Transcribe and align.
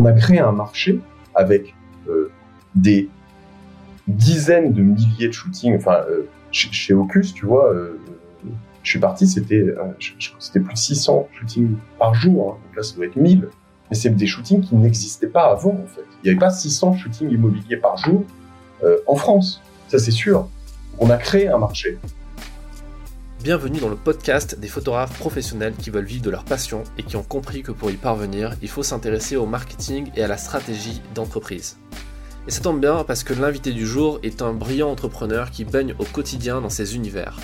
on 0.00 0.06
a 0.06 0.12
créé 0.12 0.38
un 0.38 0.52
marché 0.52 0.98
avec 1.34 1.74
euh, 2.08 2.30
des 2.74 3.10
dizaines 4.08 4.72
de 4.72 4.82
milliers 4.82 5.28
de 5.28 5.32
shootings. 5.32 5.76
Enfin, 5.76 5.98
euh, 6.08 6.22
chez, 6.52 6.72
chez, 6.72 6.94
tu 7.34 7.46
vois, 7.46 7.70
euh, 7.70 8.00
je 8.82 8.90
suis 8.90 8.98
parti, 8.98 9.26
c'était 9.26 9.66
plus 10.54 10.62
de 10.62 10.78
600 10.78 11.28
shootings 11.38 11.76
par 11.98 12.14
jour. 12.14 12.56
Hein. 12.56 12.76
Là, 12.76 12.82
ça 12.82 12.96
doit 12.96 13.04
être 13.04 13.16
1000. 13.16 13.48
Mais 13.90 13.96
c'est 13.96 14.08
des 14.08 14.26
shootings 14.26 14.62
qui 14.62 14.74
n'existaient 14.74 15.26
pas 15.26 15.50
avant, 15.50 15.72
en 15.72 15.86
fait. 15.86 16.06
Il 16.22 16.26
n'y 16.26 16.30
avait 16.30 16.38
pas 16.38 16.50
600 16.50 16.96
shootings 16.96 17.30
immobiliers 17.30 17.76
par 17.76 17.96
jour 17.98 18.24
en 19.06 19.14
France. 19.14 19.60
Ça, 19.88 19.98
c'est 19.98 20.10
sûr. 20.10 20.48
On 20.98 21.10
a 21.10 21.18
créé 21.18 21.48
un 21.48 21.58
marché. 21.58 21.98
Bienvenue 23.42 23.80
dans 23.80 23.88
le 23.88 23.96
podcast 23.96 24.60
des 24.60 24.68
photographes 24.68 25.18
professionnels 25.18 25.72
qui 25.74 25.88
veulent 25.88 26.04
vivre 26.04 26.22
de 26.22 26.28
leur 26.28 26.44
passion 26.44 26.84
et 26.98 27.02
qui 27.02 27.16
ont 27.16 27.22
compris 27.22 27.62
que 27.62 27.72
pour 27.72 27.90
y 27.90 27.94
parvenir, 27.94 28.54
il 28.60 28.68
faut 28.68 28.82
s'intéresser 28.82 29.36
au 29.36 29.46
marketing 29.46 30.10
et 30.14 30.22
à 30.22 30.28
la 30.28 30.36
stratégie 30.36 31.00
d'entreprise. 31.14 31.78
Et 32.46 32.50
ça 32.50 32.60
tombe 32.60 32.82
bien 32.82 33.02
parce 33.02 33.24
que 33.24 33.32
l'invité 33.32 33.72
du 33.72 33.86
jour 33.86 34.20
est 34.22 34.42
un 34.42 34.52
brillant 34.52 34.90
entrepreneur 34.90 35.50
qui 35.50 35.64
baigne 35.64 35.94
au 35.98 36.04
quotidien 36.04 36.60
dans 36.60 36.68
ces 36.68 36.94
univers. 36.96 37.38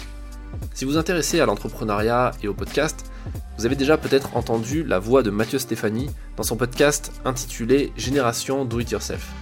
Si 0.74 0.84
vous 0.84 0.90
vous 0.90 0.98
intéressez 0.98 1.40
à 1.40 1.46
l'entrepreneuriat 1.46 2.32
et 2.42 2.48
au 2.48 2.52
podcast, 2.52 3.10
vous 3.56 3.65
avez 3.65 3.74
déjà 3.74 3.96
peut-être 3.96 4.37
entendu 4.37 4.84
la 4.84 4.98
voix 4.98 5.23
de 5.23 5.30
Mathieu 5.30 5.59
Stéphanie 5.59 6.10
dans 6.37 6.42
son 6.42 6.59
podcast 6.59 7.10
intitulé 7.24 7.95
Génération 7.96 8.66
Do 8.66 8.80
It 8.80 8.90
Yourself. 8.90 9.32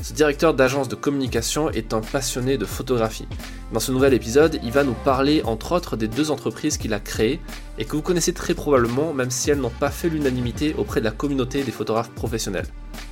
Ce 0.00 0.12
directeur 0.12 0.54
d'agence 0.54 0.88
de 0.88 0.94
communication 0.94 1.70
est 1.70 1.92
un 1.92 2.00
passionné 2.00 2.56
de 2.56 2.64
photographie. 2.64 3.26
Dans 3.72 3.80
ce 3.80 3.90
nouvel 3.90 4.14
épisode, 4.14 4.60
il 4.62 4.70
va 4.70 4.84
nous 4.84 4.94
parler 4.94 5.42
entre 5.44 5.72
autres 5.72 5.96
des 5.96 6.06
deux 6.06 6.30
entreprises 6.30 6.78
qu'il 6.78 6.94
a 6.94 7.00
créées 7.00 7.40
et 7.78 7.84
que 7.84 7.96
vous 7.96 8.02
connaissez 8.02 8.32
très 8.32 8.54
probablement 8.54 9.12
même 9.12 9.30
si 9.30 9.50
elles 9.50 9.58
n'ont 9.58 9.70
pas 9.70 9.90
fait 9.90 10.08
l'unanimité 10.08 10.74
auprès 10.78 11.00
de 11.00 11.04
la 11.04 11.10
communauté 11.10 11.64
des 11.64 11.72
photographes 11.72 12.10
professionnels, 12.10 12.66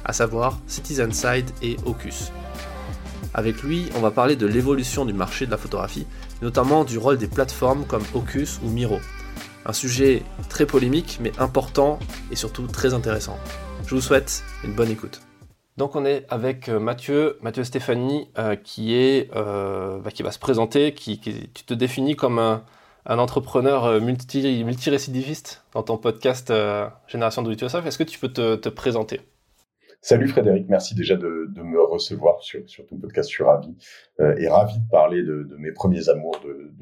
à 0.05 0.13
savoir 0.13 0.61
Citizenside 0.69 1.51
et 1.61 1.77
Ocus. 1.85 2.31
Avec 3.35 3.63
lui, 3.63 3.87
on 3.97 4.01
va 4.01 4.13
parler 4.13 4.37
de 4.37 4.47
l'évolution 4.47 5.05
du 5.05 5.13
marché 5.13 5.45
de 5.45 5.51
la 5.51 5.59
photographie, 5.59 6.07
notamment 6.41 6.85
du 6.85 6.99
rôle 6.99 7.19
des 7.19 7.27
plateformes 7.27 7.85
comme 7.85 8.05
Ocus 8.15 8.61
ou 8.63 8.71
Miro. 8.71 9.01
Un 9.67 9.73
sujet 9.73 10.23
très 10.49 10.67
polémique 10.67 11.19
mais 11.21 11.33
important 11.39 11.99
et 12.31 12.37
surtout 12.37 12.69
très 12.69 12.95
intéressant. 12.95 13.39
Je 13.87 13.95
vous 13.97 14.01
souhaite 14.01 14.45
une 14.65 14.73
bonne 14.73 14.91
écoute. 14.91 15.21
Donc 15.77 15.95
on 15.95 16.07
est 16.07 16.25
avec 16.31 16.71
euh, 16.71 16.81
Mathieu, 16.81 17.37
Mathieu 17.43 17.63
Stéphanie, 17.63 18.31
euh, 18.39 18.57
euh, 19.37 20.01
bah, 20.01 20.11
qui 20.11 20.23
va 20.23 20.31
se 20.31 20.39
présenter, 20.39 20.95
qui, 20.95 21.21
tu 21.21 21.65
te 21.65 21.75
définis 21.75 22.17
comme 22.17 22.39
un, 22.39 22.63
entrepreneur 23.05 24.01
multi, 24.01 24.65
multirécidiviste 24.65 25.65
dans 25.75 25.83
ton 25.83 25.99
podcast 25.99 26.53
Génération 27.09 27.49
It 27.51 27.61
Yourself. 27.61 27.87
Est-ce 27.87 27.99
que 27.99 28.05
tu 28.05 28.19
peux 28.19 28.33
te, 28.33 28.57
te, 28.57 28.69
présenter? 28.71 29.21
Salut 30.01 30.29
Frédéric, 30.29 30.67
merci 30.69 30.95
déjà 30.95 31.17
de, 31.17 31.47
de 31.51 31.63
me 31.63 31.83
recevoir 31.83 32.43
sur, 32.43 32.69
sur, 32.69 32.87
ton 32.87 32.97
podcast, 32.97 33.29
je 33.29 33.35
suis 33.35 33.45
ravi 33.45 33.77
et 34.19 34.49
ravi 34.49 34.79
de 34.79 34.89
parler 34.91 35.23
de, 35.23 35.43
de 35.43 35.57
mes 35.57 35.73
premiers 35.73 36.09
amours 36.09 36.41
de, 36.45 36.73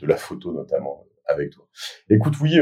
de, 0.00 0.06
la 0.06 0.16
photo 0.16 0.52
notamment 0.52 1.04
avec 1.26 1.50
toi. 1.50 1.66
Écoute, 2.08 2.34
oui, 2.40 2.58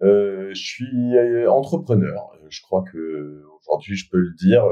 je 0.00 0.54
suis 0.54 1.18
entrepreneur, 1.48 2.30
je 2.48 2.62
crois 2.62 2.84
que 2.90 3.42
aujourd'hui 3.60 3.96
je 3.96 4.08
peux 4.08 4.18
le 4.18 4.32
dire 4.34 4.64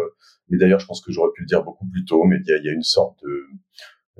mais 0.52 0.58
d'ailleurs, 0.58 0.80
je 0.80 0.86
pense 0.86 1.00
que 1.00 1.10
j'aurais 1.10 1.32
pu 1.34 1.40
le 1.40 1.46
dire 1.46 1.64
beaucoup 1.64 1.86
plus 1.86 2.04
tôt, 2.04 2.24
mais 2.24 2.36
il 2.44 2.46
y 2.46 2.52
a, 2.52 2.58
y 2.58 2.68
a 2.68 2.72
une 2.72 2.82
sorte 2.82 3.18
de, 3.22 3.46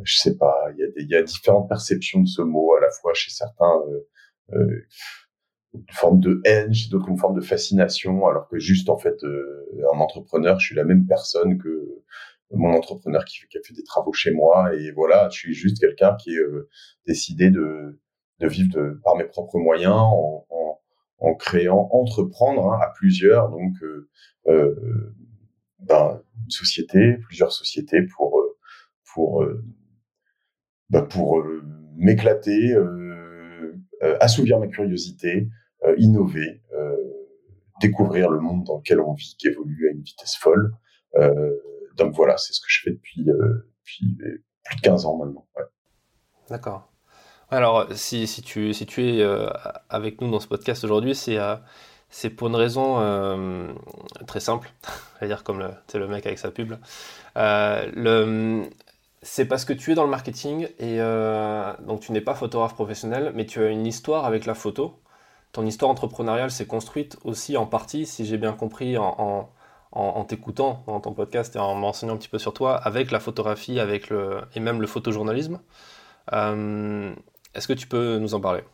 je 0.02 0.16
sais 0.16 0.38
pas, 0.38 0.54
il 0.72 0.78
y, 0.78 1.14
a 1.14 1.18
y 1.18 1.20
a 1.20 1.22
différentes 1.22 1.68
perceptions 1.68 2.20
de 2.20 2.26
ce 2.26 2.40
mot, 2.40 2.74
à 2.74 2.80
la 2.80 2.90
fois 2.90 3.12
chez 3.12 3.30
certains, 3.30 3.82
euh, 3.86 4.08
euh, 4.54 4.86
une 5.74 5.84
forme 5.92 6.20
de 6.20 6.40
haine, 6.46 6.72
chez 6.72 6.88
d'autres 6.88 7.10
une 7.10 7.18
forme 7.18 7.36
de 7.36 7.44
fascination, 7.44 8.26
alors 8.26 8.48
que 8.48 8.58
juste, 8.58 8.88
en 8.88 8.96
fait, 8.96 9.22
euh, 9.24 9.66
un 9.94 9.98
entrepreneur, 9.98 10.58
je 10.58 10.68
suis 10.68 10.74
la 10.74 10.84
même 10.84 11.06
personne 11.06 11.58
que 11.58 12.02
mon 12.50 12.72
entrepreneur 12.74 13.24
qui, 13.26 13.38
qui, 13.50 13.58
a 13.58 13.60
fait 13.62 13.74
des 13.74 13.84
travaux 13.84 14.14
chez 14.14 14.30
moi, 14.30 14.74
et 14.74 14.90
voilà, 14.92 15.28
je 15.30 15.38
suis 15.38 15.54
juste 15.54 15.80
quelqu'un 15.80 16.16
qui 16.16 16.34
est 16.34 16.38
euh, 16.38 16.70
décidé 17.06 17.50
de, 17.50 18.00
de 18.40 18.48
vivre 18.48 18.70
de, 18.72 19.00
par 19.04 19.16
mes 19.16 19.24
propres 19.24 19.58
moyens, 19.58 19.96
en, 19.96 20.46
en, 20.48 20.80
en 21.18 21.34
créant, 21.34 21.90
entreprendre 21.92 22.72
hein, 22.72 22.78
à 22.82 22.90
plusieurs, 22.94 23.50
donc 23.50 23.74
euh, 24.46 25.14
ben, 25.82 26.22
une 26.44 26.50
société, 26.50 27.16
plusieurs 27.26 27.52
sociétés 27.52 28.02
pour 28.02 28.38
euh, 28.40 28.56
pour 29.12 29.42
euh, 29.42 29.64
ben, 30.90 31.02
pour 31.02 31.40
euh, 31.40 31.62
m'éclater, 31.96 32.74
assouvir 34.20 34.58
ma 34.58 34.66
curiosité, 34.66 35.48
innover, 35.96 36.62
découvrir 37.80 38.30
le 38.30 38.40
monde 38.40 38.64
dans 38.64 38.78
lequel 38.78 39.00
on 39.00 39.12
vit, 39.12 39.36
qui 39.38 39.48
évolue 39.48 39.88
à 39.88 39.92
une 39.92 40.02
vitesse 40.02 40.36
folle. 40.36 40.72
donc 41.96 42.14
voilà, 42.14 42.36
c'est 42.36 42.52
ce 42.52 42.60
que 42.60 42.66
je 42.68 42.80
fais 42.82 42.90
depuis, 42.90 43.26
plus 43.84 44.06
de 44.16 44.42
15 44.82 45.06
ans 45.06 45.18
maintenant. 45.18 45.46
D'accord. 46.48 46.92
Alors, 47.50 47.86
si, 47.92 48.26
si, 48.26 48.42
tu, 48.42 48.72
si 48.72 48.86
tu 48.86 49.06
es 49.06 49.24
avec 49.88 50.20
nous 50.20 50.30
dans 50.30 50.40
ce 50.40 50.48
podcast 50.48 50.82
aujourd'hui, 50.82 51.14
c'est 51.14 51.38
c'est 52.12 52.28
pour 52.28 52.48
une 52.48 52.56
raison 52.56 52.96
euh, 53.00 53.72
très 54.26 54.38
simple, 54.38 54.70
c'est-à-dire 55.18 55.42
comme 55.42 55.66
le, 55.94 56.06
mec 56.06 56.26
avec 56.26 56.38
sa 56.38 56.50
pub. 56.50 56.74
Euh, 57.38 58.64
c'est 59.22 59.46
parce 59.46 59.64
que 59.64 59.72
tu 59.72 59.92
es 59.92 59.94
dans 59.94 60.04
le 60.04 60.10
marketing 60.10 60.68
et 60.78 61.00
euh, 61.00 61.72
donc 61.86 62.00
tu 62.00 62.12
n'es 62.12 62.20
pas 62.20 62.34
photographe 62.34 62.74
professionnel, 62.74 63.32
mais 63.34 63.46
tu 63.46 63.62
as 63.62 63.68
une 63.68 63.86
histoire 63.86 64.26
avec 64.26 64.44
la 64.44 64.54
photo. 64.54 65.00
Ton 65.52 65.64
histoire 65.64 65.90
entrepreneuriale 65.90 66.50
s'est 66.50 66.66
construite 66.66 67.16
aussi 67.24 67.56
en 67.56 67.66
partie, 67.66 68.04
si 68.04 68.26
j'ai 68.26 68.36
bien 68.36 68.52
compris, 68.52 68.98
en, 68.98 69.48
t'écoutant 70.28 70.84
dans 70.86 71.00
ton 71.00 71.14
podcast 71.14 71.56
et 71.56 71.58
en 71.58 71.74
m'enseignant 71.74 72.14
un 72.14 72.18
petit 72.18 72.28
peu 72.28 72.38
sur 72.38 72.52
toi, 72.52 72.76
avec 72.76 73.10
la 73.10 73.20
photographie 73.20 73.80
avec 73.80 74.10
et 74.54 74.60
même 74.60 74.80
le 74.80 74.86
photojournalisme. 74.86 75.60
Est-ce 76.30 77.68
que 77.68 77.72
tu 77.72 77.86
peux 77.86 78.18
nous 78.18 78.34
en 78.34 78.40
parler? 78.40 78.64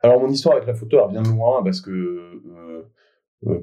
Alors 0.00 0.20
mon 0.20 0.28
histoire 0.28 0.56
avec 0.56 0.66
la 0.66 0.74
photo 0.74 0.98
elle 1.04 1.10
vient 1.10 1.22
loin 1.22 1.62
parce 1.62 1.80
que 1.80 1.90
euh, 1.90 2.92
euh, 3.46 3.60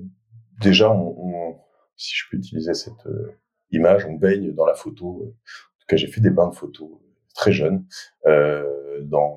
déjà, 0.61 0.91
on, 0.91 1.15
on, 1.17 1.57
si 1.95 2.15
je 2.15 2.23
peux 2.29 2.37
utiliser 2.37 2.73
cette 2.73 3.05
euh, 3.07 3.31
image, 3.71 4.05
on 4.05 4.13
baigne 4.13 4.53
dans 4.53 4.65
la 4.65 4.75
photo. 4.75 5.07
En 5.07 5.79
tout 5.79 5.87
cas, 5.87 5.95
j'ai 5.95 6.07
fait 6.07 6.21
des 6.21 6.29
bains 6.29 6.49
de 6.49 6.55
photos 6.55 6.89
très 7.33 7.51
jeune 7.51 7.85
euh, 8.25 9.01
dans 9.03 9.35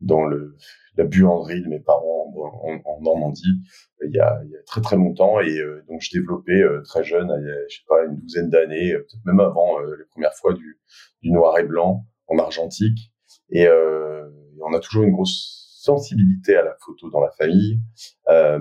dans 0.00 0.24
le 0.24 0.56
la 0.96 1.04
buanderie 1.04 1.62
de 1.62 1.68
mes 1.68 1.80
parents 1.80 2.32
en, 2.36 2.80
en, 2.84 3.00
Normandie 3.00 3.60
il 4.04 4.14
y, 4.14 4.20
a, 4.20 4.40
il 4.44 4.50
y, 4.50 4.56
a, 4.56 4.62
très 4.64 4.80
très 4.80 4.96
longtemps 4.96 5.40
et 5.40 5.58
euh, 5.58 5.84
donc 5.88 6.00
je 6.00 6.10
développais 6.12 6.60
euh, 6.60 6.82
très 6.82 7.02
jeune, 7.02 7.28
il 7.40 7.46
y 7.46 7.50
a, 7.50 7.68
je 7.68 7.76
sais 7.78 7.84
pas 7.88 8.04
une 8.04 8.16
douzaine 8.16 8.50
d'années, 8.50 8.94
peut-être 8.94 9.24
même 9.24 9.40
avant 9.40 9.80
les 9.80 10.04
premières 10.10 10.34
fois 10.34 10.54
du, 10.54 10.78
du 11.22 11.30
noir 11.32 11.58
et 11.58 11.64
blanc 11.64 12.04
en 12.28 12.38
argentique 12.38 13.12
et 13.50 13.66
on 13.68 14.74
a 14.74 14.80
toujours 14.80 15.04
une 15.04 15.12
grosse 15.12 15.67
sensibilité 15.78 16.56
à 16.56 16.64
la 16.64 16.74
photo 16.80 17.08
dans 17.08 17.20
la 17.20 17.30
famille, 17.30 17.80
euh, 18.28 18.58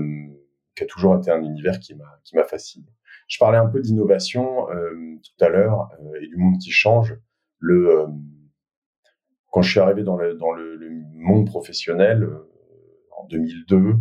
qui 0.75 0.83
a 0.83 0.85
toujours 0.85 1.17
été 1.17 1.31
un 1.31 1.41
univers 1.41 1.79
qui 1.79 1.95
m'a 1.95 2.19
qui 2.23 2.35
m'a 2.35 2.43
fasciné. 2.43 2.85
Je 3.27 3.39
parlais 3.39 3.57
un 3.57 3.65
peu 3.65 3.81
d'innovation 3.81 4.69
euh, 4.69 5.17
tout 5.23 5.43
à 5.43 5.49
l'heure 5.49 5.89
euh, 5.99 6.21
et 6.21 6.27
du 6.27 6.37
monde 6.37 6.57
qui 6.59 6.69
change. 6.71 7.17
Le 7.57 8.05
quand 9.51 9.63
je 9.63 9.71
suis 9.71 9.79
arrivé 9.79 10.03
dans 10.03 10.15
le 10.15 10.35
dans 10.35 10.51
le, 10.51 10.77
monde 11.13 11.47
professionnel 11.47 12.29
en 13.17 13.25
2002, 13.25 13.75
euh, 13.75 13.93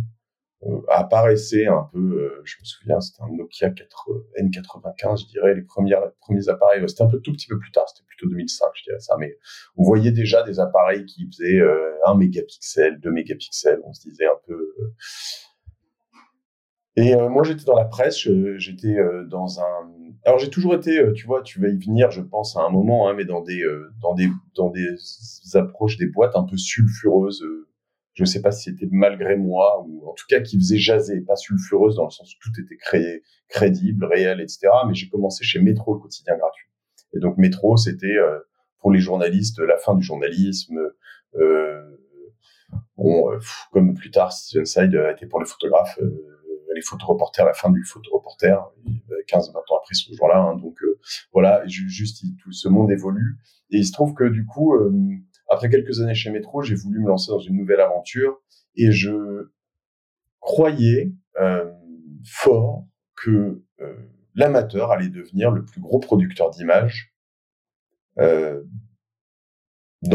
apparaissait 0.89 1.67
un 1.67 1.87
peu, 1.91 1.99
euh, 1.99 2.41
je 2.43 2.55
me 2.59 2.65
souviens, 2.65 2.99
c'était 2.99 3.23
un 3.23 3.29
Nokia 3.35 3.69
4, 3.69 4.09
N95, 4.41 5.21
je 5.21 5.27
dirais, 5.27 5.53
les 5.53 5.61
premiers, 5.61 5.95
premiers 6.19 6.49
appareils. 6.49 6.83
C'était 6.87 7.03
un 7.03 7.07
peu 7.07 7.19
tout 7.19 7.31
petit 7.33 7.47
peu 7.47 7.57
plus 7.57 7.71
tard, 7.71 7.85
c'était 7.87 8.05
plutôt 8.07 8.27
2005, 8.29 8.67
je 8.75 8.83
dirais 8.83 8.99
ça, 8.99 9.15
mais 9.17 9.37
on 9.75 9.83
voyait 9.83 10.11
déjà 10.11 10.43
des 10.43 10.59
appareils 10.59 11.05
qui 11.05 11.27
faisaient 11.27 11.59
euh, 11.59 11.91
1 12.05 12.15
mégapixel, 12.15 12.99
2 12.99 13.11
mégapixels, 13.11 13.79
on 13.83 13.93
se 13.93 14.01
disait 14.01 14.25
un 14.25 14.39
peu. 14.45 14.53
Euh. 14.53 14.93
Et 16.95 17.13
euh, 17.13 17.29
moi, 17.29 17.43
j'étais 17.43 17.63
dans 17.63 17.75
la 17.75 17.85
presse, 17.85 18.27
j'étais 18.57 18.97
euh, 18.97 19.23
dans 19.25 19.59
un. 19.59 19.91
Alors, 20.25 20.39
j'ai 20.39 20.49
toujours 20.49 20.73
été, 20.73 20.99
tu 21.13 21.27
vois, 21.27 21.43
tu 21.43 21.61
vas 21.61 21.69
y 21.69 21.77
venir, 21.77 22.09
je 22.11 22.21
pense, 22.21 22.57
à 22.57 22.61
un 22.61 22.69
moment, 22.69 23.07
hein, 23.07 23.13
mais 23.13 23.23
dans 23.23 23.41
des, 23.41 23.63
dans 24.01 24.15
des, 24.15 24.29
dans 24.55 24.71
des 24.71 24.97
approches, 25.53 25.97
des 25.97 26.07
boîtes 26.07 26.35
un 26.35 26.43
peu 26.43 26.57
sulfureuses 26.57 27.43
je 28.17 28.23
ne 28.23 28.25
sais 28.25 28.41
pas 28.41 28.51
si 28.51 28.71
c'était 28.71 28.87
malgré 28.91 29.35
moi 29.35 29.85
ou 29.87 30.09
en 30.09 30.13
tout 30.13 30.25
cas 30.27 30.39
qui 30.41 30.57
faisait 30.57 30.79
jaser, 30.79 31.21
pas 31.21 31.35
sulfureuse 31.35 31.97
dans 31.97 32.05
le 32.05 32.09
sens 32.09 32.33
où 32.33 32.37
tout 32.41 32.59
était 32.59 32.75
créé, 32.75 33.21
crédible, 33.47 34.05
réel, 34.05 34.41
etc. 34.41 34.69
Mais 34.87 34.95
j'ai 34.95 35.07
commencé 35.07 35.43
chez 35.43 35.59
Métro, 35.59 35.93
le 35.93 35.99
quotidien 35.99 36.35
gratuit. 36.35 36.67
Et 37.13 37.19
donc 37.19 37.37
Métro, 37.37 37.77
c'était 37.77 38.07
euh, 38.07 38.39
pour 38.79 38.91
les 38.91 38.99
journalistes 38.99 39.59
la 39.59 39.77
fin 39.77 39.93
du 39.93 40.01
journalisme. 40.01 40.79
Euh, 41.35 41.95
bon, 42.97 43.31
euh, 43.31 43.37
comme 43.71 43.93
plus 43.93 44.09
tard, 44.09 44.33
Sunside 44.33 44.95
a 44.95 45.11
été 45.11 45.27
pour 45.27 45.39
les 45.39 45.45
photographes, 45.45 45.99
euh, 46.01 46.73
les 46.73 46.81
photoreporters, 46.81 47.45
la 47.45 47.53
fin 47.53 47.69
du 47.69 47.83
photoreporter, 47.83 48.57
15-20 49.27 49.57
ans 49.57 49.77
après 49.77 49.93
ce 49.93 50.11
jour-là. 50.11 50.39
Hein, 50.39 50.55
donc 50.55 50.81
euh, 50.81 50.99
voilà, 51.33 51.61
juste 51.67 52.25
tout 52.41 52.51
ce 52.51 52.67
monde 52.67 52.89
évolue. 52.89 53.37
Et 53.69 53.77
il 53.77 53.85
se 53.85 53.91
trouve 53.91 54.15
que 54.15 54.23
du 54.23 54.43
coup 54.43 54.73
après 55.49 55.69
quelques 55.69 56.01
années 56.01 56.15
chez 56.15 56.29
Métro, 56.29 56.61
j'ai 56.61 56.75
voulu 56.75 56.99
me 56.99 57.07
lancer 57.07 57.31
dans 57.31 57.39
une 57.39 57.55
nouvelle 57.55 57.81
aventure 57.81 58.41
et 58.75 58.91
je 58.91 59.49
croyais 60.39 61.13
euh, 61.39 61.71
fort 62.25 62.85
que 63.15 63.63
l'amateur 64.35 64.91
allait 64.91 65.09
devenir 65.09 65.51
le 65.51 65.65
plus 65.65 65.81
gros 65.81 65.99
producteur 65.99 66.51
d'images 66.51 67.13
dans 68.17 68.61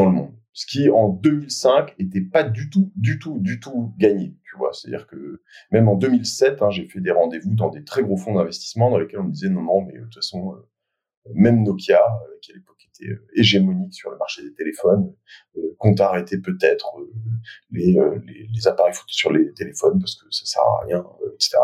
le 0.06 0.12
monde 0.12 0.34
ce 0.52 0.66
qui 0.66 0.90
en 0.90 1.08
2005 1.08 1.94
était 1.98 2.20
pas 2.20 2.42
du 2.42 2.68
tout, 2.68 2.92
du 2.96 3.18
tout, 3.18 3.38
du 3.38 3.58
tout 3.58 3.94
gagné. 3.98 4.36
Tu 4.44 4.56
vois, 4.56 4.72
c'est-à-dire 4.72 5.06
que 5.06 5.42
même 5.70 5.88
en 5.88 5.96
2007, 5.96 6.62
hein, 6.62 6.70
j'ai 6.70 6.86
fait 6.86 7.00
des 7.00 7.10
rendez-vous 7.10 7.54
dans 7.54 7.70
des 7.70 7.84
très 7.84 8.02
gros 8.02 8.16
fonds 8.16 8.34
d'investissement 8.34 8.90
dans 8.90 8.98
lesquels 8.98 9.20
on 9.20 9.24
me 9.24 9.32
disait 9.32 9.48
non, 9.48 9.62
non, 9.62 9.82
mais 9.82 9.94
de 9.94 10.04
toute 10.04 10.14
façon, 10.14 10.54
euh, 10.54 10.68
même 11.34 11.62
Nokia, 11.62 12.00
euh, 12.00 12.38
qui 12.40 12.52
à 12.52 12.54
l'époque 12.54 12.78
était 12.88 13.10
euh, 13.10 13.26
hégémonique 13.34 13.94
sur 13.94 14.10
le 14.10 14.18
marché 14.18 14.42
des 14.42 14.54
téléphones, 14.54 15.14
compte 15.78 16.00
arrêter 16.00 16.38
peut-être 16.38 16.96
les, 17.70 17.92
les, 17.92 18.48
les, 18.52 18.68
appareils 18.68 18.94
photo 18.94 19.12
sur 19.12 19.32
les 19.32 19.52
téléphones 19.54 19.98
parce 19.98 20.14
que 20.16 20.30
ça 20.30 20.44
sert 20.46 20.62
à 20.62 20.84
rien, 20.84 21.04
etc. 21.34 21.58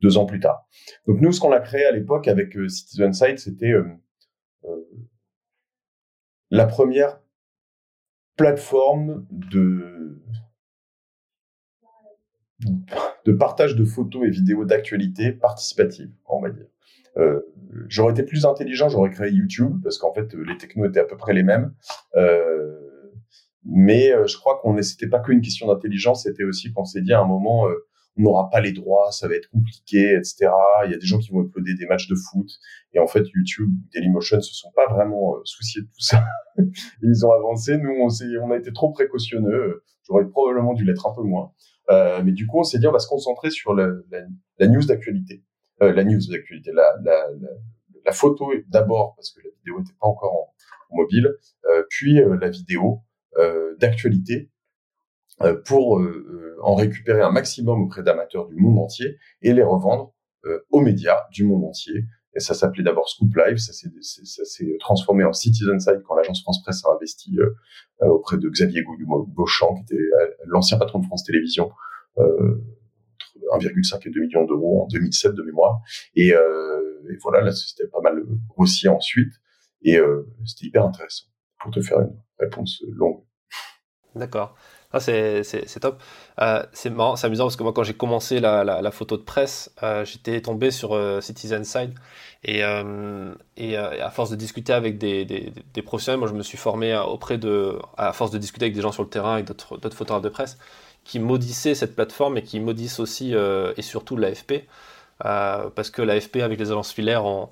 deux 0.00 0.16
ans 0.16 0.26
plus 0.26 0.40
tard. 0.40 0.66
Donc 1.06 1.20
nous, 1.20 1.32
ce 1.32 1.40
qu'on 1.40 1.52
a 1.52 1.60
créé 1.60 1.84
à 1.84 1.92
l'époque 1.92 2.26
avec 2.28 2.56
Citizen 2.68 3.12
Sight, 3.12 3.38
c'était 3.38 3.74
la 6.50 6.66
première 6.66 7.20
plateforme 8.36 9.26
de, 9.30 10.22
de 13.24 13.32
partage 13.32 13.74
de 13.74 13.84
photos 13.84 14.26
et 14.26 14.30
vidéos 14.30 14.64
d'actualité 14.64 15.32
participative, 15.32 16.12
on 16.26 16.40
va 16.40 16.50
dire. 16.50 16.66
Euh, 17.16 17.40
j'aurais 17.88 18.12
été 18.12 18.22
plus 18.22 18.44
intelligent, 18.46 18.88
j'aurais 18.88 19.10
créé 19.10 19.30
YouTube 19.30 19.80
parce 19.82 19.98
qu'en 19.98 20.12
fait 20.12 20.32
les 20.34 20.56
technos 20.56 20.86
étaient 20.86 21.00
à 21.00 21.04
peu 21.04 21.16
près 21.16 21.34
les 21.34 21.42
mêmes. 21.42 21.74
Euh, 22.16 22.78
mais 23.64 24.12
euh, 24.12 24.26
je 24.26 24.36
crois 24.36 24.58
qu'on 24.60 24.80
c'était 24.82 25.08
pas 25.08 25.20
qu'une 25.20 25.40
question 25.40 25.68
d'intelligence, 25.68 26.24
c'était 26.24 26.44
aussi 26.44 26.72
qu'on 26.72 26.84
s'est 26.84 27.02
dit 27.02 27.12
à 27.12 27.20
un 27.20 27.26
moment 27.26 27.66
on 28.18 28.22
n'aura 28.22 28.50
pas 28.50 28.60
les 28.60 28.72
droits, 28.72 29.10
ça 29.10 29.26
va 29.26 29.34
être 29.34 29.48
compliqué, 29.50 30.14
etc. 30.14 30.50
Il 30.84 30.90
y 30.90 30.94
a 30.94 30.98
des 30.98 31.06
gens 31.06 31.18
qui 31.18 31.30
vont 31.32 31.42
uploader 31.42 31.74
des 31.74 31.86
matchs 31.86 32.08
de 32.08 32.14
foot. 32.14 32.46
Et 32.92 32.98
en 32.98 33.06
fait, 33.06 33.26
YouTube, 33.34 33.70
Dailymotion 33.94 34.40
se 34.42 34.52
sont 34.54 34.70
pas 34.76 34.86
vraiment 34.92 35.36
souciés 35.44 35.80
de 35.80 35.86
tout 35.86 36.00
ça. 36.00 36.22
ils 37.02 37.24
ont 37.24 37.32
avancé. 37.32 37.78
Nous, 37.78 37.90
on, 37.90 38.08
on 38.42 38.50
a 38.50 38.56
été 38.58 38.70
trop 38.72 38.90
précautionneux. 38.90 39.82
J'aurais 40.06 40.28
probablement 40.28 40.74
dû 40.74 40.84
l'être 40.84 41.06
un 41.06 41.14
peu 41.14 41.22
moins. 41.22 41.52
Euh, 41.90 42.22
mais 42.22 42.32
du 42.32 42.46
coup, 42.46 42.60
on 42.60 42.64
s'est 42.64 42.78
dit, 42.78 42.86
on 42.86 42.92
va 42.92 42.98
se 42.98 43.08
concentrer 43.08 43.50
sur 43.50 43.74
la, 43.74 43.88
la 44.58 44.68
news 44.68 44.84
d'actualité. 44.84 45.42
Euh, 45.82 45.92
la 45.92 46.04
news 46.04 46.20
d'actualité, 46.30 46.70
la, 46.72 46.94
la, 47.02 47.26
la, 48.04 48.12
photo 48.12 48.52
d'abord, 48.68 49.14
parce 49.16 49.30
que 49.32 49.40
la 49.42 49.50
vidéo 49.58 49.80
n'était 49.80 49.94
pas 50.00 50.06
encore 50.06 50.32
en, 50.32 50.54
mobile, 50.94 51.34
euh, 51.70 51.84
puis 51.88 52.20
euh, 52.20 52.36
la 52.38 52.50
vidéo 52.50 53.00
d'actualité 53.78 54.50
pour 55.64 56.02
en 56.62 56.74
récupérer 56.74 57.22
un 57.22 57.30
maximum 57.30 57.80
auprès 57.84 58.02
d'amateurs 58.02 58.46
du 58.46 58.56
monde 58.56 58.78
entier 58.78 59.16
et 59.40 59.54
les 59.54 59.62
revendre 59.62 60.12
euh, 60.44 60.58
aux 60.70 60.80
médias 60.80 61.28
du 61.30 61.44
monde 61.44 61.64
entier. 61.64 62.04
Et 62.34 62.40
ça 62.40 62.54
s'appelait 62.54 62.82
d'abord 62.82 63.08
Scoop 63.08 63.32
Live, 63.36 63.58
ça 63.58 63.72
s'est 63.72 64.76
transformé 64.80 65.22
en 65.22 65.32
Citizen 65.32 65.78
Side 65.78 66.02
quand 66.04 66.16
l'agence 66.16 66.42
France 66.42 66.60
Presse 66.62 66.84
a 66.84 66.92
investi 66.96 67.38
euh, 67.38 67.54
euh, 68.02 68.08
auprès 68.08 68.38
de 68.38 68.48
Xavier 68.48 68.82
Beauchamp, 69.28 69.74
qui 69.74 69.94
était 69.94 70.02
l'ancien 70.46 70.78
patron 70.78 70.98
de 70.98 71.06
France 71.06 71.22
Télévisions, 71.24 71.70
euh, 72.18 72.60
1,5 73.54 74.06
et 74.06 74.10
2 74.10 74.20
millions 74.20 74.44
d'euros 74.44 74.84
en 74.84 74.86
2007 74.88 75.34
de 75.34 75.42
mémoire. 75.42 75.80
Et, 76.14 76.34
euh, 76.34 76.80
voilà, 77.22 77.42
la 77.42 77.52
société 77.52 77.88
pas 77.90 78.00
mal 78.00 78.22
grossi 78.48 78.88
ensuite. 78.88 79.32
Et 79.82 79.96
euh, 79.96 80.26
c'était 80.44 80.66
hyper 80.66 80.84
intéressant 80.84 81.26
pour 81.60 81.70
te 81.70 81.80
faire 81.80 82.00
une 82.00 82.16
réponse 82.38 82.82
longue. 82.88 83.22
D'accord. 84.14 84.54
Ah, 84.94 85.00
c'est 85.00 85.80
top. 85.80 86.02
Euh, 86.40 86.62
c'est 86.72 86.90
marrant, 86.90 87.16
c'est 87.16 87.26
amusant 87.26 87.44
parce 87.44 87.56
que 87.56 87.62
moi, 87.62 87.72
quand 87.72 87.82
j'ai 87.82 87.94
commencé 87.94 88.40
la, 88.40 88.62
la, 88.62 88.90
photo 88.90 89.16
de 89.16 89.22
presse, 89.22 89.74
euh, 89.82 90.04
j'étais 90.04 90.42
tombé 90.42 90.70
sur 90.70 90.92
euh, 90.92 91.22
Citizen 91.22 91.64
Side 91.64 91.94
et, 92.44 92.62
euh, 92.62 93.34
et 93.56 93.76
à 93.78 94.10
force 94.10 94.28
de 94.30 94.36
discuter 94.36 94.74
avec 94.74 94.98
des, 94.98 95.24
des, 95.24 95.50
des, 95.72 95.82
professionnels, 95.82 96.18
moi, 96.18 96.28
je 96.28 96.34
me 96.34 96.42
suis 96.42 96.58
formé 96.58 96.94
auprès 96.94 97.38
de, 97.38 97.78
à 97.96 98.12
force 98.12 98.30
de 98.30 98.38
discuter 98.38 98.66
avec 98.66 98.74
des 98.74 98.82
gens 98.82 98.92
sur 98.92 99.02
le 99.02 99.08
terrain, 99.08 99.34
avec 99.34 99.46
d'autres 99.46 99.96
photographes 99.96 100.22
de 100.22 100.28
presse, 100.28 100.58
qui 101.04 101.18
maudissaient 101.18 101.74
cette 101.74 101.94
plateforme 101.94 102.36
et 102.36 102.42
qui 102.42 102.60
maudissent 102.60 103.00
aussi 103.00 103.34
et 103.34 103.82
surtout 103.82 104.16
l'AFP 104.16 104.66
parce 105.18 105.90
que 105.90 106.02
l'AFP 106.02 106.36
avec 106.36 106.58
les 106.58 106.70
agences 106.70 106.92
filaires 106.92 107.24
ont, 107.24 107.48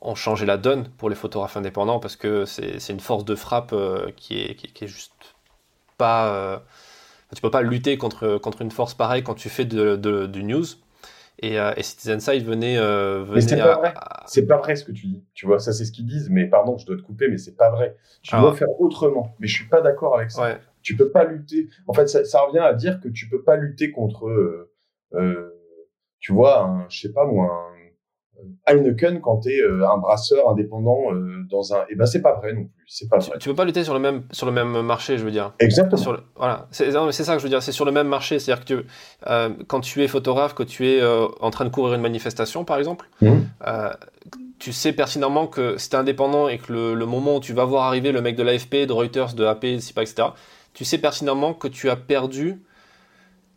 ont, 0.00 0.14
changé 0.14 0.46
la 0.46 0.56
donne 0.56 0.88
pour 0.98 1.08
les 1.08 1.16
photographes 1.16 1.56
indépendants 1.56 2.00
parce 2.00 2.16
que 2.16 2.44
c'est 2.44 2.92
une 2.92 3.00
force 3.00 3.24
de 3.24 3.34
frappe 3.34 3.74
qui 4.16 4.40
est, 4.40 4.54
qui, 4.54 4.72
qui 4.72 4.84
est 4.84 4.88
juste 4.88 5.12
pas, 5.98 6.32
euh, 6.32 6.58
tu 7.34 7.42
peux 7.42 7.50
pas 7.50 7.60
lutter 7.60 7.98
contre, 7.98 8.38
contre 8.38 8.62
une 8.62 8.70
force 8.70 8.94
pareille 8.94 9.22
quand 9.22 9.34
tu 9.34 9.50
fais 9.50 9.66
de, 9.66 9.96
de, 9.96 10.26
du 10.26 10.44
news. 10.44 10.64
Et, 11.40 11.60
euh, 11.60 11.72
et 11.76 11.84
Citizen 11.84 12.18
Side 12.18 12.44
venait, 12.44 12.78
euh, 12.78 13.22
venait 13.22 13.40
c'est 13.42 13.58
pas 13.58 13.76
vrai. 13.76 13.94
C'est 14.26 14.46
pas 14.46 14.56
vrai 14.56 14.74
ce 14.74 14.84
que 14.84 14.90
tu 14.90 15.06
dis. 15.06 15.22
Tu 15.34 15.46
vois, 15.46 15.60
ça 15.60 15.72
c'est 15.72 15.84
ce 15.84 15.92
qu'ils 15.92 16.06
disent. 16.06 16.30
Mais 16.30 16.46
pardon, 16.46 16.78
je 16.78 16.86
dois 16.86 16.96
te 16.96 17.02
couper, 17.02 17.28
mais 17.28 17.38
c'est 17.38 17.56
pas 17.56 17.70
vrai. 17.70 17.96
Tu 18.22 18.34
dois 18.34 18.54
faire 18.54 18.68
autrement. 18.80 19.36
Mais 19.38 19.46
je 19.46 19.54
suis 19.54 19.68
pas 19.68 19.80
d'accord 19.80 20.16
avec 20.16 20.32
ça. 20.32 20.42
Ouais. 20.42 20.58
Tu 20.82 20.96
peux 20.96 21.10
pas 21.10 21.24
lutter. 21.24 21.68
En 21.86 21.92
fait, 21.92 22.08
ça, 22.08 22.24
ça, 22.24 22.42
revient 22.42 22.58
à 22.58 22.74
dire 22.74 23.00
que 23.00 23.08
tu 23.08 23.28
peux 23.28 23.42
pas 23.42 23.56
lutter 23.56 23.90
contre, 23.90 24.28
euh, 24.28 24.70
euh 25.14 25.54
tu 26.20 26.32
vois, 26.32 26.64
un, 26.64 26.88
je 26.88 27.00
sais 27.00 27.12
pas 27.12 27.24
moi, 27.26 27.46
un, 27.46 27.78
Heineken 28.66 29.20
quand 29.20 29.40
tu 29.40 29.50
es 29.50 29.60
euh, 29.60 29.88
un 29.88 29.98
brasseur 29.98 30.48
indépendant 30.48 31.12
euh, 31.12 31.44
dans 31.50 31.74
un. 31.74 31.80
Et 31.82 31.90
eh 31.90 31.94
ben 31.96 32.06
c'est 32.06 32.22
pas 32.22 32.34
vrai 32.34 32.52
non 32.52 32.64
plus. 32.64 32.84
C'est 32.86 33.08
pas 33.08 33.18
tu, 33.18 33.30
vrai. 33.30 33.38
Tu 33.38 33.48
peux 33.48 33.54
pas 33.54 33.64
lutter 33.64 33.82
sur 33.82 33.94
le 33.94 34.00
même 34.00 34.22
sur 34.30 34.46
le 34.46 34.52
même 34.52 34.80
marché, 34.82 35.18
je 35.18 35.24
veux 35.24 35.30
dire. 35.30 35.54
Exactement. 35.58 36.00
Sur 36.00 36.22
voilà, 36.36 36.68
c'est 36.70 36.92
ça 36.92 37.32
que 37.32 37.38
je 37.38 37.44
veux 37.44 37.48
dire. 37.48 37.62
C'est 37.62 37.72
sur 37.72 37.84
le 37.84 37.92
même 37.92 38.06
marché, 38.06 38.38
c'est-à-dire 38.38 38.64
que 38.64 38.84
quand 39.66 39.80
tu 39.80 40.02
es 40.02 40.08
photographe, 40.08 40.54
que 40.54 40.62
tu 40.62 40.86
es 40.88 41.02
en 41.04 41.50
train 41.50 41.64
de 41.64 41.70
couvrir 41.70 41.94
une 41.94 42.02
manifestation, 42.02 42.64
par 42.64 42.78
exemple, 42.78 43.08
mmh. 43.22 43.38
tu 44.58 44.72
sais 44.72 44.92
pertinemment 44.92 45.46
que 45.46 45.76
si 45.78 45.90
t'es 45.90 45.96
indépendant 45.96 46.48
et 46.48 46.58
que 46.58 46.72
le, 46.72 46.94
le, 46.94 47.06
moment 47.06 47.36
où 47.36 47.40
tu 47.40 47.54
vas 47.54 47.64
voir 47.64 47.84
arriver 47.84 48.12
le 48.12 48.22
mec 48.22 48.36
de 48.36 48.42
l'AFP, 48.42 48.86
de 48.86 48.92
Reuters, 48.92 49.34
de 49.34 49.44
AP, 49.44 49.64
etc., 49.64 50.28
tu 50.78 50.84
sais 50.84 50.98
pertinemment 50.98 51.54
que 51.54 51.66
tu 51.66 51.90
as 51.90 51.96
perdu 51.96 52.62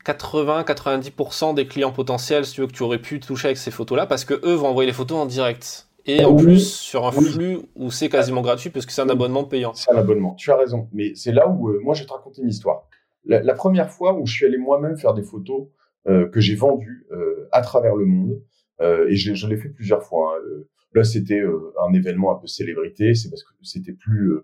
80-90% 0.08 1.54
des 1.54 1.68
clients 1.68 1.92
potentiels, 1.92 2.46
si 2.46 2.56
tu 2.56 2.62
veux, 2.62 2.68
que 2.68 2.72
tu 2.72 2.82
aurais 2.82 2.98
pu 2.98 3.20
toucher 3.20 3.50
avec 3.50 3.58
ces 3.58 3.70
photos-là, 3.70 4.08
parce 4.08 4.26
que 4.26 4.34
eux 4.44 4.56
vont 4.56 4.70
envoyer 4.70 4.88
les 4.88 4.94
photos 4.94 5.20
en 5.20 5.28
direct. 5.28 5.88
Et 6.08 6.26
en 6.26 6.36
plus, 6.36 6.74
sur 6.74 7.06
un 7.06 7.12
flux 7.12 7.60
où 7.76 7.92
c'est 7.92 8.10
quasiment 8.10 8.42
gratuit, 8.42 8.72
parce 8.72 8.88
que 8.88 8.92
c'est 8.92 9.04
un 9.04 9.10
abonnement 9.10 9.44
payant. 9.44 9.72
C'est 9.76 9.92
un 9.92 9.98
abonnement, 9.98 10.34
tu 10.34 10.50
as 10.50 10.58
raison. 10.58 10.88
Mais 10.94 11.14
c'est 11.14 11.32
là 11.32 11.48
où, 11.48 11.70
euh, 11.70 11.80
moi, 11.84 11.94
je 11.94 12.02
vais 12.02 12.08
te 12.08 12.14
raconter 12.14 12.42
une 12.42 12.50
histoire. 12.50 12.88
La, 13.24 13.54
première 13.54 13.92
fois 13.92 14.18
où 14.18 14.26
je 14.26 14.34
suis 14.34 14.48
allé 14.48 14.58
moi-même 14.58 14.98
faire 14.98 15.14
des 15.14 15.22
photos 15.22 15.68
euh, 16.08 16.28
que 16.28 16.40
j'ai 16.40 16.56
vendues 16.56 17.06
euh, 17.12 17.48
à 17.52 17.62
travers 17.62 17.96
le 17.96 18.06
monde, 18.06 18.42
et 18.82 19.16
je, 19.16 19.36
je 19.36 19.48
l'ai 19.48 19.58
fait 19.58 19.70
plusieurs 19.70 20.02
fois. 20.02 20.38
Hein, 20.38 20.64
là, 20.96 21.04
c'était 21.04 21.44
un 21.88 21.94
événement 21.94 22.36
un 22.36 22.40
peu 22.40 22.48
célébrité, 22.48 23.14
c'est 23.14 23.30
parce 23.30 23.44
que 23.44 23.52
c'était 23.62 23.94
plus 23.94 24.42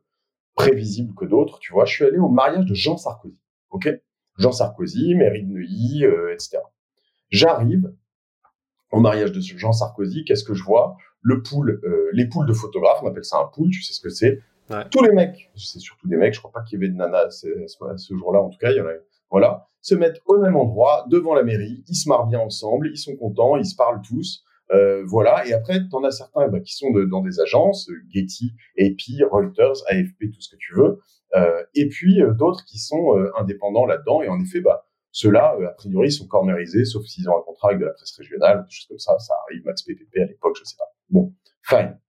prévisible 0.57 1.13
que 1.13 1.23
d'autres, 1.23 1.59
tu 1.59 1.71
vois. 1.71 1.85
Je 1.85 1.93
suis 1.93 2.03
allé 2.03 2.17
au 2.17 2.27
mariage 2.27 2.65
de 2.65 2.73
Jean 2.73 2.97
Sarkozy, 2.97 3.39
ok? 3.69 3.89
Jean 4.37 4.51
Sarkozy, 4.51 5.15
mairie 5.15 5.43
de 5.43 5.53
Neuilly, 5.53 6.03
euh, 6.03 6.33
etc. 6.33 6.57
J'arrive 7.29 7.93
au 8.91 8.99
mariage 8.99 9.31
de 9.31 9.39
Jean 9.39 9.71
Sarkozy, 9.71 10.25
qu'est-ce 10.25 10.43
que 10.43 10.53
je 10.53 10.63
vois? 10.63 10.97
Le 11.21 11.41
pool, 11.41 11.79
euh, 11.83 12.09
les 12.11 12.27
poules 12.27 12.47
de 12.47 12.53
photographes, 12.53 12.99
on 13.03 13.07
appelle 13.07 13.23
ça 13.23 13.37
un 13.37 13.47
pool, 13.47 13.69
tu 13.69 13.81
sais 13.83 13.93
ce 13.93 14.01
que 14.01 14.09
c'est? 14.09 14.41
Tous 14.91 15.01
les 15.01 15.13
mecs, 15.13 15.49
c'est 15.55 15.79
surtout 15.79 16.09
des 16.09 16.17
mecs, 16.17 16.33
je 16.33 16.39
crois 16.39 16.51
pas 16.51 16.61
qu'il 16.61 16.77
y 16.77 16.83
avait 16.83 16.91
de 16.91 16.97
nanas 16.97 17.29
ce, 17.29 17.47
ce 17.95 18.13
jour-là, 18.15 18.41
en 18.41 18.49
tout 18.49 18.57
cas, 18.57 18.71
il 18.71 18.77
y 18.77 18.81
en 18.81 18.85
a, 18.85 18.91
voilà, 19.31 19.69
se 19.81 19.95
mettent 19.95 20.21
au 20.25 20.39
même 20.39 20.57
endroit, 20.57 21.05
devant 21.09 21.33
la 21.33 21.43
mairie, 21.43 21.85
ils 21.87 21.95
se 21.95 22.09
marrent 22.09 22.27
bien 22.27 22.39
ensemble, 22.39 22.89
ils 22.91 22.97
sont 22.97 23.15
contents, 23.15 23.55
ils 23.55 23.65
se 23.65 23.75
parlent 23.75 24.01
tous, 24.01 24.43
euh, 24.71 25.03
voilà. 25.05 25.45
Et 25.47 25.53
après, 25.53 25.79
tu 25.79 25.95
en 25.95 26.03
as 26.03 26.11
certains 26.11 26.47
bah, 26.47 26.59
qui 26.59 26.75
sont 26.75 26.91
de, 26.91 27.05
dans 27.05 27.21
des 27.21 27.39
agences, 27.39 27.89
Getty, 28.09 28.53
AP, 28.79 29.29
Reuters, 29.31 29.83
AFP, 29.87 30.31
tout 30.33 30.41
ce 30.41 30.49
que 30.49 30.57
tu 30.59 30.75
veux. 30.75 30.99
Euh, 31.35 31.63
et 31.75 31.87
puis 31.87 32.21
euh, 32.21 32.33
d'autres 32.33 32.63
qui 32.65 32.79
sont 32.79 33.17
euh, 33.17 33.31
indépendants 33.37 33.85
là-dedans. 33.85 34.21
Et 34.21 34.29
en 34.29 34.39
effet, 34.41 34.61
bah, 34.61 34.85
ceux-là, 35.11 35.57
a 35.67 35.71
priori, 35.71 36.11
sont 36.11 36.27
cornerisés, 36.27 36.85
sauf 36.85 37.05
s'ils 37.05 37.29
ont 37.29 37.37
un 37.37 37.41
contrat 37.41 37.69
avec 37.69 37.79
de 37.79 37.85
la 37.85 37.93
presse 37.93 38.15
régionale, 38.17 38.63
des 38.63 38.71
choses 38.71 38.87
comme 38.87 38.99
ça. 38.99 39.17
Ça 39.19 39.33
arrive, 39.47 39.63
Max 39.65 39.81
PPP 39.83 40.17
à 40.17 40.25
l'époque, 40.25 40.55
je 40.59 40.63
sais 40.63 40.75
pas. 40.77 40.85
Bon, 41.09 41.33
fine. 41.63 41.99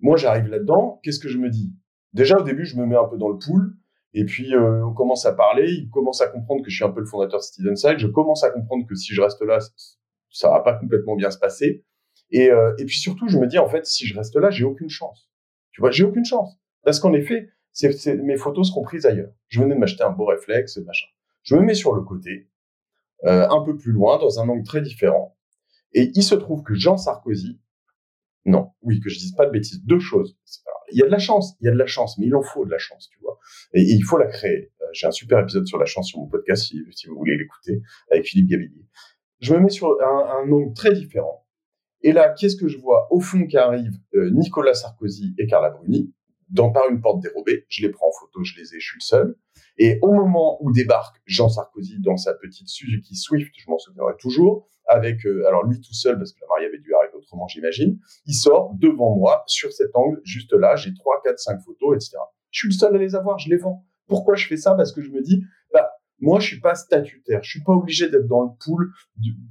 Moi, 0.00 0.16
j'arrive 0.16 0.46
là-dedans. 0.46 1.00
Qu'est-ce 1.02 1.18
que 1.18 1.28
je 1.28 1.38
me 1.38 1.50
dis? 1.50 1.72
Déjà, 2.12 2.38
au 2.38 2.42
début, 2.42 2.64
je 2.64 2.76
me 2.76 2.86
mets 2.86 2.96
un 2.96 3.04
peu 3.04 3.18
dans 3.18 3.28
le 3.28 3.38
pool. 3.38 3.74
Et 4.14 4.24
puis, 4.24 4.54
euh, 4.54 4.86
on 4.86 4.94
commence 4.94 5.26
à 5.26 5.32
parler. 5.32 5.70
Il 5.70 5.90
commence 5.90 6.20
à 6.20 6.28
comprendre 6.28 6.62
que 6.64 6.70
je 6.70 6.76
suis 6.76 6.84
un 6.84 6.90
peu 6.90 7.00
le 7.00 7.06
fondateur 7.06 7.40
de 7.40 7.44
Citizen 7.44 7.76
Side. 7.76 7.98
Je 7.98 8.06
commence 8.06 8.42
à 8.44 8.50
comprendre 8.50 8.86
que 8.86 8.94
si 8.94 9.12
je 9.12 9.20
reste 9.20 9.42
là, 9.42 9.58
ça 10.30 10.50
va 10.50 10.60
pas 10.60 10.74
complètement 10.74 11.16
bien 11.16 11.30
se 11.30 11.38
passer. 11.38 11.84
Et, 12.30 12.50
euh, 12.50 12.74
et 12.78 12.84
puis 12.84 12.98
surtout, 12.98 13.28
je 13.28 13.38
me 13.38 13.46
dis, 13.46 13.58
en 13.58 13.68
fait, 13.68 13.86
si 13.86 14.06
je 14.06 14.16
reste 14.16 14.36
là, 14.36 14.50
j'ai 14.50 14.64
aucune 14.64 14.90
chance. 14.90 15.30
Tu 15.72 15.80
vois, 15.80 15.90
j'ai 15.90 16.04
aucune 16.04 16.24
chance. 16.24 16.56
Parce 16.82 17.00
qu'en 17.00 17.12
effet, 17.12 17.50
c'est, 17.72 18.16
mes 18.16 18.36
photos 18.36 18.68
seront 18.68 18.82
prises 18.82 19.06
ailleurs. 19.06 19.32
Je 19.48 19.60
venais 19.60 19.74
de 19.74 19.80
m'acheter 19.80 20.02
un 20.02 20.10
beau 20.10 20.26
réflexe, 20.26 20.76
machin. 20.78 21.06
Je 21.42 21.54
me 21.54 21.62
mets 21.62 21.74
sur 21.74 21.94
le 21.94 22.02
côté, 22.02 22.48
euh, 23.24 23.48
un 23.48 23.62
peu 23.62 23.76
plus 23.76 23.92
loin, 23.92 24.18
dans 24.18 24.40
un 24.40 24.48
angle 24.48 24.64
très 24.64 24.82
différent. 24.82 25.36
Et 25.92 26.10
il 26.14 26.22
se 26.22 26.34
trouve 26.34 26.62
que 26.62 26.74
Jean 26.74 26.96
Sarkozy, 26.96 27.60
non, 28.44 28.70
oui, 28.82 29.00
que 29.00 29.08
je 29.08 29.18
dise 29.18 29.34
pas 29.34 29.46
de 29.46 29.50
bêtises, 29.50 29.82
deux 29.84 30.00
choses. 30.00 30.36
Il 30.92 30.98
y 30.98 31.02
a 31.02 31.06
de 31.06 31.10
la 31.10 31.18
chance, 31.18 31.54
il 31.60 31.66
y 31.66 31.68
a 31.68 31.72
de 31.72 31.78
la 31.78 31.86
chance, 31.86 32.18
mais 32.18 32.26
il 32.26 32.34
en 32.34 32.42
faut 32.42 32.64
de 32.64 32.70
la 32.70 32.78
chance, 32.78 33.08
tu 33.10 33.18
vois. 33.20 33.38
Et, 33.74 33.82
il 33.82 34.02
faut 34.02 34.18
la 34.18 34.26
créer. 34.26 34.72
Euh, 34.80 34.86
j'ai 34.92 35.06
un 35.06 35.10
super 35.10 35.38
épisode 35.38 35.66
sur 35.66 35.78
la 35.78 35.86
chance 35.86 36.08
sur 36.08 36.18
mon 36.18 36.26
podcast, 36.26 36.64
si, 36.64 36.82
si 36.92 37.06
vous 37.06 37.16
voulez 37.16 37.36
l'écouter, 37.36 37.82
avec 38.10 38.26
Philippe 38.26 38.48
Gabillier. 38.48 38.86
Je 39.40 39.54
me 39.54 39.60
mets 39.60 39.70
sur 39.70 39.96
un 40.02 40.50
angle 40.50 40.72
très 40.74 40.92
différent. 40.92 41.46
Et 42.02 42.12
là, 42.12 42.30
qu'est-ce 42.30 42.56
que 42.56 42.68
je 42.68 42.78
vois 42.78 43.08
Au 43.10 43.20
fond 43.20 43.46
qui 43.46 43.56
arrive 43.56 43.92
Nicolas 44.14 44.74
Sarkozy 44.74 45.34
et 45.38 45.46
Carla 45.46 45.70
Bruni, 45.70 46.12
dans 46.50 46.70
par 46.70 46.88
une 46.88 47.00
porte 47.00 47.20
dérobée. 47.20 47.66
Je 47.68 47.86
les 47.86 47.90
prends 47.90 48.08
en 48.08 48.12
photo, 48.12 48.42
je 48.42 48.56
les 48.56 48.74
ai, 48.74 48.80
je 48.80 48.86
suis 48.86 48.98
le 48.98 49.04
seul. 49.04 49.36
Et 49.76 49.98
au 50.02 50.12
moment 50.12 50.58
où 50.62 50.72
débarque 50.72 51.20
Jean 51.26 51.48
Sarkozy 51.48 52.00
dans 52.00 52.16
sa 52.16 52.34
petite 52.34 52.68
Suzuki 52.68 53.16
Swift, 53.16 53.52
je 53.56 53.70
m'en 53.70 53.78
souviendrai 53.78 54.14
toujours, 54.18 54.68
avec 54.86 55.24
alors 55.46 55.64
lui 55.64 55.80
tout 55.80 55.92
seul 55.92 56.16
parce 56.16 56.32
que 56.32 56.40
la 56.40 56.46
mariée 56.48 56.66
avait 56.66 56.78
dû 56.78 56.94
arriver 56.94 57.14
autrement, 57.14 57.46
j'imagine. 57.46 57.98
Il 58.26 58.34
sort 58.34 58.72
devant 58.78 59.14
moi 59.14 59.44
sur 59.46 59.72
cet 59.72 59.94
angle, 59.94 60.20
juste 60.24 60.52
là. 60.52 60.76
J'ai 60.76 60.94
trois, 60.94 61.20
quatre, 61.22 61.38
cinq 61.38 61.60
photos, 61.60 61.96
etc. 61.96 62.16
Je 62.50 62.60
suis 62.60 62.68
le 62.68 62.74
seul 62.74 62.96
à 62.96 62.98
les 62.98 63.14
avoir, 63.14 63.38
je 63.38 63.50
les 63.50 63.58
vends. 63.58 63.84
Pourquoi 64.06 64.34
je 64.34 64.46
fais 64.46 64.56
ça? 64.56 64.74
Parce 64.74 64.92
que 64.92 65.02
je 65.02 65.10
me 65.10 65.20
dis, 65.20 65.42
bah 65.72 65.90
moi, 66.20 66.40
je 66.40 66.46
suis 66.46 66.60
pas 66.60 66.74
statutaire. 66.74 67.42
Je 67.42 67.50
suis 67.50 67.62
pas 67.62 67.72
obligé 67.72 68.08
d'être 68.08 68.26
dans 68.26 68.42
le 68.42 68.50
pool 68.64 68.90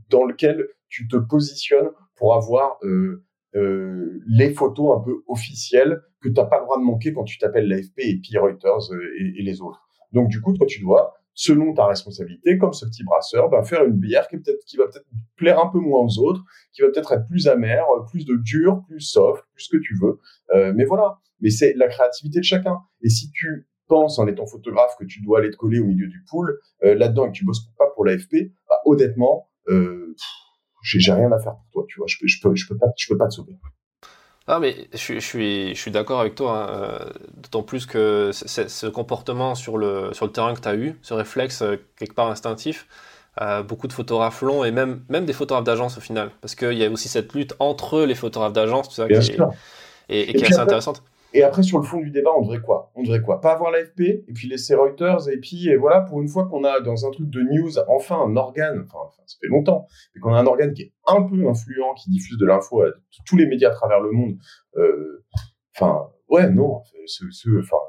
dans 0.10 0.26
lequel 0.26 0.68
tu 0.90 1.08
te 1.08 1.16
positionnes 1.16 1.90
pour 2.18 2.36
avoir 2.36 2.78
euh, 2.84 3.24
euh, 3.56 4.20
les 4.28 4.54
photos 4.54 4.98
un 4.98 5.04
peu 5.04 5.24
officielles 5.28 6.02
que 6.22 6.30
tu 6.30 6.36
n'as 6.36 6.46
pas 6.46 6.60
le 6.60 6.66
droit 6.66 6.78
de 6.78 6.84
manquer 6.84 7.14
quand 7.14 7.24
tu 7.24 7.38
t'appelles 7.38 7.68
l'AFP 7.68 8.00
et 8.00 8.20
puis 8.22 8.38
Reuters 8.38 8.92
euh, 8.92 9.38
et, 9.38 9.42
les 9.42 9.62
autres. 9.62 9.82
Donc 10.12 10.30
du 10.30 10.42
coup, 10.42 10.54
toi, 10.54 10.66
tu 10.66 10.82
dois, 10.82 11.14
selon 11.34 11.74
ta 11.74 11.86
responsabilité, 11.86 12.58
comme 12.58 12.74
ce 12.74 12.86
petit 12.86 13.04
brasseur, 13.04 13.50
ben, 13.50 13.64
faire 13.64 13.84
une 13.86 13.98
bière 13.98 14.28
qui, 14.28 14.38
peut-être, 14.38 14.64
qui 14.66 14.78
va 14.78 14.86
peut-être 14.86 15.06
plaire 15.38 15.64
un 15.64 15.70
peu 15.70 15.80
moins 15.80 16.02
aux 16.02 16.20
autres, 16.20 16.44
qui 16.74 16.82
va 16.82 16.90
peut-être 16.90 17.14
être 17.14 17.28
plus 17.28 17.48
amère, 17.48 17.86
plus 18.12 18.26
de 18.26 18.36
dur, 18.36 18.84
plus 18.88 19.02
soft, 19.02 19.44
plus 19.54 19.64
ce 19.64 19.78
que 19.78 19.82
tu 19.82 19.96
veux. 20.02 20.20
Euh, 20.54 20.74
mais 20.76 20.86
voilà. 20.86 21.20
Mais 21.40 21.50
c'est 21.50 21.74
la 21.76 21.88
créativité 21.88 22.40
de 22.40 22.46
chacun. 22.46 22.80
Et 23.02 23.10
si 23.10 23.32
tu 23.32 23.68
penses 23.88 24.20
en 24.20 24.28
étant 24.28 24.46
photographe 24.46 24.96
que 25.00 25.06
tu 25.06 25.22
dois 25.22 25.40
aller 25.40 25.52
te 25.52 25.56
coller 25.56 25.80
au 25.80 25.86
milieu 25.86 26.08
du 26.08 26.24
pool 26.30 26.60
euh, 26.84 26.96
là-dedans 26.96 27.26
et 27.26 27.28
que 27.30 27.38
tu 27.38 27.46
bosses 27.46 27.66
pas 27.78 27.88
pour 27.96 28.06
l'AFP, 28.06 28.52
bah, 28.70 28.76
honnêtement, 28.86 29.50
euh, 29.70 30.16
j'ai 30.88 31.12
rien 31.12 31.32
à 31.32 31.40
faire 31.40 31.54
pour 31.54 31.70
toi. 31.72 31.86
Tu 31.88 31.98
vois, 32.00 32.08
je 32.08 32.18
peux, 32.20 32.28
je 32.28 32.42
peux, 32.42 32.56
je 32.56 32.68
peux 32.68 32.78
pas, 32.78 32.88
je 32.98 33.08
peux 33.08 33.18
pas 33.18 33.28
te 33.28 33.34
sauver. 33.34 33.54
Ah 34.50 34.60
mais 34.60 34.88
je, 34.94 35.16
je 35.16 35.20
suis, 35.20 35.76
je 35.76 35.80
suis 35.80 35.92
d'accord 35.92 36.22
avec 36.22 36.36
toi, 36.36 36.58
hein, 36.58 36.70
euh, 36.70 37.10
d'autant 37.34 37.64
plus 37.64 37.86
que 37.86 38.32
ce 38.32 38.88
comportement 38.88 39.56
sur 39.56 39.78
le, 39.78 40.14
sur 40.14 40.26
le 40.26 40.32
terrain 40.32 40.54
que 40.54 40.62
tu 40.62 40.68
as 40.70 40.76
eu, 40.76 40.98
ce 41.02 41.14
réflexe 41.14 41.62
euh, 41.62 41.76
quelque 41.98 42.14
part 42.14 42.30
instinctif, 42.30 42.88
euh, 43.42 43.62
beaucoup 43.62 43.88
de 43.88 43.94
photographes 43.94 44.42
l'ont 44.42 44.64
et 44.64 44.72
même, 44.72 45.04
même 45.10 45.26
des 45.26 45.34
photographes 45.34 45.66
d'agence 45.66 45.98
au 45.98 46.02
final, 46.02 46.32
parce 46.40 46.56
qu'il 46.56 46.78
y 46.78 46.86
a 46.86 46.90
aussi 46.90 47.10
cette 47.10 47.34
lutte 47.34 47.56
entre 47.60 48.04
les 48.04 48.16
photographes 48.16 48.54
d'agence, 48.54 48.88
tout 48.88 48.96
ça, 48.96 49.08
qui 49.08 49.16
est, 49.16 49.38
et, 50.08 50.30
et, 50.30 50.34
qui 50.34 50.44
est 50.46 50.48
assez 50.48 50.60
intéressante. 50.60 51.04
Et 51.34 51.44
après, 51.44 51.62
sur 51.62 51.78
le 51.78 51.84
fond 51.84 52.00
du 52.00 52.10
débat, 52.10 52.32
on 52.38 52.42
devrait 52.42 52.62
quoi? 52.62 52.92
On 52.96 53.04
devrait 53.04 53.22
quoi? 53.22 53.42
Pas 53.42 53.52
avoir 53.52 53.72
l'AFP, 53.72 54.00
et 54.00 54.34
puis 54.34 54.48
laisser 54.48 54.76
Reuters, 54.76 55.30
et 55.30 55.38
puis 55.38 55.68
et 55.68 55.76
voilà, 55.76 56.02
pour 56.02 56.22
une 56.22 56.30
fois 56.30 56.46
qu'on 56.48 56.64
a 56.64 56.80
dans 56.80 57.06
un 57.06 57.12
truc 57.12 57.30
de 57.30 57.42
news, 57.42 57.78
enfin 57.90 58.18
un 58.22 58.36
organe, 58.38 58.86
enfin, 58.86 59.00
ça 59.26 59.38
fait 59.42 59.48
longtemps, 59.48 59.86
mais 60.16 60.22
qu'on 60.22 60.34
a 60.34 60.40
un 60.40 60.46
organe 60.46 60.74
qui 60.74 60.84
est 60.84 60.94
un 61.06 61.22
peu 61.24 61.48
influent, 61.48 61.94
qui 61.96 62.10
diffuse 62.10 62.38
de 62.38 62.46
l'info 62.46 62.82
à 62.82 62.92
tous 63.26 63.36
les 63.36 63.46
médias 63.46 63.70
à 63.70 63.74
travers 63.74 64.00
le 64.00 64.12
monde, 64.12 64.38
euh, 64.78 65.26
enfin, 65.76 66.08
ouais, 66.30 66.50
non, 66.50 66.82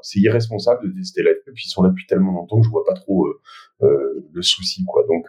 c'est 0.01 0.19
irresponsable 0.19 0.83
de 0.83 0.89
détester 0.89 1.23
l'AFP, 1.23 1.51
puis 1.53 1.63
ils 1.65 1.69
sont 1.69 1.81
là 1.81 1.89
depuis 1.89 2.07
tellement 2.07 2.33
longtemps 2.33 2.59
que 2.59 2.65
je 2.65 2.71
vois 2.71 2.83
pas 2.85 2.93
trop 2.93 3.25
euh, 3.25 3.41
euh, 3.83 4.27
le 4.33 4.41
souci, 4.41 4.83
quoi. 4.85 5.03
Donc, 5.07 5.27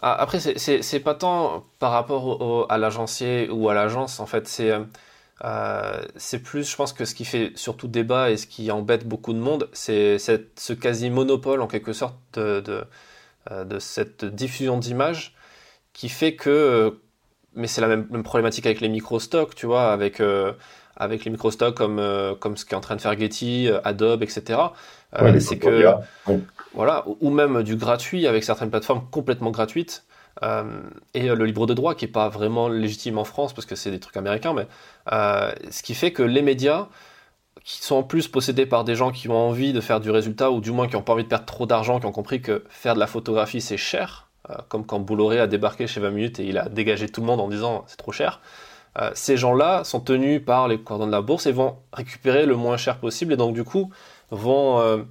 ah, 0.00 0.14
après, 0.14 0.38
c'est 0.38 1.00
pas 1.00 1.14
tant 1.14 1.64
par 1.78 1.92
rapport 1.92 2.70
à 2.70 2.76
l'agencier 2.76 3.48
ou 3.50 3.70
à 3.70 3.74
l'agence, 3.74 4.20
en 4.20 4.26
fait, 4.26 4.46
c'est 4.46 4.70
euh, 5.44 6.02
c'est 6.16 6.40
plus, 6.40 6.68
je 6.68 6.76
pense 6.76 6.92
que 6.92 7.04
ce 7.04 7.14
qui 7.14 7.24
fait 7.24 7.52
surtout 7.54 7.88
débat 7.88 8.30
et 8.30 8.36
ce 8.36 8.46
qui 8.46 8.70
embête 8.70 9.06
beaucoup 9.06 9.32
de 9.32 9.38
monde, 9.38 9.68
c'est 9.72 10.18
ce 10.18 10.72
quasi-monopole 10.72 11.60
en 11.60 11.68
quelque 11.68 11.92
sorte 11.92 12.16
de, 12.34 12.60
de, 12.60 12.84
euh, 13.50 13.78
cette 13.78 14.24
diffusion 14.24 14.78
d'images 14.78 15.34
qui 15.92 16.08
fait 16.08 16.34
que, 16.34 16.50
euh, 16.50 16.90
mais 17.54 17.68
c'est 17.68 17.80
la 17.80 17.88
même, 17.88 18.22
problématique 18.22 18.66
avec 18.66 18.80
les 18.80 18.88
micro-stocks, 18.88 19.54
tu 19.54 19.66
vois, 19.66 19.92
avec, 19.92 20.20
avec 20.96 21.24
les 21.24 21.30
micro-stocks 21.30 21.76
comme, 21.76 22.02
comme 22.40 22.56
ce 22.56 22.64
qu'est 22.64 22.76
en 22.76 22.80
train 22.80 22.96
de 22.96 23.00
faire 23.00 23.18
Getty, 23.18 23.68
Adobe, 23.84 24.22
etc. 24.22 24.60
c'est 25.40 25.58
que, 25.58 25.84
voilà, 26.74 27.04
ou 27.20 27.30
même 27.30 27.62
du 27.62 27.76
gratuit 27.76 28.26
avec 28.26 28.44
certaines 28.44 28.70
plateformes 28.70 29.06
complètement 29.10 29.50
gratuites. 29.50 30.04
Euh, 30.42 30.80
et 31.14 31.28
le 31.28 31.44
libre 31.44 31.66
de 31.66 31.74
droit 31.74 31.94
qui 31.94 32.04
n'est 32.04 32.12
pas 32.12 32.28
vraiment 32.28 32.68
légitime 32.68 33.18
en 33.18 33.24
France 33.24 33.52
parce 33.52 33.66
que 33.66 33.74
c'est 33.74 33.90
des 33.90 34.00
trucs 34.00 34.16
américains, 34.16 34.54
mais 34.54 34.66
euh, 35.12 35.52
ce 35.70 35.82
qui 35.82 35.94
fait 35.94 36.12
que 36.12 36.22
les 36.22 36.42
médias 36.42 36.88
qui 37.64 37.82
sont 37.82 37.96
en 37.96 38.02
plus 38.02 38.28
possédés 38.28 38.66
par 38.66 38.84
des 38.84 38.94
gens 38.94 39.10
qui 39.10 39.28
ont 39.28 39.36
envie 39.36 39.72
de 39.72 39.80
faire 39.80 40.00
du 40.00 40.10
résultat 40.10 40.50
ou 40.50 40.60
du 40.60 40.70
moins 40.70 40.86
qui 40.86 40.94
n'ont 40.94 41.02
pas 41.02 41.12
envie 41.12 41.24
de 41.24 41.28
perdre 41.28 41.44
trop 41.44 41.66
d'argent, 41.66 42.00
qui 42.00 42.06
ont 42.06 42.12
compris 42.12 42.40
que 42.40 42.64
faire 42.68 42.94
de 42.94 43.00
la 43.00 43.06
photographie 43.06 43.60
c'est 43.60 43.76
cher, 43.76 44.28
euh, 44.48 44.54
comme 44.68 44.86
quand 44.86 45.00
Bolloré 45.00 45.40
a 45.40 45.46
débarqué 45.46 45.86
chez 45.86 46.00
20 46.00 46.10
minutes 46.10 46.40
et 46.40 46.46
il 46.46 46.56
a 46.56 46.68
dégagé 46.68 47.08
tout 47.08 47.20
le 47.20 47.26
monde 47.26 47.40
en 47.40 47.48
disant 47.48 47.84
c'est 47.88 47.96
trop 47.96 48.12
cher. 48.12 48.40
ces 49.14 49.36
gens-là 49.36 49.84
sont 49.84 50.00
tenus 50.00 50.44
par 50.44 50.66
les 50.66 50.78
cordons 50.80 51.06
de 51.06 51.12
la 51.12 51.20
bourse 51.20 51.46
et 51.46 51.52
vont 51.52 51.76
récupérer 51.92 52.46
le 52.46 52.56
moins 52.56 52.76
cher 52.76 52.98
possible 52.98 53.32
et 53.32 53.36
donc 53.36 53.54
du 53.54 53.64
coup 53.64 53.90
vont 54.30 55.04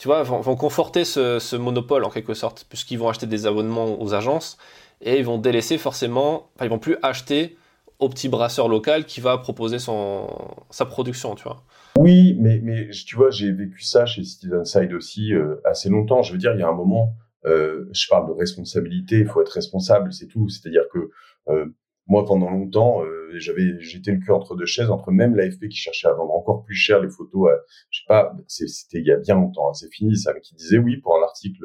tu 0.00 0.08
vois, 0.08 0.22
vont, 0.22 0.56
conforter 0.56 1.04
ce, 1.04 1.56
monopole 1.56 2.04
en 2.04 2.08
quelque 2.08 2.32
sorte, 2.32 2.64
puisqu'ils 2.70 2.98
vont 2.98 3.10
acheter 3.10 3.26
des 3.26 3.44
abonnements 3.44 4.00
aux 4.00 4.14
agences 4.14 4.56
et 5.02 5.18
ils 5.18 5.24
vont 5.26 5.36
délaisser 5.36 5.76
forcément, 5.76 6.48
enfin, 6.54 6.64
ils 6.64 6.70
vont 6.70 6.78
plus 6.78 6.96
acheter 7.02 7.58
au 7.98 8.08
petit 8.08 8.30
brasseur 8.30 8.66
local 8.66 9.04
qui 9.04 9.20
va 9.20 9.36
proposer 9.36 9.78
son, 9.78 10.26
sa 10.70 10.86
production, 10.86 11.34
tu 11.34 11.42
vois. 11.42 11.62
Oui, 11.98 12.34
mais, 12.40 12.60
mais 12.62 12.88
tu 12.88 13.14
vois, 13.14 13.30
j'ai 13.30 13.52
vécu 13.52 13.82
ça 13.82 14.06
chez 14.06 14.24
Citizen 14.24 14.64
Side 14.64 14.94
aussi 14.94 15.34
euh, 15.34 15.56
assez 15.66 15.90
longtemps. 15.90 16.22
Je 16.22 16.32
veux 16.32 16.38
dire, 16.38 16.54
il 16.54 16.60
y 16.60 16.62
a 16.62 16.68
un 16.68 16.74
moment, 16.74 17.12
euh, 17.44 17.86
je 17.92 18.08
parle 18.08 18.26
de 18.26 18.32
responsabilité, 18.32 19.18
il 19.18 19.26
faut 19.26 19.42
être 19.42 19.52
responsable, 19.52 20.14
c'est 20.14 20.28
tout. 20.28 20.48
C'est-à-dire 20.48 20.84
que 20.94 21.10
euh, 21.50 21.66
moi, 22.10 22.24
pendant 22.24 22.50
longtemps, 22.50 23.04
euh, 23.04 23.30
j'avais, 23.36 23.80
j'étais 23.80 24.10
le 24.10 24.18
cul 24.18 24.32
entre 24.32 24.56
deux 24.56 24.66
chaises, 24.66 24.90
entre 24.90 25.12
même 25.12 25.36
l'AFP 25.36 25.68
qui 25.68 25.76
cherchait 25.76 26.08
à 26.08 26.12
vendre 26.12 26.34
encore 26.34 26.64
plus 26.64 26.74
cher 26.74 27.00
les 27.00 27.08
photos. 27.08 27.48
je 27.88 28.00
sais 28.00 28.04
pas, 28.08 28.36
c'était 28.48 28.98
il 28.98 29.06
y 29.06 29.12
a 29.12 29.16
bien 29.16 29.36
longtemps, 29.36 29.70
hein, 29.70 29.74
c'est 29.74 29.92
fini 29.92 30.16
ça, 30.16 30.34
mais 30.34 30.40
qui 30.40 30.56
disait 30.56 30.78
oui 30.78 30.96
pour 30.96 31.16
un 31.16 31.22
article 31.22 31.64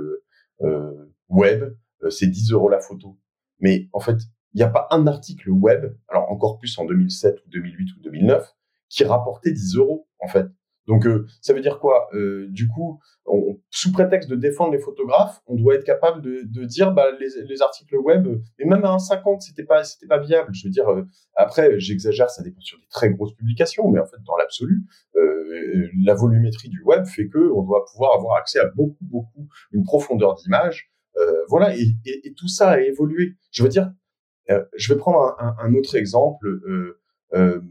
euh, 0.61 1.11
web, 1.29 1.75
euh, 2.03 2.11
c'est 2.11 2.27
10 2.27 2.51
euros 2.51 2.69
la 2.69 2.79
photo. 2.79 3.17
Mais 3.59 3.89
en 3.91 3.99
fait, 3.99 4.17
il 4.53 4.57
n'y 4.57 4.63
a 4.63 4.69
pas 4.69 4.87
un 4.91 5.07
article 5.07 5.49
web, 5.49 5.97
alors 6.07 6.31
encore 6.31 6.59
plus 6.59 6.77
en 6.77 6.85
2007 6.85 7.39
ou 7.43 7.49
2008 7.49 7.95
ou 7.97 8.01
2009, 8.01 8.55
qui 8.87 9.03
rapportait 9.03 9.51
10 9.51 9.77
euros 9.77 10.07
en 10.19 10.27
fait. 10.27 10.45
Donc 10.87 11.05
euh, 11.05 11.25
ça 11.41 11.53
veut 11.53 11.61
dire 11.61 11.79
quoi? 11.79 12.07
Euh, 12.13 12.47
Du 12.49 12.67
coup, 12.67 12.99
on, 13.25 13.59
sous 13.69 13.91
prétexte 13.91 14.29
de 14.29 14.35
défendre 14.35 14.71
les 14.71 14.79
photographes, 14.79 15.41
on 15.47 15.55
doit 15.55 15.75
être 15.75 15.83
capable 15.83 16.21
de, 16.21 16.43
de 16.45 16.65
dire 16.65 16.91
bah, 16.91 17.07
les, 17.19 17.27
les, 17.47 17.61
articles 17.61 17.97
web, 17.97 18.27
et 18.59 18.65
même 18.65 18.83
à 18.85 18.95
1,50, 18.95 19.41
c'était 19.41 19.63
pas 19.63 19.83
c'était 19.83 20.07
pas 20.07 20.19
viable. 20.19 20.53
Je 20.53 20.67
veux 20.67 20.71
dire, 20.71 20.89
euh, 20.89 21.03
après 21.35 21.79
j'exagère, 21.79 22.29
ça 22.29 22.43
dépend 22.43 22.61
sur 22.61 22.77
des 22.77 22.87
très 22.89 23.09
grosses 23.09 23.33
publications, 23.33 23.89
mais 23.89 23.99
en 23.99 24.05
fait 24.05 24.17
dans 24.25 24.35
l'absolu, 24.37 24.83
euh, 25.15 25.89
la 26.03 26.13
volumétrie 26.13 26.69
du 26.69 26.81
web 26.83 27.05
fait 27.05 27.27
que 27.27 27.51
on 27.53 27.63
doit 27.63 27.85
pouvoir 27.91 28.15
avoir 28.17 28.37
accès 28.37 28.59
à 28.59 28.65
beaucoup 28.75 29.03
beaucoup 29.05 29.47
une 29.71 29.83
profondeur 29.83 30.35
d'image. 30.35 30.91
voilà, 31.47 31.75
et, 31.77 31.95
et, 32.05 32.33
tout 32.33 32.47
ça 32.47 32.71
a 32.71 32.79
évolué. 32.81 33.35
Je 33.51 33.63
veux 33.63 33.69
dire, 33.69 33.91
je 34.49 34.93
vais 34.93 34.99
prendre 34.99 35.19
un, 35.19 35.35
un, 35.39 35.55
un 35.59 35.73
autre 35.73 35.95
exemple. 35.95 36.47
Euh, 37.33 37.61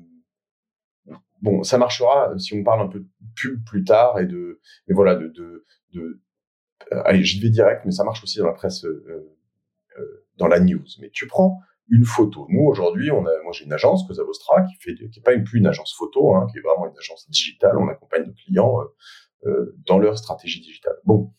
bon, 1.45 1.63
ça 1.63 1.79
marchera 1.79 2.31
euh, 2.31 2.39
si 2.39 2.55
on 2.55 2.65
parle 2.65 2.81
un 2.81 2.89
peu 2.89 3.05
pub 3.37 3.63
plus 3.65 3.85
tard 3.85 4.19
et 4.19 4.27
de, 4.27 4.61
mais 4.89 4.95
voilà, 4.95 5.15
de, 5.15 5.29
de, 5.29 5.65
euh, 6.93 7.03
allez, 7.05 7.23
j'y 7.23 7.41
vais 7.41 7.51
direct, 7.51 7.83
mais 7.85 7.93
ça 7.93 8.03
marche 8.03 8.23
aussi 8.25 8.39
dans 8.39 8.47
la 8.47 8.55
presse, 8.55 8.85
euh, 8.85 9.31
dans 10.39 10.49
la 10.49 10.59
news. 10.59 10.85
Mais 11.01 11.11
tu 11.11 11.27
prends 11.27 11.61
une 11.89 12.05
photo. 12.05 12.47
Nous 12.49 12.63
aujourd'hui, 12.63 13.11
on 13.11 13.27
a, 13.27 13.43
moi 13.43 13.53
j'ai 13.53 13.67
une 13.67 13.73
agence, 13.73 14.07
Cosa 14.07 14.25
Vostra, 14.25 14.63
qui 14.63 14.75
fait, 14.81 14.95
qui 14.95 15.19
est 15.19 15.23
pas 15.23 15.35
une 15.35 15.45
plus 15.45 15.59
une 15.59 15.67
agence 15.67 15.95
photo, 15.95 16.35
hein, 16.35 16.47
qui 16.51 16.59
est 16.59 16.63
vraiment 16.63 16.87
une 16.87 16.99
agence 16.99 17.29
digitale. 17.29 17.77
On 17.79 17.89
accompagne 17.89 18.25
nos 18.25 18.33
clients 18.33 18.79
dans 19.87 19.99
leur 19.99 20.17
stratégie 20.17 20.63
digitale. 20.63 20.97
Bon, 21.05 21.31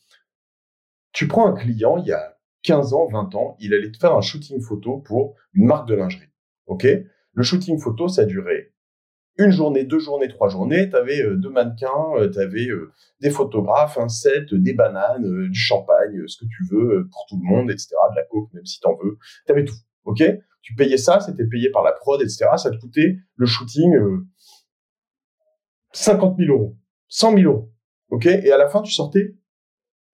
tu 1.11 1.27
prends 1.27 1.47
un 1.47 1.55
client 1.55 1.97
il 1.97 2.05
y 2.05 2.11
a 2.11 2.37
15 2.61 2.93
ans, 2.93 3.07
20 3.07 3.33
ans, 3.33 3.57
il 3.59 3.73
allait 3.73 3.91
te 3.91 3.97
faire 3.97 4.13
un 4.15 4.21
shooting 4.21 4.61
photo 4.61 4.99
pour 4.99 5.35
une 5.53 5.65
marque 5.65 5.87
de 5.87 5.95
lingerie. 5.95 6.29
Ok? 6.67 6.85
Le 6.85 7.43
shooting 7.43 7.79
photo, 7.79 8.07
ça 8.07 8.25
durait 8.25 8.74
une 9.37 9.51
journée, 9.51 9.83
deux 9.83 9.99
journées, 9.99 10.27
trois 10.29 10.49
journées, 10.49 10.89
tu 10.89 10.95
avais 10.95 11.21
euh, 11.21 11.35
deux 11.35 11.49
mannequins, 11.49 12.15
euh, 12.17 12.29
tu 12.29 12.39
avais 12.39 12.67
euh, 12.67 12.91
des 13.19 13.29
photographes, 13.29 13.97
un 13.97 14.07
set, 14.07 14.53
des 14.53 14.73
bananes, 14.73 15.49
du 15.49 15.59
champagne, 15.59 16.23
ce 16.27 16.37
que 16.37 16.45
tu 16.45 16.63
veux 16.71 17.07
pour 17.11 17.25
tout 17.27 17.37
le 17.37 17.43
monde, 17.43 17.69
etc., 17.69 17.89
de 18.11 18.15
la 18.15 18.23
coke 18.23 18.53
même 18.53 18.65
si 18.65 18.79
t'en 18.79 18.95
veux, 18.95 19.17
tu 19.45 19.51
avais 19.51 19.65
tout, 19.65 19.75
ok? 20.05 20.23
Tu 20.61 20.73
payais 20.75 20.97
ça, 20.97 21.19
c'était 21.19 21.45
payé 21.45 21.69
par 21.69 21.83
la 21.83 21.91
prod, 21.91 22.21
etc., 22.21 22.45
ça 22.57 22.71
te 22.71 22.77
coûtait 22.77 23.17
le 23.35 23.45
shooting 23.45 23.93
50 25.91 26.37
000 26.37 26.51
euros, 26.51 26.77
100 27.09 27.37
000 27.37 27.51
euros, 27.51 27.71
ok? 28.09 28.25
Et 28.25 28.51
à 28.51 28.57
la 28.57 28.69
fin, 28.69 28.81
tu 28.81 28.91
sortais, 28.91 29.35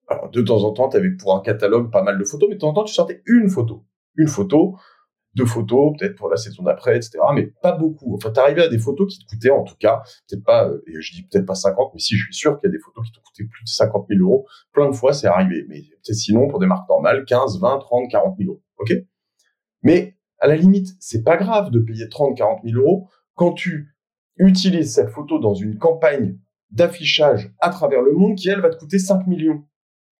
alors 0.08 0.30
de 0.30 0.42
temps 0.42 0.64
en 0.64 0.72
temps, 0.72 0.88
tu 0.88 0.96
avais 0.96 1.10
pour 1.10 1.34
un 1.36 1.40
catalogue 1.40 1.90
pas 1.90 2.02
mal 2.02 2.18
de 2.18 2.24
photos, 2.24 2.48
mais 2.48 2.56
de 2.56 2.60
temps 2.60 2.70
en 2.70 2.74
temps, 2.74 2.84
tu 2.84 2.94
sortais 2.94 3.22
une 3.26 3.48
photo, 3.48 3.84
une 4.16 4.28
photo, 4.28 4.76
de 5.34 5.44
photos, 5.44 5.96
peut-être 5.98 6.16
pour 6.16 6.28
la 6.28 6.36
saison 6.36 6.62
d'après, 6.62 6.96
etc. 6.96 7.18
Mais 7.34 7.46
pas 7.62 7.72
beaucoup. 7.72 8.14
Enfin, 8.14 8.30
t'arrivais 8.30 8.64
à 8.64 8.68
des 8.68 8.78
photos 8.78 9.12
qui 9.12 9.24
te 9.24 9.30
coûtaient, 9.30 9.50
en 9.50 9.64
tout 9.64 9.76
cas, 9.78 10.02
peut-être 10.28 10.44
pas, 10.44 10.68
euh, 10.68 10.82
et 10.86 11.00
je 11.00 11.12
dis 11.14 11.22
peut-être 11.22 11.46
pas 11.46 11.54
50, 11.54 11.92
mais 11.94 12.00
si, 12.00 12.16
je 12.16 12.24
suis 12.24 12.34
sûr 12.34 12.58
qu'il 12.58 12.68
y 12.68 12.72
a 12.72 12.76
des 12.76 12.82
photos 12.82 13.06
qui 13.06 13.12
te 13.12 13.20
coûtaient 13.20 13.44
plus 13.44 13.64
de 13.64 13.68
50 13.68 14.06
000 14.08 14.20
euros. 14.20 14.46
Plein 14.72 14.88
de 14.88 14.94
fois, 14.94 15.12
c'est 15.12 15.26
arrivé. 15.26 15.64
Mais 15.68 15.80
peut-être 15.80 16.16
sinon, 16.16 16.48
pour 16.48 16.58
des 16.58 16.66
marques 16.66 16.88
normales, 16.88 17.24
15, 17.24 17.60
20, 17.60 17.78
30, 17.78 18.10
40 18.10 18.36
000 18.38 18.50
euros. 18.50 18.62
OK? 18.78 18.92
Mais 19.82 20.16
à 20.38 20.46
la 20.48 20.56
limite, 20.56 20.88
c'est 21.00 21.22
pas 21.22 21.36
grave 21.36 21.70
de 21.70 21.80
payer 21.80 22.08
30, 22.08 22.36
40 22.36 22.60
000 22.64 22.78
euros 22.78 23.08
quand 23.34 23.52
tu 23.52 23.96
utilises 24.36 24.94
cette 24.94 25.10
photo 25.10 25.38
dans 25.38 25.54
une 25.54 25.78
campagne 25.78 26.38
d'affichage 26.70 27.52
à 27.60 27.70
travers 27.70 28.02
le 28.02 28.12
monde 28.12 28.36
qui, 28.36 28.48
elle, 28.48 28.60
va 28.60 28.70
te 28.70 28.78
coûter 28.78 28.98
5 28.98 29.26
millions. 29.26 29.64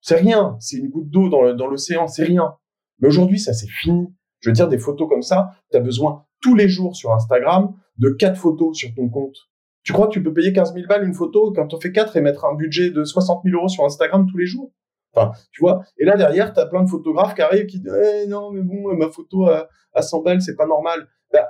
C'est 0.00 0.16
rien, 0.16 0.56
c'est 0.58 0.78
une 0.78 0.88
goutte 0.88 1.10
d'eau 1.10 1.28
dans 1.28 1.66
l'océan, 1.66 2.08
c'est 2.08 2.24
rien. 2.24 2.56
Mais 2.98 3.08
aujourd'hui, 3.08 3.38
ça 3.38 3.52
c'est 3.52 3.68
fini. 3.68 4.08
Je 4.42 4.50
veux 4.50 4.54
dire, 4.54 4.68
des 4.68 4.78
photos 4.78 5.08
comme 5.08 5.22
ça, 5.22 5.54
tu 5.70 5.76
as 5.76 5.80
besoin 5.80 6.24
tous 6.42 6.54
les 6.54 6.68
jours 6.68 6.94
sur 6.96 7.12
Instagram 7.12 7.72
de 7.98 8.10
quatre 8.10 8.36
photos 8.36 8.76
sur 8.76 8.92
ton 8.94 9.08
compte. 9.08 9.36
Tu 9.84 9.92
crois 9.92 10.08
que 10.08 10.12
tu 10.12 10.22
peux 10.22 10.32
payer 10.32 10.52
15 10.52 10.74
000 10.74 10.86
balles 10.86 11.06
une 11.06 11.14
photo 11.14 11.52
quand 11.52 11.72
on 11.72 11.80
fait 11.80 11.92
quatre 11.92 12.16
et 12.16 12.20
mettre 12.20 12.44
un 12.44 12.54
budget 12.54 12.90
de 12.90 13.04
60 13.04 13.42
000 13.44 13.56
euros 13.56 13.68
sur 13.68 13.84
Instagram 13.84 14.26
tous 14.30 14.36
les 14.36 14.46
jours? 14.46 14.72
Enfin, 15.14 15.32
tu 15.52 15.60
vois. 15.60 15.82
Et 15.98 16.04
là, 16.04 16.16
derrière, 16.16 16.52
tu 16.52 16.60
as 16.60 16.66
plein 16.66 16.82
de 16.82 16.88
photographes 16.88 17.34
qui 17.34 17.42
arrivent 17.42 17.66
qui 17.66 17.80
disent 17.80 17.92
eh, 17.92 18.26
non, 18.26 18.50
mais 18.50 18.62
bon, 18.62 18.94
ma 18.96 19.10
photo 19.10 19.46
à, 19.46 19.68
à 19.92 20.02
100 20.02 20.22
balles, 20.22 20.40
c'est 20.40 20.56
pas 20.56 20.66
normal. 20.66 21.06
Bah, 21.32 21.48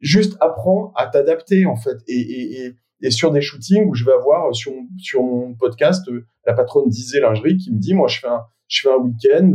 juste 0.00 0.36
apprends 0.40 0.92
à 0.96 1.06
t'adapter, 1.06 1.66
en 1.66 1.76
fait. 1.76 1.96
Et, 2.06 2.74
sur 3.10 3.30
des 3.30 3.42
shootings 3.42 3.86
où 3.86 3.94
je 3.94 4.04
vais 4.04 4.12
avoir 4.12 4.54
sur, 4.54 4.72
mon 5.22 5.54
podcast 5.54 6.08
euh, 6.08 6.26
la 6.46 6.54
patronne 6.54 6.88
disait 6.88 7.20
lingerie 7.20 7.58
qui 7.58 7.70
me 7.70 7.78
dit 7.78 7.92
moi, 7.92 8.08
je 8.08 8.20
fais 8.20 8.28
je 8.66 8.80
fais 8.80 8.94
un 8.94 8.96
week-end 8.96 9.52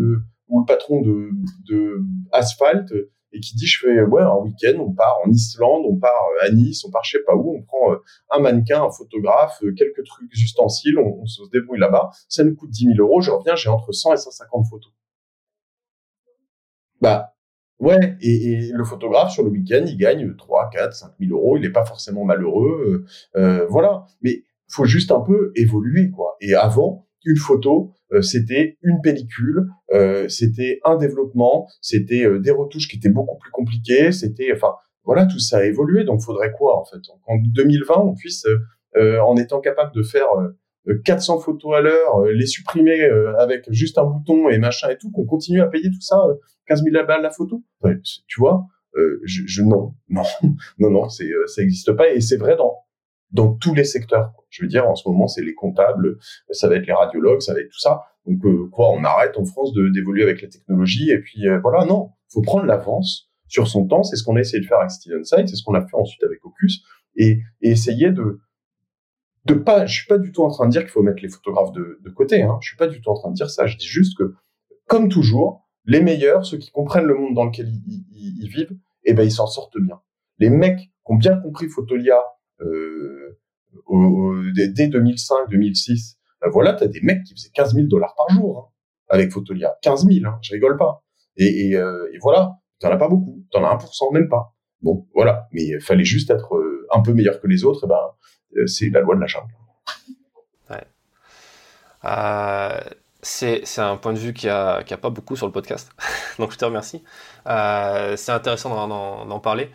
où 0.49 0.59
le 0.59 0.65
patron 0.65 1.01
de, 1.01 1.29
de 1.69 2.01
Asphalt 2.31 2.91
et 3.31 3.39
qui 3.39 3.55
dit 3.55 3.67
je 3.67 3.79
fais 3.79 4.01
ouais 4.01 4.21
un 4.21 4.37
week-end 4.37 4.79
on 4.79 4.93
part 4.93 5.17
en 5.25 5.29
Islande 5.29 5.83
on 5.87 5.97
part 5.97 6.29
euh, 6.41 6.47
à 6.47 6.51
Nice 6.51 6.83
on 6.85 6.91
part 6.91 7.03
je 7.03 7.17
sais 7.17 7.23
pas 7.23 7.35
où 7.35 7.55
on 7.55 7.61
prend 7.61 7.93
euh, 7.93 7.97
un 8.31 8.39
mannequin 8.39 8.83
un 8.83 8.91
photographe 8.91 9.61
euh, 9.63 9.73
quelques 9.73 10.03
trucs 10.05 10.31
ustensiles 10.33 10.97
on, 10.97 11.25
se 11.25 11.43
débrouille 11.51 11.79
là-bas. 11.79 12.09
Ça 12.27 12.43
nous 12.43 12.55
coûte 12.55 12.71
10 12.71 12.95
000 12.95 12.97
euros 12.99 13.21
je 13.21 13.31
reviens 13.31 13.55
j'ai 13.55 13.69
entre 13.69 13.91
100 13.91 14.13
et 14.13 14.17
150 14.17 14.65
photos. 14.67 14.91
Bah 17.01 17.35
ouais 17.79 18.17
et, 18.21 18.71
le 18.73 18.83
photographe 18.83 19.31
sur 19.31 19.43
le 19.43 19.49
week-end 19.49 19.83
il 19.85 19.97
gagne 19.97 20.35
3 20.35 20.69
4 20.71 20.93
5 20.93 21.11
000 21.19 21.31
euros 21.31 21.57
il 21.57 21.61
n'est 21.61 21.71
pas 21.71 21.85
forcément 21.85 22.25
malheureux 22.25 23.05
voilà. 23.69 24.05
Mais 24.21 24.43
faut 24.71 24.85
juste 24.85 25.11
un 25.11 25.21
peu 25.21 25.51
évoluer 25.55 26.09
quoi. 26.11 26.35
Et 26.41 26.55
avant 26.55 27.07
une 27.25 27.37
photo 27.37 27.95
c'était 28.21 28.77
une 28.81 29.01
pellicule, 29.01 29.67
euh, 29.93 30.27
c'était 30.27 30.79
un 30.83 30.97
développement, 30.97 31.67
c'était 31.81 32.25
euh, 32.25 32.39
des 32.39 32.51
retouches 32.51 32.87
qui 32.87 32.97
étaient 32.97 33.09
beaucoup 33.09 33.37
plus 33.37 33.51
compliquées, 33.51 34.11
c'était, 34.11 34.51
enfin, 34.53 34.73
voilà, 35.03 35.25
tout 35.25 35.39
ça 35.39 35.59
a 35.59 35.63
évolué. 35.63 36.03
Donc, 36.03 36.21
faudrait 36.21 36.51
quoi 36.51 36.79
en 36.79 36.85
fait? 36.85 37.01
En 37.27 37.37
2020, 37.37 37.95
on 37.97 38.15
puisse, 38.15 38.45
en 38.95 39.35
étant 39.37 39.59
capable 39.59 39.93
de 39.95 40.03
faire 40.03 40.27
400 41.05 41.39
photos 41.39 41.75
à 41.75 41.81
l'heure, 41.81 42.25
les 42.25 42.45
supprimer 42.45 43.01
avec 43.37 43.71
juste 43.71 43.97
un 43.97 44.03
bouton 44.03 44.49
et 44.49 44.57
machin 44.57 44.89
et 44.89 44.97
tout, 44.97 45.09
qu'on 45.11 45.25
continue 45.25 45.61
à 45.61 45.67
payer 45.67 45.89
tout 45.89 46.01
ça 46.01 46.17
15 46.67 46.83
000 46.83 47.05
balles 47.05 47.21
la 47.21 47.31
photo? 47.31 47.63
tu 48.27 48.39
vois, 48.39 48.65
je, 49.23 49.43
je, 49.45 49.63
non, 49.63 49.95
non, 50.09 50.23
non, 50.79 50.91
non, 50.91 51.09
c'est 51.09 51.29
ça 51.47 51.61
n'existe 51.61 51.93
pas 51.93 52.09
et 52.09 52.21
c'est 52.21 52.37
vrai 52.37 52.55
dans 52.55 52.75
dans 53.31 53.53
tous 53.53 53.73
les 53.73 53.83
secteurs. 53.83 54.33
Je 54.49 54.63
veux 54.63 54.67
dire, 54.67 54.87
en 54.87 54.95
ce 54.95 55.07
moment, 55.07 55.27
c'est 55.27 55.43
les 55.43 55.53
comptables, 55.53 56.17
ça 56.51 56.67
va 56.67 56.75
être 56.75 56.87
les 56.87 56.93
radiologues, 56.93 57.41
ça 57.41 57.53
va 57.53 57.59
être 57.59 57.69
tout 57.69 57.79
ça. 57.79 58.03
Donc, 58.25 58.43
euh, 58.45 58.67
quoi, 58.71 58.89
on 58.91 59.03
arrête 59.03 59.37
en 59.37 59.45
France 59.45 59.73
d'évoluer 59.73 60.23
avec 60.23 60.41
la 60.41 60.47
technologie 60.47 61.11
et 61.11 61.19
puis 61.19 61.47
euh, 61.47 61.59
voilà, 61.59 61.85
non, 61.85 62.11
faut 62.31 62.41
prendre 62.41 62.65
l'avance 62.65 63.29
sur 63.47 63.67
son 63.67 63.87
temps. 63.87 64.03
C'est 64.03 64.15
ce 64.15 64.23
qu'on 64.23 64.35
a 64.35 64.39
essayé 64.39 64.61
de 64.61 64.67
faire 64.67 64.79
avec 64.79 64.91
Steven 64.91 65.23
Side, 65.23 65.47
c'est 65.47 65.55
ce 65.55 65.63
qu'on 65.63 65.73
a 65.73 65.81
fait 65.81 65.95
ensuite 65.95 66.23
avec 66.23 66.43
Ocus 66.45 66.83
et, 67.15 67.41
et, 67.61 67.69
essayer 67.69 68.11
de 68.11 68.39
de 69.45 69.53
pas. 69.53 69.85
Je 69.85 69.93
suis 69.93 70.07
pas 70.07 70.17
du 70.17 70.31
tout 70.31 70.43
en 70.43 70.49
train 70.49 70.65
de 70.65 70.71
dire 70.71 70.81
qu'il 70.81 70.91
faut 70.91 71.01
mettre 71.01 71.21
les 71.21 71.29
photographes 71.29 71.71
de, 71.71 71.99
de 72.03 72.09
côté. 72.09 72.41
Hein. 72.41 72.57
Je 72.61 72.67
suis 72.67 72.77
pas 72.77 72.87
du 72.87 73.01
tout 73.01 73.09
en 73.09 73.15
train 73.15 73.29
de 73.29 73.35
dire 73.35 73.49
ça. 73.49 73.65
Je 73.65 73.77
dis 73.77 73.87
juste 73.87 74.17
que, 74.17 74.35
comme 74.87 75.09
toujours, 75.09 75.67
les 75.85 76.01
meilleurs, 76.01 76.45
ceux 76.45 76.57
qui 76.57 76.71
comprennent 76.71 77.05
le 77.05 77.15
monde 77.15 77.33
dans 77.35 77.45
lequel 77.45 77.67
ils, 77.67 78.05
ils, 78.11 78.43
ils 78.43 78.49
vivent, 78.49 78.77
eh 79.05 79.13
ben 79.13 79.23
ils 79.23 79.31
s'en 79.31 79.47
sortent 79.47 79.79
bien. 79.79 79.99
Les 80.37 80.49
mecs 80.49 80.77
qui 80.77 80.91
ont 81.05 81.15
bien 81.15 81.37
compris 81.37 81.67
Photolia 81.67 82.21
euh, 82.61 83.37
dès 84.53 84.87
2005-2006, 84.87 86.15
ben 86.41 86.49
voilà, 86.49 86.73
tu 86.73 86.83
as 86.83 86.87
des 86.87 87.01
mecs 87.01 87.23
qui 87.23 87.33
faisaient 87.33 87.51
15 87.53 87.75
000 87.75 87.87
dollars 87.87 88.15
par 88.15 88.29
jour 88.35 88.57
hein, 88.59 88.71
avec 89.09 89.31
Photolia. 89.31 89.75
15 89.81 90.07
000, 90.07 90.25
hein, 90.25 90.37
je 90.41 90.53
rigole 90.53 90.77
pas. 90.77 91.03
Et, 91.37 91.69
et, 91.69 91.75
euh, 91.75 92.09
et 92.13 92.17
voilà, 92.19 92.57
t'en 92.79 92.91
as 92.91 92.97
pas 92.97 93.07
beaucoup, 93.07 93.43
t'en 93.51 93.63
as 93.63 93.75
1%, 93.75 94.13
même 94.13 94.29
pas. 94.29 94.53
Bon, 94.81 95.07
voilà, 95.13 95.47
mais 95.51 95.63
il 95.63 95.81
fallait 95.81 96.05
juste 96.05 96.29
être 96.29 96.55
euh, 96.55 96.87
un 96.91 97.01
peu 97.01 97.13
meilleur 97.13 97.41
que 97.41 97.47
les 97.47 97.63
autres, 97.65 97.85
et 97.85 97.87
ben, 97.87 98.67
c'est 98.67 98.89
la 98.89 99.01
loi 99.01 99.15
de 99.15 99.21
la 99.21 99.27
jungle. 99.27 99.53
Ouais. 100.69 100.87
C'est, 103.21 103.79
un 103.79 103.97
point 103.97 104.13
de 104.13 104.19
vue 104.19 104.33
qui 104.33 104.47
a, 104.47 104.83
qui 104.83 104.93
a 104.93 104.97
pas 104.97 105.09
beaucoup 105.09 105.35
sur 105.35 105.45
le 105.45 105.51
podcast, 105.51 105.91
donc 106.39 106.53
je 106.53 106.57
te 106.57 106.63
remercie. 106.63 107.03
C'est 107.45 108.31
intéressant 108.31 108.87
d'en, 108.87 109.39
parler. 109.39 109.69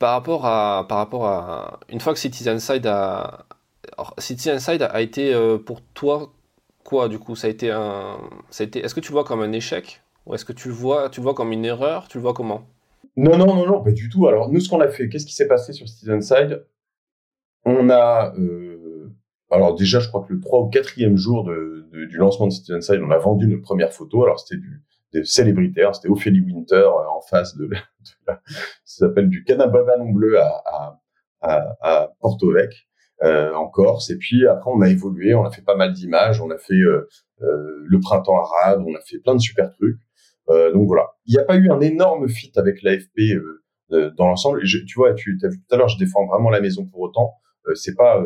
Par 0.00 0.12
rapport 0.12 0.46
à, 0.46 0.86
par 0.88 0.98
rapport 0.98 1.26
à, 1.26 1.78
une 1.90 2.00
fois 2.00 2.14
que 2.14 2.18
Citizenside 2.18 2.86
a, 2.86 3.44
Citizenside 4.18 4.82
a 4.82 5.00
été 5.02 5.32
euh, 5.34 5.58
pour 5.58 5.82
toi 5.82 6.32
quoi 6.84 7.08
du 7.08 7.18
coup? 7.20 7.36
Ça 7.36 7.46
a 7.46 7.50
été 7.50 7.68
ça 7.68 8.64
a 8.64 8.66
été, 8.66 8.80
est-ce 8.80 8.94
que 8.94 9.00
tu 9.00 9.10
le 9.10 9.12
vois 9.12 9.24
comme 9.24 9.42
un 9.42 9.52
échec? 9.52 10.02
Ou 10.26 10.34
est-ce 10.34 10.44
que 10.44 10.54
tu 10.54 10.68
le 10.68 10.74
vois, 10.74 11.10
tu 11.10 11.20
le 11.20 11.24
vois 11.24 11.34
comme 11.34 11.52
une 11.52 11.66
erreur? 11.66 12.08
Tu 12.08 12.16
le 12.16 12.22
vois 12.22 12.32
comment? 12.32 12.66
Non, 13.16 13.36
non, 13.36 13.54
non, 13.54 13.66
non, 13.66 13.82
pas 13.82 13.92
du 13.92 14.08
tout. 14.08 14.26
Alors 14.26 14.50
nous, 14.50 14.60
ce 14.60 14.70
qu'on 14.70 14.80
a 14.80 14.88
fait, 14.88 15.08
qu'est-ce 15.08 15.26
qui 15.26 15.34
s'est 15.34 15.48
passé 15.48 15.74
sur 15.74 15.86
Citizenside 15.86 16.64
On 17.66 17.90
a, 17.90 18.34
euh, 18.38 19.12
alors 19.50 19.74
déjà, 19.74 20.00
je 20.00 20.08
crois 20.08 20.24
que 20.26 20.32
le 20.32 20.40
3 20.40 20.60
ou 20.60 20.70
4e 20.70 21.16
jour 21.16 21.44
de, 21.44 21.88
du 21.92 22.16
lancement 22.16 22.46
de 22.46 22.52
Citizenside, 22.52 23.02
on 23.04 23.10
a 23.10 23.18
vendu 23.18 23.46
notre 23.46 23.62
première 23.62 23.92
photo. 23.92 24.24
Alors 24.24 24.40
c'était 24.40 24.60
du 24.60 24.82
des 25.12 25.24
célébrités. 25.24 25.86
C'était 25.92 26.08
Ophélie 26.08 26.40
Winter 26.40 26.74
euh, 26.74 27.08
en 27.10 27.20
face 27.20 27.56
de, 27.56 27.68
ça 28.26 28.40
s'appelle 28.84 29.28
du 29.28 29.44
Canabanon 29.44 30.10
bleu 30.10 30.38
à, 30.40 30.62
à, 30.66 31.00
à, 31.40 31.76
à 31.80 32.08
Porto 32.20 32.52
Vec, 32.52 32.88
euh, 33.22 33.52
en 33.54 33.68
Corse. 33.68 34.10
Et 34.10 34.16
puis 34.16 34.46
après, 34.46 34.70
on 34.72 34.80
a 34.80 34.88
évolué, 34.88 35.34
on 35.34 35.44
a 35.44 35.50
fait 35.50 35.62
pas 35.62 35.76
mal 35.76 35.92
d'images, 35.92 36.40
on 36.40 36.50
a 36.50 36.58
fait 36.58 36.74
euh, 36.74 37.08
euh, 37.42 37.84
le 37.86 38.00
printemps 38.00 38.38
arabe, 38.38 38.84
on 38.86 38.94
a 38.94 39.00
fait 39.00 39.18
plein 39.18 39.34
de 39.34 39.40
super 39.40 39.70
trucs. 39.72 40.00
Euh, 40.48 40.72
donc 40.72 40.86
voilà, 40.86 41.08
il 41.26 41.34
n'y 41.34 41.38
a 41.38 41.44
pas 41.44 41.56
eu 41.56 41.70
un 41.70 41.80
énorme 41.80 42.28
fit 42.28 42.52
avec 42.56 42.82
l'AFP 42.82 43.34
euh, 43.92 44.10
dans 44.16 44.26
l'ensemble. 44.26 44.62
Tu 44.62 44.94
vois, 44.96 45.14
tu 45.14 45.38
as 45.44 45.48
vu 45.48 45.60
tout 45.60 45.74
à 45.74 45.78
l'heure, 45.78 45.88
je 45.88 45.98
défends 45.98 46.26
vraiment 46.26 46.50
la 46.50 46.60
maison 46.60 46.86
pour 46.86 47.00
autant. 47.00 47.34
c'est 47.74 47.94
pas, 47.94 48.22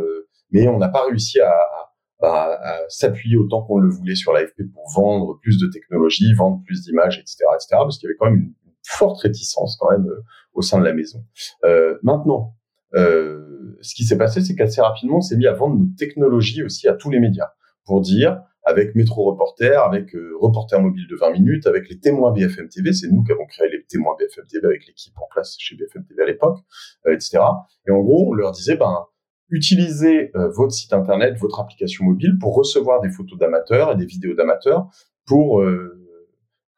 mais 0.50 0.68
on 0.68 0.78
n'a 0.78 0.88
pas 0.88 1.06
réussi 1.06 1.40
à, 1.40 1.50
à 1.50 1.90
bah, 2.20 2.60
s'appuyer 2.88 3.36
autant 3.36 3.62
qu'on 3.62 3.78
le 3.78 3.88
voulait 3.90 4.14
sur 4.14 4.32
l'AFP 4.32 4.62
pour 4.72 4.88
vendre 4.94 5.38
plus 5.42 5.58
de 5.58 5.66
technologies, 5.66 6.32
vendre 6.34 6.62
plus 6.64 6.82
d'images, 6.82 7.18
etc., 7.18 7.44
etc., 7.54 7.68
parce 7.70 7.98
qu'il 7.98 8.06
y 8.06 8.10
avait 8.10 8.16
quand 8.16 8.30
même 8.30 8.40
une 8.40 8.54
forte 8.86 9.20
réticence 9.20 9.76
quand 9.80 9.90
même 9.90 10.06
euh, 10.08 10.22
au 10.52 10.62
sein 10.62 10.78
de 10.78 10.84
la 10.84 10.92
maison. 10.92 11.24
Euh, 11.64 11.98
maintenant, 12.02 12.54
euh, 12.94 13.76
ce 13.80 13.94
qui 13.94 14.04
s'est 14.04 14.18
passé, 14.18 14.40
c'est 14.40 14.54
qu'assez 14.54 14.80
rapidement, 14.80 15.18
on 15.18 15.20
s'est 15.20 15.36
mis 15.36 15.46
à 15.46 15.52
vendre 15.52 15.76
nos 15.76 15.88
technologies 15.98 16.62
aussi 16.62 16.88
à 16.88 16.94
tous 16.94 17.10
les 17.10 17.20
médias 17.20 17.52
pour 17.84 18.00
dire 18.00 18.40
avec 18.64 18.94
Métro 18.94 19.24
Reporter, 19.24 19.82
avec 19.82 20.14
euh, 20.14 20.32
Reporter 20.40 20.80
Mobile 20.80 21.06
de 21.08 21.16
20 21.16 21.32
minutes, 21.32 21.66
avec 21.66 21.88
les 21.88 21.98
témoins 21.98 22.32
BFM 22.32 22.68
TV, 22.68 22.92
c'est 22.92 23.08
nous 23.08 23.22
qui 23.22 23.32
avons 23.32 23.46
créé 23.46 23.68
les 23.68 23.84
témoins 23.84 24.16
BFM 24.18 24.46
TV 24.46 24.66
avec 24.66 24.86
l'équipe 24.86 25.12
en 25.18 25.26
place 25.30 25.56
chez 25.58 25.76
BFM 25.76 26.04
TV 26.04 26.22
à 26.22 26.26
l'époque, 26.26 26.58
euh, 27.06 27.14
etc. 27.14 27.40
Et 27.86 27.90
en 27.90 28.00
gros, 28.00 28.30
on 28.30 28.32
leur 28.32 28.52
disait, 28.52 28.76
ben, 28.76 29.04
utilisez 29.50 30.30
euh, 30.34 30.48
votre 30.48 30.72
site 30.72 30.94
internet, 30.94 31.36
votre 31.38 31.60
application 31.60 32.06
mobile 32.06 32.38
pour 32.40 32.54
recevoir 32.54 33.02
des 33.02 33.10
photos 33.10 33.38
d'amateurs 33.38 33.92
et 33.92 33.96
des 33.96 34.06
vidéos 34.06 34.34
d'amateurs 34.34 34.88
pour 35.26 35.62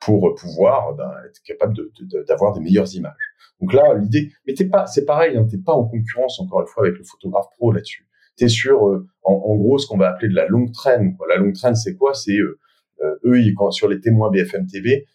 pour 0.06 0.34
pouvoir 0.34 0.94
ben, 0.94 1.10
être 1.26 1.42
capable 1.42 1.74
d'avoir 2.26 2.52
de, 2.54 2.58
de, 2.58 2.64
des 2.64 2.64
meilleures 2.64 2.94
images. 2.94 3.12
Donc 3.60 3.74
là, 3.74 3.94
l'idée, 3.94 4.32
mais 4.46 4.54
t'es 4.54 4.64
pas, 4.64 4.86
c'est 4.86 5.04
pareil, 5.04 5.36
hein, 5.36 5.46
t'es 5.50 5.58
pas 5.58 5.72
en 5.72 5.84
concurrence 5.84 6.40
encore 6.40 6.62
une 6.62 6.66
fois 6.66 6.84
avec 6.86 6.96
le 6.96 7.04
photographe 7.04 7.46
pro 7.56 7.72
là-dessus. 7.72 8.06
T'es 8.36 8.48
sur, 8.48 8.88
euh, 8.88 9.06
en, 9.22 9.56
gros, 9.56 9.78
ce 9.78 9.86
qu'on 9.86 9.98
va 9.98 10.08
appeler 10.10 10.28
de 10.30 10.34
la 10.34 10.46
longue 10.46 10.72
traîne. 10.72 11.16
Quoi. 11.16 11.26
La 11.28 11.36
longue 11.36 11.54
traîne, 11.54 11.74
c'est 11.74 11.96
quoi? 11.96 12.14
C'est 12.14 12.38
eux, 12.38 13.40
ils, 13.40 13.54
quand, 13.54 13.70
sur 13.70 13.88
les 13.88 14.00
témoins 14.00 14.30
BFM 14.30 14.66
TV, 14.66 15.06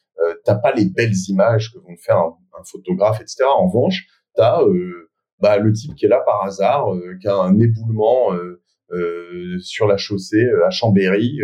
t'as 0.43 0.55
pas 0.55 0.71
les 0.71 0.85
belles 0.85 1.15
images 1.29 1.73
que 1.73 1.79
vont 1.79 1.95
faire 1.97 2.17
un, 2.17 2.35
un 2.59 2.63
photographe, 2.63 3.21
etc. 3.21 3.43
En 3.45 3.67
revanche, 3.67 4.05
t'as 4.35 4.63
euh, 4.63 5.09
bah, 5.41 5.57
le 5.57 5.73
type 5.73 5.95
qui 5.95 6.05
est 6.05 6.09
là 6.09 6.21
par 6.25 6.43
hasard, 6.43 6.93
euh, 6.93 7.17
qui 7.19 7.27
a 7.27 7.35
un 7.35 7.59
éboulement 7.59 8.33
euh, 8.33 8.61
euh, 8.91 9.57
sur 9.59 9.87
la 9.87 9.97
chaussée 9.97 10.47
à 10.65 10.69
Chambéry, 10.69 11.39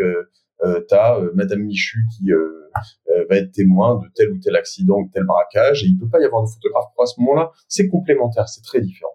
euh, 0.64 0.82
t'as 0.88 1.20
Madame 1.34 1.62
Michu 1.62 2.00
qui 2.16 2.32
va 3.30 3.36
être 3.36 3.52
témoin 3.52 3.96
de 3.96 4.08
tel 4.14 4.32
ou 4.32 4.40
tel 4.40 4.56
accident 4.56 5.00
ou 5.00 5.10
tel 5.12 5.24
braquage, 5.24 5.84
et 5.84 5.88
il 5.88 5.98
peut 5.98 6.10
pas 6.10 6.20
y 6.20 6.26
avoir 6.26 6.44
de 6.44 6.50
photographe 6.50 6.86
pour 6.94 7.04
à 7.04 7.08
ce 7.08 7.20
moment-là. 7.20 7.52
C'est 7.68 7.88
complémentaire, 7.88 8.48
c'est 8.48 8.64
très 8.64 8.82
différent. 8.82 9.14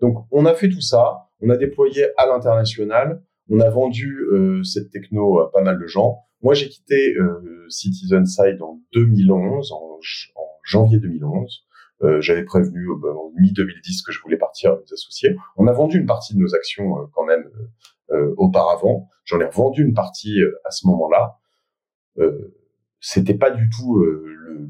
Donc, 0.00 0.26
on 0.30 0.46
a 0.46 0.54
fait 0.54 0.68
tout 0.68 0.80
ça, 0.80 1.28
on 1.40 1.50
a 1.50 1.56
déployé 1.56 2.08
à 2.16 2.26
l'international, 2.26 3.22
on 3.50 3.60
a 3.60 3.70
vendu 3.70 4.20
euh, 4.32 4.62
cette 4.62 4.90
techno 4.90 5.40
à 5.40 5.52
pas 5.52 5.62
mal 5.62 5.78
de 5.78 5.86
gens. 5.86 6.18
Moi, 6.42 6.54
j'ai 6.54 6.68
quitté 6.68 7.14
euh, 7.16 7.66
Citizen 7.68 8.26
Side 8.26 8.60
en 8.60 8.80
2011, 8.92 9.72
en, 9.72 9.98
janvier 10.64 10.98
2011. 10.98 11.64
Euh, 12.02 12.20
j'avais 12.20 12.44
prévenu 12.44 12.88
euh, 12.88 12.96
ben, 13.00 13.10
en 13.10 13.30
mi-2010 13.38 14.04
que 14.04 14.12
je 14.12 14.20
voulais 14.20 14.36
partir 14.36 14.72
avec 14.72 14.84
mes 14.86 14.92
associés. 14.92 15.36
On 15.56 15.66
a 15.66 15.72
vendu 15.72 15.98
une 15.98 16.06
partie 16.06 16.34
de 16.34 16.40
nos 16.40 16.54
actions 16.54 16.98
euh, 16.98 17.04
quand 17.12 17.24
même 17.24 17.48
auparavant. 18.36 19.08
J'en 19.24 19.40
ai 19.40 19.46
revendu 19.46 19.84
une 19.84 19.94
partie 19.94 20.38
à 20.64 20.70
ce 20.70 20.86
moment-là. 20.86 21.38
c'était 23.00 23.34
pas 23.34 23.50
du 23.50 23.68
tout 23.70 24.02
le, 24.02 24.68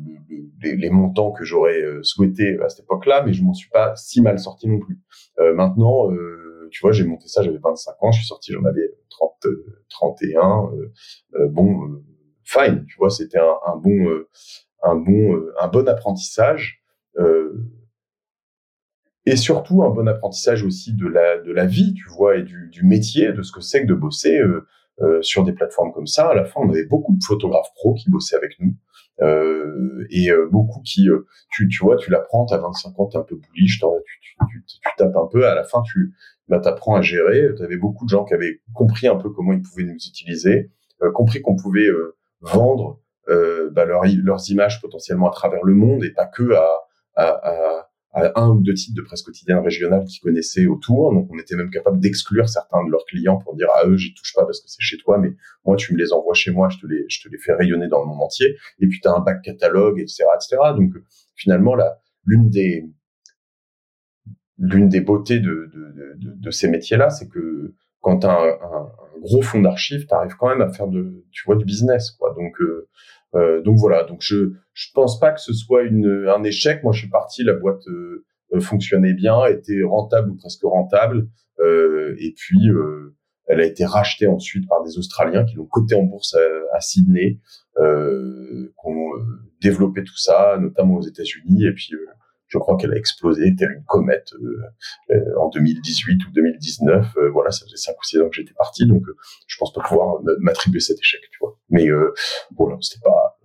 les, 0.63 0.77
les, 0.77 0.91
montants 0.91 1.33
que 1.33 1.45
j'aurais 1.45 1.83
souhaité 2.03 2.59
à 2.61 2.69
cette 2.69 2.85
époque-là, 2.85 3.23
mais 3.25 3.33
je 3.33 3.43
m'en 3.43 3.55
suis 3.55 3.69
pas 3.71 3.95
si 3.97 4.23
mal 4.23 4.39
sorti 4.39 4.69
non 4.69 4.79
plus. 4.79 4.99
maintenant, 5.39 6.09
tu 6.71 6.81
vois, 6.81 6.93
j'ai 6.93 7.05
monté 7.05 7.29
ça, 7.29 7.43
j'avais 7.43 7.59
25 7.59 7.95
ans, 8.01 8.13
je 8.13 8.19
suis 8.19 8.27
sorti, 8.27 8.53
j'en 8.53 8.65
avais 8.65 8.95
30, 9.11 9.47
31. 9.91 10.71
bon, 11.51 12.03
fine, 12.45 12.85
tu 12.87 12.97
vois, 12.99 13.11
c'était 13.11 13.39
un, 13.39 13.57
un, 13.67 13.77
bon, 13.77 14.25
un 14.83 14.97
bon, 14.97 15.41
un 15.61 15.69
bon 15.69 15.89
apprentissage. 15.89 16.83
Et 19.27 19.37
surtout 19.37 19.83
un 19.83 19.91
bon 19.91 20.07
apprentissage 20.07 20.65
aussi 20.65 20.95
de 20.95 21.07
la 21.07 21.39
de 21.39 21.53
la 21.53 21.67
vie, 21.67 21.95
tu 21.95 22.09
vois, 22.09 22.37
et 22.37 22.43
du, 22.43 22.69
du 22.71 22.85
métier, 22.85 23.33
de 23.33 23.43
ce 23.43 23.53
que 23.53 23.61
c'est 23.61 23.83
que 23.83 23.87
de 23.87 23.95
bosser 23.95 24.41
euh, 25.03 25.21
sur 25.23 25.43
des 25.43 25.53
plateformes 25.53 25.93
comme 25.93 26.07
ça. 26.07 26.29
À 26.29 26.35
la 26.35 26.45
fin, 26.45 26.61
on 26.61 26.71
avait 26.71 26.87
beaucoup 26.87 27.17
de 27.17 27.25
photographes 27.25 27.73
pros 27.75 27.95
qui 27.95 28.09
bossaient 28.11 28.37
avec 28.37 28.61
nous. 28.61 28.77
Euh, 29.23 30.07
et 30.09 30.31
euh, 30.31 30.49
beaucoup 30.49 30.81
qui, 30.83 31.09
tu, 31.51 31.67
tu 31.67 31.85
vois, 31.85 31.97
tu 31.97 32.13
l'apprends, 32.13 32.47
t'as 32.47 32.59
25 32.59 33.01
ans, 33.01 33.07
t'es 33.07 33.19
un 33.19 33.23
peu 33.23 33.35
bullish, 33.35 33.81
tu, 33.81 33.87
tu, 34.21 34.37
tu, 34.53 34.65
tu, 34.65 34.79
tapes 34.97 35.17
un 35.17 35.27
peu, 35.27 35.49
à 35.49 35.57
la 35.57 35.65
fin, 35.65 35.83
tu 35.83 36.15
bah, 36.47 36.61
t'apprends 36.61 36.95
à 36.95 37.03
gérer. 37.03 37.53
T'avais 37.57 37.77
beaucoup 37.77 38.05
de 38.05 38.11
gens 38.11 38.25
qui 38.25 38.35
avaient 38.35 38.61
compris 38.73 39.09
un 39.09 39.17
peu 39.17 39.31
comment 39.31 39.53
ils 39.53 39.63
pouvaient 39.63 39.83
nous 39.83 39.95
utiliser, 39.95 40.71
compris 41.13 41.43
qu'on 41.43 41.57
pouvait 41.57 41.89
vendre 42.41 43.01
bah, 43.27 43.85
leurs 43.85 44.51
images 44.51 44.81
potentiellement 44.81 45.29
à 45.29 45.33
travers 45.33 45.65
le 45.65 45.75
monde 45.75 46.05
et 46.05 46.13
pas 46.13 46.27
que 46.27 46.53
à, 46.53 46.69
à, 47.17 47.51
à, 47.51 47.89
un 48.15 48.49
ou 48.51 48.61
deux 48.61 48.75
titres 48.75 48.95
de 48.95 49.03
presse 49.03 49.23
quotidienne 49.23 49.59
régionale 49.59 50.05
qu'ils 50.05 50.21
connaissaient 50.21 50.67
autour. 50.67 51.13
Donc, 51.13 51.29
on 51.33 51.39
était 51.39 51.57
même 51.57 51.71
capable 51.71 51.99
d'exclure 51.99 52.49
certains 52.49 52.85
de 52.85 52.91
leurs 52.91 53.05
clients 53.07 53.39
pour 53.39 53.57
dire 53.57 53.69
à 53.75 53.87
eux, 53.87 53.97
j'y 53.97 54.15
touche 54.15 54.33
pas 54.35 54.45
parce 54.45 54.61
que 54.61 54.69
c'est 54.69 54.81
chez 54.81 54.99
toi, 54.99 55.19
mais 55.19 55.33
moi, 55.65 55.77
tu 55.77 55.93
me 55.93 55.99
les 55.99 56.13
envoies 56.13 56.35
chez 56.35 56.53
moi, 56.53 56.69
je 56.69 56.79
te 56.79 56.87
les, 56.87 57.05
je 57.09 57.23
te 57.23 57.29
les 57.29 57.39
fais 57.39 57.53
rayonner 57.53 57.89
dans 57.89 58.01
le 58.01 58.07
monde 58.07 58.23
entier. 58.23 58.57
Et 58.79 58.87
puis, 58.87 59.01
tu 59.01 59.09
as 59.09 59.13
un 59.13 59.21
bac 59.21 59.43
catalogue, 59.43 59.99
etc., 60.01 60.25
etc. 60.35 60.57
Donc, 60.77 60.93
finalement, 61.35 61.75
là, 61.75 62.01
l'une 62.25 62.49
des, 62.51 62.89
l'une 64.59 64.89
des 64.89 65.01
beautés 65.01 65.41
de, 65.41 65.71
de, 65.75 66.15
de, 66.17 66.35
de 66.37 66.51
ces 66.51 66.69
métiers-là, 66.69 67.11
c'est 67.11 67.29
que 67.29 67.75
quand 68.01 68.21
tu 68.21 68.27
as 68.27 68.39
un, 68.39 68.49
un, 68.49 68.93
gros 69.21 69.43
fonds 69.43 69.63
d'archives, 69.63 70.07
tu 70.07 70.15
arrives 70.15 70.37
quand 70.39 70.49
même 70.49 70.61
à 70.61 70.69
faire 70.69 70.87
de, 70.87 71.25
tu 71.33 71.45
vois, 71.47 71.57
du 71.57 71.65
business, 71.65 72.11
quoi. 72.13 72.35
Donc, 72.35 72.61
euh, 72.61 72.89
euh, 73.35 73.63
donc 73.63 73.79
voilà, 73.79 74.05
donc 74.05 74.19
je 74.21 74.53
je 74.73 74.89
pense 74.93 75.21
pas 75.21 75.33
que 75.33 75.41
ce 75.41 75.53
soit 75.53 75.83
une, 75.83 76.29
un 76.29 76.43
échec. 76.43 76.83
Moi, 76.83 76.93
je 76.93 77.01
suis 77.01 77.09
parti, 77.09 77.45
la 77.45 77.55
boîte 77.55 77.87
euh, 77.89 78.25
euh, 78.53 78.61
fonctionnait 78.61 79.15
bien, 79.15 79.45
était 79.47 79.83
rentable 79.83 80.31
ou 80.31 80.37
presque 80.37 80.63
rentable, 80.63 81.29
et 82.19 82.35
puis 82.37 82.69
elle 83.47 83.61
a 83.61 83.65
été 83.65 83.85
rachetée 83.85 84.27
ensuite 84.27 84.69
par 84.69 84.83
des 84.83 84.99
Australiens 84.99 85.45
qui 85.45 85.55
l'ont 85.57 85.67
cotée 85.67 85.95
en 85.95 86.03
bourse 86.03 86.37
à, 86.73 86.81
Sydney, 86.81 87.39
euh, 87.79 88.73
qui 88.81 88.87
ont 88.89 89.11
développé 89.63 90.03
tout 90.03 90.17
ça, 90.17 90.59
notamment 90.61 90.97
aux 90.97 91.03
États-Unis, 91.03 91.65
et 91.67 91.73
puis 91.73 91.93
je 92.49 92.59
crois 92.59 92.77
qu'elle 92.77 92.93
a 92.93 92.97
explosé 92.97 93.55
telle 93.57 93.73
une 93.73 93.85
comète 93.85 94.33
en 95.39 95.49
2018 95.49 96.27
ou 96.27 96.31
2019. 96.33 97.17
voilà, 97.33 97.51
ça 97.51 97.65
faisait 97.65 97.77
cinq 97.77 97.93
ou 97.93 98.05
six 98.05 98.21
ans 98.21 98.29
que 98.29 98.37
j'étais 98.37 98.55
parti, 98.55 98.87
donc 98.87 99.03
je 99.47 99.57
pense 99.59 99.73
pas 99.73 99.83
pouvoir 99.83 100.21
m'attribuer 100.41 100.81
cet 100.81 100.99
échec, 100.99 101.21
tu 101.31 101.39
vois. 101.41 101.59
Mais 101.71 101.89
bon, 102.53 102.81
c'était 102.81 103.03
pas 103.03 103.39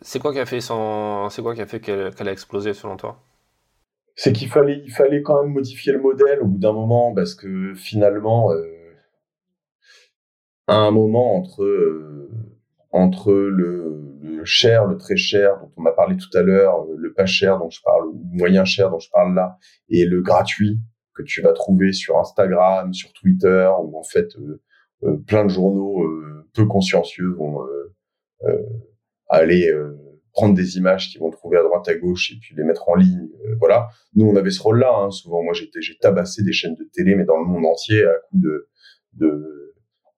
c'est 0.00 0.20
quoi 0.20 0.32
qui 0.32 0.38
a 0.38 0.46
fait 0.46 0.60
son... 0.60 1.28
c'est 1.30 1.42
quoi 1.42 1.54
qui 1.54 1.62
a 1.62 1.66
fait 1.66 1.80
qu'elle 1.80 2.28
a 2.28 2.32
explosé 2.32 2.74
selon 2.74 2.96
toi? 2.96 3.18
C'est 4.14 4.32
qu'il 4.32 4.48
fallait, 4.48 4.80
il 4.84 4.90
fallait 4.90 5.22
quand 5.22 5.42
même 5.42 5.52
modifier 5.52 5.92
le 5.92 6.00
modèle 6.00 6.40
au 6.40 6.46
bout 6.46 6.58
d'un 6.58 6.72
moment 6.72 7.14
parce 7.14 7.34
que 7.34 7.74
finalement, 7.74 8.52
euh, 8.52 8.94
à 10.68 10.76
un 10.76 10.90
moment 10.90 11.36
entre 11.36 11.62
euh, 11.62 12.30
entre 12.96 13.32
le, 13.32 14.42
cher, 14.44 14.86
le 14.86 14.96
très 14.96 15.16
cher 15.16 15.58
dont 15.60 15.72
on 15.76 15.86
a 15.86 15.92
parlé 15.92 16.16
tout 16.16 16.36
à 16.36 16.42
l'heure, 16.42 16.82
euh, 16.82 16.94
le 16.96 17.12
pas 17.12 17.26
cher 17.26 17.58
dont 17.58 17.70
je 17.70 17.80
parle, 17.82 18.06
ou 18.06 18.20
moyen 18.32 18.64
cher 18.64 18.90
dont 18.90 18.98
je 18.98 19.10
parle 19.10 19.34
là, 19.34 19.58
et 19.88 20.04
le 20.04 20.22
gratuit 20.22 20.78
que 21.14 21.22
tu 21.22 21.42
vas 21.42 21.52
trouver 21.52 21.92
sur 21.92 22.18
Instagram, 22.18 22.92
sur 22.92 23.12
Twitter, 23.12 23.68
où 23.82 23.98
en 23.98 24.04
fait 24.04 24.28
plein 25.26 25.44
de 25.44 25.50
journaux 25.50 26.04
peu 26.52 26.66
consciencieux 26.66 27.32
vont 27.32 27.58
aller 29.28 29.70
euh, 29.70 29.96
prendre 30.32 30.54
des 30.54 30.76
images 30.76 31.10
qu'ils 31.10 31.20
vont 31.20 31.30
trouver 31.30 31.58
à 31.58 31.62
droite 31.62 31.88
à 31.88 31.94
gauche 31.94 32.30
et 32.32 32.36
puis 32.40 32.54
les 32.54 32.64
mettre 32.64 32.88
en 32.88 32.94
ligne. 32.94 33.28
Euh, 33.46 33.54
voilà. 33.58 33.88
Nous, 34.14 34.26
on 34.26 34.36
avait 34.36 34.50
ce 34.50 34.62
rôle-là. 34.62 34.92
Hein. 34.94 35.10
Souvent, 35.10 35.42
moi, 35.42 35.54
j'ai 35.54 35.96
tabassé 35.98 36.42
des 36.42 36.52
chaînes 36.52 36.74
de 36.74 36.88
télé, 36.92 37.14
mais 37.14 37.24
dans 37.24 37.38
le 37.38 37.46
monde 37.46 37.64
entier, 37.64 38.04
à 38.04 38.14
coup 38.28 38.38
de, 38.38 38.68
de, 39.14 39.65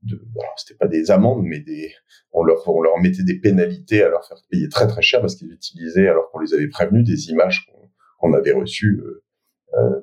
de 0.02 0.20
c'était 0.56 0.76
pas 0.76 0.86
des 0.86 1.10
amendes, 1.10 1.42
mais 1.44 1.60
des, 1.60 1.92
on 2.32 2.42
leur, 2.42 2.68
on 2.68 2.80
leur 2.80 2.98
mettait 2.98 3.22
des 3.22 3.38
pénalités 3.38 4.02
à 4.02 4.08
leur 4.08 4.26
faire 4.26 4.38
payer 4.50 4.68
très 4.68 4.86
très 4.86 5.02
cher 5.02 5.20
parce 5.20 5.36
qu'ils 5.36 5.52
utilisaient, 5.52 6.08
alors 6.08 6.30
qu'on 6.30 6.38
les 6.40 6.54
avait 6.54 6.68
prévenus, 6.68 7.04
des 7.04 7.30
images 7.30 7.70
qu'on, 8.20 8.32
avait 8.32 8.52
reçues 8.52 9.00
euh, 9.02 9.24
euh, 9.74 10.00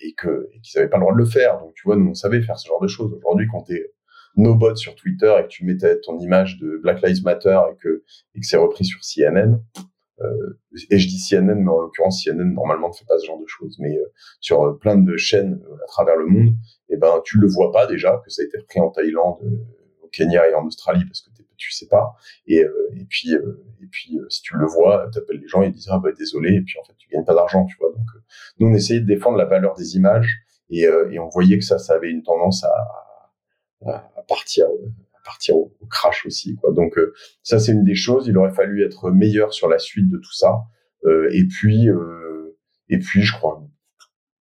et 0.00 0.14
que 0.14 0.48
et 0.52 0.60
qu'ils 0.60 0.78
n'avaient 0.78 0.90
pas 0.90 0.98
le 0.98 1.02
droit 1.02 1.12
de 1.12 1.18
le 1.18 1.26
faire. 1.26 1.58
Donc, 1.58 1.74
tu 1.74 1.82
vois, 1.84 1.96
nous, 1.96 2.10
on 2.10 2.14
savait 2.14 2.42
faire 2.42 2.58
ce 2.58 2.68
genre 2.68 2.80
de 2.80 2.88
choses. 2.88 3.12
Aujourd'hui, 3.12 3.46
quand 3.50 3.62
t'es 3.62 3.92
no 4.36 4.58
sur 4.76 4.94
Twitter 4.94 5.34
et 5.38 5.42
que 5.44 5.48
tu 5.48 5.64
mettais 5.64 5.98
ton 6.00 6.18
image 6.18 6.58
de 6.58 6.78
Black 6.82 7.02
Lives 7.02 7.24
Matter 7.24 7.58
et 7.72 7.76
que, 7.76 8.04
et 8.34 8.40
que 8.40 8.46
c'est 8.46 8.56
repris 8.56 8.84
sur 8.84 9.00
CNN, 9.02 9.58
euh, 10.20 10.58
et 10.90 10.98
je 10.98 11.08
dis 11.08 11.18
CNN, 11.18 11.54
mais 11.62 11.70
en 11.70 11.80
l'occurrence 11.80 12.24
CNN 12.24 12.52
normalement 12.54 12.88
ne 12.88 12.94
fait 12.94 13.04
pas 13.04 13.18
ce 13.18 13.26
genre 13.26 13.40
de 13.40 13.46
choses, 13.46 13.76
mais 13.78 13.96
euh, 13.96 14.12
sur 14.40 14.62
euh, 14.62 14.78
plein 14.78 14.96
de 14.96 15.16
chaînes 15.16 15.62
euh, 15.70 15.84
à 15.84 15.86
travers 15.86 16.16
le 16.16 16.26
monde, 16.26 16.54
et 16.88 16.94
eh 16.94 16.96
ben 16.96 17.20
tu 17.24 17.38
le 17.38 17.48
vois 17.48 17.70
pas 17.70 17.86
déjà 17.86 18.20
que 18.24 18.30
ça 18.30 18.42
a 18.42 18.44
été 18.44 18.58
repris 18.58 18.80
en 18.80 18.90
Thaïlande, 18.90 19.38
au 20.02 20.08
Kenya 20.08 20.48
et 20.48 20.54
en 20.54 20.64
Australie 20.66 21.04
parce 21.04 21.20
que 21.20 21.30
tu 21.58 21.72
sais 21.72 21.88
pas, 21.88 22.14
et, 22.46 22.62
et 22.94 23.04
puis 23.08 23.32
et 23.32 23.86
puis 23.90 24.18
si 24.28 24.42
tu 24.42 24.56
le 24.56 24.66
vois, 24.66 25.08
t'appelles 25.10 25.40
les 25.40 25.48
gens 25.48 25.62
et 25.62 25.66
ils 25.66 25.72
disent 25.72 25.88
ah 25.90 25.98
bah 25.98 26.10
désolé, 26.16 26.54
et 26.54 26.60
puis 26.60 26.78
en 26.78 26.84
fait 26.84 26.92
tu 26.98 27.08
gagnes 27.08 27.24
pas 27.24 27.34
d'argent, 27.34 27.64
tu 27.64 27.76
vois. 27.78 27.90
Donc 27.92 28.06
nous 28.58 28.68
on 28.68 28.74
essayait 28.74 29.00
de 29.00 29.06
défendre 29.06 29.38
la 29.38 29.46
valeur 29.46 29.74
des 29.74 29.96
images 29.96 30.42
et, 30.68 30.82
et 30.82 31.18
on 31.18 31.28
voyait 31.28 31.58
que 31.58 31.64
ça, 31.64 31.78
ça 31.78 31.94
avait 31.94 32.10
une 32.10 32.22
tendance 32.22 32.62
à, 32.64 33.26
à 33.86 34.22
partir 34.28 34.66
partir 35.26 35.56
au, 35.56 35.72
crash 35.90 36.24
aussi 36.24 36.56
quoi. 36.56 36.72
Donc 36.72 36.96
euh, 36.96 37.12
ça 37.42 37.58
c'est 37.58 37.72
une 37.72 37.84
des 37.84 37.94
choses. 37.94 38.26
Il 38.28 38.38
aurait 38.38 38.52
fallu 38.52 38.84
être 38.84 39.10
meilleur 39.10 39.52
sur 39.52 39.68
la 39.68 39.78
suite 39.78 40.08
de 40.08 40.16
tout 40.16 40.32
ça. 40.32 40.62
Euh, 41.04 41.28
et 41.32 41.46
puis 41.46 41.90
euh, 41.90 42.56
et 42.88 42.98
puis 42.98 43.22
je 43.22 43.34
crois 43.34 43.62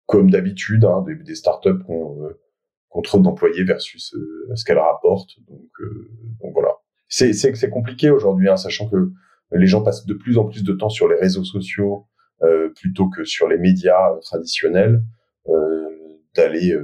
comme 0.07 0.31
d'habitude 0.31 0.85
hein, 0.87 1.05
des, 1.07 1.35
startups 1.35 1.85
qui 1.85 1.91
ont, 1.91 3.03
trop 3.05 3.21
d'employés 3.21 3.63
versus 3.63 4.15
ce 4.55 4.65
qu'elles 4.65 4.79
rapportent. 4.79 5.37
Donc 5.49 6.53
voilà. 6.55 6.71
C'est 7.09 7.33
c'est 7.35 7.55
c'est 7.55 7.71
compliqué 7.71 8.11
aujourd'hui, 8.11 8.49
hein, 8.49 8.57
sachant 8.57 8.89
que 8.89 9.13
les 9.53 9.67
gens 9.67 9.83
passent 9.83 10.07
de 10.07 10.15
plus 10.15 10.39
en 10.39 10.47
plus 10.47 10.65
de 10.65 10.73
temps 10.73 10.89
sur 10.89 11.09
les 11.09 11.17
réseaux 11.17 11.45
sociaux 11.45 12.07
plutôt 12.77 13.09
que 13.09 13.25
sur 13.25 13.49
les 13.49 13.59
médias 13.59 14.17
traditionnels, 14.23 15.03
d'aller 16.35 16.77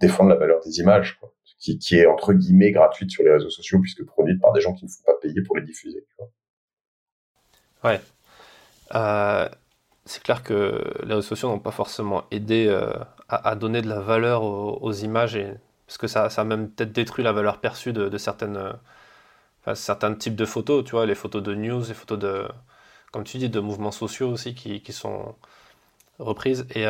défendre 0.00 0.30
la 0.30 0.36
valeur 0.36 0.60
des 0.64 0.80
images. 0.80 1.18
Quoi 1.20 1.32
qui, 1.58 1.96
est 1.96 2.06
entre 2.06 2.32
guillemets 2.32 2.70
gratuite 2.70 3.10
sur 3.10 3.24
les 3.24 3.32
réseaux 3.32 3.50
sociaux 3.50 3.80
puisque 3.80 4.04
produite 4.04 4.40
par 4.40 4.52
des 4.52 4.60
gens 4.60 4.74
qui 4.74 4.84
ne 4.84 4.90
font 4.90 5.02
pas 5.04 5.14
payer 5.20 5.42
pour 5.42 5.56
les 5.56 5.62
diffuser. 5.62 6.04
Tu. 6.06 6.24
Ouais. 7.84 8.00
Euh, 8.94 9.48
c'est 10.04 10.22
clair 10.22 10.42
que 10.42 10.82
les 11.02 11.14
réseaux 11.14 11.22
sociaux 11.22 11.48
n'ont 11.48 11.58
pas 11.58 11.70
forcément 11.70 12.24
aidé 12.30 12.66
euh, 12.68 12.92
à, 13.28 13.54
donner 13.56 13.82
de 13.82 13.88
la 13.88 14.00
valeur 14.00 14.42
aux, 14.42 14.92
images 14.92 15.36
et 15.36 15.54
parce 15.86 15.98
que 15.98 16.06
ça, 16.06 16.30
ça 16.30 16.42
a 16.42 16.44
même 16.44 16.70
peut-être 16.70 16.92
détruit 16.92 17.24
la 17.24 17.32
valeur 17.32 17.60
perçue 17.60 17.92
de, 17.92 18.16
certaines, 18.18 18.56
euh, 19.66 19.74
certains 19.74 20.14
types 20.14 20.36
de 20.36 20.44
photos, 20.44 20.84
tu 20.84 20.92
vois, 20.92 21.06
les 21.06 21.14
photos 21.14 21.42
de 21.42 21.54
news, 21.54 21.82
les 21.86 21.94
photos 21.94 22.18
de, 22.18 22.48
comme 23.12 23.24
tu 23.24 23.38
dis, 23.38 23.50
de 23.50 23.60
mouvements 23.60 23.90
sociaux 23.90 24.30
aussi 24.30 24.54
qui, 24.54 24.82
qui 24.82 24.92
sont 24.92 25.34
reprises. 26.18 26.66
Et, 26.74 26.86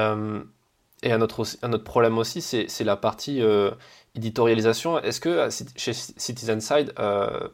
et 1.03 1.13
un, 1.13 1.21
autre, 1.21 1.45
un 1.63 1.73
autre 1.73 1.85
problème 1.85 2.19
aussi, 2.19 2.41
c'est 2.41 2.85
la 2.85 2.97
partie 2.97 3.43
euh, 3.43 3.71
éditorialisation. 4.17 4.99
Est-ce 4.99 5.21
que 5.21 5.29
euh, 5.29 5.51
chez 5.77 5.93
Citizen 5.93 6.61
Side, 6.61 6.93
euh, 6.99 7.49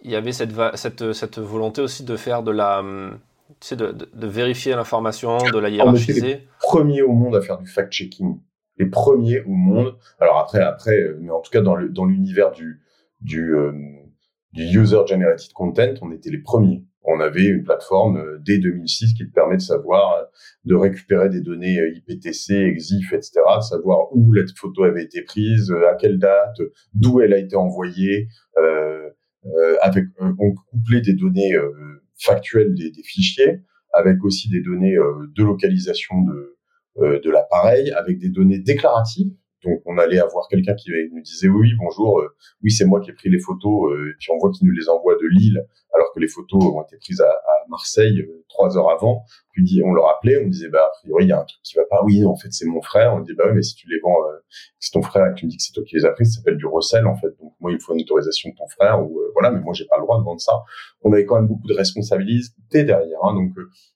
il 0.00 0.10
y 0.10 0.16
avait 0.16 0.32
cette, 0.32 0.52
cette, 0.74 1.12
cette, 1.12 1.38
volonté 1.38 1.82
aussi 1.82 2.04
de 2.04 2.16
faire 2.16 2.42
de 2.42 2.50
la. 2.50 2.80
Hum, 2.80 3.18
tu 3.60 3.68
sais, 3.68 3.76
de, 3.76 3.92
de, 3.92 4.26
vérifier 4.26 4.74
l'information, 4.74 5.36
de 5.36 5.58
la 5.58 5.68
hiérarchiser? 5.68 6.22
les 6.22 6.48
premiers 6.58 7.02
au 7.02 7.12
monde 7.12 7.36
à 7.36 7.42
faire 7.42 7.58
du 7.58 7.66
fact-checking. 7.66 8.40
Les 8.78 8.86
premiers 8.86 9.42
au 9.42 9.50
monde. 9.50 9.94
Alors 10.18 10.38
après, 10.38 10.60
après, 10.60 10.98
mais 11.20 11.30
en 11.30 11.40
tout 11.40 11.50
cas 11.50 11.60
dans 11.60 11.76
l'univers 11.76 12.50
dans 12.50 12.56
du, 12.56 12.80
du, 13.20 13.54
du 14.54 14.62
user-generated 14.62 15.52
content, 15.52 15.92
on 16.00 16.10
était 16.12 16.30
les 16.30 16.38
premiers 16.38 16.82
on 17.04 17.20
avait 17.20 17.46
une 17.46 17.64
plateforme 17.64 18.18
euh, 18.18 18.38
dès 18.40 18.58
2006 18.58 19.14
qui 19.14 19.26
te 19.26 19.32
permet 19.32 19.56
de 19.56 19.62
savoir, 19.62 20.14
euh, 20.14 20.24
de 20.64 20.74
récupérer 20.74 21.28
des 21.28 21.40
données 21.40 21.80
euh, 21.80 21.94
IPTC, 21.94 22.52
EXIF, 22.52 23.12
etc., 23.12 23.40
savoir 23.60 24.14
où 24.14 24.32
la 24.32 24.42
photo 24.56 24.84
avait 24.84 25.04
été 25.04 25.22
prise, 25.22 25.72
à 25.90 25.94
quelle 25.94 26.18
date, 26.18 26.56
d'où 26.94 27.20
elle 27.20 27.32
a 27.32 27.38
été 27.38 27.56
envoyée, 27.56 28.28
euh, 28.58 29.10
avec 29.80 30.04
on 30.20 30.54
couplait 30.70 31.00
des 31.00 31.14
données 31.14 31.52
factuelles 32.16 32.74
des, 32.74 32.92
des, 32.92 33.02
fichiers, 33.02 33.60
avec 33.92 34.22
aussi 34.22 34.48
des 34.48 34.60
données 34.60 34.94
de 34.94 35.42
localisation 35.42 36.14
de, 36.22 37.18
de 37.18 37.30
l'appareil, 37.30 37.90
avec 37.90 38.20
des 38.20 38.28
données 38.28 38.60
déclaratives 38.60 39.32
Donc 39.64 39.80
on 39.86 39.96
allait 39.98 40.18
avoir 40.18 40.48
quelqu'un 40.48 40.74
qui 40.74 40.90
nous 41.12 41.22
disait 41.22 41.48
oui 41.48 41.72
bonjour, 41.78 42.20
euh, 42.20 42.34
oui 42.62 42.70
c'est 42.70 42.84
moi 42.84 43.00
qui 43.00 43.10
ai 43.10 43.12
pris 43.12 43.30
les 43.30 43.38
photos, 43.38 43.92
euh, 43.92 44.10
et 44.10 44.14
puis 44.18 44.30
on 44.32 44.38
voit 44.38 44.50
qu'il 44.50 44.66
nous 44.66 44.74
les 44.74 44.88
envoie 44.88 45.14
de 45.14 45.26
Lille, 45.26 45.64
alors 45.94 46.12
que 46.12 46.20
les 46.20 46.26
photos 46.26 46.62
ont 46.64 46.82
été 46.82 46.96
prises 46.96 47.20
à, 47.20 47.32
Marseille 47.68 48.20
euh, 48.20 48.44
trois 48.48 48.76
heures 48.76 48.90
avant. 48.90 49.22
Puis 49.52 49.80
on 49.84 49.92
leur 49.92 50.08
appelait, 50.10 50.44
on 50.44 50.48
disait 50.48 50.68
bah 50.68 50.84
a 50.84 50.90
priori 50.98 51.24
il 51.24 51.28
y 51.28 51.32
a 51.32 51.40
un 51.40 51.44
truc 51.44 51.62
qui 51.62 51.74
va 51.76 51.84
pas. 51.88 52.02
Oui 52.04 52.24
en 52.24 52.34
fait 52.34 52.48
c'est 52.50 52.66
mon 52.66 52.82
frère. 52.82 53.14
On 53.14 53.20
dit 53.20 53.34
bah 53.34 53.44
oui 53.46 53.52
mais 53.54 53.62
si 53.62 53.76
tu 53.76 53.88
les 53.88 54.00
vends, 54.00 54.16
c'est 54.80 54.90
ton 54.90 55.00
frère 55.00 55.30
et 55.30 55.34
tu 55.34 55.46
me 55.46 55.50
dis 55.50 55.56
que 55.56 55.62
c'est 55.62 55.72
toi 55.72 55.84
qui 55.86 55.94
les 55.94 56.04
as 56.04 56.10
pris, 56.10 56.26
ça 56.26 56.38
s'appelle 56.38 56.56
du 56.56 56.66
recel 56.66 57.06
en 57.06 57.14
fait. 57.14 57.28
Donc 57.40 57.54
moi 57.60 57.70
il 57.70 57.74
me 57.74 57.78
faut 57.78 57.94
une 57.94 58.00
autorisation 58.00 58.50
de 58.50 58.56
ton 58.56 58.66
frère 58.66 59.00
ou 59.02 59.20
voilà 59.32 59.52
mais 59.52 59.60
moi 59.60 59.72
j'ai 59.74 59.86
pas 59.86 59.96
le 59.96 60.02
droit 60.02 60.18
de 60.18 60.24
vendre 60.24 60.40
ça. 60.40 60.52
On 61.02 61.12
avait 61.12 61.24
quand 61.24 61.36
même 61.36 61.46
beaucoup 61.46 61.68
de 61.68 61.74
responsabilités 61.74 62.82
derrière. 62.84 63.20
Hein, 63.22 63.34
donc 63.34 63.52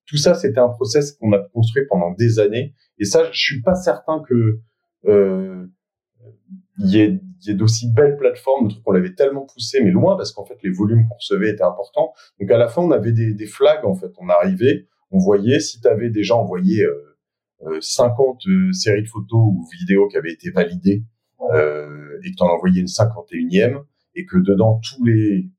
tout 0.07 0.17
ça 0.17 0.35
c'était 0.35 0.61
un 0.61 0.69
process 0.69 1.13
qu'on 1.13 1.33
a 1.33 1.41
construit 1.53 1.85
pendant 1.89 2.13
des 2.13 2.39
années 2.39 2.73
et 2.99 3.05
ça 3.05 3.25
je 3.33 3.39
suis 3.39 3.63
pas 3.63 3.75
certain 3.75 4.23
que 4.27 4.61
euh, 5.07 5.67
il 6.79 6.91
y 6.91 7.01
ait, 7.01 7.21
y 7.43 7.51
ait 7.51 7.55
d'aussi 7.55 7.91
belles 7.93 8.17
plateformes, 8.17 8.69
qu'on 8.85 8.93
l'avait 8.93 9.15
tellement 9.15 9.47
poussé, 9.47 9.83
mais 9.83 9.91
loin, 9.91 10.17
parce 10.17 10.33
qu'en 10.33 10.45
fait, 10.45 10.59
les 10.63 10.71
volumes 10.71 11.07
qu'on 11.09 11.17
recevait 11.17 11.51
étaient 11.51 11.63
importants. 11.63 12.13
Donc, 12.41 12.51
à 12.51 12.59
la 12.59 12.69
fin, 12.69 12.83
on 12.83 12.91
avait 12.91 13.13
des, 13.13 13.33
des 13.35 13.47
flags, 13.47 13.85
en 13.85 13.95
fait. 13.95 14.13
On 14.19 14.29
arrivait, 14.29 14.87
on 15.11 15.19
voyait, 15.19 15.61
si 15.61 15.81
tu 15.81 15.89
avais 15.89 16.11
déjà 16.11 16.37
envoyé 16.37 16.83
euh, 16.83 17.17
50 17.81 18.47
euh, 18.47 18.51
euh, 18.51 18.73
séries 18.73 19.03
de 19.03 19.09
photos 19.09 19.41
ou 19.41 19.67
vidéos 19.79 20.09
qui 20.09 20.17
avaient 20.17 20.33
été 20.33 20.51
validées, 20.51 21.05
euh, 21.55 22.19
et 22.25 22.31
que 22.31 22.37
tu 22.37 22.43
en 22.43 22.49
envoyais 22.49 22.81
une 22.81 22.87
51e, 22.87 23.83
et 24.15 24.25
que 24.25 24.39
dedans, 24.39 24.81
tous 24.83 25.05
les, 25.05 25.51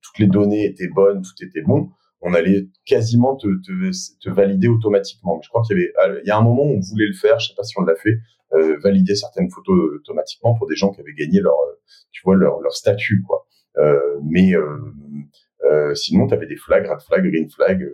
toutes 0.00 0.18
les 0.18 0.26
données 0.26 0.64
étaient 0.64 0.88
bonnes, 0.88 1.22
tout 1.22 1.44
était 1.44 1.62
bon, 1.62 1.90
on 2.20 2.34
allait 2.34 2.68
quasiment 2.84 3.36
te, 3.36 3.46
te, 3.46 3.90
te 4.20 4.30
valider 4.30 4.68
automatiquement. 4.68 5.36
Mais 5.36 5.42
je 5.42 5.48
crois 5.48 5.62
qu'il 5.62 5.78
y 5.78 5.80
avait, 5.80 6.20
il 6.24 6.28
y 6.28 6.30
a 6.30 6.36
un 6.36 6.42
moment 6.42 6.64
où 6.64 6.76
on 6.76 6.80
voulait 6.80 7.06
le 7.06 7.14
faire, 7.14 7.38
je 7.38 7.48
sais 7.48 7.54
pas 7.56 7.62
si 7.62 7.74
on 7.78 7.82
l'a 7.82 7.94
fait, 7.94 8.18
euh, 8.54 8.78
valider 8.82 9.14
certaines 9.14 9.50
photos 9.50 9.78
automatiquement 9.96 10.54
pour 10.54 10.66
des 10.66 10.74
gens 10.74 10.90
qui 10.90 11.00
avaient 11.00 11.14
gagné 11.14 11.40
leur, 11.40 11.54
euh, 11.54 11.78
tu 12.10 12.22
vois, 12.24 12.34
leur, 12.34 12.60
leur 12.60 12.72
statut, 12.72 13.22
quoi. 13.26 13.46
Euh, 13.76 14.18
mais 14.24 14.54
euh, 14.54 15.94
sinon, 15.94 16.26
tu 16.26 16.34
avais 16.34 16.46
des 16.46 16.56
flags, 16.56 16.86
red 16.86 17.00
flag, 17.00 17.30
green 17.30 17.48
flag, 17.50 17.88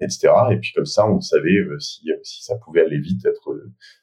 etc. 0.00 0.28
Et 0.52 0.56
puis 0.56 0.72
comme 0.74 0.86
ça, 0.86 1.10
on 1.10 1.20
savait 1.20 1.58
si, 1.78 2.08
si 2.22 2.42
ça 2.44 2.56
pouvait 2.56 2.82
aller 2.82 2.98
vite, 2.98 3.24
être 3.26 3.54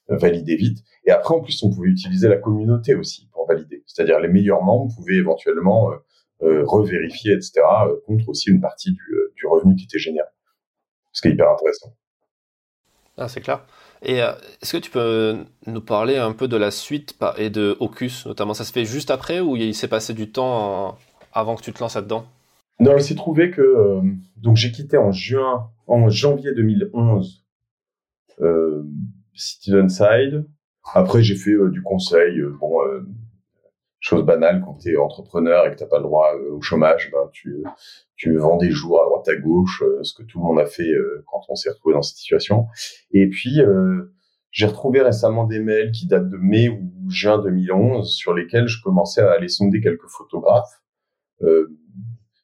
validé 0.09 0.55
vite. 0.55 0.79
Et 1.05 1.11
après, 1.11 1.33
en 1.33 1.41
plus, 1.41 1.63
on 1.63 1.71
pouvait 1.71 1.89
utiliser 1.89 2.27
la 2.27 2.37
communauté 2.37 2.93
aussi 2.93 3.27
pour 3.31 3.47
valider. 3.47 3.83
C'est-à-dire 3.87 4.19
les 4.19 4.27
meilleurs 4.27 4.63
membres 4.63 4.93
pouvaient 4.95 5.15
éventuellement 5.15 5.91
euh, 6.43 6.63
revérifier, 6.65 7.33
etc., 7.33 7.61
contre 8.05 8.29
aussi 8.29 8.51
une 8.51 8.61
partie 8.61 8.91
du, 8.91 9.01
du 9.37 9.47
revenu 9.47 9.75
qui 9.75 9.85
était 9.85 9.99
généré. 9.99 10.27
Ce 11.13 11.21
qui 11.21 11.29
est 11.29 11.31
hyper 11.31 11.49
intéressant. 11.49 11.95
Ah, 13.17 13.27
c'est 13.27 13.41
clair. 13.41 13.65
Et 14.03 14.21
euh, 14.21 14.33
est-ce 14.61 14.77
que 14.77 14.81
tu 14.81 14.91
peux 14.91 15.37
nous 15.65 15.81
parler 15.81 16.17
un 16.17 16.33
peu 16.33 16.47
de 16.47 16.57
la 16.57 16.69
suite 16.69 17.17
et 17.37 17.49
de 17.49 17.75
Ocus 17.79 18.25
notamment? 18.27 18.53
Ça 18.53 18.63
se 18.63 18.71
fait 18.71 18.85
juste 18.85 19.09
après 19.09 19.39
ou 19.39 19.55
il 19.55 19.73
s'est 19.73 19.87
passé 19.87 20.13
du 20.13 20.31
temps 20.31 20.97
avant 21.33 21.55
que 21.55 21.63
tu 21.63 21.73
te 21.73 21.79
lances 21.79 21.95
là-dedans? 21.95 22.27
Non, 22.79 22.95
il 22.95 23.03
s'est 23.03 23.15
trouvé 23.15 23.49
que 23.49 23.61
euh, 23.61 24.01
donc 24.35 24.55
j'ai 24.55 24.71
quitté 24.71 24.97
en 24.97 25.11
juin, 25.11 25.71
en 25.87 26.09
janvier 26.09 26.53
2011, 26.53 27.43
euh, 28.41 28.83
Citizenside. 29.33 30.45
Après, 30.93 31.21
j'ai 31.21 31.35
fait 31.35 31.51
euh, 31.51 31.69
du 31.69 31.81
conseil. 31.81 32.41
bon, 32.59 32.79
chose 33.99 34.23
banale 34.23 34.61
quand 34.63 34.75
tu 34.75 34.93
es 34.93 34.97
entrepreneur 34.97 35.65
et 35.65 35.71
que 35.71 35.75
t'as 35.75 35.87
pas 35.87 35.97
le 35.97 36.03
droit 36.03 36.31
au 36.51 36.61
chômage, 36.61 37.09
ben 37.11 37.29
tu 37.31 37.63
tu 38.15 38.35
vends 38.35 38.57
des 38.57 38.71
jours 38.71 39.01
à 39.01 39.05
droite 39.05 39.27
à 39.29 39.35
gauche, 39.35 39.83
euh, 39.83 40.03
ce 40.03 40.13
que 40.13 40.23
tout 40.23 40.39
le 40.39 40.45
monde 40.45 40.59
a 40.59 40.65
fait 40.65 40.89
euh, 40.89 41.23
quand 41.27 41.41
on 41.49 41.55
s'est 41.55 41.69
retrouvé 41.69 41.93
dans 41.93 42.01
cette 42.01 42.17
situation. 42.17 42.65
Et 43.11 43.27
puis, 43.29 43.61
euh, 43.61 44.13
j'ai 44.51 44.65
retrouvé 44.65 45.01
récemment 45.01 45.45
des 45.45 45.59
mails 45.59 45.91
qui 45.91 46.07
datent 46.07 46.29
de 46.29 46.37
mai 46.37 46.69
ou 46.69 46.91
juin 47.09 47.37
2011 47.37 48.11
sur 48.11 48.33
lesquels 48.33 48.67
je 48.67 48.81
commençais 48.81 49.21
à 49.21 49.31
aller 49.31 49.47
sonder 49.47 49.81
quelques 49.81 50.07
photographes 50.07 50.81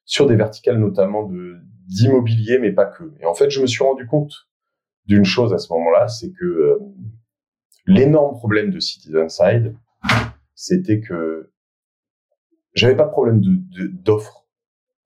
sur 0.04 0.28
des 0.28 0.36
verticales 0.36 0.78
notamment 0.78 1.24
de 1.24 1.56
d'immobilier, 1.88 2.58
mais 2.60 2.70
pas 2.70 2.86
que. 2.86 3.12
Et 3.20 3.26
en 3.26 3.34
fait, 3.34 3.50
je 3.50 3.60
me 3.60 3.66
suis 3.66 3.82
rendu 3.82 4.06
compte 4.06 4.32
d'une 5.06 5.24
chose 5.24 5.52
à 5.52 5.58
ce 5.58 5.72
moment-là, 5.72 6.06
c'est 6.06 6.30
que 6.30 6.78
l'énorme 7.86 8.36
problème 8.36 8.70
de 8.70 8.78
Citizenside, 8.78 9.74
c'était 10.54 11.00
que 11.00 11.50
j'avais 12.74 12.96
pas 12.96 13.04
de 13.04 13.10
problème 13.10 13.40
de 13.40 13.90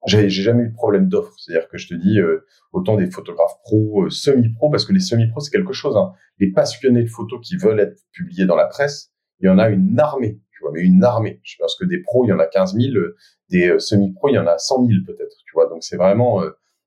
j'ai 0.07 0.29
jamais 0.31 0.65
eu 0.65 0.69
de 0.69 0.75
problème 0.75 1.09
d'offre. 1.09 1.35
C'est-à-dire 1.39 1.69
que 1.69 1.79
je 1.79 1.89
te 1.89 1.95
dis, 1.95 2.19
euh, 2.19 2.47
autant 2.73 2.97
des 2.97 3.11
photographes 3.11 3.59
pro, 3.63 4.05
euh, 4.05 4.11
semi-pro, 4.11 4.71
parce 4.71 4.85
que 4.85 4.93
les 4.93 5.01
semi-pro, 5.01 5.41
c'est 5.41 5.51
quelque 5.51 5.73
chose. 5.73 5.97
Hein. 5.97 6.13
Les 6.39 6.51
passionnés 6.53 7.03
de 7.03 7.09
photos 7.09 7.41
qui 7.43 7.57
veulent 7.57 7.81
être 7.81 8.01
publiés 8.13 8.47
dans 8.47 8.57
la 8.57 8.67
presse, 8.67 9.13
il 9.41 9.47
y 9.47 9.49
en 9.49 9.59
a 9.59 9.69
une 9.69 9.99
armée, 9.99 10.41
tu 10.51 10.61
vois, 10.63 10.71
mais 10.73 10.83
une 10.83 11.05
armée. 11.05 11.41
Je 11.43 11.57
pense 11.59 11.77
que 11.77 11.85
des 11.85 12.01
pros, 12.01 12.25
il 12.25 12.29
y 12.29 12.33
en 12.33 12.39
a 12.39 12.47
15 12.47 12.75
000, 12.75 12.97
euh, 12.97 13.17
des 13.51 13.79
semi-pro, 13.79 14.29
il 14.29 14.35
y 14.35 14.39
en 14.39 14.47
a 14.47 14.59
100 14.59 14.87
000 14.87 14.99
peut-être, 15.07 15.37
tu 15.45 15.53
vois. 15.55 15.69
Donc 15.69 15.83
c'est 15.83 15.97
vraiment, 15.97 16.43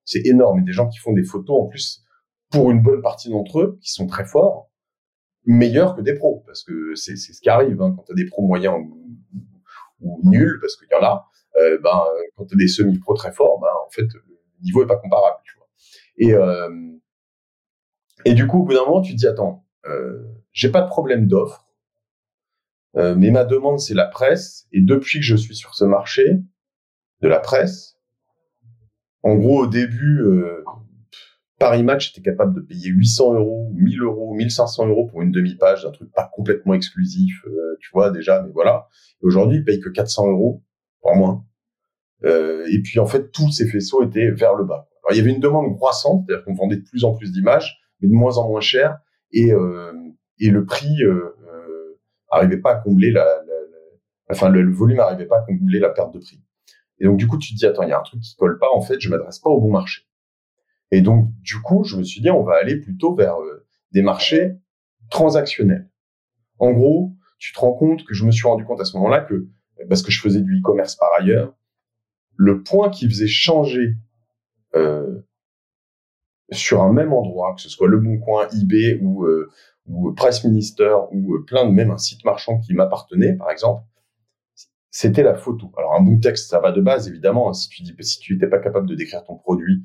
c'est 0.06 0.26
énorme. 0.26 0.60
Et 0.60 0.64
des 0.64 0.74
gens 0.74 0.88
qui 0.88 1.00
font 1.00 1.14
des 1.14 1.24
photos, 1.24 1.62
en 1.62 1.68
plus, 1.68 2.04
pour 2.52 2.72
une 2.72 2.82
bonne 2.82 3.02
partie 3.02 3.30
d'entre 3.30 3.60
eux, 3.60 3.78
qui 3.82 3.92
sont 3.92 4.08
très 4.08 4.26
forts, 4.26 4.71
meilleurs 5.46 5.96
que 5.96 6.02
des 6.02 6.14
pros, 6.14 6.44
parce 6.46 6.64
que 6.64 6.96
c'est 6.96 7.16
ce 7.16 7.42
qui 7.42 7.50
arrive 7.50 7.82
hein, 7.82 7.94
quand 7.96 8.04
tu 8.04 8.12
as 8.12 8.16
des 8.16 8.26
pros 8.26 8.46
moyens 8.46 8.76
ou, 8.80 9.08
ou 10.02 10.22
nuls, 10.24 10.60
parce 10.62 10.76
qu'il 10.76 10.88
y 10.92 10.96
en 10.96 11.04
a 11.04 11.28
euh, 11.58 11.78
ben, 11.84 12.04
quand 12.36 12.46
tu 12.46 12.56
as 12.56 12.58
des 12.58 12.68
semi-pro 12.68 13.14
très 13.14 13.32
forts, 13.32 13.60
ben, 13.60 13.68
en 13.86 13.90
fait, 13.90 14.04
le 14.14 14.24
niveau 14.64 14.84
est 14.84 14.88
pas 14.88 14.98
comparable. 14.98 15.38
Tu 15.44 15.56
vois. 15.58 15.68
Et, 16.18 16.34
euh, 16.34 16.70
et 18.26 18.34
du 18.34 18.48
coup, 18.48 18.62
au 18.62 18.64
bout 18.64 18.74
d'un 18.74 18.86
moment, 18.86 19.02
tu 19.02 19.14
te 19.14 19.18
dis, 19.18 19.28
attends, 19.28 19.66
euh, 19.86 20.24
j'ai 20.52 20.70
pas 20.70 20.82
de 20.82 20.88
problème 20.88 21.28
d'offre, 21.28 21.68
euh, 22.98 23.16
mais 23.16 23.32
ma 23.32 23.44
demande, 23.44 23.80
c'est 23.80 23.94
la 23.94 24.08
presse. 24.08 24.68
Et 24.72 24.82
depuis 24.82 25.20
que 25.20 25.26
je 25.26 25.36
suis 25.36 25.56
sur 25.56 25.76
ce 25.76 25.86
marché 25.86 26.40
de 27.22 27.28
la 27.28 27.40
presse, 27.40 27.98
en 29.24 29.36
gros, 29.36 29.64
au 29.64 29.68
début, 29.68 30.22
euh, 30.22 30.64
Paris 31.62 31.84
Match 31.84 32.10
était 32.10 32.28
capable 32.28 32.56
de 32.56 32.62
payer 32.62 32.90
800 32.90 33.36
euros, 33.36 33.70
1000 33.76 34.02
euros, 34.02 34.34
1500 34.34 34.88
euros 34.88 35.06
pour 35.06 35.22
une 35.22 35.30
demi-page 35.30 35.84
d'un 35.84 35.92
truc 35.92 36.12
pas 36.12 36.28
complètement 36.34 36.74
exclusif, 36.74 37.46
euh, 37.46 37.78
tu 37.80 37.92
vois, 37.94 38.10
déjà, 38.10 38.42
mais 38.42 38.50
voilà. 38.52 38.88
aujourd'hui, 39.22 39.60
ils 39.60 39.64
payent 39.64 39.80
que 39.80 39.90
400 39.90 40.32
euros 40.32 40.64
pas 41.04 41.14
moins. 41.14 41.46
Euh, 42.24 42.66
et 42.72 42.82
puis 42.82 42.98
en 42.98 43.06
fait, 43.06 43.32
tous 43.32 43.52
ces 43.52 43.68
faisceaux 43.68 44.04
étaient 44.04 44.32
vers 44.32 44.56
le 44.56 44.64
bas. 44.64 44.90
Il 45.12 45.18
y 45.18 45.20
avait 45.20 45.30
une 45.30 45.40
demande 45.40 45.76
croissante, 45.76 46.24
c'est-à-dire 46.26 46.44
qu'on 46.46 46.56
vendait 46.56 46.78
de 46.78 46.84
plus 46.84 47.06
en 47.06 47.14
plus 47.14 47.32
d'images, 47.32 47.80
mais 48.02 48.08
de 48.08 48.14
moins 48.14 48.40
en 48.40 48.50
moins 48.50 48.60
cher, 48.60 48.98
et, 49.32 49.54
euh, 49.54 49.92
le 50.40 50.66
prix 50.66 51.04
euh, 51.04 51.36
euh 51.48 52.00
arrivait 52.30 52.58
pas 52.58 52.72
à 52.72 52.76
combler 52.78 53.12
la, 53.12 53.24
la, 53.24 53.54
enfin 54.32 54.50
le, 54.50 54.68
volume 54.72 55.00
arrivait 55.00 55.28
pas 55.28 55.38
à 55.38 55.46
combler 55.46 55.78
la 55.78 55.90
perte 55.90 56.12
de 56.12 56.18
prix. 56.18 56.42
Et 56.98 57.06
donc 57.06 57.18
du 57.18 57.28
coup, 57.28 57.38
tu 57.38 57.54
te 57.54 57.60
dis 57.60 57.68
attends, 57.68 57.84
il 57.84 57.90
y 57.90 57.94
a 57.94 58.00
un 58.00 58.04
truc 58.04 58.20
qui 58.22 58.36
colle 58.36 58.58
pas. 58.58 58.70
En 58.74 58.82
fait, 58.82 59.00
je 59.00 59.10
m'adresse 59.10 59.38
pas 59.38 59.52
au 59.52 59.62
bon 59.62 59.70
marché. 59.70 60.08
Et 60.92 61.02
donc 61.02 61.30
du 61.42 61.62
coup, 61.62 61.84
je 61.84 61.98
me 61.98 62.04
suis 62.04 62.22
dit 62.22 62.30
on 62.30 62.44
va 62.44 62.56
aller 62.56 62.78
plutôt 62.78 63.16
vers 63.16 63.40
euh, 63.40 63.66
des 63.92 64.02
marchés 64.02 64.56
transactionnels. 65.10 65.90
En 66.60 66.72
gros, 66.72 67.14
tu 67.40 67.54
te 67.54 67.60
rends 67.60 67.74
compte 67.74 68.06
que 68.06 68.14
je 68.14 68.26
me 68.26 68.32
suis 68.32 68.48
rendu 68.48 68.66
compte 68.66 68.80
à 68.80 68.86
ce 68.86 68.96
moment-là 68.98 69.22
que 69.22 69.48
parce 69.90 70.04
que 70.04 70.12
je 70.12 70.22
faisais 70.22 70.42
du 70.42 70.60
e-commerce 70.60 70.96
par 70.96 71.10
ailleurs, 71.18 71.56
le 72.36 72.64
point 72.64 72.90
qui 72.90 73.10
faisait 73.10 73.28
changer 73.28 73.96
euh, 74.76 75.22
sur 76.52 76.82
un 76.82 76.92
même 76.92 77.14
endroit, 77.14 77.54
que 77.56 77.62
ce 77.62 77.70
soit 77.70 77.88
Le 77.88 78.00
Bon 78.00 78.20
Coin, 78.20 78.48
eBay 78.50 79.00
ou, 79.02 79.26
euh, 79.26 79.50
Price 80.16 80.44
Minister 80.44 80.96
ou 81.12 81.36
euh, 81.36 81.46
plein 81.46 81.66
de 81.66 81.72
même 81.72 81.92
un 81.92 81.98
site 81.98 82.24
marchand 82.26 82.60
qui 82.60 82.74
m'appartenait, 82.74 83.34
par 83.34 83.50
exemple, 83.52 83.84
c'était 84.90 85.24
la 85.24 85.36
photo. 85.36 85.72
Alors 85.78 85.96
un 85.96 86.02
bon 86.02 86.20
texte, 86.20 86.50
ça 86.50 86.60
va 86.60 86.72
de 86.72 86.82
base 86.82 87.08
évidemment. 87.08 87.50
Hein. 87.50 87.54
si 87.54 87.70
tu 87.70 87.84
dis 87.84 87.96
si 88.02 88.20
tu 88.20 88.34
n'étais 88.34 88.48
pas 88.48 88.60
capable 88.60 88.88
de 88.88 88.96
décrire 88.96 89.24
ton 89.24 89.38
produit, 89.38 89.84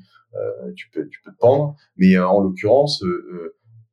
tu 0.75 0.89
peux 0.89 1.07
tu 1.07 1.21
peux 1.21 1.31
te 1.31 1.37
pendre. 1.37 1.75
Mais 1.95 2.17
en 2.17 2.39
l'occurrence, 2.41 3.03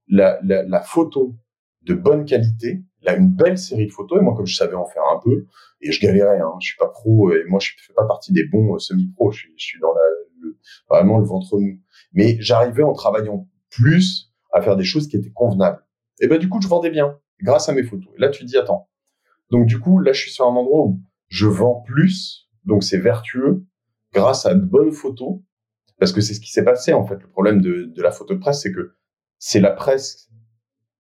la, 0.09 0.39
la, 0.45 0.63
la, 0.65 0.81
photo 0.83 1.37
de 1.83 1.95
bonne 1.95 2.25
qualité, 2.25 2.83
là 3.03 3.17
une 3.17 3.31
belle 3.31 3.59
série 3.59 3.87
de 3.87 3.93
photos. 3.93 4.19
Et 4.21 4.23
moi, 4.23 4.35
comme 4.35 4.47
je 4.47 4.57
savais 4.57 4.75
en 4.75 4.87
faire 4.87 5.03
un 5.15 5.21
peu, 5.23 5.47
et 5.81 5.93
je 5.93 6.01
galérais, 6.01 6.41
hein, 6.41 6.53
je 6.61 6.69
suis 6.69 6.77
pas 6.79 6.89
pro, 6.89 7.33
et 7.33 7.45
moi 7.47 7.61
je 7.61 7.71
fais 7.87 7.93
pas 7.93 8.07
partie 8.07 8.33
des 8.33 8.45
bons 8.45 8.75
euh, 8.75 8.79
semi-pro. 8.79 9.31
Je, 9.31 9.47
suis 9.57 9.79
dans 9.81 9.93
le, 9.93 10.59
vraiment 10.89 11.19
le 11.19 11.25
ventre 11.25 11.59
mou. 11.59 11.79
Mais 12.13 12.37
j'arrivais 12.41 12.83
en 12.83 12.93
travaillant 12.93 13.49
plus 13.71 14.33
à 14.53 14.63
faire 14.63 14.77
des 14.77 14.85
choses 14.85 15.09
qui 15.09 15.17
étaient 15.17 15.33
convenables. 15.33 15.85
Et 16.21 16.27
ben 16.27 16.39
du 16.39 16.49
coup, 16.49 16.61
je 16.61 16.69
vendais 16.69 16.91
bien 16.91 17.19
grâce 17.43 17.69
à 17.69 17.73
mes 17.73 17.83
photos. 17.83 18.13
Et 18.17 18.21
là, 18.21 18.31
tu 18.31 18.45
dis 18.45 18.57
attends. 18.57 18.89
Donc 19.51 19.67
du 19.67 19.79
coup, 19.79 19.99
là, 19.99 20.13
je 20.13 20.23
suis 20.23 20.31
sur 20.31 20.47
un 20.47 20.55
endroit 20.55 20.87
où 20.87 21.01
je 21.29 21.47
vends 21.47 21.83
plus, 21.87 22.49
donc 22.65 22.83
c'est 22.83 22.99
vertueux 22.99 23.65
grâce 24.13 24.47
à 24.47 24.55
de 24.55 24.65
bonnes 24.65 24.93
photos, 24.93 25.41
parce 25.99 26.13
que 26.13 26.21
c'est 26.21 26.35
ce 26.35 26.41
qui 26.41 26.51
s'est 26.51 26.65
passé 26.65 26.93
en 26.93 27.07
fait. 27.07 27.17
Le 27.21 27.29
problème 27.29 27.61
de, 27.61 27.85
de 27.85 28.03
la 28.03 28.11
photo 28.11 28.35
de 28.35 28.39
presse, 28.39 28.63
c'est 28.63 28.73
que 28.73 28.95
c'est 29.39 29.61
la 29.61 29.71
presse 29.71 30.31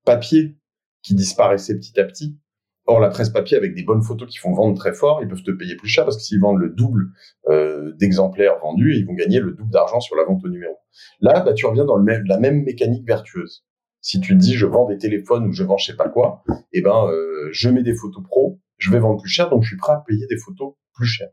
papier 0.04 0.57
qui 1.02 1.14
disparaissait 1.14 1.76
petit 1.76 1.98
à 1.98 2.04
petit. 2.04 2.38
Or, 2.87 3.00
la 3.00 3.09
presse 3.09 3.30
papier, 3.30 3.57
avec 3.57 3.74
des 3.74 3.83
bonnes 3.83 4.02
photos 4.02 4.28
qui 4.28 4.37
font 4.37 4.52
vendre 4.52 4.76
très 4.76 4.92
fort, 4.92 5.22
ils 5.22 5.28
peuvent 5.28 5.42
te 5.42 5.50
payer 5.50 5.74
plus 5.74 5.88
cher 5.88 6.04
parce 6.04 6.18
que 6.18 6.22
s'ils 6.22 6.40
vendent 6.40 6.59
le 6.59 6.68
double 6.68 7.12
euh, 7.48 7.92
d'exemplaires 7.94 8.59
vendus, 8.61 8.94
ils 8.96 9.07
vont 9.07 9.14
gagner 9.14 9.40
le 9.40 9.52
double 9.52 9.70
d'argent 9.70 10.00
sur 10.00 10.16
la 10.16 10.24
vente 10.24 10.44
au 10.44 10.48
numéro. 10.48 10.76
Là, 11.20 11.40
bah, 11.40 11.54
tu 11.54 11.64
reviens 11.64 11.87
dans 11.87 11.96
le 11.96 12.04
même, 12.04 12.24
la 12.26 12.38
même 12.38 12.62
mécanique 12.62 13.07
vertueuse. 13.07 13.64
Si 14.02 14.20
tu 14.20 14.35
te 14.35 14.38
dis 14.38 14.54
je 14.54 14.66
vends 14.66 14.87
des 14.87 14.98
téléphones 14.98 15.46
ou 15.46 15.52
je 15.52 15.64
vends 15.64 15.78
je 15.78 15.87
sais 15.87 15.96
pas 15.96 16.11
quoi, 16.11 16.44
eh 16.74 16.83
ben 16.83 17.09
je 17.52 17.70
mets 17.70 17.83
des 17.83 17.94
photos 17.94 18.22
pro, 18.22 18.61
je 18.76 18.90
vais 18.90 18.98
vendre 18.98 19.18
plus 19.18 19.30
cher, 19.30 19.48
donc 19.48 19.62
je 19.62 19.68
suis 19.68 19.76
prêt 19.78 19.94
à 19.94 20.04
payer 20.07 20.26
des 20.26 20.37
photos 20.37 20.74
plus 20.92 21.07
chères. 21.07 21.30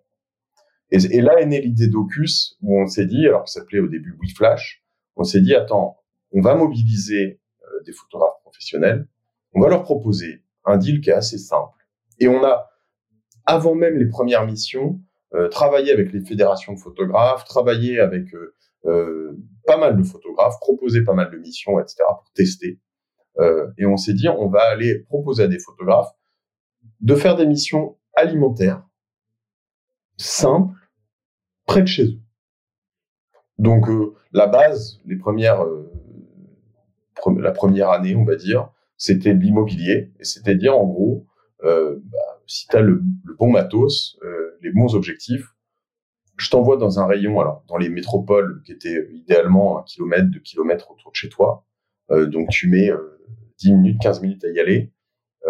Et, 0.92 1.22
là 1.22 1.40
est 1.40 1.46
née 1.46 1.62
l'idée 1.62 1.88
d'Ocus 1.88 2.58
où 2.62 2.80
on 2.80 2.88
s'est 2.88 3.06
dit, 3.06 3.26
alors 3.26 3.46
que 3.46 3.50
ça 3.50 3.62
s'appelait 3.62 3.80
au 3.80 3.88
début 3.88 4.18
WeFlash, 4.22 4.84
on 5.16 5.24
s'est 5.24 5.42
dit 5.42 5.56
attends, 5.56 5.98
on 6.34 6.42
va 6.42 6.56
mobiliser 6.56 7.40
des 7.86 7.94
photographes 7.94 8.42
professionnels, 8.44 9.08
on 9.54 9.62
va 9.62 9.70
leur 9.70 9.84
proposer 9.84 10.44
un 10.66 10.78
deal 10.78 11.02
qui 11.02 11.10
est 11.10 11.14
assez 11.14 11.38
simple. 11.38 11.86
Et 12.20 12.28
on 12.28 12.44
a, 12.44 12.70
avant 13.46 13.76
même 13.76 13.98
les 13.98 14.08
premières 14.08 14.46
missions, 14.46 15.00
euh, 15.34 15.48
travaillé 15.48 15.92
avec 15.92 16.12
les 16.12 16.22
fédérations 16.22 16.74
de 16.74 16.80
photographes, 16.80 17.46
travaillé 17.46 18.00
avec 18.00 18.34
euh, 18.34 18.54
euh, 18.86 19.38
pas 19.66 19.78
mal 19.78 19.96
de 19.96 20.04
photographes, 20.04 20.60
proposé 20.60 21.04
pas 21.04 21.14
mal 21.14 21.32
de 21.32 21.38
missions, 21.38 21.80
etc. 21.80 22.04
pour 22.08 22.32
tester. 22.34 22.80
et 23.78 23.86
on 23.86 23.96
s'est 23.96 24.14
dit, 24.14 24.28
on 24.28 24.50
va 24.50 24.62
aller 24.64 25.00
proposer 25.00 25.44
à 25.44 25.48
des 25.48 25.58
photographes 25.58 26.12
de 27.00 27.16
faire 27.16 27.36
des 27.38 27.46
missions 27.46 27.98
alimentaires, 28.14 28.84
simples, 30.18 30.78
près 31.66 31.82
de 31.82 31.88
chez 31.88 32.06
eux. 32.06 32.20
Donc 33.58 33.88
la 34.32 34.48
base, 34.48 35.00
les 35.06 35.18
premières, 35.18 35.66
la 37.38 37.52
première 37.52 37.90
année, 37.90 38.16
on 38.16 38.24
va 38.24 38.36
dire, 38.36 38.70
c'était 38.98 39.34
l'immobilier, 39.34 40.12
et 40.20 40.24
c'était 40.24 40.56
dire 40.56 40.78
en 40.78 40.86
gros, 40.86 41.26
euh, 41.64 42.00
bah, 42.06 42.42
si 42.48 42.68
tu 42.68 42.76
as 42.76 42.82
le, 42.82 43.02
bon 43.40 43.52
matos, 43.52 44.18
euh, 44.24 44.58
les 44.62 44.72
bons 44.72 44.96
objectifs, 44.96 45.56
je 46.38 46.50
t'envoie 46.50 46.78
dans 46.78 47.00
un 47.00 47.06
rayon, 47.06 47.40
alors 47.40 47.64
dans 47.68 47.78
les 47.78 47.90
métropoles 47.90 48.62
qui 48.64 48.72
étaient 48.72 49.08
idéalement 49.12 49.80
un 49.80 49.84
kilomètre, 49.84 50.30
deux 50.30 50.40
kilomètres 50.40 50.92
autour 50.92 51.12
de 51.12 51.16
chez 51.16 51.30
toi, 51.30 51.66
euh, 52.12 52.26
donc 52.26 52.50
tu 52.50 52.68
mets 52.68 52.90
10 53.60 53.74
minutes, 53.74 54.02
15 54.02 54.22
minutes 54.22 54.44
à 54.46 54.50
y 54.50 54.60
aller. 54.60 54.92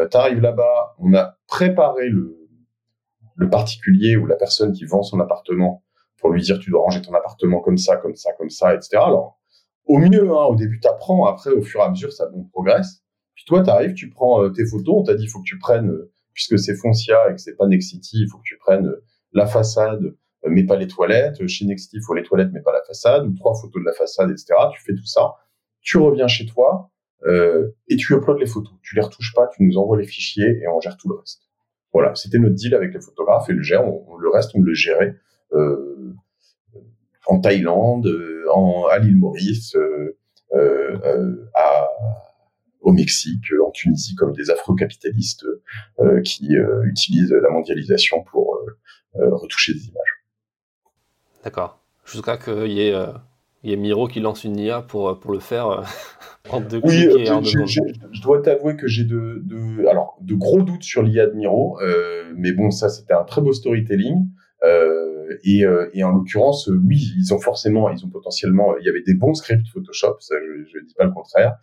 tu 0.10 0.18
arrives 0.18 0.42
là-bas, 0.42 0.96
on 1.00 1.14
a 1.14 1.38
préparé 1.48 2.10
le 2.10 3.50
particulier 3.50 4.16
ou 4.18 4.28
la 4.28 4.36
personne 4.36 4.72
qui 4.72 4.86
vend 4.86 5.04
son 5.04 5.20
appartement 5.20 5.84
pour 6.22 6.30
lui 6.30 6.42
dire 6.42 6.60
tu 6.60 6.70
dois 6.70 6.82
ranger 6.82 7.02
ton 7.02 7.14
appartement 7.14 7.60
comme 7.60 7.78
ça, 7.78 7.98
comme 7.98 8.16
ça, 8.16 8.32
comme 8.34 8.50
ça, 8.50 8.74
etc. 8.74 8.98
Alors, 8.98 9.40
au 9.86 9.98
mieux, 9.98 10.30
hein, 10.32 10.46
au 10.46 10.56
début, 10.56 10.80
tu 10.80 10.88
apprends, 10.88 11.26
après, 11.26 11.52
au 11.52 11.62
fur 11.62 11.82
et 11.82 11.84
à 11.84 11.90
mesure, 11.90 12.14
ça 12.14 12.30
progresse. 12.52 13.04
Puis 13.36 13.44
toi, 13.46 13.64
tu 13.64 13.70
arrives, 13.70 13.94
tu 13.94 14.10
prends 14.10 14.44
euh, 14.44 14.50
tes 14.50 14.66
photos, 14.66 14.96
on 15.00 15.04
t'a 15.04 15.16
dit 15.16 15.24
il 15.24 15.28
faut 15.28 15.40
que 15.40 15.48
tu 15.48 15.58
prennes, 15.58 15.90
euh, 15.90 16.12
puisque 16.34 16.60
c'est 16.60 16.76
Foncia 16.76 17.30
et 17.30 17.36
que 17.36 17.42
c'est 17.42 17.56
pas 17.56 17.68
Nexity, 17.68 18.22
il 18.22 18.30
faut 18.30 18.38
que 18.38 18.44
tu 18.44 18.58
prennes 18.58 18.88
euh, 18.88 19.04
la 19.34 19.48
façade, 19.48 20.16
mais 20.48 20.64
pas 20.66 20.76
les 20.76 20.88
toilettes. 20.88 21.46
Chez 21.48 21.66
Nexity, 21.66 21.98
il 21.98 22.04
faut 22.04 22.14
les 22.14 22.24
toilettes, 22.24 22.52
mais 22.54 22.62
pas 22.62 22.74
la 22.74 22.84
façade, 22.86 23.26
ou 23.26 23.34
trois 23.34 23.56
photos 23.56 23.82
de 23.82 23.86
la 23.86 23.94
façade, 23.94 24.30
etc. 24.30 24.54
Tu 24.74 24.82
fais 24.82 24.94
tout 24.94 25.06
ça. 25.06 25.34
Tu 25.82 25.98
reviens 25.98 26.28
chez 26.28 26.46
toi 26.46 26.90
et 27.88 27.96
tu 27.98 28.16
uploads 28.16 28.40
les 28.40 28.48
photos. 28.48 28.74
Tu 28.82 28.96
les 28.96 29.02
retouches 29.02 29.34
pas, 29.36 29.48
tu 29.48 29.64
nous 29.64 29.78
envoies 29.78 30.00
les 30.00 30.08
fichiers 30.08 30.60
et 30.60 30.68
on 30.68 30.80
gère 30.80 30.98
tout 30.98 31.08
le 31.08 31.16
reste. 31.16 31.44
Voilà, 31.94 32.16
c'était 32.16 32.40
notre 32.40 32.56
deal 32.56 32.74
avec 32.74 32.94
les 32.94 33.00
photographes 33.00 33.48
et 33.50 33.54
le 33.54 33.62
gère. 33.62 33.84
le 33.84 34.30
reste, 34.30 34.52
on 34.56 34.62
le 34.62 34.74
gérait 34.74 35.16
en 37.28 37.40
Thaïlande, 37.40 38.10
en, 38.54 38.86
à 38.88 39.00
l'île 39.00 39.18
Maurice, 39.18 39.76
à 40.54 41.88
au 42.82 42.92
Mexique, 42.92 43.52
euh, 43.52 43.66
en 43.66 43.72
Tunisie, 43.72 44.16
comme 44.16 44.34
des 44.34 44.50
afro-capitalistes 44.50 45.46
euh, 46.00 46.22
qui 46.22 46.56
euh, 46.58 46.84
utilisent 46.84 47.32
la 47.32 47.50
mondialisation 47.50 48.24
pour 48.24 48.58
retoucher 49.14 49.74
des 49.74 49.88
images. 49.90 50.24
D'accord. 51.44 51.80
Jusqu'à 52.06 52.38
qu'il 52.38 52.72
y 52.72 52.82
ait 52.82 52.96
il 53.64 53.70
y 53.70 53.74
a 53.74 53.76
Miro 53.76 54.08
qui 54.08 54.22
lance 54.22 54.44
une 54.44 54.58
IA 54.58 54.82
pour, 54.82 55.20
pour 55.20 55.34
le 55.34 55.40
faire 55.40 55.84
en 56.50 56.62
deux 56.62 56.80
oui, 56.84 57.04
et 57.20 57.30
en 57.30 57.42
deux 57.42 57.66
je, 57.68 58.22
dois 58.22 58.42
t'avouer 58.42 58.76
que 58.76 58.88
j'ai 58.88 59.04
de, 59.04 59.42
de, 59.44 59.86
alors, 59.88 60.18
de 60.22 60.34
gros 60.34 60.64
doutes 60.64 60.82
sur 60.82 61.04
l'IA 61.04 61.28
de 61.28 61.34
Miro, 61.34 61.78
mais 62.38 62.54
bon, 62.54 62.72
ça, 62.72 62.88
c'était 62.90 63.14
un 63.14 63.24
très 63.24 63.42
beau 63.42 63.52
storytelling. 63.52 64.30
Et, 65.44 65.64
et 65.94 66.04
en 66.04 66.12
l'occurrence, 66.12 66.70
oui, 66.86 67.14
ils 67.18 67.34
ont 67.34 67.40
forcément, 67.40 67.90
ils 67.90 68.06
ont 68.06 68.10
potentiellement, 68.10 68.78
il 68.78 68.86
y 68.86 68.90
avait 68.90 69.04
des 69.04 69.14
bons 69.14 69.34
scripts 69.34 69.68
Photoshop, 69.74 70.18
ça, 70.20 70.36
je 70.40 70.78
ne 70.78 70.86
dis 70.86 70.94
pas 70.94 71.06
le 71.06 71.12
contraire 71.12 71.58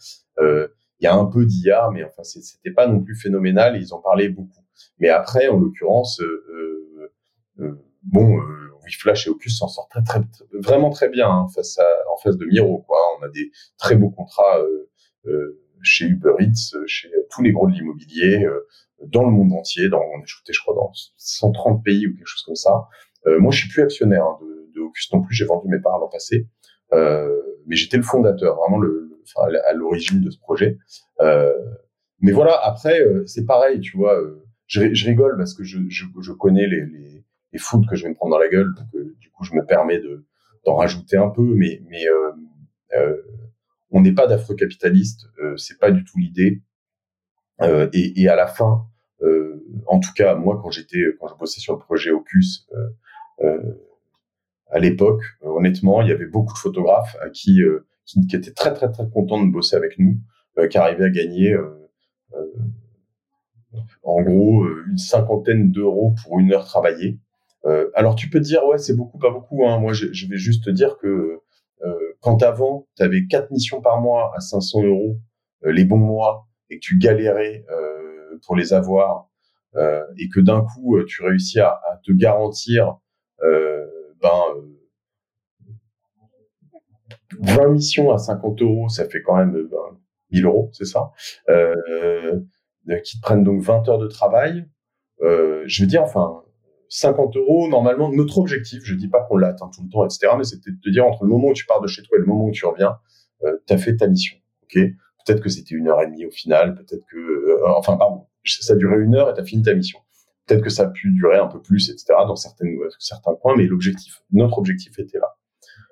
il 1.00 1.04
y 1.04 1.06
a 1.06 1.14
un 1.14 1.26
peu 1.26 1.46
d'IA, 1.46 1.90
mais 1.92 2.04
enfin, 2.04 2.24
c'était 2.24 2.72
pas 2.72 2.86
non 2.86 3.00
plus 3.00 3.14
phénoménal 3.14 3.76
et 3.76 3.80
ils 3.80 3.94
en 3.94 4.00
parlaient 4.00 4.28
beaucoup. 4.28 4.64
Mais 4.98 5.08
après, 5.08 5.48
en 5.48 5.58
l'occurrence, 5.58 6.20
euh, 6.20 6.44
euh, 6.50 7.12
euh 7.60 7.84
bon, 8.02 8.38
euh, 8.38 8.64
Flash 8.98 9.26
et 9.26 9.30
Ocus 9.30 9.58
s'en 9.58 9.68
sortent 9.68 9.90
très, 9.90 10.02
très, 10.02 10.20
vraiment 10.52 10.88
très 10.88 11.10
bien 11.10 11.28
hein, 11.28 11.46
face 11.54 11.78
à, 11.78 11.86
en 12.10 12.16
face 12.16 12.38
de 12.38 12.46
Miro. 12.46 12.84
Quoi. 12.86 12.96
On 13.18 13.22
a 13.22 13.28
des 13.28 13.50
très 13.76 13.96
beaux 13.96 14.08
contrats 14.08 14.60
euh, 15.26 15.60
chez 15.82 16.06
Uber 16.06 16.32
Eats, 16.40 16.74
chez 16.86 17.10
tous 17.30 17.42
les 17.42 17.52
gros 17.52 17.68
de 17.68 17.74
l'immobilier, 17.74 18.46
dans 19.04 19.24
le 19.24 19.30
monde 19.30 19.52
entier. 19.52 19.90
Dans, 19.90 20.00
on 20.00 20.22
a 20.22 20.24
shooté, 20.24 20.54
je 20.54 20.60
crois, 20.60 20.74
dans 20.74 20.90
130 21.18 21.84
pays 21.84 22.06
ou 22.06 22.16
quelque 22.16 22.26
chose 22.26 22.44
comme 22.44 22.56
ça. 22.56 22.88
Moi, 23.26 23.52
je 23.52 23.58
suis 23.58 23.68
plus 23.68 23.82
actionnaire 23.82 24.24
hein, 24.24 24.38
de, 24.40 24.70
de 24.74 24.80
non 25.12 25.22
plus. 25.22 25.34
J'ai 25.34 25.44
vendu 25.44 25.68
mes 25.68 25.80
parts 25.80 25.98
l'an 25.98 26.08
passé. 26.08 26.46
mais 26.92 27.76
j'étais 27.76 27.96
le 27.96 28.02
fondateur, 28.02 28.56
vraiment 28.56 28.78
le, 28.78 29.08
à 29.36 29.72
l'origine 29.72 30.20
de 30.20 30.30
ce 30.30 30.38
projet. 30.38 30.78
Euh, 31.20 31.52
mais 32.20 32.32
voilà, 32.32 32.58
après, 32.62 33.00
euh, 33.00 33.26
c'est 33.26 33.44
pareil, 33.44 33.80
tu 33.80 33.96
vois. 33.96 34.18
Euh, 34.18 34.44
je, 34.66 34.92
je, 34.92 35.06
rigole 35.06 35.36
parce 35.36 35.54
que 35.54 35.64
je, 35.64 35.78
je, 35.88 36.04
je 36.20 36.32
connais 36.32 36.66
les, 36.66 36.84
les, 36.86 37.24
les 37.52 37.58
foudres 37.58 37.88
que 37.88 37.96
je 37.96 38.04
vais 38.04 38.10
me 38.10 38.14
prendre 38.14 38.32
dans 38.32 38.38
la 38.38 38.48
gueule, 38.48 38.70
donc 38.76 38.88
du 39.18 39.30
coup, 39.30 39.44
je 39.44 39.54
me 39.54 39.64
permets 39.64 39.98
de 39.98 40.26
d'en 40.66 40.74
rajouter 40.74 41.16
un 41.16 41.28
peu, 41.28 41.42
mais 41.42 41.80
mais 41.88 42.04
on 43.90 44.02
n'est 44.02 44.12
pas 44.12 44.26
d'afro-capitaliste, 44.26 45.28
c'est 45.56 45.78
pas 45.78 45.90
du 45.90 46.04
tout 46.04 46.18
l'idée. 46.18 46.62
Et, 47.62 48.20
et, 48.20 48.28
à 48.28 48.36
la 48.36 48.46
fin, 48.46 48.86
en 49.86 50.00
tout 50.00 50.12
cas, 50.14 50.34
moi, 50.34 50.60
quand 50.62 50.70
j'étais, 50.70 51.02
quand 51.18 51.28
je 51.28 51.34
bossais 51.36 51.60
sur 51.60 51.72
le 51.72 51.78
projet 51.78 52.10
Ocus, 52.10 52.68
à 54.70 54.78
l'époque, 54.78 55.22
honnêtement, 55.42 56.02
il 56.02 56.08
y 56.08 56.12
avait 56.12 56.26
beaucoup 56.26 56.52
de 56.54 56.58
photographes 56.58 57.16
à 57.22 57.30
qui 57.30 57.62
qui, 58.08 58.26
qui 58.26 58.36
était 58.36 58.52
très 58.52 58.72
très 58.72 58.90
très 58.90 59.08
content 59.08 59.44
de 59.44 59.52
bosser 59.52 59.76
avec 59.76 59.98
nous, 59.98 60.16
euh, 60.58 60.66
qui 60.66 60.78
arrivait 60.78 61.04
à 61.04 61.10
gagner 61.10 61.52
euh, 61.52 61.88
euh, 62.34 63.78
en 64.02 64.22
gros 64.22 64.66
une 64.86 64.98
cinquantaine 64.98 65.70
d'euros 65.70 66.14
pour 66.22 66.40
une 66.40 66.52
heure 66.52 66.64
travaillée. 66.64 67.18
alors 67.94 68.14
tu 68.14 68.30
peux 68.30 68.40
dire 68.40 68.64
ouais 68.66 68.78
c'est 68.78 68.96
beaucoup 68.96 69.18
pas 69.18 69.30
beaucoup. 69.30 69.66
Hein. 69.66 69.78
Moi 69.78 69.92
je, 69.92 70.26
vais 70.26 70.38
juste 70.38 70.64
te 70.64 70.70
dire 70.70 70.96
que 70.96 71.40
quand 72.20 72.42
avant 72.42 72.88
tu 72.96 73.02
avais 73.02 73.26
quatre 73.26 73.50
missions 73.50 73.82
par 73.82 74.00
mois 74.00 74.32
à 74.34 74.40
500 74.40 74.84
euros 74.84 75.18
les 75.62 75.84
bons 75.84 75.98
mois 75.98 76.48
et 76.70 76.76
que 76.76 76.80
tu 76.80 76.96
galérais 76.96 77.66
pour 78.46 78.56
les 78.56 78.72
avoir 78.72 79.28
et 80.16 80.28
que 80.30 80.40
d'un 80.40 80.62
coup 80.62 80.98
tu 81.04 81.22
réussis 81.22 81.60
à, 81.60 81.72
à 81.72 82.00
te 82.02 82.12
garantir 82.12 82.96
ben 83.42 84.42
20 87.40 87.68
missions 87.68 88.12
à 88.12 88.18
50 88.18 88.62
euros, 88.62 88.88
ça 88.88 89.08
fait 89.08 89.22
quand 89.22 89.36
même 89.36 89.52
1000 90.30 90.44
euh, 90.44 90.48
euros, 90.48 90.70
c'est 90.72 90.84
ça, 90.84 91.12
euh, 91.48 91.74
euh, 92.88 93.00
qui 93.00 93.18
te 93.18 93.22
prennent 93.22 93.44
donc 93.44 93.60
20 93.62 93.88
heures 93.88 93.98
de 93.98 94.08
travail. 94.08 94.66
Euh, 95.22 95.62
je 95.66 95.82
veux 95.82 95.88
dire, 95.88 96.02
enfin, 96.02 96.42
50 96.88 97.36
euros, 97.36 97.68
normalement, 97.68 98.10
notre 98.10 98.38
objectif, 98.38 98.80
je 98.84 98.94
dis 98.94 99.08
pas 99.08 99.22
qu'on 99.22 99.36
l'a 99.36 99.48
atteint 99.48 99.70
tout 99.74 99.82
le 99.82 99.90
temps, 99.90 100.04
etc., 100.04 100.28
mais 100.36 100.44
c'était 100.44 100.70
de 100.70 100.80
te 100.82 100.88
dire, 100.88 101.04
entre 101.04 101.24
le 101.24 101.30
moment 101.30 101.48
où 101.48 101.52
tu 101.52 101.66
pars 101.66 101.80
de 101.80 101.86
chez 101.86 102.02
toi 102.02 102.16
et 102.16 102.20
le 102.20 102.26
moment 102.26 102.46
où 102.46 102.50
tu 102.50 102.64
reviens, 102.64 102.96
euh, 103.44 103.56
tu 103.66 103.74
as 103.74 103.78
fait 103.78 103.96
ta 103.96 104.06
mission, 104.06 104.36
ok? 104.62 104.80
Peut-être 105.26 105.42
que 105.42 105.50
c'était 105.50 105.74
une 105.74 105.88
heure 105.88 106.00
et 106.00 106.06
demie 106.06 106.24
au 106.24 106.30
final, 106.30 106.74
peut-être 106.74 107.04
que... 107.10 107.16
Euh, 107.16 107.68
enfin, 107.76 107.96
pardon, 107.96 108.26
ça 108.44 108.74
duré 108.76 108.98
une 108.98 109.14
heure 109.14 109.28
et 109.28 109.34
tu 109.34 109.40
as 109.40 109.44
fini 109.44 109.62
ta 109.62 109.74
mission. 109.74 109.98
Peut-être 110.48 110.64
que 110.64 110.70
ça 110.70 110.84
a 110.84 110.88
pu 110.88 111.12
durer 111.12 111.38
un 111.38 111.46
peu 111.46 111.60
plus, 111.60 111.90
etc., 111.90 112.06
dans 112.26 112.34
certaines, 112.34 112.76
certains 112.98 113.34
points, 113.34 113.54
mais 113.56 113.66
l'objectif, 113.66 114.22
notre 114.32 114.58
objectif 114.58 114.98
était 114.98 115.18
là 115.18 115.38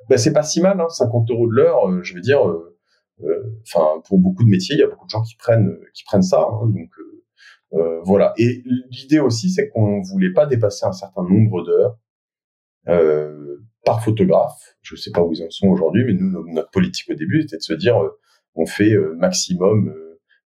ben 0.08 0.18
c'est 0.18 0.32
pas 0.32 0.42
si 0.42 0.60
mal, 0.60 0.80
hein, 0.80 0.88
50 0.88 1.30
euros 1.30 1.48
de 1.48 1.54
l'heure. 1.54 1.88
Euh, 1.88 2.02
je 2.02 2.14
veux 2.14 2.20
dire, 2.20 2.46
euh, 2.48 2.78
euh, 3.24 3.42
enfin 3.62 4.00
pour 4.06 4.18
beaucoup 4.18 4.44
de 4.44 4.48
métiers, 4.48 4.76
il 4.76 4.80
y 4.80 4.82
a 4.82 4.88
beaucoup 4.88 5.06
de 5.06 5.10
gens 5.10 5.22
qui 5.22 5.36
prennent 5.36 6.22
ça. 6.22 6.40
Hein, 6.40 6.68
donc 6.68 6.90
voilà. 8.04 8.32
Et 8.38 8.62
l'idée 8.90 9.18
aussi, 9.18 9.50
c'est 9.50 9.68
qu'on 9.68 10.00
voulait 10.00 10.32
pas 10.32 10.46
dépasser 10.46 10.86
un 10.86 10.92
certain 10.92 11.22
nombre 11.22 11.62
d'heures 11.64 11.98
par 13.84 14.02
photographe. 14.02 14.76
Je 14.82 14.96
sais 14.96 15.10
pas 15.10 15.22
où 15.22 15.32
ils 15.32 15.42
en 15.42 15.50
sont 15.50 15.68
aujourd'hui, 15.68 16.04
mais 16.04 16.14
nous, 16.14 16.44
notre 16.52 16.70
politique 16.70 17.10
au 17.10 17.14
début 17.14 17.42
était 17.42 17.56
de 17.56 17.62
se 17.62 17.74
dire, 17.74 18.00
on 18.54 18.66
fait 18.66 18.96
maximum 19.16 19.92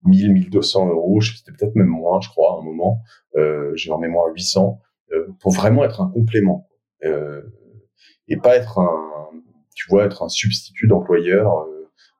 1000, 0.04 0.32
1200 0.32 0.88
euros, 0.88 1.20
c'était 1.20 1.52
peut-être 1.52 1.74
même 1.76 1.86
moins, 1.86 2.20
je 2.20 2.28
crois, 2.28 2.56
à 2.56 2.60
un 2.60 2.62
moment. 2.62 3.00
Euh, 3.36 3.72
J'ai 3.76 3.90
en 3.90 3.98
mémoire 3.98 4.26
800 4.32 4.80
euh, 5.12 5.26
pour 5.40 5.52
vraiment 5.52 5.84
être 5.84 6.00
un 6.00 6.08
complément 6.08 6.68
euh, 7.04 7.42
et 8.28 8.36
pas 8.36 8.54
être 8.56 8.78
un, 8.78 9.30
tu 9.74 9.88
vois, 9.88 10.04
être 10.04 10.22
un 10.22 10.28
substitut 10.28 10.86
d'employeur 10.86 11.66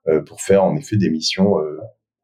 euh, 0.09 0.21
pour 0.23 0.41
faire 0.41 0.65
en 0.65 0.75
effet 0.77 0.97
des 0.97 1.09
missions 1.09 1.57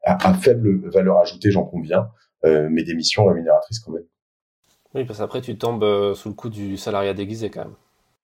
à, 0.02 0.34
faible 0.34 0.88
valeur 0.88 1.18
ajoutée, 1.18 1.50
j'en 1.50 1.64
conviens, 1.64 2.08
mais 2.44 2.84
des 2.84 2.94
missions 2.94 3.24
rémunératrices 3.26 3.80
quand 3.80 3.92
même. 3.92 4.06
Oui, 4.94 5.04
parce 5.04 5.18
qu'après 5.18 5.40
tu 5.40 5.58
tombes 5.58 6.14
sous 6.14 6.28
le 6.28 6.34
coup 6.34 6.48
du 6.48 6.76
salariat 6.76 7.12
déguisé 7.12 7.50
quand 7.50 7.64
même. 7.64 7.74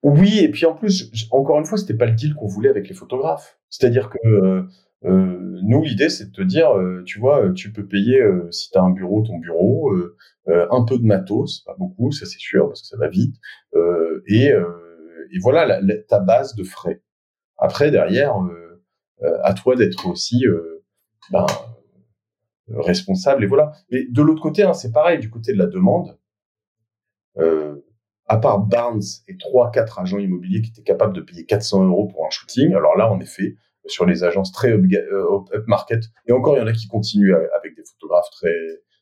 Oui, 0.03 0.41
et 0.41 0.49
puis 0.49 0.67
en 0.67 0.75
plus, 0.75 1.13
encore 1.31 1.59
une 1.59 1.65
fois, 1.65 1.79
c'était 1.79 1.95
pas 1.95 2.07
le 2.07 2.13
deal 2.13 2.35
qu'on 2.35 2.47
voulait 2.47 2.71
avec 2.71 2.89
les 2.89 2.95
photographes. 2.95 3.59
C'est-à-dire 3.69 4.11
que 4.11 4.67
nous, 5.05 5.83
l'idée, 5.83 6.09
c'est 6.09 6.27
de 6.27 6.33
te 6.33 6.43
dire, 6.43 6.71
tu 7.05 7.19
vois, 7.19 7.51
tu 7.53 7.73
peux 7.73 7.87
payer, 7.87 8.21
si 8.51 8.71
tu 8.71 8.79
as 8.79 8.83
un 8.83 8.91
bureau, 8.91 9.23
ton 9.23 9.39
bureau, 9.39 9.93
un 10.47 10.85
peu 10.85 10.99
de 10.99 11.05
matos, 11.05 11.61
pas 11.61 11.75
beaucoup, 11.79 12.13
ça 12.13 12.27
c'est 12.27 12.39
sûr, 12.39 12.69
parce 12.69 12.83
que 12.83 12.89
ça 12.89 12.97
va 12.97 13.09
vite, 13.09 13.37
et, 14.27 14.49
et 14.49 15.39
voilà 15.41 15.81
ta 16.09 16.21
base 16.21 16.55
de 16.55 16.65
frais. 16.65 17.03
Après, 17.59 17.91
derrière, 17.91 18.35
à 19.43 19.55
toi 19.55 19.77
d'être 19.77 20.07
aussi 20.07 20.45
ben, 21.31 21.47
responsable, 22.69 23.45
et 23.45 23.47
voilà. 23.47 23.73
Mais 23.91 24.07
de 24.09 24.23
l'autre 24.23 24.43
côté, 24.43 24.63
hein, 24.63 24.75
c'est 24.75 24.93
pareil, 24.93 25.19
du 25.19 25.31
côté 25.31 25.53
de 25.53 25.59
la 25.59 25.67
demande, 25.67 26.17
à 28.27 28.37
part 28.37 28.61
Barnes 28.61 29.03
et 29.29 29.37
trois, 29.37 29.71
quatre 29.71 29.99
agents 29.99 30.19
immobiliers 30.19 30.63
qui 30.63 30.71
étaient 30.71 30.83
capables 30.83 31.13
de 31.13 31.21
payer 31.21 31.45
400 31.45 31.85
euros 31.87 32.07
pour 32.07 32.25
un 32.25 32.31
shooting, 32.31 32.73
alors 32.73 32.97
là, 32.97 33.11
en 33.11 33.21
effet, 33.21 33.57
sur 33.87 34.07
les 34.07 34.25
agences 34.25 34.53
très 34.53 34.71
euh, 34.71 35.39
market, 35.67 36.05
et 36.27 36.33
encore, 36.33 36.57
il 36.57 36.61
y 36.61 36.63
en 36.63 36.67
a 36.67 36.73
qui 36.73 36.89
continuent 36.89 37.35
avec 37.35 37.77
des 37.77 37.83
photographes 37.85 38.31
très, 38.31 38.55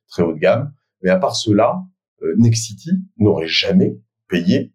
très 0.08 0.22
haut 0.22 0.32
de 0.32 0.38
gamme, 0.38 0.72
mais 1.02 1.10
à 1.10 1.18
part 1.18 1.36
cela, 1.36 1.82
euh, 2.22 2.34
Nexity 2.38 2.90
n'aurait 3.18 3.48
jamais 3.48 3.98
payé 4.28 4.72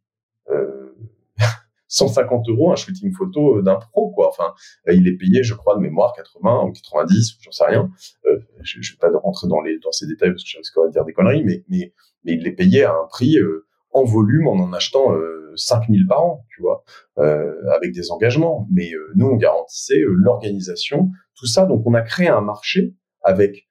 150 1.88 2.50
euros 2.50 2.72
un 2.72 2.76
shooting 2.76 3.14
photo 3.14 3.62
d'un 3.62 3.76
pro, 3.76 4.12
quoi. 4.12 4.30
Enfin, 4.30 4.54
il 4.92 5.08
est 5.08 5.18
payé, 5.18 5.44
je 5.44 5.54
crois, 5.54 5.76
de 5.76 5.82
mémoire 5.82 6.14
80 6.14 6.66
ou 6.66 6.72
90, 6.72 7.38
j'en 7.42 7.52
sais 7.52 7.66
rien. 7.66 7.90
Euh, 8.26 8.40
je, 8.62 8.82
je 8.82 8.94
vais 8.94 8.98
pas 9.00 9.10
rentrer 9.18 9.48
dans 9.48 9.62
les 9.62 9.80
dans 9.80 9.92
ces 9.92 10.08
détails 10.08 10.32
parce 10.32 10.44
que 10.44 10.50
je 10.50 10.58
risque 10.58 10.76
de 10.76 10.92
dire 10.92 11.06
des 11.06 11.14
conneries, 11.14 11.44
mais 11.44 11.64
mais 11.70 11.94
mais 12.24 12.34
il 12.34 12.48
est 12.48 12.52
payé 12.52 12.84
à 12.84 12.92
un 12.92 13.08
prix 13.08 13.38
euh, 13.38 13.66
en 13.96 14.04
volume 14.04 14.48
en 14.48 14.56
en 14.56 14.74
achetant 14.74 15.14
euh, 15.14 15.54
5000 15.56 16.08
par 16.08 16.24
an, 16.24 16.46
tu 16.50 16.62
vois, 16.62 16.84
euh, 17.18 17.54
avec 17.76 17.94
des 17.94 18.12
engagements. 18.12 18.68
Mais 18.72 18.94
euh, 18.94 19.12
nous, 19.16 19.28
on 19.28 19.36
garantissait 19.36 20.02
l'organisation, 20.06 21.10
tout 21.36 21.48
ça. 21.48 21.66
Donc, 21.66 21.84
on 21.86 21.94
a 21.94 22.02
créé 22.02 22.28
un 22.28 22.42
marché 22.42 22.94
avec 23.22 23.68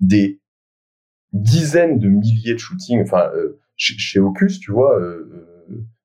des 0.00 0.40
dizaines 1.32 1.98
de 1.98 2.08
milliers 2.08 2.54
de 2.54 2.58
shootings. 2.58 3.02
Enfin, 3.02 3.30
chez, 3.76 3.94
chez 3.96 4.20
Ocus, 4.20 4.60
tu 4.60 4.70
vois 4.70 4.98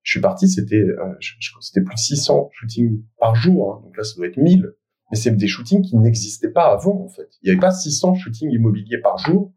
je 0.07 0.11
suis 0.13 0.21
parti, 0.21 0.47
c'était 0.47 0.77
euh, 0.77 1.15
c'était 1.59 1.81
plus 1.81 1.95
de 1.95 1.99
600 1.99 2.49
shootings 2.53 3.03
par 3.19 3.35
jour. 3.35 3.73
Hein. 3.73 3.81
donc 3.83 3.97
là, 3.97 4.05
ça 4.05 4.15
doit 4.15 4.27
être 4.27 4.37
1000. 4.37 4.73
Mais 5.11 5.17
c'est 5.17 5.31
des 5.31 5.47
shootings 5.47 5.81
qui 5.81 5.97
n'existaient 5.97 6.51
pas 6.51 6.71
avant, 6.71 7.03
en 7.03 7.09
fait. 7.09 7.27
Il 7.41 7.47
n'y 7.47 7.51
avait 7.51 7.59
pas 7.59 7.71
600 7.71 8.15
shootings 8.15 8.49
immobiliers 8.49 8.99
par 8.99 9.17
jour 9.17 9.53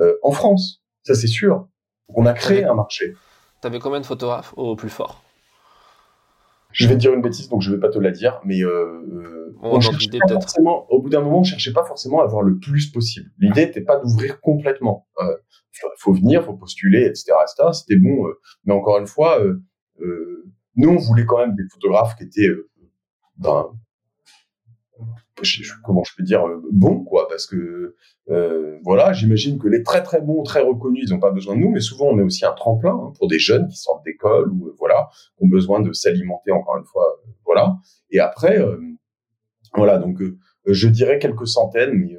euh, 0.00 0.14
en 0.24 0.32
France. 0.32 0.82
Ça, 1.04 1.14
c'est 1.14 1.28
sûr. 1.28 1.68
Donc, 2.12 2.24
on 2.24 2.26
a 2.26 2.34
créé 2.34 2.64
un 2.64 2.74
marché. 2.74 3.14
Tu 3.60 3.66
avais 3.66 3.78
combien 3.78 4.00
de 4.00 4.06
photographes 4.06 4.52
au 4.56 4.76
plus 4.76 4.90
fort? 4.90 5.22
Je 6.72 6.86
vais 6.86 6.94
te 6.94 7.00
dire 7.00 7.12
une 7.12 7.22
bêtise, 7.22 7.48
donc 7.48 7.62
je 7.62 7.70
ne 7.70 7.76
vais 7.76 7.80
pas 7.80 7.90
te 7.90 7.98
la 7.98 8.10
dire, 8.10 8.40
mais 8.44 8.62
euh, 8.62 9.54
on 9.60 9.78
pas 9.78 10.28
forcément, 10.28 10.90
au 10.90 11.02
bout 11.02 11.10
d'un 11.10 11.20
moment, 11.20 11.40
on 11.40 11.44
cherchait 11.44 11.72
pas 11.72 11.84
forcément 11.84 12.20
à 12.20 12.24
avoir 12.24 12.42
le 12.42 12.58
plus 12.58 12.90
possible. 12.90 13.30
L'idée 13.38 13.66
n'était 13.66 13.82
pas 13.82 13.98
d'ouvrir 13.98 14.40
complètement. 14.40 15.06
Euh, 15.20 15.36
faut, 15.98 16.14
venir, 16.14 16.44
faut 16.44 16.54
postuler, 16.54 17.04
etc.. 17.04 17.32
C'était 17.72 17.96
bon, 17.96 18.24
mais 18.64 18.72
encore 18.72 18.98
une 18.98 19.06
fois, 19.06 19.38
euh, 19.40 19.62
nous, 20.76 20.88
on 20.88 20.96
voulait 20.96 21.26
quand 21.26 21.38
même 21.38 21.54
des 21.54 21.64
photographes 21.70 22.16
qui 22.16 22.24
étaient, 22.24 22.48
euh, 22.48 22.68
comment 25.84 26.04
je 26.04 26.12
peux 26.16 26.22
dire, 26.22 26.46
euh, 26.46 26.62
bons, 26.70 27.04
quoi, 27.04 27.28
parce 27.28 27.46
que 27.46 27.96
voilà, 28.84 29.12
j'imagine 29.12 29.58
que 29.58 29.68
les 29.68 29.82
très 29.82 30.02
très 30.02 30.20
bons, 30.20 30.42
très 30.42 30.60
reconnus, 30.60 31.04
ils 31.06 31.12
n'ont 31.12 31.20
pas 31.20 31.30
besoin 31.30 31.54
de 31.54 31.60
nous, 31.60 31.70
mais 31.70 31.80
souvent 31.80 32.06
on 32.06 32.18
est 32.18 32.22
aussi 32.22 32.44
un 32.44 32.52
tremplin 32.52 32.94
hein, 32.94 33.12
pour 33.18 33.28
des 33.28 33.38
jeunes 33.38 33.68
qui 33.68 33.76
sortent 33.76 34.04
d'école 34.04 34.50
ou 34.50 34.74
voilà, 34.78 35.08
qui 35.36 35.44
ont 35.44 35.48
besoin 35.48 35.80
de 35.80 35.92
s'alimenter 35.92 36.50
encore 36.50 36.78
une 36.78 36.84
fois, 36.84 37.20
voilà. 37.44 37.76
Et 38.10 38.20
après, 38.20 38.58
voilà, 39.74 39.98
donc 39.98 40.18
je 40.66 40.88
dirais 40.88 41.18
quelques 41.18 41.46
centaines, 41.46 41.92
mais 41.92 42.16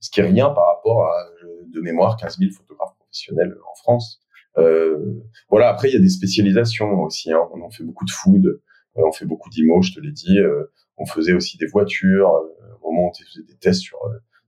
ce 0.00 0.10
qui 0.10 0.20
est 0.20 0.24
rien 0.24 0.50
par 0.50 0.66
rapport 0.66 1.06
à 1.06 1.14
de 1.72 1.80
mémoire 1.80 2.16
15 2.16 2.38
000 2.38 2.50
photographes 2.52 2.94
professionnels 2.98 3.56
en 3.70 3.74
France. 3.74 4.20
Euh, 4.58 5.22
voilà. 5.48 5.68
Après, 5.68 5.88
il 5.88 5.94
y 5.94 5.96
a 5.96 6.00
des 6.00 6.08
spécialisations 6.08 7.00
aussi. 7.02 7.32
Hein. 7.32 7.40
On 7.52 7.62
en 7.62 7.70
fait 7.70 7.84
beaucoup 7.84 8.04
de 8.04 8.10
food, 8.10 8.46
euh, 8.46 8.58
on 8.96 9.12
fait 9.12 9.24
beaucoup 9.24 9.50
d'IMO, 9.50 9.82
je 9.82 9.92
te 9.92 10.00
l'ai 10.00 10.12
dit. 10.12 10.38
Euh, 10.38 10.70
on 10.96 11.06
faisait 11.06 11.32
aussi 11.32 11.58
des 11.58 11.66
voitures. 11.66 12.30
au 12.82 12.90
moment 12.90 13.06
où 13.06 13.10
on 13.10 13.12
faisait 13.12 13.44
des 13.46 13.56
tests 13.56 13.82
sur 13.82 13.98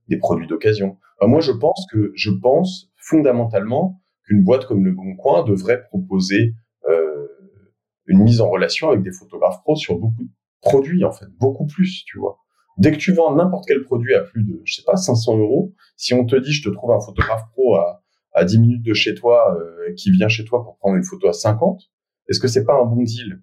des 0.07 0.17
produits 0.17 0.47
d'occasion. 0.47 0.97
moi, 1.21 1.39
je 1.39 1.51
pense 1.51 1.87
que 1.91 2.11
je 2.15 2.31
pense 2.31 2.91
fondamentalement 2.97 4.01
qu'une 4.25 4.43
boîte 4.43 4.65
comme 4.65 4.83
Le 4.83 4.91
Bon 4.91 5.15
Coin 5.15 5.43
devrait 5.43 5.83
proposer 5.85 6.53
euh, 6.87 7.27
une 8.05 8.19
mise 8.19 8.41
en 8.41 8.49
relation 8.49 8.89
avec 8.89 9.01
des 9.01 9.11
photographes 9.11 9.61
pros 9.63 9.75
sur 9.75 9.97
beaucoup 9.97 10.23
de 10.23 10.29
produits, 10.61 11.03
en 11.03 11.11
fait, 11.11 11.27
beaucoup 11.39 11.65
plus, 11.65 12.03
tu 12.05 12.19
vois. 12.19 12.39
Dès 12.77 12.91
que 12.91 12.97
tu 12.97 13.13
vends 13.13 13.33
n'importe 13.35 13.65
quel 13.67 13.83
produit 13.83 14.13
à 14.13 14.21
plus 14.21 14.43
de, 14.43 14.61
je 14.63 14.75
sais 14.75 14.83
pas, 14.83 14.95
500 14.95 15.37
euros, 15.37 15.73
si 15.95 16.13
on 16.13 16.25
te 16.25 16.35
dit 16.35 16.51
je 16.51 16.67
te 16.67 16.73
trouve 16.73 16.91
un 16.91 16.99
photographe 16.99 17.43
pro 17.53 17.75
à 17.75 18.03
à 18.35 18.43
10 18.43 18.59
minutes 18.59 18.83
de 18.83 18.93
chez 18.93 19.15
toi 19.15 19.57
euh, 19.57 19.93
qui 19.95 20.11
vient 20.11 20.27
chez 20.27 20.43
toi 20.43 20.63
pour 20.63 20.77
prendre 20.77 20.97
une 20.97 21.03
photo 21.03 21.27
à 21.27 21.33
50, 21.33 21.81
est-ce 22.27 22.39
que 22.39 22.47
c'est 22.47 22.65
pas 22.65 22.75
un 22.75 22.85
bon 22.85 23.01
deal? 23.01 23.41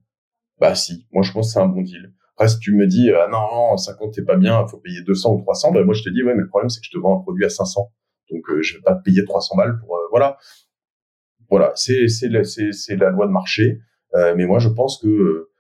Bah 0.60 0.74
si, 0.74 1.06
moi 1.10 1.22
je 1.22 1.32
pense 1.32 1.48
que 1.48 1.52
c'est 1.54 1.60
un 1.60 1.66
bon 1.66 1.80
deal. 1.80 2.12
Après 2.36 2.48
si 2.48 2.58
tu 2.58 2.74
me 2.74 2.86
dis 2.86 3.10
ah 3.10 3.28
non, 3.30 3.40
non 3.40 3.76
50 3.76 4.14
t'es 4.14 4.22
pas 4.22 4.36
bien, 4.36 4.64
il 4.66 4.70
faut 4.70 4.78
payer 4.78 5.02
200 5.02 5.34
ou 5.34 5.40
300, 5.42 5.72
bah 5.72 5.84
moi 5.84 5.94
je 5.94 6.02
te 6.02 6.08
dis 6.10 6.22
ouais 6.22 6.34
mais 6.34 6.42
le 6.42 6.48
problème 6.48 6.68
c'est 6.70 6.80
que 6.80 6.86
je 6.86 6.90
te 6.90 6.98
vends 6.98 7.18
un 7.18 7.22
produit 7.22 7.44
à 7.44 7.50
500. 7.50 7.92
Donc 8.30 8.48
euh, 8.50 8.62
je 8.62 8.76
vais 8.76 8.82
pas 8.82 8.94
te 8.94 9.02
payer 9.02 9.24
300 9.24 9.56
balles 9.56 9.78
pour 9.78 9.96
euh, 9.96 10.00
voilà. 10.10 10.38
Voilà, 11.50 11.72
c'est 11.74 12.08
c'est 12.08 12.28
la, 12.28 12.44
c'est 12.44 12.96
la 12.96 13.10
loi 13.10 13.26
de 13.26 13.32
marché, 13.32 13.78
mais 14.14 14.46
moi 14.46 14.58
je 14.58 14.70
pense 14.70 14.98
que 15.02 15.50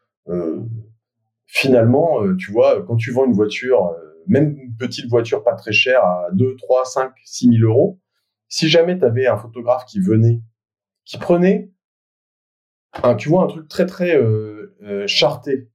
finalement 1.46 2.20
tu 2.38 2.50
vois 2.50 2.82
quand 2.86 2.96
tu 2.96 3.10
vends 3.10 3.26
une 3.26 3.34
voiture 3.34 3.94
même 4.26 4.56
une 4.58 4.76
petite 4.76 5.08
voiture 5.08 5.42
pas 5.42 5.54
très 5.54 5.72
chère 5.72 6.04
à 6.04 6.28
2, 6.32 6.56
3, 6.56 6.84
5, 6.84 7.12
6 7.24 7.58
000 7.58 7.70
euros, 7.70 8.00
si 8.48 8.68
jamais 8.68 8.98
tu 8.98 9.04
avais 9.04 9.26
un 9.26 9.36
photographe 9.36 9.84
qui 9.86 10.00
venait, 10.00 10.40
qui 11.04 11.18
prenait, 11.18 11.70
un, 13.02 13.14
tu 13.14 13.28
vois, 13.28 13.44
un 13.44 13.46
truc 13.46 13.68
très 13.68 13.86
très 13.86 14.16
euh, 14.16 14.76
euh 14.82 15.06
charté, 15.06 15.70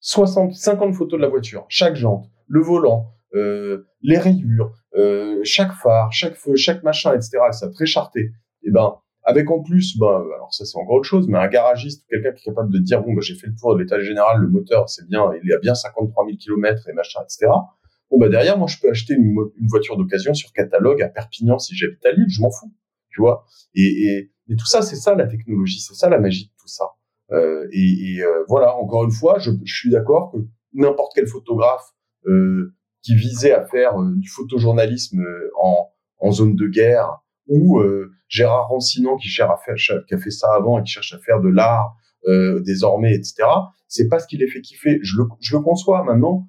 60, 0.00 0.54
50 0.54 0.94
photos 0.94 1.18
de 1.18 1.22
la 1.22 1.28
voiture, 1.28 1.66
chaque 1.68 1.96
jante, 1.96 2.30
le 2.46 2.60
volant, 2.60 3.12
euh, 3.34 3.86
les 4.00 4.18
rayures, 4.18 4.72
euh, 4.96 5.40
chaque 5.44 5.72
phare, 5.72 6.12
chaque 6.12 6.36
feu, 6.36 6.56
chaque 6.56 6.82
machin, 6.82 7.14
etc. 7.14 7.38
Ça 7.50 7.68
très 7.68 7.86
charté. 7.86 8.20
Et 8.20 8.68
eh 8.68 8.70
ben, 8.70 8.94
avec 9.24 9.50
en 9.50 9.62
plus, 9.62 9.98
ben, 9.98 10.24
alors 10.34 10.52
ça 10.52 10.64
c'est 10.64 10.78
encore 10.78 10.96
autre 10.96 11.08
chose, 11.08 11.28
mais 11.28 11.38
un 11.38 11.48
garagiste, 11.48 12.06
quelqu'un 12.08 12.32
qui 12.32 12.48
est 12.48 12.52
capable 12.52 12.72
de 12.72 12.78
dire 12.78 13.02
bon, 13.02 13.12
ben, 13.12 13.20
j'ai 13.20 13.34
fait 13.34 13.46
le 13.46 13.54
tour 13.54 13.74
de 13.74 13.82
l'état 13.82 14.00
général, 14.00 14.40
le 14.40 14.48
moteur 14.48 14.88
c'est 14.88 15.06
bien, 15.06 15.30
il 15.42 15.48
y 15.48 15.52
a 15.52 15.58
bien 15.58 15.74
53 15.74 16.24
000 16.26 16.36
km 16.38 16.88
et 16.88 16.92
machin, 16.92 17.20
etc. 17.22 17.48
Bon, 18.10 18.18
bah, 18.18 18.28
derrière, 18.28 18.56
moi, 18.56 18.66
je 18.68 18.78
peux 18.80 18.88
acheter 18.88 19.14
une, 19.14 19.36
voiture 19.68 19.96
d'occasion 19.96 20.32
sur 20.32 20.52
catalogue 20.52 21.02
à 21.02 21.08
Perpignan 21.08 21.58
si 21.58 21.76
j'habite 21.76 22.04
à 22.06 22.12
Lille, 22.12 22.28
je 22.28 22.40
m'en 22.40 22.50
fous, 22.50 22.72
tu 23.10 23.20
vois. 23.20 23.44
Et, 23.74 23.82
et, 23.82 24.32
mais 24.48 24.56
tout 24.56 24.66
ça, 24.66 24.80
c'est 24.80 24.96
ça 24.96 25.14
la 25.14 25.26
technologie, 25.26 25.80
c'est 25.80 25.94
ça 25.94 26.08
la 26.08 26.18
magie 26.18 26.46
de 26.46 26.52
tout 26.58 26.68
ça. 26.68 26.84
Euh, 27.30 27.66
et, 27.72 28.14
et 28.14 28.22
euh, 28.22 28.44
voilà, 28.48 28.74
encore 28.76 29.04
une 29.04 29.10
fois, 29.10 29.38
je, 29.38 29.50
je 29.64 29.74
suis 29.74 29.90
d'accord 29.90 30.32
que 30.32 30.38
n'importe 30.72 31.12
quel 31.14 31.26
photographe 31.26 31.92
euh, 32.26 32.74
qui 33.02 33.14
visait 33.14 33.52
à 33.52 33.64
faire 33.64 33.94
du 34.16 34.28
photojournalisme 34.28 35.24
en, 35.60 35.88
en 36.18 36.32
zone 36.32 36.56
de 36.56 36.66
guerre, 36.66 37.20
ou 37.46 37.80
Gérard 38.28 38.68
Rancinan 38.68 39.16
qui 39.16 39.28
cherche 39.28 39.50
à 39.50 39.56
faire, 39.56 40.04
qui 40.06 40.14
a 40.14 40.18
fait 40.18 40.30
ça 40.30 40.48
avant 40.52 40.78
et 40.78 40.82
qui 40.82 40.92
cherche 40.92 41.14
à 41.14 41.18
faire 41.18 41.40
de 41.40 41.48
l'art 41.48 41.94
désormais, 42.26 43.14
etc. 43.14 43.44
C'est 43.86 44.08
pas 44.08 44.18
ce 44.18 44.26
qui 44.26 44.36
les 44.36 44.48
fait 44.48 44.60
kiffer. 44.60 44.98
Je 45.02 45.16
le, 45.16 45.24
je 45.40 45.56
le 45.56 45.62
conçois 45.62 46.02
maintenant. 46.02 46.48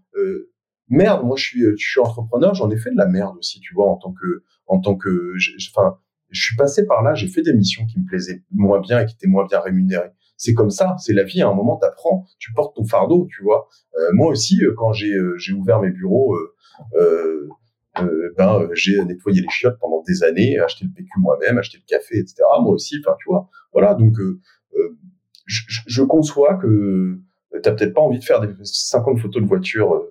Merde, 0.89 1.23
moi 1.23 1.37
je 1.37 1.45
suis, 1.45 1.61
je 1.61 1.75
suis 1.77 1.99
entrepreneur, 1.99 2.55
j'en 2.55 2.69
ai 2.71 2.77
fait 2.77 2.91
de 2.91 2.97
la 2.97 3.05
merde 3.05 3.37
aussi, 3.37 3.59
tu 3.59 3.75
vois, 3.75 3.89
en 3.89 3.95
tant 3.95 4.11
que, 4.11 4.43
en 4.65 4.81
tant 4.81 4.95
que, 4.95 5.35
enfin, 5.71 5.97
je 6.31 6.41
suis 6.41 6.55
passé 6.55 6.85
par 6.85 7.03
là, 7.03 7.13
j'ai 7.13 7.27
fait 7.27 7.43
des 7.43 7.53
missions 7.53 7.85
qui 7.85 7.99
me 7.99 8.05
plaisaient 8.05 8.43
moins 8.51 8.81
bien 8.81 8.99
et 9.01 9.05
qui 9.05 9.13
étaient 9.13 9.27
moins 9.27 9.45
bien 9.45 9.59
rémunérées. 9.59 10.11
C'est 10.39 10.53
comme 10.53 10.69
ça, 10.69 10.95
c'est 10.97 11.13
la 11.13 11.23
vie. 11.23 11.41
À 11.41 11.49
un 11.49 11.53
moment, 11.53 11.77
t'apprends, 11.77 12.25
tu 12.39 12.53
portes 12.53 12.75
ton 12.75 12.85
fardeau, 12.85 13.27
tu 13.29 13.43
vois. 13.43 13.67
Euh, 13.97 14.09
moi 14.13 14.31
aussi, 14.31 14.63
euh, 14.63 14.73
quand 14.75 14.93
j'ai 14.93 15.13
euh, 15.13 15.37
j'ai 15.37 15.53
ouvert 15.53 15.79
mes 15.81 15.91
bureaux, 15.91 16.35
euh, 16.95 17.47
ben 18.37 18.69
j'ai 18.73 19.03
nettoyé 19.03 19.41
les 19.41 19.49
chiottes 19.49 19.77
pendant 19.79 20.01
des 20.07 20.23
années, 20.23 20.57
acheté 20.59 20.85
le 20.85 20.91
PQ 20.95 21.09
moi-même, 21.17 21.57
acheté 21.57 21.77
le 21.77 21.83
café, 21.85 22.17
etc. 22.19 22.35
Moi 22.61 22.71
aussi, 22.71 23.01
enfin, 23.03 23.15
tu 23.19 23.29
vois. 23.29 23.49
Voilà, 23.73 23.93
donc 23.93 24.15
je, 25.45 25.61
je, 25.67 26.03
conçois 26.03 26.55
que 26.55 27.19
t'as 27.61 27.73
peut-être 27.73 27.93
pas 27.93 28.01
envie 28.01 28.19
de 28.19 28.23
faire 28.23 28.39
des 28.39 28.53
50 28.63 29.19
photos 29.19 29.43
de 29.43 29.47
voiture 29.47 30.01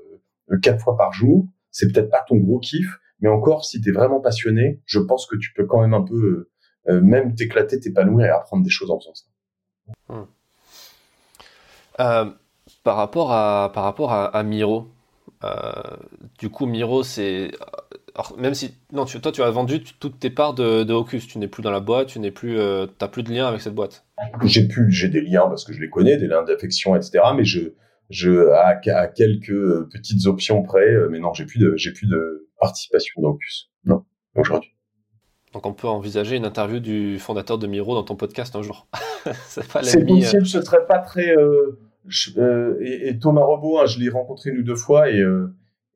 quatre 0.62 0.82
fois 0.82 0.96
par 0.96 1.12
jour, 1.12 1.46
c'est 1.70 1.90
peut-être 1.90 2.10
pas 2.10 2.24
ton 2.28 2.36
gros 2.36 2.58
kiff, 2.58 2.98
mais 3.20 3.28
encore, 3.28 3.64
si 3.64 3.80
tu 3.80 3.88
es 3.88 3.92
vraiment 3.92 4.20
passionné, 4.20 4.80
je 4.84 4.98
pense 4.98 5.26
que 5.26 5.36
tu 5.36 5.52
peux 5.54 5.64
quand 5.64 5.80
même 5.80 5.94
un 5.94 6.02
peu, 6.02 6.50
euh, 6.88 7.00
même 7.00 7.34
t'éclater, 7.34 7.80
t'épanouir 7.80 8.26
et 8.26 8.30
apprendre 8.30 8.62
des 8.62 8.70
choses 8.70 8.90
en 8.90 8.98
faisant 8.98 9.14
ça. 9.14 9.26
Hmm. 10.08 10.24
par 12.84 12.96
rapport 12.96 13.32
à, 13.32 13.70
par 13.74 13.84
rapport 13.84 14.12
à, 14.12 14.42
Miro, 14.42 14.88
du 16.38 16.50
coup, 16.50 16.66
Miro, 16.66 17.02
c'est. 17.02 17.50
Même 18.36 18.54
si. 18.54 18.74
Non, 18.92 19.04
tu, 19.04 19.20
toi, 19.20 19.30
tu 19.30 19.42
as 19.42 19.50
vendu 19.50 19.82
toutes 19.82 20.18
tes 20.18 20.30
parts 20.30 20.54
de, 20.54 20.82
de 20.82 20.92
Hocus. 20.92 21.26
Tu 21.26 21.38
n'es 21.38 21.48
plus 21.48 21.62
dans 21.62 21.70
la 21.70 21.80
boîte, 21.80 22.08
tu 22.08 22.18
n'es 22.18 22.30
plus. 22.30 22.58
t'as 22.98 23.08
plus 23.08 23.22
de 23.22 23.32
lien 23.32 23.46
avec 23.46 23.60
cette 23.60 23.74
boîte. 23.74 24.04
J'ai 24.44 24.66
plus, 24.66 24.90
j'ai 24.90 25.08
des 25.08 25.20
liens 25.20 25.46
parce 25.48 25.64
que 25.64 25.72
je 25.72 25.80
les 25.80 25.90
connais, 25.90 26.16
des 26.16 26.26
liens 26.26 26.42
d'affection, 26.42 26.96
etc. 26.96 27.20
Mais 27.36 27.44
je, 27.44 27.60
je 28.10 28.50
à, 28.50 28.76
quelques 29.06 29.88
petites 29.90 30.26
options 30.26 30.62
près, 30.62 30.96
mais 31.10 31.18
non, 31.18 31.32
j'ai 31.34 31.44
plus 31.44 31.58
de 31.58 31.76
j'ai 31.76 31.92
plus 31.92 32.06
de 32.06 32.48
participation 32.58 33.22
dans 33.22 33.30
Opus. 33.30 33.70
Non, 33.84 34.04
aujourd'hui. 34.34 34.72
Donc 35.52 35.66
on 35.66 35.72
peut 35.72 35.88
envisager 35.88 36.36
une 36.36 36.44
interview 36.44 36.80
du 36.80 37.18
fondateur 37.18 37.58
de 37.58 37.66
Miro 37.66 37.94
dans 37.94 38.02
ton 38.02 38.16
podcast 38.16 38.54
un 38.56 38.62
jour. 38.62 38.86
c'est 39.46 39.66
possible, 40.06 40.46
ce 40.46 40.62
serait 40.62 40.86
pas 40.86 40.98
très. 40.98 41.34
et, 42.80 43.18
Thomas 43.18 43.42
Robot, 43.42 43.80
hein, 43.80 43.86
je 43.86 43.98
l'ai 43.98 44.08
rencontré 44.10 44.50
une 44.50 44.58
ou 44.58 44.62
deux 44.62 44.76
fois 44.76 45.10
et 45.10 45.22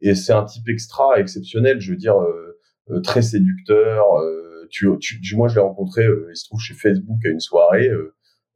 et 0.00 0.14
c'est 0.14 0.32
un 0.32 0.44
type 0.44 0.68
extra 0.68 1.18
exceptionnel. 1.18 1.80
Je 1.80 1.92
veux 1.92 1.98
dire 1.98 2.16
très 3.02 3.22
séducteur. 3.22 4.04
tu, 4.70 4.88
tu, 4.98 5.36
moi 5.36 5.48
je 5.48 5.56
l'ai 5.56 5.60
rencontré, 5.60 6.04
il 6.04 6.36
se 6.36 6.46
trouve 6.46 6.60
chez 6.60 6.74
Facebook 6.74 7.18
à 7.24 7.28
une 7.28 7.40
soirée. 7.40 7.90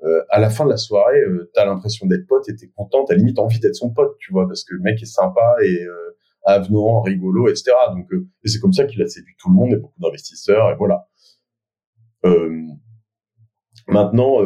Euh, 0.05 0.23
à 0.29 0.39
la 0.39 0.51
fin 0.51 0.65
de 0.65 0.71
la 0.71 0.77
soirée, 0.77 1.21
euh, 1.21 1.51
t'as 1.55 1.65
l'impression 1.65 2.07
d'être 2.07 2.27
pote 2.27 2.49
et 2.49 2.55
t'es 2.55 2.69
content, 2.77 3.05
t'as 3.05 3.15
limite 3.15 3.39
envie 3.39 3.59
d'être 3.61 3.75
son 3.75 3.91
pote, 3.91 4.17
tu 4.19 4.31
vois, 4.31 4.47
parce 4.47 4.63
que 4.63 4.75
le 4.75 4.81
mec 4.81 5.01
est 5.01 5.07
sympa 5.07 5.57
et 5.63 5.85
euh, 5.85 6.16
avenant, 6.47 7.03
rigolo, 7.03 7.49
etc. 7.49 7.73
Donc, 7.95 8.13
euh, 8.13 8.29
et 8.45 8.49
c'est 8.49 8.61
comme 8.61 8.73
ça 8.73 8.85
qu'il 8.85 9.03
a 9.03 9.09
séduit 9.09 9.35
tout 9.39 9.51
le 9.51 9.55
monde 9.55 9.73
et 9.73 9.77
beaucoup 9.77 10.01
d'investisseurs, 10.01 10.71
et 10.71 10.77
voilà. 10.77 11.07
maintenant, 13.89 14.39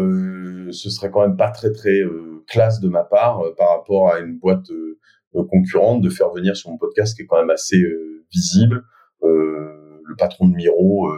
ce 0.73 0.91
serait 0.91 1.11
quand 1.11 1.23
même 1.23 1.37
pas 1.37 1.51
très 1.51 1.73
très 1.73 2.01
classe 2.47 2.81
de 2.81 2.89
ma 2.89 3.05
part 3.05 3.43
par 3.57 3.71
rapport 3.71 4.13
à 4.13 4.21
une 4.21 4.39
boîte 4.39 4.71
concurrente 5.33 6.03
de 6.03 6.11
faire 6.11 6.31
venir 6.31 6.57
sur 6.57 6.71
mon 6.71 6.79
podcast 6.79 7.17
qui 7.17 7.23
est 7.23 7.27
quand 7.27 7.39
même 7.39 7.51
assez 7.51 7.83
visible. 8.33 8.85
le 9.23 10.17
patron 10.19 10.49
de 10.49 10.55
Miro 10.55 11.09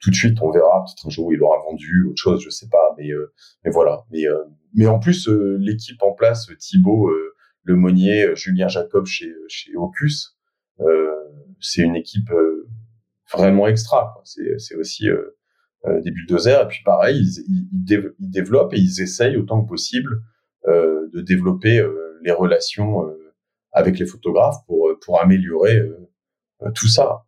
tout 0.00 0.10
de 0.10 0.14
suite, 0.14 0.38
on 0.40 0.50
verra. 0.50 0.84
Peut-être 0.84 1.06
un 1.06 1.10
jour 1.10 1.32
il 1.32 1.42
aura 1.42 1.58
vendu 1.68 2.06
autre 2.08 2.20
chose, 2.20 2.42
je 2.42 2.50
sais 2.50 2.68
pas. 2.68 2.94
Mais 2.98 3.10
euh, 3.10 3.32
mais 3.64 3.70
voilà. 3.70 4.04
Mais 4.10 4.26
euh, 4.26 4.44
mais 4.74 4.86
en 4.86 4.98
plus, 4.98 5.28
euh, 5.28 5.56
l'équipe 5.58 6.02
en 6.02 6.12
place, 6.12 6.48
Thibaut, 6.58 7.10
Le 7.66 7.76
Monnier, 7.76 8.34
Julien 8.34 8.68
Jacob 8.68 9.06
chez 9.06 9.32
chez 9.48 9.76
Ocus, 9.76 10.36
c'est 11.60 11.82
une 11.82 11.96
équipe 11.96 12.30
vraiment 13.32 13.66
extra. 13.66 14.22
C'est 14.24 14.76
aussi 14.76 15.08
des 15.84 16.10
bulldozers. 16.10 16.62
Et 16.62 16.68
puis 16.68 16.82
pareil, 16.84 17.18
ils, 17.18 17.66
ils, 18.18 18.30
développent 18.30 18.72
et 18.72 18.78
ils 18.78 19.02
essayent 19.02 19.36
autant 19.36 19.62
que 19.62 19.68
possible 19.68 20.22
de 20.66 21.20
développer 21.20 21.84
les 22.22 22.32
relations 22.32 23.12
avec 23.72 23.98
les 23.98 24.06
photographes 24.06 24.64
pour 24.66 24.88
pour 25.04 25.20
améliorer 25.20 25.82
tout 26.74 26.88
ça. 26.88 27.24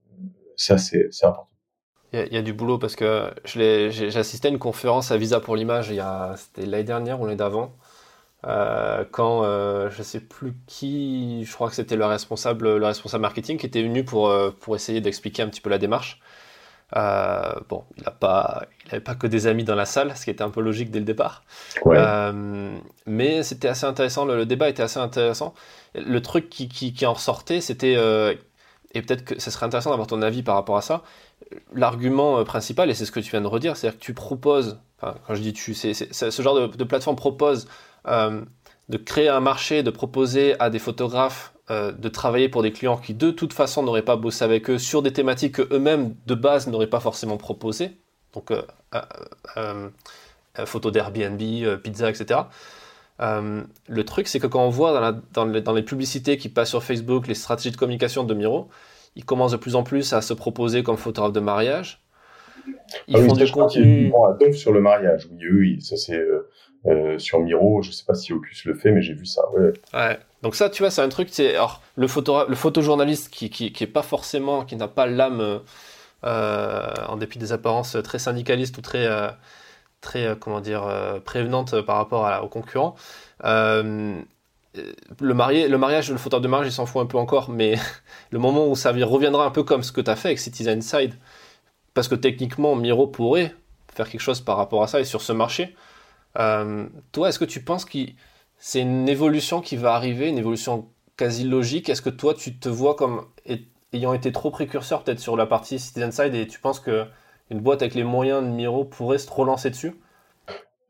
Ça 0.57 0.79
c'est 0.79 1.11
important. 1.23 1.49
Il 2.15 2.33
y, 2.33 2.39
a 2.39 2.43
du 2.43 2.55
boulot 2.55 2.79
parce 2.79 2.97
que 2.97 3.31
j'ai 3.45 4.17
assisté 4.17 4.49
à 4.49 4.51
une 4.51 4.59
conférence 4.59 5.11
à 5.11 5.19
Visa 5.19 5.41
pour 5.41 5.57
l'image, 5.57 5.93
c'était 6.37 6.65
l'année 6.65 6.85
dernière 6.85 7.21
ou 7.21 7.27
l'année 7.27 7.37
d'avant, 7.37 7.77
euh, 8.47 9.05
quand 9.11 9.43
euh, 9.45 9.91
je 9.91 10.03
sais 10.03 10.21
plus 10.21 10.55
qui, 10.67 11.45
je 11.45 11.53
crois 11.53 11.69
que 11.69 11.75
c'était 11.75 11.97
le 11.97 12.05
responsable, 12.07 12.77
le 12.77 12.87
responsable 12.87 13.23
marketing 13.23 13.59
qui 13.59 13.67
était 13.67 13.83
venu 13.83 14.05
pour, 14.05 14.29
euh, 14.29 14.51
pour 14.61 14.77
essayer 14.77 15.01
d'expliquer 15.01 15.43
un 15.43 15.49
petit 15.49 15.61
peu 15.61 15.71
la 15.71 15.79
démarche. 15.79 16.21
Euh, 16.97 17.53
bon, 17.69 17.85
il 17.97 18.05
n'avait 18.05 18.17
pas, 18.17 18.63
il 18.93 19.01
pas 19.03 19.15
que 19.15 19.27
des 19.27 19.47
amis 19.47 19.65
dans 19.65 19.75
la 19.75 19.85
salle, 19.85 20.17
ce 20.17 20.25
qui 20.25 20.31
était 20.31 20.45
un 20.45 20.51
peu 20.51 20.61
logique 20.63 20.91
dès 20.91 21.01
le 21.01 21.05
départ. 21.05 21.43
mais 23.07 23.43
c'était 23.43 23.69
assez 23.69 23.87
intéressant, 23.87 24.25
le, 24.25 24.47
débat 24.47 24.69
était 24.69 24.85
assez 24.85 25.01
intéressant. 25.01 25.53
Le 25.95 26.23
truc 26.23 26.49
qui, 26.49 26.69
qui, 26.69 26.93
qui 26.93 27.07
en 27.07 27.15
ressortait, 27.15 27.61
c'était, 27.61 27.95
et 28.95 29.03
peut-être 29.03 29.25
que 29.25 29.41
ce 29.41 29.51
serait 29.51 29.67
intéressant 29.67 29.91
d'avoir 29.91 30.07
ton 30.07 30.23
avis 30.23 30.43
par 30.43 30.55
rapport 30.55 30.79
à 30.79 30.83
ça, 30.83 31.03
l'argument 31.75 32.43
principal, 32.45 32.89
et 32.89 32.95
c'est 32.95 33.05
ce 33.05 33.13
que 33.13 33.21
tu 33.21 33.33
viens 33.33 33.43
de 33.43 33.47
redire, 33.47 33.77
c'est-à-dire 33.77 33.99
que 33.99 34.05
tu 34.05 34.15
proposes, 34.15 34.81
enfin, 34.99 35.15
quand 35.27 35.35
je 35.35 35.43
dis 35.43 35.53
tu, 35.53 35.75
c'est, 35.75 35.93
ce 35.93 36.43
genre 36.43 36.69
de, 36.69 36.85
plateforme 36.85 37.17
propose 37.17 37.69
de 38.07 38.97
créer 38.97 39.29
un 39.29 39.41
marché, 39.41 39.83
de 39.83 39.91
proposer 39.91 40.59
à 40.61 40.71
des 40.71 40.79
photographes 40.79 41.53
euh, 41.71 41.93
de 41.93 42.09
travailler 42.09 42.49
pour 42.49 42.63
des 42.63 42.73
clients 42.73 42.97
qui 42.97 43.13
de 43.13 43.31
toute 43.31 43.53
façon 43.53 43.83
n'auraient 43.83 44.01
pas 44.01 44.17
bossé 44.17 44.43
avec 44.43 44.71
eux 44.71 44.79
sur 44.79 45.03
des 45.03 45.13
thématiques 45.13 45.57
qu'eux-mêmes 45.57 46.15
de 46.27 46.35
base 46.35 46.67
n'auraient 46.67 46.87
pas 46.87 47.01
forcément 47.01 47.37
proposées. 47.37 47.99
Donc, 48.33 48.53
photos 50.65 50.93
d'Airbnb, 50.93 51.39
pizza, 51.83 52.09
etc. 52.09 52.41
le 53.21 54.05
truc, 54.05 54.29
c'est 54.29 54.41
que 54.41 54.47
quand 54.47 54.65
on 54.65 54.71
voit 54.71 54.93
dans, 54.93 55.01
la, 55.01 55.13
dans, 55.35 55.45
les, 55.45 55.61
dans, 55.61 55.75
les, 55.75 55.83
publicités 55.83 56.39
qui 56.39 56.49
passent 56.49 56.71
sur 56.71 56.83
Facebook, 56.83 57.27
les 57.27 57.35
stratégies 57.35 57.71
de 57.71 57.77
communication 57.77 58.25
de 58.25 58.33
Miro, 58.33 58.69
ils 59.15 59.25
commencent 59.25 59.53
de 59.53 59.57
plus 59.59 59.75
en 59.75 59.83
plus 59.83 60.15
à 60.15 60.23
se 60.23 60.33
proposer 60.33 60.83
comme 60.83 60.97
photographe 60.97 61.33
de 61.33 61.41
mariage. 61.41 62.01
Ils 63.09 63.17
ah 63.17 63.23
font 63.23 63.35
des 63.35 63.51
contenus. 63.51 64.13
sur 64.55 64.73
le 64.73 64.81
mariage, 64.81 65.29
oui, 65.33 65.49
oui, 65.51 65.83
ça 65.83 65.99
c'est 65.99 66.23
euh, 66.89 67.15
euh, 67.15 67.19
sur 67.19 67.41
Miro. 67.41 67.83
Je 67.83 67.91
sais 67.91 68.05
pas 68.05 68.15
si 68.15 68.33
Ocus 68.33 68.65
le 68.65 68.75
fait, 68.75 68.91
mais 68.91 69.03
j'ai 69.03 69.15
vu 69.15 69.27
ça. 69.27 69.43
Ouais. 69.93 70.19
Donc 70.43 70.55
ça, 70.55 70.71
tu 70.71 70.83
vois, 70.83 70.91
c'est 70.91 71.03
un 71.03 71.09
truc. 71.09 71.29
C'est 71.31 71.55
alors 71.55 71.83
le 71.97 72.07
le 72.49 72.55
photojournaliste 72.55 73.31
qui, 73.31 73.51
qui, 73.51 73.73
qui 73.73 73.85
est 73.85 73.89
pas 73.89 74.03
forcément, 74.03 74.65
qui 74.65 74.77
n'a 74.77 74.89
pas 74.89 75.07
l'âme, 75.07 75.61
euh, 76.25 76.95
en 77.09 77.17
dépit 77.17 77.39
des 77.39 77.53
apparences 77.53 77.97
très 78.05 78.19
syndicalistes 78.19 78.77
ou 78.79 78.83
très 78.83 79.07
très 80.01 80.37
comment 80.39 80.61
dire 80.61 81.21
prévenantes 81.25 81.81
par 81.83 81.97
rapport 81.97 82.27
à, 82.27 82.45
aux 82.45 82.49
concurrents 82.49 82.95
le, 85.21 85.35
marié, 85.35 85.69
le 85.69 85.79
mariage, 85.79 86.11
le 86.11 86.19
photographe 86.19 86.43
de 86.43 86.49
mariage, 86.49 86.69
il 86.69 86.73
s'en 86.73 86.87
fout 86.87 87.03
un 87.03 87.07
peu 87.07 87.19
encore, 87.19 87.51
mais 87.51 87.77
le 88.31 88.39
moment 88.39 88.69
où 88.69 88.77
ça 88.77 88.93
reviendra 88.93 89.45
un 89.45 89.51
peu 89.51 89.63
comme 89.63 89.83
ce 89.83 89.93
que 89.93 90.01
tu 90.01 90.11
as 90.11 90.17
fait 90.17 90.29
avec 90.29 90.39
Citizen 90.39 90.83
Side, 90.83 91.15
parce 91.95 92.09
que 92.09 92.15
techniquement, 92.15 92.77
Miro 92.77 93.07
pourrait 93.07 93.55
faire 93.95 94.09
quelque 94.09 94.21
chose 94.21 94.41
par 94.41 94.57
rapport 94.57 94.83
à 94.83 94.87
ça 94.87 95.01
et 95.01 95.05
sur 95.05 95.23
ce 95.23 95.33
marché. 95.33 95.75
Euh, 96.39 96.87
toi, 97.13 97.29
est-ce 97.29 97.39
que 97.39 97.45
tu 97.45 97.63
penses 97.63 97.85
que 97.85 97.99
c'est 98.59 98.81
une 98.81 99.09
évolution 99.09 99.61
qui 99.61 99.77
va 99.77 99.95
arriver, 99.95 100.29
une 100.29 100.39
évolution 100.39 100.89
quasi 101.17 101.45
logique? 101.45 101.89
Est-ce 101.89 102.03
que 102.03 102.11
toi, 102.11 102.35
tu 102.35 102.59
te 102.59 102.69
vois 102.69 102.95
comme 102.95 103.27
ayant 103.93 104.13
été 104.13 104.33
trop 104.33 104.51
précurseur 104.51 105.03
peut-être 105.03 105.19
sur 105.19 105.37
la 105.37 105.47
partie 105.47 105.79
Citizen 105.79 106.13
Side 106.13 106.35
et 106.35 106.47
tu 106.47 106.61
penses 106.61 106.81
que 106.81 107.07
une 107.51 107.61
boîte 107.61 107.83
avec 107.83 107.95
les 107.95 108.05
moyens 108.05 108.43
de 108.43 108.49
Miro 108.49 108.85
pourrait 108.85 109.19
se 109.19 109.31
relancer 109.31 109.71
dessus? 109.71 109.95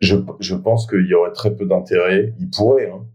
Je, 0.00 0.54
pense 0.54 0.86
qu'il 0.86 1.06
y 1.06 1.14
aurait 1.14 1.32
très 1.32 1.54
peu 1.54 1.66
d'intérêt. 1.66 2.34
Il 2.38 2.50
pourrait, 2.50 2.90
hein, 2.90 3.06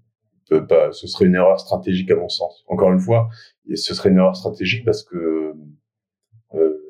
ce 0.91 1.07
serait 1.07 1.25
une 1.25 1.35
erreur 1.35 1.59
stratégique 1.59 2.11
à 2.11 2.15
mon 2.15 2.29
sens. 2.29 2.63
Encore 2.67 2.91
une 2.91 2.99
fois, 2.99 3.29
ce 3.73 3.93
serait 3.93 4.09
une 4.09 4.17
erreur 4.17 4.35
stratégique 4.35 4.83
parce 4.85 5.03
que 5.03 5.53
euh, 6.55 6.83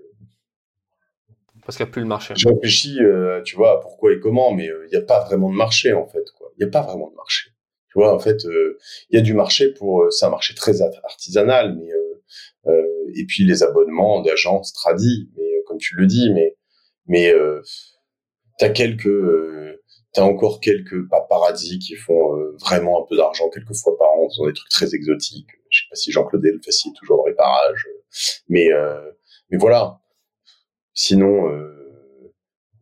parce 1.66 1.78
qu'il 1.78 1.86
n'y 1.86 1.90
a 1.90 1.92
plus 1.92 2.02
le 2.02 2.08
marché. 2.08 2.34
Je 2.36 2.48
réfléchis, 2.48 3.00
euh, 3.02 3.42
tu 3.44 3.56
vois, 3.56 3.80
pourquoi 3.82 4.14
et 4.14 4.20
comment, 4.20 4.52
mais 4.54 4.70
euh, 4.70 4.86
il 4.88 4.90
n'y 4.92 5.04
a 5.04 5.06
pas 5.06 5.24
vraiment 5.24 5.50
de 5.50 5.56
marché 5.56 5.94
en 5.94 6.08
fait. 6.08 6.24
Il 6.58 6.64
n'y 6.64 6.70
a 6.70 6.72
pas 6.72 6.82
vraiment 6.82 7.10
de 7.10 7.16
marché. 7.16 7.50
Tu 7.90 8.00
vois, 8.00 8.14
en 8.14 8.20
fait, 8.20 8.44
il 8.44 9.16
y 9.16 9.18
a 9.18 9.22
du 9.22 9.34
marché 9.34 9.72
pour, 9.72 10.12
c'est 10.12 10.26
un 10.26 10.30
marché 10.30 10.56
très 10.56 10.82
artisanal, 10.82 11.76
mais 11.78 11.90
et 13.16 13.26
puis 13.28 13.46
les 13.46 13.62
abonnements 13.62 14.22
d'agences 14.22 14.74
tradis, 14.74 15.30
mais 15.38 15.62
comme 15.68 15.78
tu 15.78 15.96
le 15.96 16.08
dis, 16.08 16.32
mais 16.34 16.58
mais 17.06 17.32
t'as 18.58 18.70
quelques 18.70 19.08
T'as 20.14 20.22
encore 20.22 20.60
quelques 20.60 21.10
paradis 21.28 21.80
qui 21.80 21.96
font 21.96 22.38
euh, 22.38 22.56
vraiment 22.60 23.04
un 23.04 23.08
peu 23.10 23.18
d'argent 23.18 23.50
quelques 23.50 23.74
fois 23.74 23.98
par 23.98 24.12
an, 24.12 24.28
dans 24.38 24.46
des 24.46 24.54
trucs 24.54 24.70
très 24.70 24.94
exotiques. 24.94 25.50
Je 25.72 25.80
sais 25.80 25.90
pas 25.90 25.96
si 25.96 26.12
Jean-Claude 26.12 26.46
Elfassi 26.46 26.90
est 26.90 27.00
toujours 27.00 27.18
dans 27.18 27.26
les 27.26 27.34
parages, 27.34 27.88
mais 28.48 28.72
euh, 28.72 29.02
mais 29.50 29.58
voilà. 29.58 30.02
Sinon, 30.94 31.50
euh, 31.50 32.34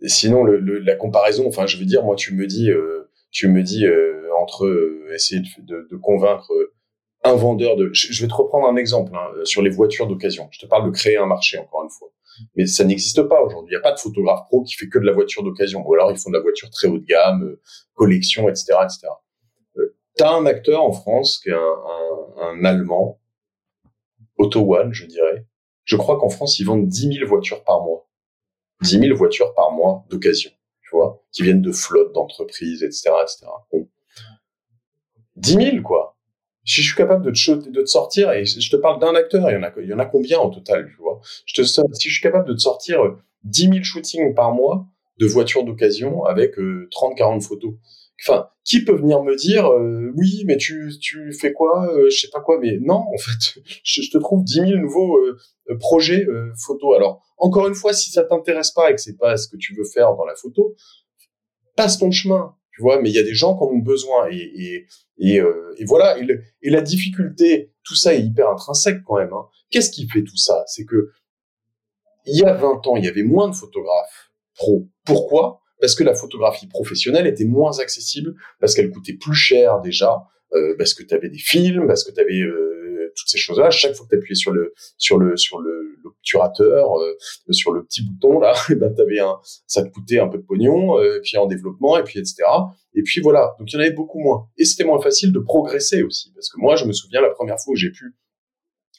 sinon 0.05 0.43
le, 0.43 0.59
la 0.80 0.95
comparaison. 0.95 1.47
Enfin, 1.47 1.66
je 1.66 1.78
veux 1.78 1.86
dire, 1.86 2.03
moi, 2.03 2.16
tu 2.16 2.34
me 2.34 2.47
dis, 2.47 2.70
tu 3.32 3.47
me 3.47 3.64
dis 3.64 3.86
entre 4.39 4.68
essayer 5.14 5.41
de, 5.59 5.88
de, 5.89 5.95
convaincre 5.97 6.51
un 7.24 7.34
vendeur 7.34 7.76
de. 7.76 7.89
Je, 7.93 8.22
vais 8.22 8.28
te 8.28 8.34
reprendre 8.34 8.68
un 8.68 8.76
exemple 8.76 9.12
hein, 9.16 9.28
sur 9.43 9.62
les 9.62 9.70
voitures 9.70 10.07
d'occasion. 10.07 10.47
Je 10.51 10.59
te 10.59 10.66
parle 10.66 10.86
de 10.86 10.91
créer 10.91 11.18
un 11.18 11.26
marché 11.26 11.57
encore 11.57 11.84
une 11.84 11.89
fois 11.89 12.12
mais 12.55 12.66
ça 12.66 12.84
n'existe 12.84 13.24
pas 13.24 13.41
aujourd'hui. 13.41 13.74
Il 13.74 13.78
n'y 13.78 13.80
a 13.80 13.84
pas 13.84 13.93
de 13.93 13.99
photographe 13.99 14.45
pro 14.47 14.64
qui 14.64 14.76
fait 14.76 14.88
que 14.88 14.99
de 14.99 15.05
la 15.05 15.14
voiture 15.14 15.43
d'occasion, 15.43 15.86
ou 15.86 15.93
alors 15.93 16.12
ils 16.12 16.18
font 16.18 16.30
de 16.30 16.38
la 16.38 16.41
voiture 16.41 16.70
très 16.70 16.88
haut 16.88 16.97
de 16.97 17.05
gamme, 17.05 17.43
euh, 17.43 17.62
collection, 17.93 18.49
etc., 18.49 18.74
etc. 18.84 19.07
Euh, 19.78 19.95
T'as 20.16 20.34
un 20.34 20.45
acteur 20.45 20.84
en 20.84 20.91
France 20.91 21.39
qui 21.41 21.49
est 21.49 21.53
un, 21.53 21.57
un, 21.57 22.41
un 22.41 22.66
Allemand, 22.66 23.20
Auto 24.38 24.76
One, 24.76 24.93
je 24.93 25.05
dirais. 25.05 25.45
Je 25.84 25.96
crois 25.96 26.18
qu'en 26.18 26.30
France, 26.30 26.60
ils 26.60 26.66
vendent 26.66 26.88
10 26.88 27.14
000 27.20 27.28
voitures 27.28 27.64
par 27.64 27.84
mois. 27.84 28.08
10 28.82 29.00
000 29.00 29.16
voitures 29.16 29.54
par 29.54 29.72
mois 29.72 30.06
d'occasion, 30.10 30.52
tu 30.82 30.90
vois, 30.92 31.24
qui 31.32 31.44
viennent 31.44 31.62
de 31.62 31.72
flottes 31.72 32.14
d'entreprises, 32.14 32.84
etc., 32.84 33.10
etc. 33.22 33.46
Bon. 33.72 33.88
10 35.36 35.54
000, 35.54 35.82
quoi 35.84 36.18
si 36.64 36.82
je 36.82 36.88
suis 36.88 36.96
capable 36.96 37.26
de 37.26 37.32
te, 37.32 37.86
sortir, 37.86 38.32
et 38.32 38.46
je 38.46 38.70
te 38.70 38.76
parle 38.76 39.00
d'un 39.00 39.16
acteur, 39.16 39.50
il 39.50 39.54
y 39.88 39.94
en 39.94 40.00
a, 40.00 40.06
en 40.06 40.10
combien 40.10 40.40
en 40.40 40.50
total, 40.50 40.90
tu 40.90 41.02
vois? 41.02 41.20
Je 41.46 41.56
te, 41.56 41.64
Si 41.64 41.82
je 42.08 42.14
suis 42.14 42.22
capable 42.22 42.48
de 42.48 42.54
te 42.54 42.60
sortir 42.60 43.00
10 43.44 43.62
000 43.62 43.84
shootings 43.84 44.36
par 44.36 44.52
mois 44.54 44.86
de 45.20 45.26
voitures 45.26 45.64
d'occasion 45.64 46.24
avec 46.24 46.58
30-40 46.58 47.38
euh, 47.38 47.40
photos. 47.40 47.74
Enfin, 48.24 48.47
qui 48.63 48.84
peut 48.84 48.95
venir 48.95 49.24
me 49.24 49.36
dire 49.36 49.65
euh, 49.65 50.11
oui, 50.15 50.43
mais 50.45 50.57
tu, 50.57 50.91
tu 51.01 51.34
fais 51.34 51.53
quoi 51.53 51.91
euh, 51.91 52.09
Je 52.09 52.19
sais 52.19 52.30
pas 52.30 52.41
quoi, 52.41 52.59
mais 52.59 52.78
non, 52.80 53.03
en 53.13 53.17
fait, 53.17 53.59
je, 53.84 54.09
te 54.09 54.17
trouve 54.17 54.43
10 54.43 54.53
000 54.53 54.65
nouveaux 54.78 55.17
projets 55.80 56.28
photos. 56.65 56.95
Alors, 56.95 57.24
encore 57.38 57.67
une 57.67 57.76
fois, 57.76 57.93
si 57.93 58.11
ça 58.11 58.24
t'intéresse 58.24 58.72
pas 58.72 58.91
et 58.91 58.95
que 58.95 59.01
c'est 59.01 59.17
pas 59.17 59.38
ce 59.38 59.47
que 59.47 59.57
tu 59.57 59.74
veux 59.76 59.86
faire 59.86 60.15
dans 60.15 60.26
la 60.26 60.36
photo, 60.36 60.76
passe 61.76 61.97
ton 61.97 62.11
chemin 62.11 62.55
tu 62.72 62.82
vois, 62.82 63.01
mais 63.01 63.09
il 63.09 63.15
y 63.15 63.19
a 63.19 63.24
des 63.24 63.34
gens 63.34 63.57
qui 63.57 63.63
en 63.63 63.67
ont 63.67 63.80
besoin 63.80 64.30
et 64.30 64.38
et 64.38 64.88
et, 65.17 65.39
euh, 65.39 65.76
et 65.78 65.86
voilà 65.86 66.17
et, 66.17 66.28
et, 66.61 66.69
la 66.69 66.82
difficulté, 66.82 67.74
tout 67.84 67.95
ça 67.95 68.13
est 68.13 68.22
hyper 68.22 68.49
intrinsèque 68.49 69.03
quand 69.05 69.17
même. 69.17 69.34
Hein. 69.34 69.45
Qu'est-ce 69.69 69.91
qui 69.91 70.07
fait 70.07 70.24
tout 70.24 70.38
ça? 70.38 70.63
C'est 70.67 70.86
que 70.86 71.11
il 72.26 72.39
y 72.39 72.43
a 72.43 72.53
20 72.53 72.88
ans, 72.88 72.95
il 72.95 73.05
y 73.05 73.07
avait 73.07 73.24
moins 73.24 73.49
de 73.49 73.55
photographes 73.55 74.32
pro. 74.55 74.88
Pourquoi? 75.05 75.61
Parce 75.82 75.96
que 75.96 76.04
la 76.04 76.14
photographie 76.14 76.68
professionnelle 76.68 77.28
était 77.28 77.46
moins 77.46 77.80
accessible, 77.80 78.36
parce 78.60 78.76
qu'elle 78.76 78.90
coûtait 78.92 79.18
plus 79.20 79.36
cher 79.36 79.82
déjà, 79.82 80.24
euh, 80.54 80.76
parce 80.78 80.94
que 80.94 81.04
tu 81.04 81.14
avais 81.14 81.30
des 81.30 81.40
films, 81.40 81.88
parce 81.88 82.04
que 82.04 82.12
tu 82.14 82.22
avais 82.22 82.40
euh, 82.40 83.12
toutes 83.16 83.30
ces 83.30 83.38
choses-là. 83.38 83.70
Chaque 83.70 83.96
fois 83.96 84.06
que 84.06 84.12
tu 84.12 84.18
appuyais 84.18 84.36
sur 84.36 84.52
le 84.52 84.74
sur 84.98 85.18
le 85.18 85.36
sur 85.38 85.60
le 85.60 85.82
l'obturateur, 86.04 86.98
euh, 87.00 87.18
sur 87.52 87.72
le 87.72 87.84
petit 87.84 88.04
bouton 88.04 88.40
là, 88.40 88.54
eh 88.70 88.76
ben 88.76 88.94
t'avais 88.94 89.20
un, 89.20 89.38
ça 89.68 89.84
te 89.84 89.90
coûtait 89.90 90.20
un 90.20 90.28
peu 90.28 90.38
de 90.38 90.44
pognon, 90.44 91.00
euh, 91.00 91.20
puis 91.24 91.38
en 91.38 91.46
développement 91.46 91.98
et 91.98 92.04
puis 92.04 92.20
etc. 92.20 92.44
Et 92.94 93.04
puis 93.04 93.22
voilà, 93.22 93.56
donc 93.60 93.72
il 93.72 93.76
y 93.76 93.78
en 93.78 93.82
avait 93.82 93.92
beaucoup 93.92 94.20
moins. 94.20 94.48
Et 94.58 94.66
c'était 94.66 94.84
moins 94.84 95.02
facile 95.02 95.32
de 95.32 95.40
progresser 95.40 96.04
aussi, 96.04 96.32
parce 96.34 96.50
que 96.50 96.60
moi 96.60 96.76
je 96.76 96.86
me 96.86 96.92
souviens 96.92 97.22
la 97.22 97.30
première 97.30 97.60
fois 97.60 97.74
où 97.74 97.76
j'ai 97.76 97.92
pu 97.92 98.16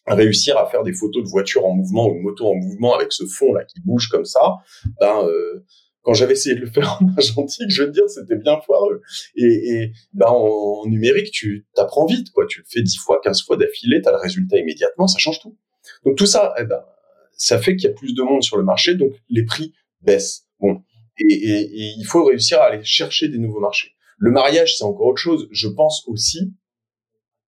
réussir 0.06 0.58
à 0.58 0.66
faire 0.66 0.82
des 0.82 0.92
photos 0.92 1.22
de 1.22 1.28
voitures 1.28 1.64
en 1.64 1.74
mouvement 1.74 2.08
ou 2.08 2.14
de 2.14 2.20
motos 2.20 2.48
en 2.48 2.56
mouvement 2.56 2.94
avec 2.94 3.12
ce 3.12 3.24
fond 3.24 3.52
là 3.52 3.64
qui 3.64 3.80
bouge 3.80 4.08
comme 4.08 4.24
ça, 4.24 4.56
ben 5.00 5.24
euh, 5.26 5.64
quand 6.02 6.14
j'avais 6.14 6.32
essayé 6.32 6.54
de 6.54 6.60
le 6.60 6.66
faire 6.66 6.98
en 7.00 7.08
argentique, 7.16 7.70
je 7.70 7.84
veux 7.84 7.90
dire, 7.90 8.08
c'était 8.08 8.36
bien 8.36 8.60
foireux. 8.60 9.02
Et, 9.36 9.44
et 9.44 9.92
ben 10.12 10.26
en, 10.26 10.86
numérique, 10.86 11.30
tu 11.30 11.66
t'apprends 11.74 12.06
vite, 12.06 12.30
quoi. 12.32 12.46
Tu 12.46 12.60
le 12.60 12.64
fais 12.68 12.82
10 12.82 12.96
fois, 12.98 13.20
15 13.22 13.42
fois 13.42 13.56
d'affilée, 13.56 14.00
tu 14.02 14.08
as 14.08 14.12
le 14.12 14.18
résultat 14.18 14.58
immédiatement, 14.58 15.06
ça 15.06 15.18
change 15.18 15.40
tout. 15.40 15.56
Donc 16.04 16.16
tout 16.16 16.26
ça, 16.26 16.54
eh 16.58 16.64
ben, 16.64 16.82
ça 17.36 17.58
fait 17.58 17.76
qu'il 17.76 17.88
y 17.88 17.92
a 17.92 17.94
plus 17.94 18.14
de 18.14 18.22
monde 18.22 18.42
sur 18.42 18.56
le 18.56 18.64
marché, 18.64 18.94
donc 18.94 19.12
les 19.28 19.44
prix 19.44 19.72
baissent. 20.00 20.46
Bon, 20.60 20.82
et, 21.18 21.34
et, 21.34 21.60
et 21.62 21.94
il 21.96 22.04
faut 22.04 22.24
réussir 22.24 22.60
à 22.60 22.66
aller 22.66 22.84
chercher 22.84 23.28
des 23.28 23.38
nouveaux 23.38 23.60
marchés. 23.60 23.94
Le 24.18 24.30
mariage, 24.30 24.76
c'est 24.76 24.84
encore 24.84 25.08
autre 25.08 25.20
chose. 25.20 25.48
Je 25.50 25.68
pense 25.68 26.04
aussi, 26.06 26.52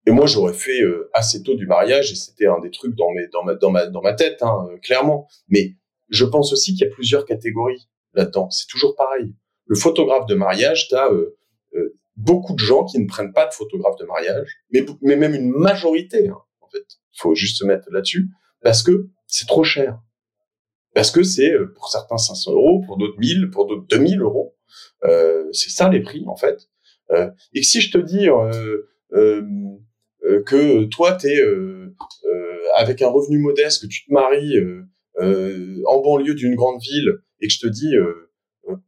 et 0.07 0.11
moi 0.11 0.27
j'aurais 0.27 0.53
fait 0.53 0.83
euh, 0.83 1.11
assez 1.13 1.43
tôt 1.43 1.55
du 1.55 1.67
mariage, 1.67 2.13
et 2.13 2.15
c'était 2.15 2.47
un 2.47 2.61
des 2.61 2.71
trucs 2.71 2.95
dans, 2.95 3.11
mes, 3.13 3.27
ma, 3.45 3.55
dans, 3.55 3.71
ma, 3.71 3.87
dans 3.87 4.03
ma 4.03 4.15
tête, 4.15 4.43
hein, 4.43 4.69
clairement. 4.83 5.29
Mais 5.49 5.77
je 6.09 6.25
pense 6.25 6.53
aussi 6.53 6.75
qu'il 6.75 6.87
y 6.87 6.91
a 6.91 6.93
plusieurs 6.93 7.25
catégories 7.25 7.89
là-dedans. 8.15 8.51
C'est 8.51 8.67
toujours 8.69 8.95
pareil. 8.97 9.35
Le 9.67 9.77
photographe 9.77 10.27
de 10.27 10.35
mariage, 10.35 10.89
tu 10.89 10.95
euh, 10.95 11.37
euh, 11.75 11.97
beaucoup 12.17 12.55
de 12.55 12.59
gens 12.59 12.85
qui 12.85 12.99
ne 12.99 13.07
prennent 13.07 13.33
pas 13.33 13.47
de 13.47 13.55
photographe 13.55 13.97
de 13.99 14.05
mariage, 14.05 14.47
mais, 14.71 14.85
même 15.03 15.35
une 15.35 15.51
majorité, 15.51 16.29
hein, 16.29 16.39
en 16.61 16.69
fait. 16.69 16.85
Il 17.13 17.21
faut 17.21 17.35
juste 17.35 17.59
se 17.59 17.65
mettre 17.65 17.89
là-dessus, 17.91 18.29
parce 18.63 18.83
que 18.83 19.09
c'est 19.27 19.47
trop 19.47 19.65
cher. 19.65 20.01
Parce 20.95 21.11
que 21.11 21.23
c'est 21.23 21.53
euh, 21.53 21.73
pour 21.75 21.89
certains 21.89 22.19
500 22.19 22.53
euros, 22.53 22.83
pour 22.87 22.99
d'autres 22.99 23.19
1000, 23.19 23.51
pour 23.51 23.67
d'autres 23.67 23.87
2000 23.89 24.21
euros. 24.21 24.57
C'est 25.53 25.71
ça 25.71 25.89
les 25.91 26.01
prix, 26.01 26.25
en 26.27 26.37
fait. 26.37 26.69
Et 27.53 27.63
si 27.63 27.83
je 27.83 27.93
te 27.93 27.99
dis 27.99 28.27
que 30.47 30.85
toi, 30.87 31.13
tu 31.13 31.29
es 31.29 31.43
avec 32.75 33.03
un 33.03 33.09
revenu 33.09 33.39
modeste, 33.39 33.83
que 33.83 33.87
tu 33.87 34.07
te 34.07 34.13
maries 34.13 34.57
en 35.21 36.01
banlieue 36.01 36.35
d'une 36.35 36.55
grande 36.55 36.81
ville, 36.81 37.19
et 37.45 37.47
que 37.47 37.53
je 37.53 37.61
te 37.61 37.67
dis, 37.67 37.95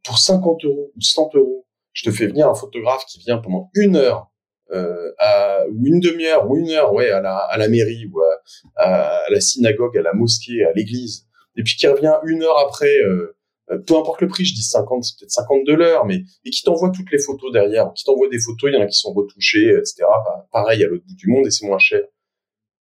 pour 0.03 0.17
50 0.17 0.65
euros 0.65 0.91
ou 0.95 1.01
100 1.01 1.35
euros, 1.35 1.67
je 1.93 2.09
te 2.09 2.15
fais 2.15 2.27
venir 2.27 2.49
un 2.49 2.55
photographe 2.55 3.05
qui 3.05 3.19
vient 3.19 3.37
pendant 3.37 3.69
une 3.75 3.95
heure 3.95 4.31
euh, 4.71 5.13
à, 5.19 5.65
ou 5.67 5.85
une 5.85 5.99
demi-heure 5.99 6.49
ou 6.49 6.57
une 6.57 6.69
heure 6.71 6.91
ouais 6.93 7.09
à 7.09 7.21
la, 7.21 7.37
à 7.37 7.57
la 7.57 7.69
mairie 7.69 8.05
ou 8.11 8.19
à, 8.19 8.83
à, 8.83 9.29
la 9.29 9.39
synagogue, 9.39 9.97
à 9.97 10.01
la 10.01 10.13
mosquée, 10.13 10.65
à 10.65 10.73
l'église, 10.73 11.25
et 11.55 11.63
puis 11.63 11.75
qui 11.75 11.87
revient 11.87 12.15
une 12.25 12.43
heure 12.43 12.57
après, 12.59 12.97
euh, 12.97 13.37
euh 13.71 13.77
peu 13.79 13.95
importe 13.95 14.21
le 14.21 14.27
prix, 14.27 14.43
je 14.43 14.53
dis 14.53 14.63
50, 14.63 15.03
c'est 15.03 15.19
peut-être 15.19 15.31
50 15.31 15.65
de 15.65 15.73
l'heure, 15.73 16.05
mais 16.05 16.21
et 16.43 16.49
qui 16.49 16.63
t'envoie 16.63 16.89
toutes 16.89 17.11
les 17.11 17.19
photos 17.19 17.51
derrière, 17.53 17.93
qui 17.93 18.03
t'envoie 18.03 18.27
des 18.27 18.39
photos, 18.39 18.71
il 18.71 18.75
y 18.75 18.77
en 18.77 18.81
a 18.81 18.87
qui 18.87 18.97
sont 18.97 19.13
retouchées, 19.13 19.69
etc. 19.69 20.03
Pareil 20.51 20.83
à 20.83 20.87
l'autre 20.87 21.03
bout 21.07 21.15
du 21.15 21.29
monde 21.29 21.47
et 21.47 21.51
c'est 21.51 21.65
moins 21.65 21.79
cher. 21.79 22.01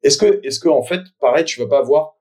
Est-ce 0.03 0.18
que, 0.18 0.41
est-ce 0.45 0.61
que 0.61 0.68
en 0.68 0.83
fait, 0.83 1.01
pareil, 1.20 1.45
tu 1.45 1.61
vas 1.61 1.66
pas 1.66 1.79
avoir 1.79 2.14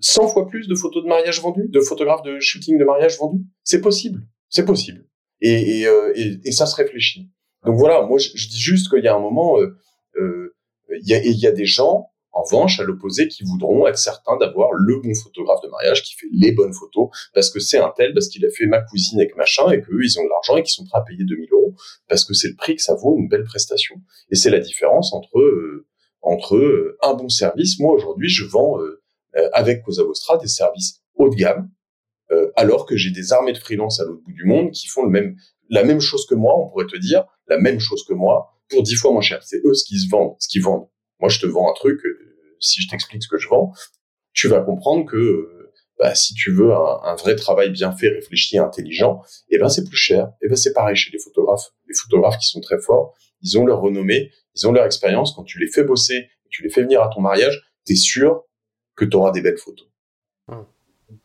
100 0.00 0.28
fois 0.28 0.46
plus 0.46 0.68
de 0.68 0.74
photos 0.74 1.02
de 1.02 1.08
mariage 1.08 1.40
vendues, 1.40 1.68
de 1.68 1.80
photographes 1.80 2.22
de 2.22 2.38
shooting 2.40 2.78
de 2.78 2.84
mariage 2.84 3.18
vendus 3.18 3.44
C'est 3.64 3.80
possible, 3.80 4.22
c'est 4.48 4.64
possible. 4.64 5.06
Et, 5.40 5.86
euh, 5.86 6.12
et, 6.14 6.40
et, 6.44 6.52
ça 6.52 6.66
se 6.66 6.74
réfléchit. 6.76 7.30
Donc 7.64 7.76
voilà, 7.76 8.02
moi 8.02 8.18
je, 8.18 8.30
dis 8.30 8.58
juste 8.58 8.88
qu'il 8.88 9.04
y 9.04 9.08
a 9.08 9.14
un 9.14 9.20
moment, 9.20 9.58
euh, 9.58 9.76
euh, 10.16 10.54
il, 11.02 11.08
y 11.08 11.14
a, 11.14 11.22
il 11.22 11.38
y 11.38 11.46
a 11.46 11.52
des 11.52 11.66
gens, 11.66 12.10
en 12.32 12.42
revanche, 12.42 12.80
à 12.80 12.84
l'opposé, 12.84 13.28
qui 13.28 13.44
voudront 13.44 13.86
être 13.86 13.98
certains 13.98 14.36
d'avoir 14.38 14.72
le 14.72 15.00
bon 15.02 15.14
photographe 15.14 15.60
de 15.62 15.68
mariage 15.68 16.02
qui 16.02 16.14
fait 16.14 16.28
les 16.32 16.52
bonnes 16.52 16.72
photos, 16.72 17.08
parce 17.34 17.50
que 17.50 17.60
c'est 17.60 17.78
un 17.78 17.92
tel, 17.96 18.14
parce 18.14 18.28
qu'il 18.28 18.44
a 18.46 18.50
fait 18.50 18.66
ma 18.66 18.80
cousine 18.80 19.20
avec 19.20 19.36
machin, 19.36 19.70
et 19.70 19.80
qu'eux, 19.80 20.02
ils 20.02 20.18
ont 20.18 20.24
de 20.24 20.28
l'argent 20.28 20.56
et 20.56 20.62
qu'ils 20.62 20.72
sont 20.72 20.84
prêts 20.84 20.98
à 20.98 21.02
payer 21.02 21.24
2000 21.24 21.48
euros, 21.52 21.74
parce 22.08 22.24
que 22.24 22.34
c'est 22.34 22.48
le 22.48 22.56
prix 22.56 22.76
que 22.76 22.82
ça 22.82 22.94
vaut 22.94 23.18
une 23.18 23.28
belle 23.28 23.44
prestation. 23.44 23.96
Et 24.30 24.36
c'est 24.36 24.50
la 24.50 24.60
différence 24.60 25.12
entre 25.12 25.38
euh, 25.38 25.86
entre 26.22 26.56
euh, 26.56 26.98
un 27.02 27.14
bon 27.14 27.28
service. 27.28 27.78
Moi, 27.78 27.92
aujourd'hui, 27.92 28.28
je 28.28 28.44
vends 28.44 28.80
euh, 28.80 29.02
avec 29.52 29.82
Cosa 29.82 30.02
Vostra 30.02 30.38
des 30.38 30.48
services 30.48 31.02
haut 31.14 31.28
de 31.28 31.34
gamme, 31.34 31.70
alors 32.56 32.86
que 32.86 32.96
j'ai 32.96 33.10
des 33.10 33.32
armées 33.32 33.52
de 33.52 33.58
freelance 33.58 34.00
à 34.00 34.04
l'autre 34.04 34.22
bout 34.22 34.32
du 34.32 34.44
monde 34.44 34.70
qui 34.70 34.86
font 34.88 35.10
la 35.70 35.84
même 35.84 36.00
chose 36.00 36.26
que 36.26 36.34
moi, 36.34 36.54
on 36.58 36.68
pourrait 36.68 36.86
te 36.86 36.96
dire, 36.96 37.24
la 37.48 37.58
même 37.58 37.80
chose 37.80 38.04
que 38.04 38.14
moi 38.14 38.56
pour 38.68 38.82
dix 38.82 38.96
fois 38.96 39.12
moins 39.12 39.20
cher. 39.20 39.42
C'est 39.42 39.60
eux 39.64 39.74
ce 39.74 39.84
qui 39.84 39.98
se 39.98 40.08
vendent, 40.08 40.36
ce 40.38 40.48
qu'ils 40.48 40.62
vendent. 40.62 40.88
Moi, 41.20 41.28
je 41.28 41.40
te 41.40 41.46
vends 41.46 41.70
un 41.70 41.74
truc. 41.74 42.04
Euh, 42.04 42.56
si 42.60 42.82
je 42.82 42.88
t'explique 42.88 43.22
ce 43.22 43.28
que 43.28 43.38
je 43.38 43.48
vends, 43.48 43.72
tu 44.32 44.48
vas 44.48 44.60
comprendre 44.60 45.06
que 45.06 45.16
euh, 45.16 45.72
bah, 45.98 46.14
si 46.14 46.34
tu 46.34 46.52
veux 46.52 46.72
un, 46.72 47.14
vrai 47.16 47.36
travail 47.36 47.70
bien 47.70 47.92
fait, 47.92 48.08
réfléchi, 48.08 48.58
intelligent, 48.58 49.22
eh 49.48 49.58
ben 49.58 49.68
c'est 49.68 49.84
plus 49.84 49.96
cher. 49.96 50.26
Et 50.42 50.46
eh 50.46 50.48
ben 50.48 50.56
c'est 50.56 50.72
pareil 50.72 50.96
chez 50.96 51.10
les 51.10 51.18
photographes. 51.18 51.70
Les 51.88 51.94
photographes 51.94 52.38
qui 52.38 52.46
sont 52.46 52.60
très 52.60 52.78
forts, 52.78 53.14
ils 53.40 53.58
ont 53.58 53.64
leur 53.64 53.80
renommée, 53.80 54.30
ils 54.54 54.66
ont 54.66 54.72
leur 54.72 54.84
expérience. 54.84 55.32
Quand 55.34 55.44
tu 55.44 55.58
les 55.58 55.68
fais 55.68 55.84
bosser, 55.84 56.28
tu 56.50 56.62
les 56.62 56.68
fais 56.68 56.82
venir 56.82 57.02
à 57.02 57.08
ton 57.08 57.20
mariage, 57.20 57.62
t'es 57.84 57.94
sûr 57.94 58.42
que 58.96 59.04
tu 59.04 59.16
auras 59.16 59.30
des 59.30 59.42
belles 59.42 59.58
photos. 59.58 59.86
Mmh. 60.48 60.54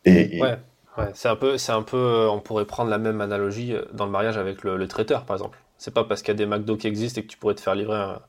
Et, 0.06 0.42
Ouais. 0.42 0.58
Ouais, 0.98 1.10
c'est 1.14 1.30
un 1.30 1.38
peu, 1.38 1.58
c'est 1.58 1.72
un 1.72 1.84
peu, 1.84 1.96
euh, 1.96 2.30
on 2.30 2.42
pourrait 2.42 2.66
prendre 2.66 2.90
la 2.90 2.98
même 2.98 3.22
analogie 3.22 3.74
dans 3.94 4.06
le 4.06 4.12
mariage 4.12 4.38
avec 4.38 4.62
le 4.64 4.88
traiteur, 4.90 5.24
par 5.24 5.38
exemple. 5.38 5.58
C'est 5.78 5.94
pas 5.94 6.04
parce 6.04 6.22
qu'il 6.22 6.34
y 6.34 6.36
a 6.36 6.38
des 6.38 6.46
McDo 6.46 6.76
qui 6.76 6.88
existent 6.88 7.22
et 7.22 7.24
que 7.24 7.30
tu 7.30 7.38
pourrais 7.38 7.56
te 7.56 7.62
faire 7.62 7.74
livrer 7.74 7.96
un, 7.96 8.22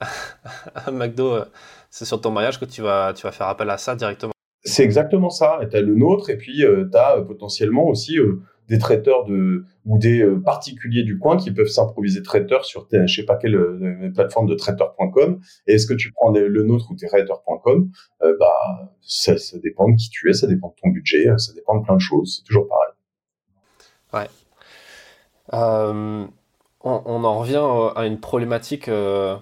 un 0.86 0.90
McDo 0.92 1.34
euh, 1.34 1.44
c'est 1.90 2.04
sur 2.04 2.20
ton 2.20 2.30
mariage 2.30 2.60
que 2.60 2.64
tu 2.64 2.82
vas, 2.82 3.12
tu 3.12 3.22
vas 3.22 3.32
faire 3.32 3.48
appel 3.48 3.70
à 3.70 3.78
ça 3.78 3.96
directement. 3.96 4.32
C'est 4.62 4.84
exactement 4.84 5.30
ça. 5.30 5.60
Tu 5.70 5.76
as 5.76 5.80
le 5.80 5.94
nôtre 5.94 6.30
et 6.30 6.36
puis 6.36 6.64
euh, 6.64 6.88
tu 6.90 6.96
as 6.96 7.16
euh, 7.16 7.22
potentiellement 7.22 7.86
aussi 7.88 8.18
des 8.68 8.78
traiteurs 8.78 9.24
de, 9.24 9.64
ou 9.84 9.98
des 9.98 10.26
particuliers 10.44 11.04
du 11.04 11.18
coin 11.18 11.36
qui 11.36 11.50
peuvent 11.52 11.68
s'improviser 11.68 12.22
traiteurs 12.22 12.64
sur 12.64 12.88
tes, 12.88 13.06
je 13.06 13.14
sais 13.20 13.24
pas 13.24 13.36
quelle 13.36 14.12
plateforme 14.14 14.46
de 14.46 14.54
traiteur.com. 14.54 15.40
Et 15.66 15.74
est-ce 15.74 15.86
que 15.86 15.94
tu 15.94 16.12
prends 16.12 16.32
le 16.32 16.62
nôtre 16.62 16.90
ou 16.90 16.96
tes 16.96 17.06
traiteurs.com 17.06 17.90
bah, 18.20 18.90
ça, 19.00 19.34
dépend 19.62 19.88
de 19.88 19.96
qui 19.96 20.10
tu 20.10 20.28
es, 20.30 20.32
ça 20.32 20.46
dépend 20.46 20.68
de 20.68 20.74
ton 20.82 20.88
budget, 20.88 21.26
ça 21.38 21.52
dépend 21.52 21.78
de 21.78 21.84
plein 21.84 21.96
de 21.96 22.00
choses. 22.00 22.36
C'est 22.36 22.44
toujours 22.44 22.66
pareil. 22.66 22.92
Ouais. 24.12 24.28
Euh, 25.52 26.26
on, 26.80 27.24
en 27.24 27.38
revient 27.38 27.62
euh, 27.62 27.90
à 27.94 28.06
une 28.06 28.20
problématique 28.20 28.88
euh, 28.88 29.36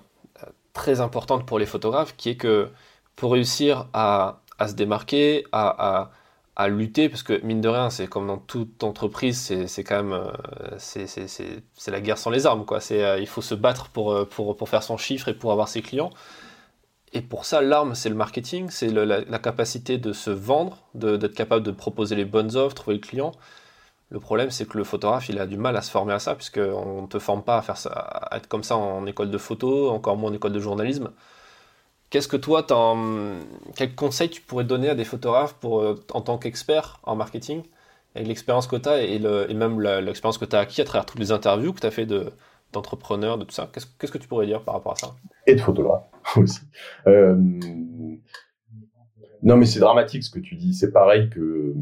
très 0.73 1.01
importante 1.01 1.47
pour 1.47 1.59
les 1.59 1.67
photographes, 1.67 2.17
qui 2.17 2.31
est 2.31 2.37
que 2.37 2.69
pour 3.17 3.33
réussir 3.33 3.89
à, 3.93 4.43
se 4.67 4.75
démarquer, 4.75 5.45
à, 5.53 6.11
lutter, 6.69 7.09
parce 7.09 7.23
que 7.23 7.41
mine 7.45 7.61
de 7.61 7.69
rien, 7.69 7.91
c'est 7.91 8.07
comme 8.07 8.27
dans 8.27 8.39
toute 8.39 8.85
entreprise, 8.85 9.53
c'est 9.67 9.85
quand 9.85 10.03
même 10.03 10.13
euh, 10.13 10.77
c'est 10.79 11.91
la 11.91 12.01
guerre 12.01 12.19
sans 12.19 12.31
les 12.31 12.47
armes, 12.47 12.65
quoi. 12.65 12.79
il 12.91 13.27
faut 13.27 13.43
se 13.43 13.55
battre 13.55 13.89
pour, 13.91 14.29
pour, 14.29 14.69
faire 14.69 14.83
son 14.83 14.97
chiffre 14.97 15.29
et 15.29 15.35
pour 15.35 15.53
avoir 15.53 15.69
ses 15.69 15.83
clients. 15.83 16.11
Et 17.13 17.23
pour 17.23 17.45
ça, 17.45 17.61
l'arme, 17.61 17.95
c'est 17.95 18.09
le 18.09 18.17
marketing, 18.17 18.71
c'est 18.71 18.89
la, 18.89 19.05
la, 19.21 19.39
capacité 19.39 19.99
de 19.99 20.13
se 20.13 20.31
vendre, 20.31 20.79
d'être 20.95 21.35
capable 21.35 21.65
de 21.65 21.71
proposer 21.71 22.17
les 22.17 22.25
bonnes 22.25 22.57
offres, 22.57 22.75
trouver 22.75 22.97
le 22.97 23.03
client. 23.03 23.33
Le 24.11 24.21
problème, 24.21 24.51
c'est 24.51 24.69
que 24.69 24.79
le 24.79 24.85
photographe, 24.85 25.29
il 25.29 25.39
a 25.39 25.47
du 25.47 25.57
mal 25.57 25.77
à 25.77 25.83
se 25.83 25.91
former 25.91 26.13
à 26.13 26.19
ça, 26.19 26.35
puisqu'on 26.35 27.03
ne 27.03 27.07
te 27.07 27.19
forme 27.19 27.43
pas 27.43 27.59
à, 27.59 27.63
faire 27.63 27.77
ça, 27.77 27.91
à 27.91 28.37
être 28.37 28.49
comme 28.49 28.63
ça 28.63 28.77
en 28.77 29.07
école 29.07 29.31
de 29.31 29.39
photo, 29.39 29.91
encore 29.91 30.17
moins 30.17 30.31
en 30.31 30.35
école 30.35 30.53
de 30.53 30.61
journalisme. 30.61 31.11
Qu'est-ce 32.15 32.29
que 32.29 32.37
toi, 32.37 32.65
quel 33.75 33.97
conseil 33.97 34.31
tu 34.31 34.41
pourrais 34.41 34.63
donner 34.63 34.89
à 34.89 34.95
des 34.95 35.03
photographes 35.03 35.55
pour, 35.55 35.81
euh, 35.81 35.97
en 36.13 36.21
tant 36.21 36.39
qu'expert 36.39 37.01
en 37.03 37.17
marketing, 37.17 37.65
avec 38.15 38.29
l'expérience 38.29 38.69
que 38.69 38.77
tu 38.77 38.89
as 38.89 39.03
et, 39.03 39.19
même 39.19 39.81
l'expérience 39.81 40.39
que 40.39 40.45
tu 40.45 40.55
as 40.55 40.61
acquis 40.61 40.81
à 40.81 40.85
travers 40.85 41.07
toutes 41.07 41.19
les 41.19 41.33
interviews 41.33 41.73
que 41.73 41.81
tu 41.81 41.89
as 41.89 41.91
fait 41.91 42.07
d'entrepreneurs, 42.73 43.37
de, 43.37 43.43
tout 43.43 43.51
ça? 43.51 43.69
Qu'est-ce 43.73 44.13
que 44.13 44.19
tu 44.19 44.29
pourrais 44.29 44.47
dire 44.47 44.63
par 44.63 44.75
rapport 44.75 44.93
à 44.93 44.95
ça? 44.95 45.17
Et 45.49 45.57
de 45.57 45.61
photographe 45.61 46.05
aussi. 46.37 46.61
Euh, 47.09 47.35
non, 49.43 49.57
mais 49.57 49.67
c'est 49.67 49.81
dramatique 49.81 50.23
ce 50.23 50.31
que 50.31 50.39
tu 50.39 50.55
dis. 50.55 50.73
C'est 50.73 50.93
pareil 50.93 51.29
que 51.31 51.75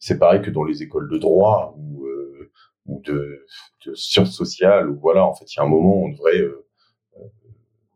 c'est 0.00 0.18
pareil 0.18 0.42
que 0.42 0.50
dans 0.50 0.64
les 0.64 0.82
écoles 0.82 1.08
de 1.08 1.18
droit 1.18 1.76
ou, 1.78 2.04
euh, 2.04 2.50
ou 2.86 3.00
de, 3.02 3.46
de, 3.86 3.94
sciences 3.94 4.34
sociales, 4.34 4.90
ou 4.90 4.98
voilà, 4.98 5.24
en 5.24 5.34
fait, 5.34 5.54
il 5.54 5.58
y 5.58 5.60
a 5.60 5.62
un 5.62 5.68
moment 5.68 6.00
où 6.00 6.06
on 6.06 6.10
devrait 6.10 6.42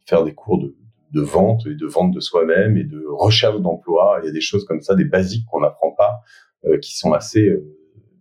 faire 0.07 0.23
des 0.23 0.33
cours 0.33 0.61
de, 0.61 0.77
de, 1.13 1.21
vente 1.21 1.67
et 1.67 1.75
de 1.75 1.87
vente 1.87 2.13
de 2.13 2.21
soi-même 2.21 2.77
et 2.77 2.85
de 2.85 3.05
recherche 3.07 3.61
d'emploi. 3.61 4.21
Il 4.23 4.27
y 4.27 4.29
a 4.29 4.33
des 4.33 4.41
choses 4.41 4.65
comme 4.65 4.81
ça, 4.81 4.95
des 4.95 5.05
basiques 5.05 5.47
qu'on 5.51 5.61
n'apprend 5.61 5.93
pas, 5.93 6.21
qui 6.81 6.97
sont 6.97 7.13
assez, 7.13 7.51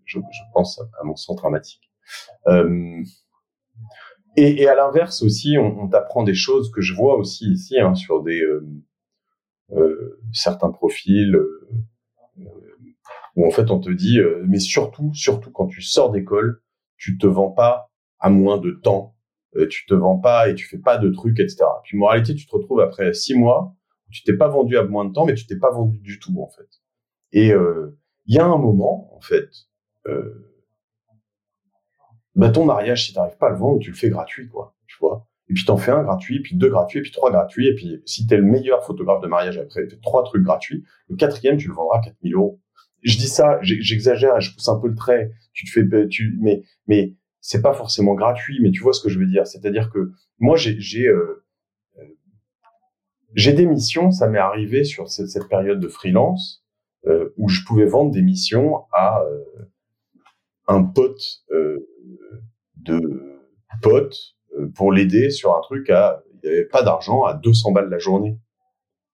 je, 0.05 0.19
je, 0.19 0.41
pense, 0.53 0.81
à 0.99 1.03
mon 1.03 1.15
sens 1.15 1.35
dramatiques. 1.35 1.91
et, 4.37 4.61
et, 4.61 4.67
à 4.67 4.75
l'inverse 4.75 5.21
aussi, 5.23 5.57
on, 5.57 5.87
t'apprend 5.87 6.23
des 6.23 6.33
choses 6.33 6.71
que 6.71 6.81
je 6.81 6.93
vois 6.93 7.15
aussi 7.15 7.51
ici 7.51 7.79
hein, 7.79 7.95
sur 7.95 8.23
des 8.23 8.41
euh, 8.41 8.65
euh, 9.73 10.19
certains 10.33 10.71
profils 10.71 11.35
euh, 11.35 11.69
où 13.35 13.45
en 13.45 13.51
fait 13.51 13.71
on 13.71 13.79
te 13.79 13.89
dit, 13.89 14.19
mais 14.45 14.59
surtout, 14.59 15.13
surtout 15.13 15.51
quand 15.51 15.67
tu 15.67 15.81
sors 15.81 16.11
d'école, 16.11 16.61
tu 16.97 17.17
te 17.17 17.27
vends 17.27 17.51
pas 17.51 17.89
à 18.19 18.29
moins 18.29 18.57
de 18.57 18.71
temps, 18.71 19.15
tu 19.69 19.85
te 19.85 19.93
vends 19.93 20.17
pas 20.17 20.49
et 20.49 20.55
tu 20.55 20.65
fais 20.67 20.77
pas 20.77 20.97
de 20.97 21.09
trucs, 21.09 21.39
etc. 21.39 21.65
Puis 21.83 21.97
moralité, 21.97 22.35
tu 22.35 22.45
te 22.45 22.51
retrouves 22.51 22.79
après 22.81 23.13
six 23.13 23.35
mois, 23.35 23.75
tu 24.09 24.23
t'es 24.23 24.33
pas 24.33 24.47
vendu 24.47 24.77
à 24.77 24.83
moins 24.83 25.05
de 25.05 25.13
temps, 25.13 25.25
mais 25.25 25.33
tu 25.33 25.45
t'es 25.45 25.57
pas 25.57 25.71
vendu 25.71 25.99
du 25.99 26.19
tout 26.19 26.41
en 26.41 26.47
fait. 26.47 26.67
Et 27.33 27.53
il 28.25 28.35
y 28.35 28.39
a 28.39 28.45
un 28.45 28.57
moment 28.57 29.15
en 29.15 29.21
fait. 29.21 29.49
Euh, 30.07 30.51
bah 32.35 32.49
ton 32.49 32.65
mariage, 32.65 33.07
si 33.07 33.13
t'arrives 33.13 33.37
pas 33.37 33.47
à 33.47 33.49
le 33.51 33.57
vendre, 33.57 33.79
tu 33.79 33.91
le 33.91 33.95
fais 33.95 34.09
gratuit, 34.09 34.47
quoi, 34.47 34.75
tu 34.87 34.97
vois. 34.99 35.27
Et 35.49 35.53
puis 35.53 35.65
t'en 35.65 35.77
fais 35.77 35.91
un 35.91 36.03
gratuit, 36.03 36.41
puis 36.41 36.55
deux 36.55 36.69
gratuits, 36.69 37.01
puis 37.01 37.11
trois 37.11 37.29
gratuits, 37.29 37.67
et 37.67 37.75
puis 37.75 38.01
si 38.05 38.25
t'es 38.25 38.37
le 38.37 38.43
meilleur 38.43 38.85
photographe 38.85 39.21
de 39.21 39.27
mariage 39.27 39.57
après, 39.57 39.87
fais 39.87 39.99
trois 40.01 40.23
trucs 40.23 40.43
gratuits, 40.43 40.85
le 41.09 41.17
quatrième, 41.17 41.57
tu 41.57 41.67
le 41.67 41.73
vendras 41.73 41.99
4000 42.01 42.33
euros. 42.33 42.61
Je 43.03 43.17
dis 43.17 43.27
ça, 43.27 43.59
j'exagère 43.61 44.39
je 44.39 44.53
pousse 44.53 44.69
un 44.69 44.79
peu 44.79 44.87
le 44.87 44.95
trait. 44.95 45.31
Tu 45.53 45.65
te 45.65 45.71
fais, 45.71 46.07
tu, 46.07 46.37
mais, 46.39 46.61
mais 46.87 47.15
c'est 47.41 47.61
pas 47.61 47.73
forcément 47.73 48.13
gratuit, 48.13 48.59
mais 48.61 48.71
tu 48.71 48.81
vois 48.81 48.93
ce 48.93 49.01
que 49.01 49.09
je 49.09 49.19
veux 49.19 49.25
dire. 49.25 49.45
C'est-à-dire 49.45 49.89
que 49.89 50.11
moi, 50.39 50.55
j'ai, 50.55 50.79
j'ai, 50.79 51.07
euh, 51.07 51.43
euh 51.97 53.53
des 53.53 53.65
missions, 53.65 54.11
ça 54.11 54.27
m'est 54.27 54.39
arrivé 54.39 54.83
sur 54.83 55.09
cette, 55.09 55.49
période 55.49 55.79
de 55.79 55.87
freelance 55.87 56.63
euh, 57.07 57.33
où 57.37 57.49
je 57.49 57.65
pouvais 57.65 57.85
vendre 57.85 58.11
des 58.11 58.21
missions 58.21 58.85
à 58.93 59.21
euh, 59.21 59.43
un 60.67 60.83
pote 60.83 61.43
de 62.77 63.31
potes 63.81 64.35
euh, 64.57 64.71
pour 64.75 64.91
l'aider 64.91 65.29
sur 65.29 65.55
un 65.55 65.61
truc 65.61 65.89
à, 65.89 66.23
il 66.43 66.49
n'y 66.49 66.55
avait 66.55 66.65
pas 66.65 66.83
d'argent, 66.83 67.23
à 67.23 67.33
200 67.33 67.71
balles 67.71 67.89
la 67.89 67.99
journée. 67.99 68.37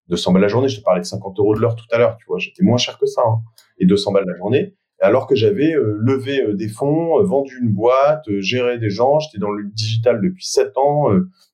200 0.08 0.32
balles 0.32 0.42
la 0.42 0.48
journée, 0.48 0.68
je 0.68 0.78
te 0.78 0.84
parlais 0.84 1.00
de 1.00 1.06
50 1.06 1.38
euros 1.38 1.54
de 1.54 1.60
l'heure 1.60 1.76
tout 1.76 1.84
à 1.90 1.98
l'heure, 1.98 2.16
tu 2.16 2.24
vois, 2.26 2.38
j'étais 2.38 2.62
moins 2.62 2.78
cher 2.78 2.98
que 2.98 3.06
ça, 3.06 3.22
hein. 3.26 3.42
et 3.78 3.86
200 3.86 4.12
balles 4.12 4.24
la 4.26 4.36
journée, 4.36 4.74
alors 5.00 5.26
que 5.26 5.34
j'avais 5.34 5.74
euh, 5.74 5.96
levé 6.00 6.42
euh, 6.42 6.54
des 6.54 6.68
fonds, 6.68 7.22
vendu 7.22 7.58
une 7.60 7.72
boîte, 7.72 8.24
géré 8.40 8.78
des 8.78 8.90
gens, 8.90 9.18
j'étais 9.20 9.38
dans 9.38 9.50
le 9.50 9.64
digital 9.64 10.20
depuis 10.20 10.46
7 10.46 10.76
ans, 10.76 11.06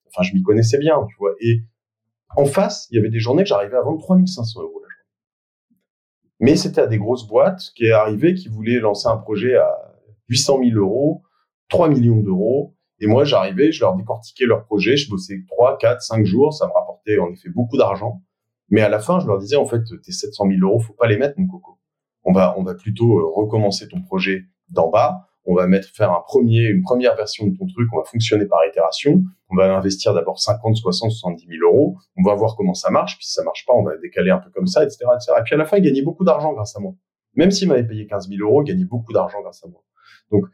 enfin, 0.08 0.22
je 0.22 0.34
m'y 0.34 0.42
connaissais 0.42 0.78
bien, 0.78 1.04
tu 1.08 1.16
vois, 1.18 1.34
et 1.40 1.62
en 2.36 2.46
face, 2.46 2.88
il 2.90 2.96
y 2.96 2.98
avait 2.98 3.10
des 3.10 3.20
journées 3.20 3.44
que 3.44 3.48
j'arrivais 3.48 3.76
à 3.76 3.82
vendre 3.82 4.00
3500 4.00 4.60
euros 4.60 4.80
la 4.82 4.88
journée. 4.88 5.80
Mais 6.40 6.56
c'était 6.56 6.80
à 6.80 6.86
des 6.86 6.98
grosses 6.98 7.26
boîtes 7.28 7.70
qui 7.76 7.90
arrivaient, 7.90 8.34
qui 8.34 8.48
voulaient 8.48 8.80
lancer 8.80 9.08
un 9.08 9.16
projet 9.16 9.56
à 9.56 9.70
800 10.28 10.60
000 10.64 10.78
euros, 10.78 11.22
3 11.68 11.88
millions 11.88 12.20
d'euros. 12.20 12.74
Et 13.00 13.06
moi, 13.06 13.24
j'arrivais, 13.24 13.72
je 13.72 13.80
leur 13.80 13.96
décortiquais 13.96 14.46
leur 14.46 14.64
projet, 14.64 14.96
je 14.96 15.10
bossais 15.10 15.42
3, 15.48 15.78
4, 15.78 16.02
5 16.02 16.24
jours, 16.24 16.52
ça 16.52 16.66
me 16.66 16.72
rapportait 16.72 17.18
en 17.18 17.30
effet 17.30 17.50
beaucoup 17.50 17.76
d'argent. 17.76 18.22
Mais 18.68 18.80
à 18.80 18.88
la 18.88 18.98
fin, 18.98 19.20
je 19.20 19.26
leur 19.26 19.38
disais, 19.38 19.56
en 19.56 19.66
fait, 19.66 19.82
tes 20.02 20.12
700 20.12 20.46
000 20.48 20.60
euros, 20.62 20.80
faut 20.80 20.94
pas 20.94 21.06
les 21.06 21.18
mettre, 21.18 21.38
mon 21.38 21.46
coco. 21.46 21.78
On 22.24 22.32
va, 22.32 22.54
on 22.58 22.62
va 22.62 22.74
plutôt 22.74 23.18
euh, 23.18 23.30
recommencer 23.34 23.88
ton 23.88 24.00
projet 24.00 24.44
d'en 24.68 24.88
bas. 24.88 25.28
On 25.46 25.54
va 25.54 25.66
mettre, 25.66 25.88
faire 25.94 26.10
un 26.10 26.22
premier, 26.26 26.62
une 26.62 26.82
première 26.82 27.16
version 27.16 27.46
de 27.46 27.56
ton 27.56 27.66
truc. 27.66 27.88
On 27.92 27.98
va 27.98 28.04
fonctionner 28.04 28.46
par 28.46 28.60
itération. 28.66 29.22
On 29.50 29.56
va 29.56 29.76
investir 29.76 30.14
d'abord 30.14 30.40
50, 30.40 30.76
60, 30.76 31.10
70 31.10 31.46
000 31.46 31.70
euros. 31.70 31.96
On 32.16 32.22
va 32.22 32.34
voir 32.34 32.56
comment 32.56 32.72
ça 32.72 32.90
marche. 32.90 33.16
Puis 33.18 33.26
si 33.26 33.32
ça 33.32 33.44
marche 33.44 33.66
pas, 33.66 33.74
on 33.74 33.82
va 33.82 33.96
décaler 33.98 34.30
un 34.30 34.38
peu 34.38 34.50
comme 34.50 34.66
ça, 34.66 34.82
etc., 34.82 35.04
etc. 35.14 35.32
Et 35.38 35.42
puis 35.42 35.54
à 35.54 35.58
la 35.58 35.66
fin, 35.66 35.78
gagnait 35.80 36.02
beaucoup 36.02 36.24
d'argent 36.24 36.52
grâce 36.54 36.74
à 36.76 36.80
moi. 36.80 36.94
Même 37.34 37.50
s'il 37.50 37.68
m'avait 37.68 37.86
payé 37.86 38.06
15 38.06 38.28
000 38.28 38.40
euros, 38.48 38.62
gagnait 38.62 38.84
beaucoup 38.84 39.12
d'argent 39.12 39.42
grâce 39.42 39.62
à 39.64 39.68
moi. 39.68 39.82
Donc, 40.30 40.44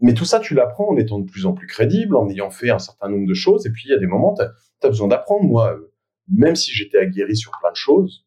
mais 0.00 0.14
tout 0.14 0.24
ça, 0.24 0.40
tu 0.40 0.54
l'apprends 0.54 0.90
en 0.90 0.96
étant 0.96 1.20
de 1.20 1.30
plus 1.30 1.46
en 1.46 1.52
plus 1.52 1.66
crédible, 1.66 2.16
en 2.16 2.28
ayant 2.28 2.50
fait 2.50 2.70
un 2.70 2.78
certain 2.78 3.08
nombre 3.08 3.28
de 3.28 3.34
choses. 3.34 3.66
Et 3.66 3.70
puis, 3.70 3.84
il 3.86 3.92
y 3.92 3.94
a 3.94 3.98
des 3.98 4.06
moments, 4.06 4.34
tu 4.34 4.42
as, 4.42 4.88
besoin 4.88 5.08
d'apprendre. 5.08 5.44
Moi, 5.44 5.78
même 6.28 6.56
si 6.56 6.72
j'étais 6.72 6.98
aguerri 6.98 7.36
sur 7.36 7.52
plein 7.60 7.70
de 7.70 7.76
choses, 7.76 8.26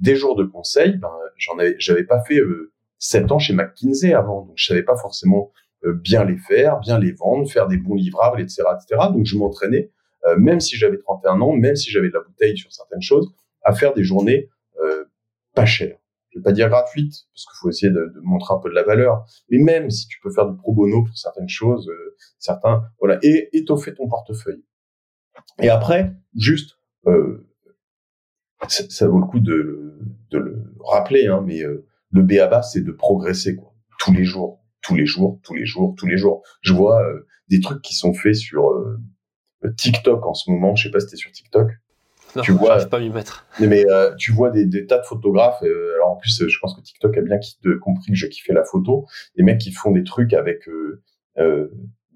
des 0.00 0.16
jours 0.16 0.36
de 0.36 0.44
conseil, 0.44 0.96
ben, 0.96 1.10
j'en 1.36 1.58
avais, 1.58 1.76
j'avais 1.78 2.04
pas 2.04 2.20
fait 2.22 2.38
euh, 2.38 2.72
sept 2.98 3.30
ans 3.32 3.38
chez 3.38 3.54
McKinsey 3.54 4.14
avant, 4.14 4.42
donc 4.42 4.54
je 4.56 4.66
savais 4.66 4.82
pas 4.82 4.96
forcément 4.96 5.52
euh, 5.84 5.92
bien 5.92 6.24
les 6.24 6.36
faire, 6.36 6.80
bien 6.80 6.98
les 6.98 7.12
vendre, 7.12 7.50
faire 7.50 7.68
des 7.68 7.76
bons 7.76 7.94
livrables, 7.94 8.40
etc., 8.40 8.62
etc. 8.74 9.08
Donc, 9.12 9.26
je 9.26 9.36
m'entraînais, 9.36 9.90
même 10.38 10.58
si 10.58 10.76
j'avais 10.76 10.96
31 10.96 11.42
ans, 11.42 11.52
même 11.52 11.76
si 11.76 11.90
j'avais 11.90 12.08
de 12.08 12.14
la 12.14 12.22
bouteille 12.22 12.56
sur 12.56 12.72
certaines 12.72 13.02
choses, 13.02 13.34
à 13.62 13.74
faire 13.74 13.92
des 13.92 14.04
journées 14.04 14.48
pas 15.54 15.66
chères 15.66 15.98
je 16.34 16.40
vais 16.40 16.42
pas 16.42 16.52
dire 16.52 16.68
gratuite, 16.68 17.14
parce 17.32 17.46
qu'il 17.46 17.56
faut 17.60 17.68
essayer 17.70 17.92
de, 17.92 18.12
de, 18.12 18.20
montrer 18.20 18.54
un 18.54 18.58
peu 18.58 18.68
de 18.68 18.74
la 18.74 18.82
valeur, 18.82 19.24
mais 19.50 19.58
même 19.58 19.90
si 19.90 20.08
tu 20.08 20.18
peux 20.20 20.30
faire 20.30 20.46
du 20.46 20.56
pro 20.56 20.72
bono 20.72 21.04
pour 21.04 21.16
certaines 21.16 21.48
choses, 21.48 21.88
euh, 21.88 22.16
certains, 22.38 22.82
voilà, 22.98 23.18
et 23.22 23.56
étoffer 23.56 23.94
ton 23.94 24.08
portefeuille. 24.08 24.64
Et 25.62 25.68
après, 25.68 26.12
juste, 26.36 26.78
euh, 27.06 27.46
ça, 28.68 28.84
ça, 28.88 29.08
vaut 29.08 29.18
le 29.18 29.26
coup 29.26 29.40
de, 29.40 29.98
de 30.30 30.38
le 30.38 30.64
rappeler, 30.86 31.26
hein, 31.26 31.42
mais 31.44 31.62
euh, 31.62 31.86
le 32.10 32.22
BABA, 32.22 32.62
c'est 32.62 32.82
de 32.82 32.92
progresser, 32.92 33.56
quoi, 33.56 33.74
tous 33.98 34.12
les 34.12 34.24
jours, 34.24 34.62
tous 34.82 34.94
les 34.94 35.06
jours, 35.06 35.40
tous 35.42 35.54
les 35.54 35.66
jours, 35.66 35.94
tous 35.98 36.06
les 36.06 36.16
jours. 36.16 36.42
Je 36.62 36.72
vois 36.72 37.02
euh, 37.02 37.26
des 37.48 37.60
trucs 37.60 37.82
qui 37.82 37.94
sont 37.94 38.14
faits 38.14 38.36
sur 38.36 38.70
euh, 38.70 38.98
TikTok 39.76 40.24
en 40.26 40.34
ce 40.34 40.50
moment, 40.50 40.74
je 40.74 40.84
sais 40.84 40.90
pas 40.90 41.00
si 41.00 41.06
t'es 41.06 41.16
sur 41.16 41.32
TikTok, 41.32 41.70
tu 42.42 42.52
vois, 42.52 42.84
pas 42.86 42.98
m'y 42.98 43.10
mettre. 43.10 43.46
Mais 43.60 43.84
euh, 43.88 44.14
tu 44.16 44.32
vois 44.32 44.50
des, 44.50 44.66
des, 44.66 44.86
tas 44.86 44.98
de 44.98 45.04
photographes. 45.04 45.62
Euh, 45.62 45.94
alors 45.94 46.12
en 46.12 46.16
plus, 46.16 46.46
je 46.46 46.58
pense 46.60 46.74
que 46.74 46.80
TikTok 46.80 47.16
a 47.16 47.22
bien 47.22 47.38
compris 47.80 48.12
que 48.12 48.16
je 48.16 48.26
kiffais 48.26 48.52
la 48.52 48.64
photo. 48.64 49.06
Des 49.36 49.44
mecs 49.44 49.60
qui 49.60 49.72
font 49.72 49.90
des 49.90 50.04
trucs 50.04 50.32
avec 50.32 50.68
euh, 50.68 51.02
euh 51.38 51.68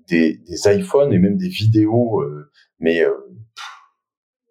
des, 0.09 0.39
des 0.39 0.79
iPhones 0.79 1.13
et 1.13 1.19
même 1.19 1.37
des 1.37 1.51
vidéos. 1.51 2.25
mais 2.81 3.05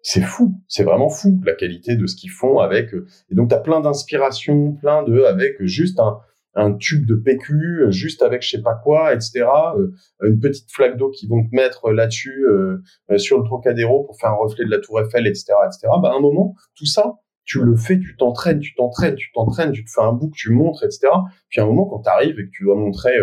c'est 0.08 0.22
fou, 0.22 0.54
c'est 0.68 0.84
vraiment 0.84 1.10
fou 1.10 1.40
la 1.44 1.54
qualité 1.54 1.96
de 1.96 2.06
ce 2.06 2.16
qu'ils 2.16 2.30
font 2.30 2.58
avec. 2.60 2.94
et 2.94 3.34
donc 3.34 3.50
t'as 3.50 3.60
plein 3.60 3.80
d'inspiration, 3.80 4.72
plein 4.72 5.02
de 5.02 5.22
avec 5.22 5.62
juste 5.64 6.00
un 6.00 6.18
un 6.58 6.74
tube 6.74 7.06
de 7.06 7.14
PQ 7.14 7.86
juste 7.90 8.22
avec 8.22 8.42
je 8.42 8.50
sais 8.50 8.62
pas 8.62 8.74
quoi, 8.74 9.14
etc. 9.14 9.46
Euh, 9.76 9.92
une 10.22 10.40
petite 10.40 10.70
flaque 10.70 10.96
d'eau 10.96 11.10
qui 11.10 11.26
vont 11.28 11.44
te 11.44 11.54
mettre 11.54 11.90
là-dessus 11.90 12.44
euh, 12.46 12.82
euh, 13.10 13.18
sur 13.18 13.38
le 13.38 13.44
Trocadéro 13.44 14.04
pour 14.04 14.18
faire 14.18 14.30
un 14.30 14.36
reflet 14.36 14.64
de 14.64 14.70
la 14.70 14.78
Tour 14.78 15.00
Eiffel, 15.00 15.26
etc., 15.26 15.52
etc. 15.66 15.88
Bah, 16.02 16.10
à 16.12 16.16
un 16.16 16.20
moment, 16.20 16.54
tout 16.74 16.86
ça, 16.86 17.14
tu 17.44 17.60
le 17.62 17.76
fais, 17.76 17.98
tu 17.98 18.16
t'entraînes, 18.16 18.60
tu 18.60 18.74
t'entraînes, 18.74 19.14
tu 19.14 19.30
t'entraînes, 19.32 19.72
tu 19.72 19.84
te 19.84 19.90
fais 19.90 20.02
un 20.02 20.12
book, 20.12 20.32
tu 20.34 20.50
montres, 20.50 20.84
etc. 20.84 21.08
Puis 21.48 21.60
à 21.60 21.64
un 21.64 21.66
moment, 21.66 21.86
quand 21.86 22.00
tu 22.02 22.10
arrives 22.10 22.38
et 22.38 22.44
que 22.44 22.50
tu 22.50 22.64
dois 22.64 22.76
montrer 22.76 23.16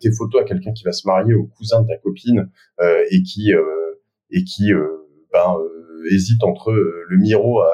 tes 0.00 0.12
photos 0.12 0.42
à 0.42 0.44
quelqu'un 0.44 0.72
qui 0.72 0.84
va 0.84 0.92
se 0.92 1.06
marier, 1.06 1.34
au 1.34 1.46
cousin 1.46 1.82
de 1.82 1.88
ta 1.88 1.96
copine, 1.98 2.48
et 3.10 3.22
qui 3.22 3.52
et 4.30 4.44
qui 4.44 4.72
ben, 5.32 5.56
hésite 6.10 6.42
entre 6.44 6.72
le 6.72 7.16
Miro 7.16 7.60
à 7.60 7.70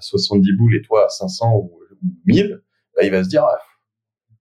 70 0.00 0.56
boules 0.56 0.76
et 0.76 0.82
toi 0.82 1.06
à 1.06 1.08
500 1.08 1.56
ou, 1.56 1.72
1000, 2.26 2.62
bah, 2.94 3.04
il 3.04 3.10
va 3.10 3.24
se 3.24 3.28
dire 3.28 3.42
ah, 3.44 3.58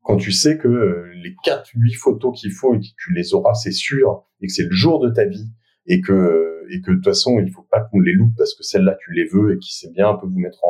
quand 0.03 0.17
tu 0.17 0.31
sais 0.31 0.57
que 0.57 0.67
euh, 0.67 1.11
les 1.15 1.35
quatre, 1.43 1.69
huit 1.73 1.93
photos 1.93 2.39
qu'il 2.39 2.51
faut 2.51 2.75
et 2.75 2.79
que 2.79 2.85
tu 2.97 3.13
les 3.13 3.33
auras, 3.33 3.53
c'est 3.53 3.71
sûr, 3.71 4.25
et 4.41 4.47
que 4.47 4.53
c'est 4.53 4.65
le 4.65 4.71
jour 4.71 4.99
de 4.99 5.09
ta 5.09 5.25
vie, 5.25 5.49
et 5.87 6.01
que 6.01 6.13
euh, 6.13 6.67
de 6.69 6.81
toute 6.83 7.03
façon 7.03 7.39
il 7.39 7.51
faut 7.51 7.65
pas 7.69 7.81
qu'on 7.81 7.99
les 7.99 8.13
loupe 8.13 8.33
parce 8.37 8.55
que 8.55 8.63
celle-là 8.63 8.97
tu 8.99 9.13
les 9.13 9.25
veux 9.25 9.53
et 9.53 9.59
qui 9.59 9.75
sait 9.75 9.91
bien 9.91 10.09
un 10.09 10.15
peu 10.15 10.27
vous 10.27 10.39
mettre 10.39 10.63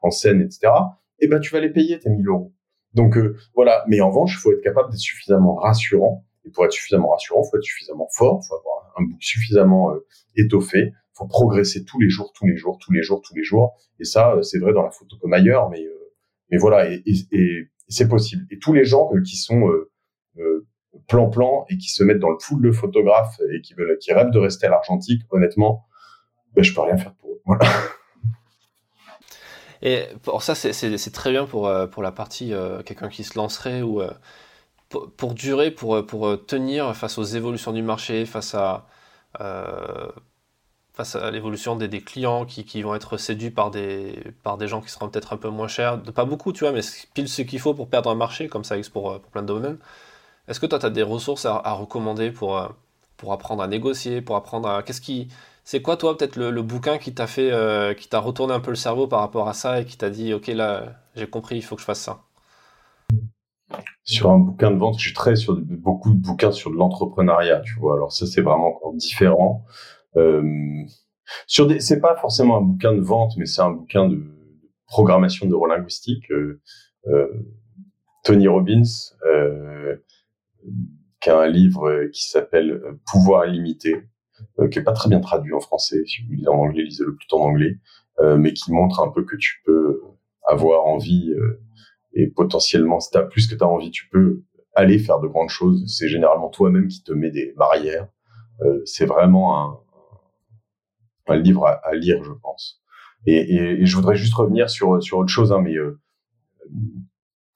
en, 0.00 0.10
scène, 0.10 0.40
etc. 0.40 0.72
Et 1.18 1.26
eh 1.26 1.28
ben 1.28 1.40
tu 1.40 1.52
vas 1.52 1.60
les 1.60 1.70
payer 1.70 1.98
tes 1.98 2.08
1000 2.08 2.26
euros. 2.26 2.52
Donc 2.94 3.16
euh, 3.16 3.36
voilà. 3.54 3.84
Mais 3.88 4.00
en 4.00 4.08
revanche, 4.08 4.34
il 4.34 4.40
faut 4.40 4.52
être 4.52 4.62
capable 4.62 4.90
d'être 4.90 5.00
suffisamment 5.00 5.54
rassurant. 5.54 6.24
Et 6.44 6.50
pour 6.50 6.64
être 6.64 6.72
suffisamment 6.72 7.10
rassurant, 7.10 7.42
il 7.44 7.50
faut 7.50 7.56
être 7.58 7.64
suffisamment 7.64 8.08
fort, 8.16 8.40
il 8.42 8.48
faut 8.48 8.54
avoir 8.54 8.94
un 8.96 9.04
book 9.04 9.22
suffisamment 9.22 9.92
euh, 9.92 10.06
étoffé, 10.36 10.92
progresser 11.28 11.84
tous 11.84 12.00
les 12.00 12.08
jours, 12.08 12.32
tous 12.34 12.46
les 12.46 12.56
jours, 12.56 12.78
tous 12.78 12.92
les 12.92 13.02
jours, 13.02 13.22
tous 13.22 13.34
les 13.34 13.42
jours. 13.44 13.76
Et 13.98 14.04
ça, 14.04 14.36
c'est 14.42 14.58
vrai 14.58 14.72
dans 14.72 14.82
la 14.82 14.90
photo 14.90 15.16
comme 15.20 15.32
ailleurs, 15.32 15.68
mais 15.70 15.84
mais 16.50 16.58
voilà. 16.58 16.90
Et, 16.90 17.02
c'est 17.88 18.08
possible. 18.08 18.46
Et 18.52 18.58
tous 18.60 18.72
les 18.72 18.84
gens 18.84 19.10
euh, 19.14 19.20
qui 19.20 19.36
sont 19.36 19.68
euh, 19.68 19.90
euh, 20.38 20.64
plan-plan 21.08 21.66
et 21.68 21.76
qui 21.76 21.88
se 21.88 22.04
mettent 22.04 22.20
dans 22.20 22.30
le 22.30 22.36
pool 22.36 22.62
de 22.62 22.70
photographes 22.70 23.40
et 23.52 23.60
qui 23.62 23.74
veulent, 23.74 23.98
qui 23.98 24.12
rêvent 24.12 24.30
de 24.30 24.38
rester 24.38 24.68
à 24.68 24.70
l'argentique, 24.70 25.22
honnêtement, 25.30 25.88
ben, 26.54 26.62
je 26.62 26.72
peux 26.72 26.82
rien 26.82 26.96
faire 26.96 27.14
pour 27.14 27.30
eux. 27.32 27.40
Et 29.82 30.04
pour 30.22 30.42
ça, 30.42 30.54
c'est 30.54 31.10
très 31.10 31.30
bien 31.30 31.46
pour, 31.46 31.66
la 31.66 32.12
partie 32.12 32.52
quelqu'un 32.84 33.08
qui 33.08 33.24
se 33.24 33.38
lancerait 33.38 33.80
ou 33.80 34.02
pour, 35.16 35.32
durer, 35.32 35.70
pour, 35.70 36.04
pour 36.04 36.44
tenir 36.44 36.94
face 36.94 37.16
aux 37.16 37.24
évolutions 37.24 37.72
du 37.72 37.80
marché, 37.80 38.26
face 38.26 38.54
à 38.54 38.86
face 40.92 41.16
à 41.16 41.30
l'évolution 41.30 41.76
des, 41.76 42.00
clients 42.00 42.44
qui, 42.44 42.64
qui, 42.64 42.82
vont 42.82 42.94
être 42.94 43.16
séduits 43.16 43.50
par 43.50 43.70
des, 43.70 44.22
par 44.42 44.58
des 44.58 44.68
gens 44.68 44.80
qui 44.80 44.90
seront 44.90 45.08
peut-être 45.08 45.32
un 45.32 45.36
peu 45.36 45.48
moins 45.48 45.68
chers, 45.68 46.02
pas 46.02 46.24
beaucoup, 46.24 46.52
tu 46.52 46.64
vois, 46.64 46.72
mais 46.72 46.80
pile 47.14 47.28
ce 47.28 47.42
qu'il 47.42 47.60
faut 47.60 47.74
pour 47.74 47.88
perdre 47.88 48.10
un 48.10 48.14
marché, 48.14 48.48
comme 48.48 48.64
ça 48.64 48.76
pour, 48.92 49.20
pour 49.20 49.30
plein 49.30 49.42
de 49.42 49.46
domaines. 49.46 49.78
Est-ce 50.48 50.58
que 50.60 50.66
toi, 50.66 50.78
tu 50.78 50.86
as 50.86 50.90
des 50.90 51.02
ressources 51.02 51.46
à, 51.46 51.72
recommander 51.72 52.32
pour, 52.32 52.58
euh, 52.58 52.68
pour 53.16 53.32
apprendre 53.32 53.62
à 53.62 53.68
négocier, 53.68 54.20
pour 54.20 54.36
apprendre 54.36 54.68
à... 54.68 54.82
Qu'est-ce 54.82 55.00
qui... 55.00 55.28
C'est 55.62 55.82
quoi, 55.82 55.96
toi, 55.96 56.16
peut-être 56.16 56.36
le, 56.36 56.50
le, 56.50 56.62
bouquin 56.62 56.98
qui 56.98 57.14
t'a 57.14 57.26
fait, 57.26 57.52
euh, 57.52 57.94
qui 57.94 58.08
t'a 58.08 58.18
retourné 58.18 58.52
un 58.54 58.60
peu 58.60 58.70
le 58.70 58.76
cerveau 58.76 59.06
par 59.06 59.20
rapport 59.20 59.48
à 59.48 59.52
ça 59.52 59.80
et 59.80 59.84
qui 59.84 59.96
t'a 59.96 60.10
dit, 60.10 60.34
OK, 60.34 60.48
là, 60.48 60.94
j'ai 61.14 61.28
compris, 61.28 61.56
il 61.56 61.62
faut 61.62 61.76
que 61.76 61.82
je 61.82 61.86
fasse 61.86 62.00
ça? 62.00 62.22
Sur 64.02 64.30
un 64.30 64.38
bouquin 64.38 64.72
de 64.72 64.78
vente, 64.78 64.98
je 64.98 65.02
suis 65.02 65.12
très 65.12 65.36
sur 65.36 65.56
beaucoup 65.56 66.10
de 66.10 66.18
bouquins 66.18 66.50
sur 66.50 66.70
de 66.70 66.76
l'entrepreneuriat, 66.76 67.60
tu 67.60 67.74
vois. 67.78 67.94
Alors 67.94 68.12
ça, 68.12 68.26
c'est 68.26 68.40
vraiment 68.40 68.68
encore 68.68 68.94
différent. 68.94 69.64
Euh, 70.16 70.42
sur 71.46 71.66
des, 71.66 71.80
c'est 71.80 72.00
pas 72.00 72.16
forcément 72.16 72.58
un 72.58 72.62
bouquin 72.62 72.92
de 72.92 73.00
vente, 73.00 73.32
mais 73.36 73.46
c'est 73.46 73.62
un 73.62 73.70
bouquin 73.70 74.08
de 74.08 74.22
programmation 74.86 75.46
neurolinguistique. 75.46 76.30
Euh, 76.30 76.60
euh, 77.06 77.28
Tony 78.24 78.48
Robbins, 78.48 78.82
euh, 79.26 79.96
qui 81.20 81.30
a 81.30 81.38
un 81.38 81.48
livre 81.48 82.06
qui 82.12 82.28
s'appelle 82.28 82.82
Pouvoir 83.10 83.46
limité, 83.46 84.02
euh, 84.58 84.68
qui 84.68 84.78
est 84.78 84.82
pas 84.82 84.92
très 84.92 85.08
bien 85.08 85.20
traduit 85.20 85.54
en 85.54 85.60
français. 85.60 86.02
Si 86.06 86.22
vous 86.22 86.32
lisez 86.32 86.48
en 86.48 86.58
anglais, 86.58 86.82
lisez-le 86.82 87.14
plutôt 87.14 87.40
en 87.40 87.46
anglais, 87.46 87.78
mais 88.36 88.52
qui 88.52 88.70
montre 88.70 89.00
un 89.00 89.08
peu 89.08 89.24
que 89.24 89.36
tu 89.36 89.62
peux 89.64 90.02
avoir 90.46 90.84
envie 90.84 91.32
et 92.12 92.26
potentiellement, 92.26 93.00
si 93.00 93.10
tu 93.10 93.18
as 93.18 93.22
plus 93.22 93.46
que 93.46 93.54
tu 93.54 93.64
as 93.64 93.68
envie, 93.68 93.90
tu 93.90 94.08
peux 94.08 94.42
aller 94.74 94.98
faire 94.98 95.20
de 95.20 95.28
grandes 95.28 95.48
choses. 95.48 95.84
C'est 95.86 96.08
généralement 96.08 96.48
toi-même 96.48 96.88
qui 96.88 97.02
te 97.02 97.12
met 97.12 97.30
des 97.30 97.54
barrières. 97.56 98.08
Euh, 98.62 98.80
c'est 98.84 99.06
vraiment 99.06 99.82
un, 101.30 101.34
un 101.34 101.38
livre 101.38 101.66
à, 101.66 101.94
lire, 101.94 102.22
je 102.24 102.32
pense. 102.32 102.80
Et, 103.26 103.84
je 103.84 103.96
voudrais 103.96 104.16
juste 104.16 104.34
revenir 104.34 104.70
sur, 104.70 105.02
sur 105.02 105.18
autre 105.18 105.30
chose, 105.30 105.52
hein, 105.52 105.60
mais 105.60 105.74
euh, 105.76 106.00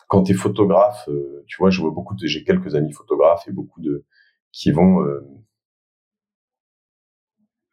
quand 0.09 0.25
tu 0.25 0.33
es 0.33 0.35
photographe, 0.35 1.09
euh, 1.09 1.43
tu 1.47 1.57
vois, 1.59 1.71
je 1.71 1.81
vois 1.81 1.91
beaucoup 1.91 2.15
j'ai 2.23 2.45
quelques 2.45 2.75
amis 2.75 2.93
photographes 2.93 3.47
et 3.49 3.53
beaucoup 3.53 3.81
de 3.81 4.05
qui 4.53 4.71
vont 4.71 5.03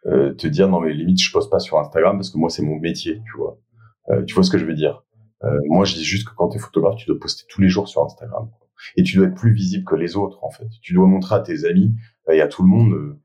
euh, 0.08 0.34
te 0.34 0.48
dire 0.48 0.68
non 0.68 0.80
mais 0.80 0.94
limite 0.94 1.22
je 1.22 1.32
poste 1.32 1.52
pas 1.52 1.60
sur 1.60 1.78
Instagram 1.78 2.18
parce 2.18 2.32
que 2.32 2.38
moi 2.38 2.50
c'est 2.50 2.64
mon 2.64 2.78
métier, 2.80 3.22
tu 3.26 3.38
vois. 3.38 3.60
tu 4.26 4.34
vois 4.34 4.44
ce 4.44 4.50
que 4.50 4.58
je 4.58 4.66
veux 4.66 4.74
dire? 4.74 5.04
Moi, 5.66 5.86
je 5.86 5.96
dis 5.96 6.04
juste 6.04 6.28
que 6.30 6.36
quand 6.36 6.50
tu 6.50 6.58
es 6.58 6.60
photographe, 6.60 6.98
tu 6.98 7.08
dois 7.08 7.20
poster 7.20 7.46
tous 7.50 7.62
les 7.62 7.70
jours 7.70 7.88
sur 7.88 8.04
Instagram. 8.04 8.50
Et 8.96 9.02
tu 9.04 9.18
dois 9.18 9.28
être 9.28 9.36
plus 9.36 9.52
visible 9.52 9.86
que 9.86 9.96
les 9.96 10.16
autres, 10.16 10.44
en 10.44 10.52
fait. 10.52 10.68
Tu 10.82 10.94
dois 10.94 11.08
montrer 11.08 11.36
à 11.36 11.40
tes 11.40 11.66
amis 11.66 11.96
et 12.32 12.42
à 12.42 12.48
tout 12.48 12.62
le 12.62 12.70
monde 12.70 13.18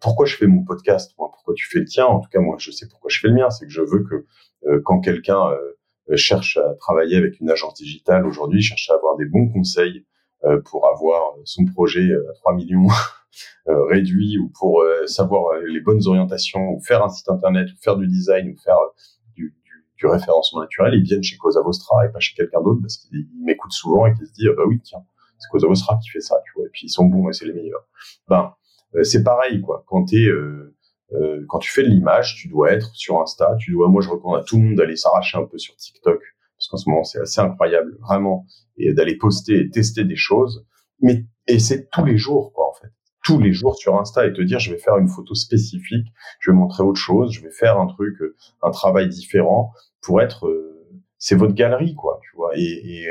pourquoi 0.00 0.26
je 0.26 0.36
fais 0.36 0.46
mon 0.46 0.64
podcast, 0.64 1.12
pourquoi 1.16 1.54
tu 1.54 1.66
fais 1.68 1.78
le 1.78 1.84
tien? 1.84 2.06
En 2.06 2.20
tout 2.20 2.28
cas, 2.30 2.40
moi, 2.40 2.56
je 2.58 2.70
sais 2.70 2.86
pourquoi 2.88 3.10
je 3.10 3.20
fais 3.20 3.28
le 3.28 3.34
mien. 3.34 3.50
C'est 3.50 3.66
que 3.66 3.72
je 3.72 3.82
veux 3.82 4.04
que 4.04 4.26
quand 4.84 5.00
quelqu'un 5.00 5.50
cherche 6.14 6.56
à 6.56 6.74
travailler 6.74 7.16
avec 7.16 7.40
une 7.40 7.50
agence 7.50 7.74
digitale 7.74 8.26
aujourd'hui, 8.26 8.60
cherche 8.62 8.90
à 8.90 8.94
avoir 8.94 9.16
des 9.16 9.26
bons 9.26 9.48
conseils 9.48 10.04
pour 10.66 10.86
avoir 10.88 11.34
son 11.44 11.64
projet 11.64 12.10
à 12.12 12.32
3 12.34 12.54
millions 12.54 12.88
réduit 13.66 14.38
ou 14.38 14.50
pour 14.58 14.84
savoir 15.06 15.58
les 15.60 15.80
bonnes 15.80 16.06
orientations 16.06 16.70
ou 16.70 16.80
faire 16.80 17.04
un 17.04 17.08
site 17.08 17.28
internet 17.28 17.68
ou 17.70 17.76
faire 17.82 17.96
du 17.96 18.06
design 18.06 18.50
ou 18.50 18.56
faire 18.56 18.78
du 19.98 20.06
référencement 20.06 20.60
naturel, 20.60 20.94
ils 20.94 21.02
viennent 21.02 21.22
chez 21.22 21.36
Cosa 21.36 21.60
Vostra 21.60 22.06
et 22.06 22.10
pas 22.10 22.20
chez 22.20 22.34
quelqu'un 22.34 22.62
d'autre 22.62 22.80
parce 22.80 22.96
qu'ils 22.96 23.26
m'écoutent 23.42 23.72
souvent 23.72 24.06
et 24.06 24.14
qu'ils 24.14 24.26
se 24.26 24.32
disent, 24.32 24.48
ah 24.50 24.56
bah 24.56 24.62
oui, 24.66 24.80
tiens, 24.82 25.04
c'est 25.38 25.48
Cosa 25.50 25.66
Vostra 25.66 25.98
qui 26.02 26.08
fait 26.10 26.20
ça, 26.20 26.36
tu 26.44 26.52
vois, 26.56 26.66
et 26.66 26.70
puis 26.72 26.86
ils 26.86 26.90
sont 26.90 27.04
bons 27.04 27.28
et 27.28 27.32
c'est 27.32 27.46
les 27.46 27.52
meilleurs. 27.52 27.84
Ben, 28.28 28.38
euh, 28.38 28.57
c'est 29.02 29.22
pareil, 29.22 29.60
quoi. 29.60 29.84
Quand 29.86 30.12
euh, 30.14 30.74
euh, 31.12 31.44
quand 31.48 31.58
tu 31.58 31.70
fais 31.70 31.82
de 31.82 31.88
l'image, 31.88 32.36
tu 32.36 32.48
dois 32.48 32.72
être 32.72 32.94
sur 32.94 33.20
Insta, 33.20 33.56
tu 33.58 33.72
dois, 33.72 33.88
moi 33.88 34.02
je 34.02 34.10
recommande 34.10 34.40
à 34.40 34.44
tout 34.44 34.56
le 34.56 34.64
monde 34.64 34.74
d'aller 34.76 34.96
s'arracher 34.96 35.38
un 35.38 35.44
peu 35.44 35.58
sur 35.58 35.74
TikTok, 35.76 36.20
parce 36.56 36.68
qu'en 36.68 36.76
ce 36.76 36.88
moment 36.88 37.04
c'est 37.04 37.20
assez 37.20 37.40
incroyable, 37.40 37.96
vraiment, 38.00 38.44
et 38.76 38.92
d'aller 38.92 39.16
poster 39.16 39.60
et 39.60 39.70
tester 39.70 40.04
des 40.04 40.16
choses, 40.16 40.66
mais, 41.00 41.24
et 41.46 41.58
c'est 41.58 41.88
tous 41.90 42.04
les 42.04 42.18
jours, 42.18 42.52
quoi, 42.52 42.68
en 42.68 42.74
fait 42.74 42.88
tous 43.28 43.38
les 43.38 43.52
jours 43.52 43.76
sur 43.76 43.98
Insta 43.98 44.26
et 44.26 44.32
te 44.32 44.40
dire 44.40 44.58
je 44.58 44.72
vais 44.72 44.78
faire 44.78 44.96
une 44.96 45.08
photo 45.08 45.34
spécifique, 45.34 46.06
je 46.40 46.50
vais 46.50 46.56
montrer 46.56 46.82
autre 46.82 46.98
chose, 46.98 47.32
je 47.32 47.42
vais 47.42 47.50
faire 47.50 47.78
un 47.78 47.86
truc, 47.86 48.16
un 48.62 48.70
travail 48.70 49.08
différent 49.08 49.72
pour 50.00 50.22
être, 50.22 50.46
euh, 50.46 50.88
c'est 51.18 51.34
votre 51.34 51.52
galerie 51.52 51.94
quoi, 51.94 52.20
tu 52.22 52.34
vois. 52.36 52.52
Et, 52.56 53.04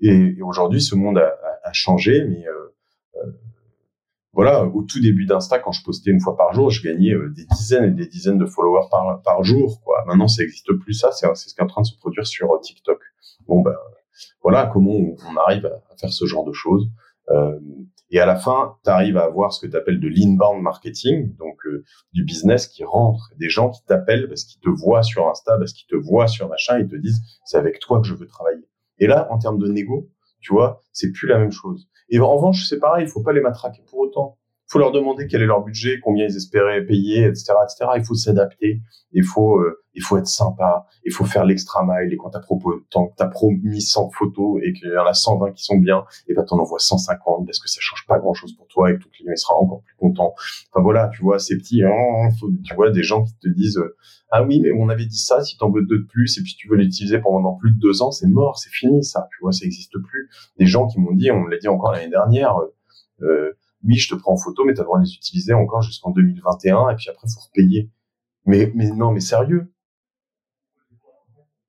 et, 0.00 0.36
et 0.36 0.42
aujourd'hui, 0.42 0.80
ce 0.80 0.96
monde 0.96 1.18
a, 1.18 1.36
a, 1.62 1.72
changé, 1.72 2.24
mais 2.24 2.44
euh, 2.48 2.74
euh, 3.16 3.30
voilà, 4.32 4.64
au 4.64 4.82
tout 4.82 5.00
début 5.00 5.26
d'Insta, 5.26 5.58
quand 5.58 5.72
je 5.72 5.82
postais 5.82 6.10
une 6.10 6.20
fois 6.20 6.36
par 6.36 6.52
jour, 6.52 6.70
je 6.70 6.82
gagnais 6.82 7.14
des 7.34 7.44
dizaines 7.46 7.84
et 7.84 7.90
des 7.90 8.06
dizaines 8.06 8.38
de 8.38 8.46
followers 8.46 8.86
par, 9.24 9.42
jour, 9.42 9.80
quoi. 9.84 10.04
Maintenant, 10.06 10.28
ça 10.28 10.42
n'existe 10.42 10.72
plus, 10.74 10.94
ça. 10.94 11.10
C'est 11.12 11.26
ce 11.34 11.54
qui 11.54 11.60
est 11.60 11.64
en 11.64 11.66
train 11.66 11.82
de 11.82 11.86
se 11.86 11.96
produire 11.96 12.26
sur 12.26 12.48
TikTok. 12.60 13.00
Bon, 13.48 13.60
ben, 13.60 13.74
voilà 14.42 14.70
comment 14.72 14.92
on, 14.92 15.36
arrive 15.36 15.66
à, 15.66 15.96
faire 15.96 16.12
ce 16.12 16.26
genre 16.26 16.44
de 16.44 16.52
choses. 16.52 16.88
Euh, 17.30 17.58
et 18.10 18.18
à 18.18 18.26
la 18.26 18.36
fin, 18.36 18.76
tu 18.84 18.90
arrives 18.90 19.16
à 19.16 19.24
avoir 19.24 19.52
ce 19.52 19.64
que 19.64 19.70
tu 19.70 19.76
appelles 19.76 20.00
de 20.00 20.08
l'inbound 20.08 20.62
marketing, 20.62 21.36
donc 21.36 21.64
euh, 21.66 21.84
du 22.12 22.24
business 22.24 22.66
qui 22.66 22.82
rentre, 22.82 23.30
des 23.38 23.48
gens 23.48 23.70
qui 23.70 23.84
t'appellent 23.84 24.28
parce 24.28 24.44
qu'ils 24.44 24.60
te 24.60 24.68
voient 24.68 25.04
sur 25.04 25.28
Insta, 25.28 25.56
parce 25.58 25.72
qu'ils 25.72 25.86
te 25.86 25.96
voient 25.96 26.26
sur 26.26 26.48
machin, 26.48 26.78
ils 26.80 26.88
te 26.88 26.96
disent 26.96 27.20
c'est 27.44 27.56
avec 27.56 27.78
toi 27.78 28.00
que 28.00 28.06
je 28.06 28.14
veux 28.14 28.26
travailler. 28.26 28.66
Et 28.98 29.06
là, 29.06 29.28
en 29.30 29.38
termes 29.38 29.58
de 29.58 29.68
négo, 29.68 30.10
tu 30.40 30.52
vois, 30.52 30.80
c'est 30.92 31.12
plus 31.12 31.28
la 31.28 31.38
même 31.38 31.52
chose. 31.52 31.88
Et 32.08 32.18
en 32.18 32.34
revanche, 32.34 32.66
c'est 32.68 32.78
pareil, 32.78 33.04
il 33.04 33.10
faut 33.10 33.22
pas 33.22 33.32
les 33.32 33.40
matraquer 33.40 33.82
pour 33.88 34.00
autant 34.00 34.38
faut 34.70 34.78
leur 34.78 34.92
demander 34.92 35.26
quel 35.26 35.42
est 35.42 35.46
leur 35.46 35.64
budget, 35.64 35.98
combien 36.00 36.26
ils 36.26 36.36
espéraient 36.36 36.86
payer, 36.86 37.24
etc., 37.24 37.54
etc. 37.64 37.90
Il 37.96 38.04
faut 38.04 38.14
s'adapter, 38.14 38.80
il 39.10 39.24
faut, 39.24 39.58
euh, 39.58 39.82
il 39.94 40.02
faut 40.02 40.16
être 40.16 40.28
sympa, 40.28 40.86
il 41.04 41.12
faut 41.12 41.24
faire 41.24 41.44
l'extra 41.44 41.84
mile. 41.84 42.12
Et 42.12 42.16
quand 42.16 42.30
t'as 42.30 42.38
as 42.38 43.26
promis 43.26 43.82
100 43.82 44.10
photos 44.10 44.60
et 44.62 44.72
qu'il 44.72 44.88
y 44.88 44.96
en 44.96 45.06
a 45.06 45.12
120 45.12 45.50
qui 45.52 45.64
sont 45.64 45.76
bien, 45.76 46.04
et 46.28 46.34
ben 46.34 46.44
t'en 46.44 46.60
envoies 46.60 46.78
150 46.78 47.46
parce 47.46 47.58
que 47.58 47.68
ça 47.68 47.78
change 47.80 48.06
pas 48.06 48.20
grand 48.20 48.32
chose 48.32 48.54
pour 48.54 48.68
toi 48.68 48.92
et 48.92 48.94
que 48.94 49.02
ton 49.02 49.10
client 49.10 49.34
sera 49.34 49.56
encore 49.56 49.82
plus 49.82 49.96
content. 49.96 50.34
Enfin 50.72 50.82
voilà, 50.84 51.10
tu 51.12 51.22
vois, 51.22 51.40
ces 51.40 51.56
petits, 51.56 51.82
hein, 51.82 52.28
tu 52.64 52.74
vois, 52.76 52.92
des 52.92 53.02
gens 53.02 53.24
qui 53.24 53.34
te 53.40 53.48
disent, 53.48 53.78
euh, 53.78 53.96
ah 54.30 54.44
oui, 54.44 54.60
mais 54.60 54.70
on 54.78 54.88
avait 54.88 55.06
dit 55.06 55.18
ça, 55.18 55.42
si 55.42 55.58
t'en 55.58 55.72
veux 55.72 55.82
deux 55.82 55.98
de 55.98 56.06
plus 56.06 56.38
et 56.38 56.42
puis 56.42 56.54
tu 56.56 56.68
veux 56.68 56.76
l'utiliser 56.76 57.18
pendant 57.18 57.54
plus 57.54 57.72
de 57.72 57.78
deux 57.80 58.02
ans, 58.02 58.12
c'est 58.12 58.28
mort, 58.28 58.56
c'est 58.56 58.70
fini 58.70 59.02
ça, 59.02 59.26
tu 59.32 59.38
vois, 59.42 59.50
ça 59.50 59.66
existe 59.66 59.98
plus. 59.98 60.30
Des 60.60 60.66
gens 60.66 60.86
qui 60.86 61.00
m'ont 61.00 61.14
dit, 61.14 61.32
on 61.32 61.44
l'a 61.46 61.58
dit 61.58 61.66
encore 61.66 61.90
l'année 61.90 62.08
dernière. 62.08 62.54
Euh, 63.22 63.52
oui, 63.84 63.96
je 63.96 64.14
te 64.14 64.18
prends 64.18 64.32
en 64.32 64.36
photo, 64.36 64.64
mais 64.64 64.74
tu 64.74 64.80
as 64.80 64.82
le 64.82 64.86
droit 64.86 64.98
de 64.98 65.04
les 65.04 65.14
utiliser 65.14 65.54
encore 65.54 65.82
jusqu'en 65.82 66.10
2021, 66.10 66.90
et 66.90 66.96
puis 66.96 67.08
après, 67.10 67.26
faut 67.28 67.40
repayer. 67.40 67.90
Mais, 68.46 68.70
mais 68.74 68.90
non, 68.90 69.12
mais 69.12 69.20
sérieux. 69.20 69.72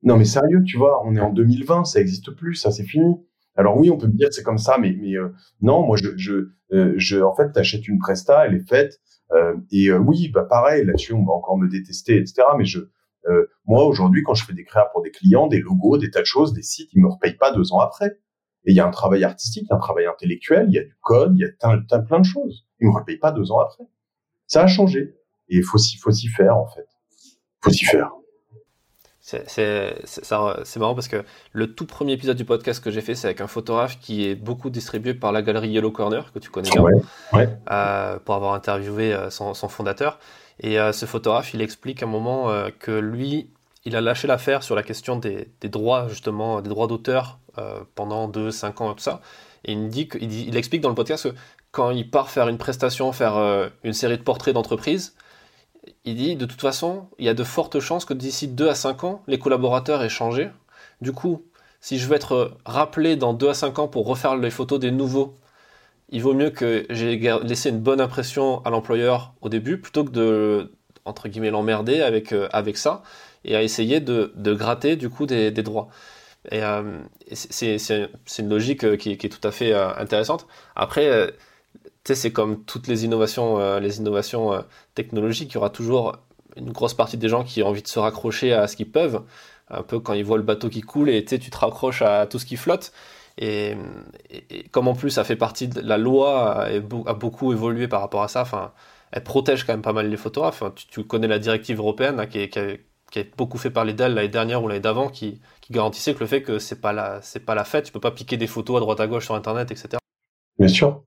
Non, 0.04 0.18
mais 0.18 0.26
sérieux, 0.26 0.64
tu 0.66 0.78
vois, 0.78 1.06
on 1.06 1.16
est 1.16 1.20
en 1.20 1.32
2020, 1.32 1.86
ça 1.86 2.02
existe 2.02 2.32
plus, 2.32 2.56
ça, 2.56 2.72
c'est 2.72 2.84
fini. 2.84 3.16
Alors 3.56 3.78
oui, 3.78 3.90
on 3.90 3.98
peut 3.98 4.08
me 4.08 4.14
dire 4.14 4.30
c'est 4.32 4.44
comme 4.44 4.58
ça, 4.58 4.78
mais, 4.78 4.96
euh, 5.16 5.34
non, 5.62 5.86
moi, 5.86 5.98
je, 5.98 6.18
je, 6.18 6.50
euh, 6.72 6.94
je 6.98 7.20
en 7.20 7.36
fait, 7.36 7.52
t'achètes 7.52 7.88
une 7.88 8.00
presta, 8.00 8.46
elle 8.46 8.56
est 8.56 8.68
faite, 8.68 9.00
euh, 9.34 9.56
et 9.72 9.92
oui, 9.94 10.30
bah 10.30 10.46
pareil, 10.50 10.86
là-dessus, 10.86 11.14
on 11.14 11.24
va 11.24 11.34
encore 11.34 11.58
me 11.58 11.68
détester, 11.70 12.18
etc. 12.18 12.44
Mais 12.58 12.66
je, 12.66 12.80
moi, 13.66 13.86
aujourd'hui, 13.86 14.24
quand 14.24 14.34
je 14.34 14.44
fais 14.46 14.54
des 14.54 14.64
créas 14.64 14.90
pour 14.92 15.04
des 15.04 15.12
clients, 15.12 15.48
des 15.48 15.60
logos, 15.60 15.98
des 15.98 16.10
tas 16.10 16.22
de 16.22 16.26
choses, 16.26 16.54
des 16.54 16.64
sites, 16.64 16.90
ils 16.94 17.02
me 17.02 17.08
repayent 17.08 17.38
pas 17.38 17.54
deux 17.54 17.72
ans 17.72 17.80
après. 17.80 18.18
Et 18.66 18.72
il 18.72 18.76
y 18.76 18.80
a 18.80 18.86
un 18.86 18.92
travail 18.92 19.24
artistique, 19.24 19.68
un 19.72 19.80
travail 19.80 20.06
intellectuel, 20.06 20.68
il 20.70 20.76
y 20.76 20.80
a 20.80 20.84
du 20.84 20.96
code, 21.02 21.34
il 21.36 21.42
y 21.42 21.46
a 21.46 22.00
plein 22.00 22.20
de 22.20 22.26
choses. 22.26 22.66
Ils 22.80 22.88
me 22.88 22.94
repayent 22.94 23.18
pas 23.18 23.32
deux 23.32 23.52
ans 23.52 23.60
après. 23.60 23.84
Ça 24.48 24.64
a 24.64 24.68
changé. 24.68 25.16
Et 25.50 25.58
il 25.58 25.64
faut 25.64 25.78
s'y, 25.78 25.98
faut 25.98 26.12
faire, 26.36 26.58
en 26.58 26.68
fait. 26.68 26.88
faut 27.62 27.72
s'y 27.72 27.86
faire. 27.86 28.12
C'est, 29.22 30.78
marrant 30.78 30.96
parce 30.96 31.08
que 31.08 31.24
le 31.54 31.74
tout 31.74 31.86
premier 31.86 32.14
épisode 32.14 32.38
du 32.38 32.46
podcast 32.46 32.84
que 32.84 32.92
j'ai 32.92 33.02
fait, 33.02 33.16
c'est 33.16 33.28
avec 33.28 33.42
un 33.42 33.48
photographe 33.48 34.00
qui 34.00 34.28
est 34.28 34.36
beaucoup 34.36 34.70
distribué 34.70 35.14
par 35.14 35.32
la 35.32 35.42
galerie 35.42 35.70
Yellow 35.70 35.92
Corner, 35.92 36.32
que 36.34 36.40
tu 36.40 36.50
connais 36.50 36.70
bien, 36.70 36.82
ouais, 36.82 37.50
euh, 37.72 38.20
pour 38.20 38.36
avoir 38.36 38.54
interviewé 38.54 39.14
euh, 39.14 39.30
son, 39.30 39.54
son, 39.54 39.68
fondateur. 39.70 40.20
Et 40.60 40.80
euh, 40.80 40.92
ce 40.92 41.06
photographe, 41.06 41.54
il 41.54 41.62
explique 41.62 42.02
à 42.02 42.06
un 42.06 42.10
moment 42.10 42.52
que 42.80 42.92
lui, 42.92 43.50
il 43.86 43.96
a 43.96 44.02
lâché 44.02 44.28
l'affaire 44.28 44.64
sur 44.64 44.76
la 44.76 44.84
question 44.84 45.18
des, 45.18 45.50
des, 45.62 45.70
droits, 45.70 46.08
justement, 46.08 46.62
des 46.62 46.70
droits 46.70 46.88
d'auteur 46.88 47.40
euh, 47.58 47.82
pendant 47.96 48.30
2-5 48.30 48.84
ans, 48.84 48.94
tout 48.94 49.00
ça. 49.00 49.22
Et 49.66 49.74
il, 49.74 49.90
dit 49.90 50.10
il, 50.20 50.56
explique 50.58 50.82
dans 50.82 50.90
le 50.90 50.96
podcast 50.96 51.30
que 51.30 51.36
quand 51.72 51.92
il 51.92 52.10
part 52.10 52.30
faire 52.30 52.48
une 52.48 52.58
prestation, 52.58 53.12
faire 53.12 53.38
euh, 53.38 53.70
une 53.84 53.94
série 53.94 54.18
de 54.18 54.24
portraits 54.24 54.54
d'entreprise, 54.54 55.16
il 56.06 56.16
dit 56.16 56.36
de 56.36 56.46
toute 56.46 56.62
façon, 56.62 57.08
il 57.20 57.26
y 57.26 57.30
a 57.30 57.34
de 57.34 57.44
fortes 57.44 57.80
chances 57.80 58.06
que 58.06 58.14
d'ici 58.14 58.48
2 58.48 58.70
à 58.70 58.76
5 58.76 59.04
ans, 59.04 59.24
les 59.28 59.40
collaborateurs 59.40 60.04
aient 60.04 60.10
changé. 60.10 60.50
Du 61.02 61.12
coup, 61.12 61.44
si 61.80 61.98
je 61.98 62.08
veux 62.08 62.16
être 62.16 62.58
rappelé 62.66 63.16
dans 63.16 63.34
2 63.34 63.50
à 63.50 63.54
5 63.54 63.80
ans 63.80 63.88
pour 63.88 64.08
refaire 64.08 64.36
les 64.36 64.52
photos 64.52 64.80
des 64.80 64.92
nouveaux, 64.92 65.38
il 66.10 66.22
vaut 66.22 66.34
mieux 66.34 66.50
que 66.50 66.86
j'ai 66.90 67.18
laissé 67.44 67.70
une 67.70 67.80
bonne 67.80 68.02
impression 68.02 68.64
à 68.66 68.70
l'employeur 68.70 69.34
au 69.42 69.50
début 69.50 69.80
plutôt 69.80 70.04
que 70.04 70.12
de 70.12 70.72
entre 71.06 71.30
guillemets 71.30 71.50
l'emmerder 71.50 72.02
avec, 72.02 72.32
euh, 72.32 72.48
avec 72.52 72.78
ça 72.78 73.02
et 73.44 73.56
à 73.56 73.64
essayer 73.64 74.00
de, 74.00 74.34
de 74.36 74.54
gratter 74.54 74.96
du 74.96 75.10
coup 75.10 75.26
des 75.26 75.52
droits. 75.52 75.90
Et 76.50 76.64
euh, 76.64 77.00
c'est 77.34 78.10
une 78.40 78.50
logique 78.50 78.84
euh, 78.84 78.98
qui, 78.98 79.12
est 79.12 79.30
tout 79.30 79.48
à 79.48 79.52
fait 79.52 79.74
euh, 79.74 79.94
intéressante. 79.96 80.48
Après, 80.76 81.34
c'est 82.06 82.32
comme 82.32 82.64
toutes 82.64 82.88
les 82.88 83.06
innovations, 83.06 83.60
technologiques, 84.96 85.52
il 85.52 85.56
y 85.56 85.58
aura 85.58 85.70
toujours 85.70 86.18
une 86.58 86.72
grosse 86.72 86.94
partie 86.94 87.18
des 87.18 87.30
gens 87.30 87.44
qui 87.44 87.64
ont 87.64 87.68
envie 87.68 87.84
de 87.84 87.88
se 87.88 88.00
raccrocher 88.00 88.54
à 88.54 88.68
ce 88.68 88.76
qu'ils 88.76 88.92
peuvent, 88.92 89.24
un 89.70 89.84
peu 89.84 90.00
quand 90.00 90.14
ils 90.14 90.26
voient 90.26 90.38
le 90.38 90.44
bateau 90.44 90.70
qui 90.70 90.82
coule 90.82 91.10
et 91.10 91.24
tu 91.24 91.40
te 91.40 91.58
raccroches 91.58 92.02
à 92.02 92.26
tout 92.28 92.40
ce 92.40 92.46
qui 92.46 92.58
flotte. 92.58 92.92
Et, 93.38 93.78
comme 94.72 94.88
en 94.88 94.94
plus 94.96 95.12
ça 95.12 95.24
fait 95.24 95.36
partie 95.36 95.68
de 95.68 95.80
la 95.82 95.98
loi, 95.98 96.66
a 96.66 97.14
beaucoup 97.14 97.54
évolué 97.54 97.88
par 97.88 98.02
rapport 98.02 98.24
à 98.24 98.28
ça, 98.28 98.42
enfin, 98.42 98.74
elle 99.12 99.24
protège 99.24 99.64
quand 99.66 99.74
même 99.74 99.82
pas 99.82 99.94
mal 99.94 100.10
les 100.10 100.18
photographes. 100.18 100.64
Tu, 100.90 101.04
connais 101.04 101.28
la 101.28 101.40
directive 101.40 101.78
européenne 101.80 102.28
qui, 102.30 102.50
qui, 102.50 102.60
qui 103.12 103.20
a 103.20 103.24
beaucoup 103.38 103.58
fait 103.58 103.70
parler 103.70 103.94
d'elle 103.94 104.14
l'année 104.14 104.30
dernière 104.30 104.64
ou 104.64 104.68
l'année 104.68 104.80
d'avant, 104.80 105.10
qui, 105.10 105.42
qui 105.60 105.74
garantissait 105.74 106.16
que 106.16 106.22
le 106.22 106.26
fait 106.26 106.42
que 106.42 106.58
c'est 106.58 106.82
pas 106.82 106.94
la, 106.94 107.22
c'est 107.22 107.46
pas 107.46 107.54
la 107.54 107.66
fête, 107.66 107.86
tu 107.86 107.92
peux 107.92 108.00
pas 108.00 108.12
piquer 108.12 108.38
des 108.38 108.48
photos 108.48 108.78
à 108.78 108.80
droite 108.80 109.00
à 109.00 109.08
gauche 109.08 109.26
sur 109.26 109.36
Internet, 109.36 109.70
etc. 109.70 109.98
Bien 110.58 110.70
sûr. 110.70 111.04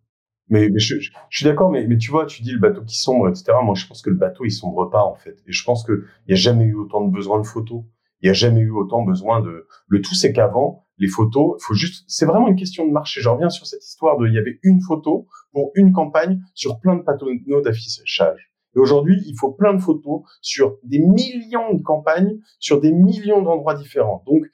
Mais, 0.51 0.71
je, 0.77 0.97
suis 1.31 1.45
d'accord, 1.45 1.71
mais, 1.71 1.87
mais 1.87 1.97
tu 1.97 2.11
vois, 2.11 2.27
tu 2.27 2.43
dis 2.43 2.53
le 2.53 2.59
bateau 2.59 2.83
qui 2.83 2.99
sombre, 2.99 3.29
etc. 3.29 3.53
Moi, 3.63 3.75
je 3.75 3.87
pense 3.87 4.03
que 4.03 4.11
le 4.11 4.17
bateau, 4.17 4.45
il 4.45 4.51
sombre 4.51 4.91
pas, 4.91 5.03
en 5.03 5.15
fait. 5.15 5.39
Et 5.47 5.53
je 5.53 5.65
pense 5.65 5.85
qu'il 5.85 6.05
n'y 6.29 6.35
a 6.35 6.37
jamais 6.37 6.65
eu 6.65 6.75
autant 6.75 7.01
de 7.01 7.11
besoin 7.11 7.41
de 7.41 7.47
photos. 7.47 7.83
Il 8.21 8.27
n'y 8.27 8.31
a 8.31 8.35
jamais 8.35 8.61
eu 8.61 8.71
autant 8.71 9.03
besoin 9.03 9.41
de... 9.41 9.67
Le 9.87 10.03
tout, 10.03 10.15
c'est 10.15 10.33
qu'avant, 10.33 10.87
les 10.99 11.09
photos, 11.09 11.63
faut 11.63 11.73
juste... 11.73 12.05
C'est 12.09 12.27
vraiment 12.27 12.49
une 12.49 12.57
question 12.57 12.87
de 12.87 12.93
marché. 12.93 13.23
Je 13.23 13.29
reviens 13.29 13.49
sur 13.49 13.67
cette 13.67 13.85
histoire 13.85 14.19
de... 14.19 14.27
Il 14.27 14.35
y 14.35 14.39
avait 14.39 14.59
une 14.63 14.83
photo 14.83 15.29
pour 15.53 15.71
une 15.75 15.93
campagne 15.93 16.43
sur 16.53 16.79
plein 16.79 16.97
de 16.97 17.03
panneaux 17.03 17.63
d'affichage. 17.63 18.54
Et 18.77 18.79
aujourd'hui, 18.79 19.23
il 19.27 19.35
faut 19.39 19.53
plein 19.53 19.75
de 19.75 19.81
photos 19.81 20.23
sur 20.41 20.79
des 20.83 20.99
millions 20.99 21.75
de 21.75 21.83
campagnes, 21.83 22.39
sur 22.59 22.81
des 22.81 22.93
millions 22.93 23.43
d'endroits 23.43 23.75
différents. 23.75 24.23
Donc, 24.27 24.45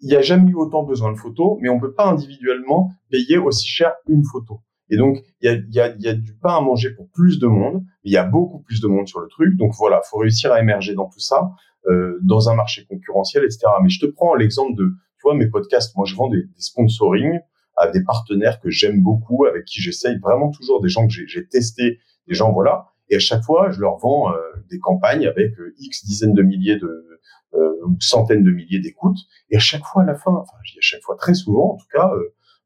il 0.00 0.08
n'y 0.08 0.16
a 0.16 0.22
jamais 0.22 0.50
eu 0.50 0.54
autant 0.54 0.82
besoin 0.82 1.12
de 1.12 1.16
photos, 1.16 1.58
mais 1.60 1.68
on 1.68 1.80
peut 1.80 1.94
pas 1.94 2.06
individuellement 2.06 2.90
payer 3.10 3.38
aussi 3.38 3.66
cher 3.66 3.94
une 4.08 4.24
photo. 4.24 4.60
Et 4.88 4.96
donc, 4.96 5.18
il 5.40 5.46
y 5.46 5.48
a, 5.48 5.54
y, 5.54 5.80
a, 5.80 5.96
y 5.98 6.08
a, 6.08 6.14
du 6.14 6.34
pain 6.34 6.56
à 6.56 6.60
manger 6.60 6.90
pour 6.94 7.08
plus 7.10 7.38
de 7.38 7.46
monde, 7.46 7.82
il 8.04 8.12
y 8.12 8.16
a 8.16 8.24
beaucoup 8.24 8.60
plus 8.60 8.80
de 8.80 8.86
monde 8.86 9.08
sur 9.08 9.20
le 9.20 9.28
truc. 9.28 9.56
Donc 9.56 9.72
voilà, 9.76 10.00
faut 10.02 10.18
réussir 10.18 10.52
à 10.52 10.60
émerger 10.60 10.94
dans 10.94 11.08
tout 11.08 11.18
ça, 11.18 11.50
euh, 11.86 12.18
dans 12.22 12.48
un 12.48 12.54
marché 12.54 12.84
concurrentiel, 12.88 13.44
etc. 13.44 13.66
Mais 13.82 13.88
je 13.88 14.00
te 14.00 14.06
prends 14.06 14.34
l'exemple 14.34 14.76
de, 14.76 14.84
tu 14.84 15.22
vois, 15.24 15.34
mes 15.34 15.48
podcasts. 15.48 15.96
Moi, 15.96 16.06
je 16.06 16.14
vends 16.14 16.28
des, 16.28 16.42
des 16.42 16.60
sponsoring 16.60 17.40
à 17.76 17.88
des 17.88 18.02
partenaires 18.04 18.60
que 18.60 18.70
j'aime 18.70 19.02
beaucoup, 19.02 19.44
avec 19.44 19.64
qui 19.64 19.80
j'essaye 19.80 20.18
vraiment 20.18 20.50
toujours 20.50 20.80
des 20.80 20.88
gens 20.88 21.06
que 21.06 21.12
j'ai 21.12 21.46
testé, 21.46 21.98
des 22.28 22.34
gens, 22.34 22.52
voilà. 22.52 22.92
Et 23.08 23.16
à 23.16 23.18
chaque 23.18 23.42
fois, 23.44 23.70
je 23.70 23.80
leur 23.80 23.96
vends 23.98 24.32
euh, 24.32 24.36
des 24.68 24.78
campagnes 24.78 25.26
avec 25.26 25.58
euh, 25.58 25.74
X 25.78 26.04
dizaines 26.04 26.34
de 26.34 26.42
milliers 26.42 26.76
de 26.76 27.18
euh, 27.54 27.72
ou 27.86 27.96
centaines 28.00 28.42
de 28.42 28.50
milliers 28.50 28.80
d'écoutes. 28.80 29.18
Et 29.50 29.56
à 29.56 29.60
chaque 29.60 29.84
fois, 29.84 30.02
à 30.02 30.06
la 30.06 30.14
fin, 30.14 30.32
enfin, 30.32 30.56
je 30.64 30.72
dis 30.72 30.78
à 30.78 30.82
chaque 30.82 31.02
fois, 31.02 31.16
très 31.16 31.34
souvent, 31.34 31.74
en 31.74 31.76
tout 31.76 31.86
cas, 31.92 32.10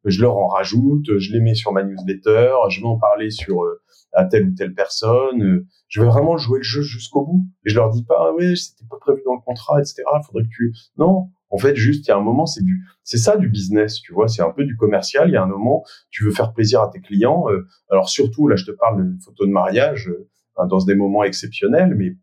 je 0.06 0.22
leur 0.22 0.36
en 0.36 0.46
rajoute, 0.46 1.18
je 1.18 1.32
les 1.32 1.40
mets 1.40 1.54
sur 1.54 1.72
ma 1.72 1.82
newsletter, 1.84 2.54
je 2.70 2.80
vais 2.80 2.86
en 2.86 2.98
parler 2.98 3.30
sur 3.30 3.62
à 4.12 4.24
telle 4.24 4.48
ou 4.48 4.54
telle 4.54 4.74
personne. 4.74 5.66
je 5.88 6.00
vais 6.00 6.06
vraiment 6.06 6.36
jouer 6.38 6.58
le 6.58 6.64
jeu 6.64 6.80
jusqu'au 6.80 7.24
bout. 7.24 7.44
Et 7.64 7.70
je 7.70 7.76
leur 7.76 7.90
dis 7.90 8.02
pas, 8.02 8.16
ah 8.18 8.32
ouais, 8.32 8.56
c'était 8.56 8.88
pas 8.88 8.96
prévu 8.98 9.20
dans 9.24 9.34
le 9.34 9.40
contrat, 9.40 9.78
etc. 9.78 10.02
Faudrait 10.26 10.44
que 10.44 10.48
tu, 10.48 10.74
non. 10.96 11.28
En 11.50 11.58
fait, 11.58 11.76
juste, 11.76 12.06
il 12.06 12.10
y 12.10 12.12
a 12.12 12.16
un 12.16 12.22
moment, 12.22 12.46
c'est 12.46 12.64
du, 12.64 12.84
c'est 13.04 13.18
ça 13.18 13.36
du 13.36 13.48
business, 13.48 14.00
tu 14.00 14.12
vois. 14.12 14.26
C'est 14.26 14.42
un 14.42 14.50
peu 14.50 14.64
du 14.64 14.76
commercial. 14.76 15.28
Il 15.28 15.32
y 15.32 15.36
a 15.36 15.42
un 15.42 15.48
moment, 15.48 15.84
tu 16.10 16.24
veux 16.24 16.30
faire 16.30 16.52
plaisir 16.52 16.80
à 16.80 16.88
tes 16.88 17.00
clients. 17.00 17.44
alors 17.90 18.08
surtout, 18.08 18.48
là, 18.48 18.56
je 18.56 18.64
te 18.64 18.70
parle 18.70 19.04
de 19.04 19.22
photos 19.22 19.46
de 19.46 19.52
mariage 19.52 20.10
dans 20.68 20.78
des 20.78 20.94
moments 20.94 21.24
exceptionnels, 21.24 21.94
mais 21.96 22.16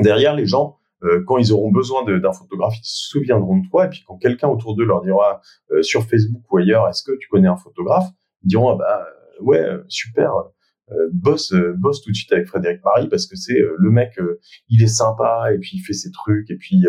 derrière, 0.00 0.34
les 0.34 0.46
gens, 0.46 0.78
euh, 1.04 1.22
quand 1.26 1.38
ils 1.38 1.52
auront 1.52 1.70
besoin 1.70 2.04
d'un 2.04 2.32
photographe, 2.32 2.74
ils 2.78 2.84
se 2.84 3.08
souviendront 3.08 3.58
de 3.58 3.68
toi. 3.68 3.86
Et 3.86 3.88
puis 3.88 4.02
quand 4.06 4.16
quelqu'un 4.18 4.48
autour 4.48 4.74
d'eux 4.74 4.84
leur 4.84 5.02
dira 5.02 5.40
euh, 5.70 5.82
sur 5.82 6.04
Facebook 6.04 6.42
ou 6.52 6.58
ailleurs, 6.58 6.88
est-ce 6.88 7.02
que 7.02 7.12
tu 7.18 7.28
connais 7.28 7.48
un 7.48 7.56
photographe? 7.56 8.08
Ils 8.42 8.48
diront, 8.48 8.70
ah 8.70 8.76
bah 8.76 9.06
ouais, 9.40 9.64
super, 9.86 10.32
euh, 10.90 11.08
bosse, 11.12 11.54
bosse 11.76 12.02
tout 12.02 12.10
de 12.10 12.16
suite 12.16 12.32
avec 12.32 12.48
Frédéric 12.48 12.82
Marie 12.84 13.08
parce 13.08 13.26
que 13.26 13.36
c'est 13.36 13.58
le 13.58 13.90
mec, 13.90 14.18
il 14.68 14.82
est 14.82 14.88
sympa 14.88 15.52
et 15.52 15.58
puis 15.58 15.72
il 15.74 15.80
fait 15.80 15.92
ses 15.92 16.10
trucs 16.10 16.50
et 16.50 16.56
puis 16.56 16.84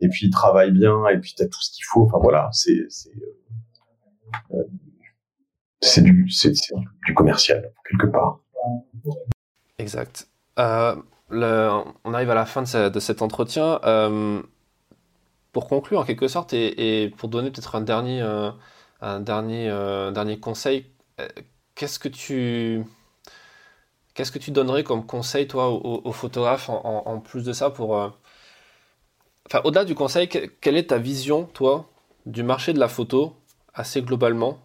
et 0.00 0.08
puis 0.08 0.26
il 0.26 0.30
travaille 0.30 0.72
bien 0.72 1.06
et 1.08 1.18
puis 1.18 1.34
t'as 1.36 1.46
tout 1.46 1.60
ce 1.60 1.72
qu'il 1.72 1.84
faut. 1.84 2.02
Enfin 2.02 2.18
voilà, 2.20 2.48
c'est 2.52 2.86
c'est 5.80 6.02
du 6.02 6.26
du 7.06 7.14
commercial 7.14 7.72
quelque 7.88 8.06
part. 8.06 8.40
Exact. 9.82 10.28
Euh, 10.60 10.94
on 12.04 12.14
arrive 12.14 12.30
à 12.30 12.34
la 12.34 12.46
fin 12.46 12.62
de, 12.62 13.00
cet 13.00 13.20
entretien. 13.20 13.80
Euh, 13.84 14.40
pour 15.50 15.68
conclure, 15.68 15.98
en 15.98 16.04
quelque 16.04 16.28
sorte, 16.28 16.52
et, 16.54 17.12
pour 17.16 17.28
donner 17.28 17.50
peut-être 17.50 17.74
un 17.74 17.80
dernier, 17.80 18.22
euh, 18.22 18.50
un 19.00 19.20
dernier, 19.20 19.68
dernier 20.14 20.38
conseil, 20.38 20.86
qu'est-ce 21.74 21.98
que 21.98 22.08
tu 22.08 22.84
qu'est-ce 24.14 24.30
que 24.30 24.38
tu 24.38 24.50
donnerais 24.50 24.84
comme 24.84 25.04
conseil, 25.04 25.48
toi, 25.48 25.68
aux, 25.70 26.12
photographes, 26.12 26.68
en, 26.68 27.18
plus 27.20 27.42
de 27.42 27.52
ça, 27.52 27.70
pour... 27.70 27.92
Enfin, 29.46 29.60
au-delà 29.64 29.84
du 29.84 29.94
conseil, 29.94 30.28
quelle 30.28 30.76
est 30.76 30.90
ta 30.90 30.98
vision, 30.98 31.44
toi, 31.44 31.90
du 32.26 32.42
marché 32.42 32.72
de 32.72 32.78
la 32.78 32.88
photo, 32.88 33.34
assez 33.74 34.02
globalement, 34.02 34.58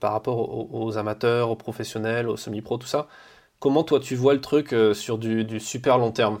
par 0.00 0.12
rapport 0.12 0.72
aux, 0.74 0.98
amateurs, 0.98 1.50
aux 1.50 1.56
professionnels, 1.56 2.28
aux 2.28 2.36
semi-pros, 2.36 2.78
tout 2.78 2.86
ça? 2.86 3.08
Comment 3.58 3.84
toi 3.84 4.00
tu 4.00 4.14
vois 4.14 4.34
le 4.34 4.40
truc 4.40 4.72
euh, 4.72 4.94
sur 4.94 5.18
du, 5.18 5.60
super 5.60 5.98
long 5.98 6.12
terme? 6.12 6.40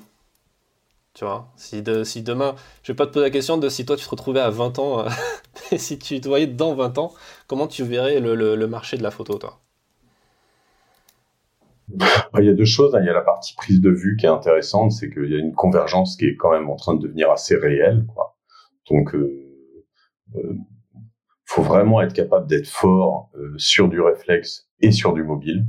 Tu 1.14 1.24
vois, 1.24 1.48
si, 1.56 1.82
de, 1.82 2.04
si 2.04 2.22
demain, 2.22 2.54
je 2.82 2.92
vais 2.92 2.96
pas 2.96 3.06
te 3.06 3.12
poser 3.12 3.24
la 3.24 3.30
question 3.30 3.58
de 3.58 3.68
si 3.68 3.84
toi 3.84 3.96
tu 3.96 4.04
te 4.04 4.10
retrouvais 4.10 4.40
à 4.40 4.50
20 4.50 4.78
ans, 4.78 5.00
euh, 5.00 5.08
si 5.76 5.98
tu 5.98 6.20
te 6.20 6.28
voyais 6.28 6.46
dans 6.46 6.74
20 6.74 6.98
ans, 6.98 7.12
comment 7.46 7.66
tu 7.66 7.82
verrais 7.82 8.20
le, 8.20 8.66
marché 8.66 8.96
de 8.96 9.02
la 9.02 9.10
photo, 9.10 9.38
toi? 9.38 9.58
Il 12.38 12.44
y 12.44 12.50
a 12.50 12.52
deux 12.52 12.66
choses. 12.66 12.94
Hein. 12.94 13.00
Il 13.00 13.06
y 13.06 13.10
a 13.10 13.14
la 13.14 13.22
partie 13.22 13.56
prise 13.56 13.80
de 13.80 13.90
vue 13.90 14.16
qui 14.16 14.26
est 14.26 14.28
intéressante, 14.28 14.92
c'est 14.92 15.10
qu'il 15.10 15.30
y 15.30 15.34
a 15.34 15.38
une 15.38 15.54
convergence 15.54 16.16
qui 16.16 16.26
est 16.26 16.36
quand 16.36 16.52
même 16.52 16.68
en 16.68 16.76
train 16.76 16.94
de 16.94 17.00
devenir 17.00 17.30
assez 17.30 17.56
réelle. 17.56 18.06
Donc, 18.90 19.14
euh, 19.14 20.54
faut 21.46 21.62
vraiment 21.62 22.02
être 22.02 22.12
capable 22.12 22.46
d'être 22.46 22.68
fort 22.68 23.30
sur 23.56 23.88
du 23.88 24.02
réflexe 24.02 24.68
et 24.80 24.92
sur 24.92 25.14
du 25.14 25.24
mobile. 25.24 25.66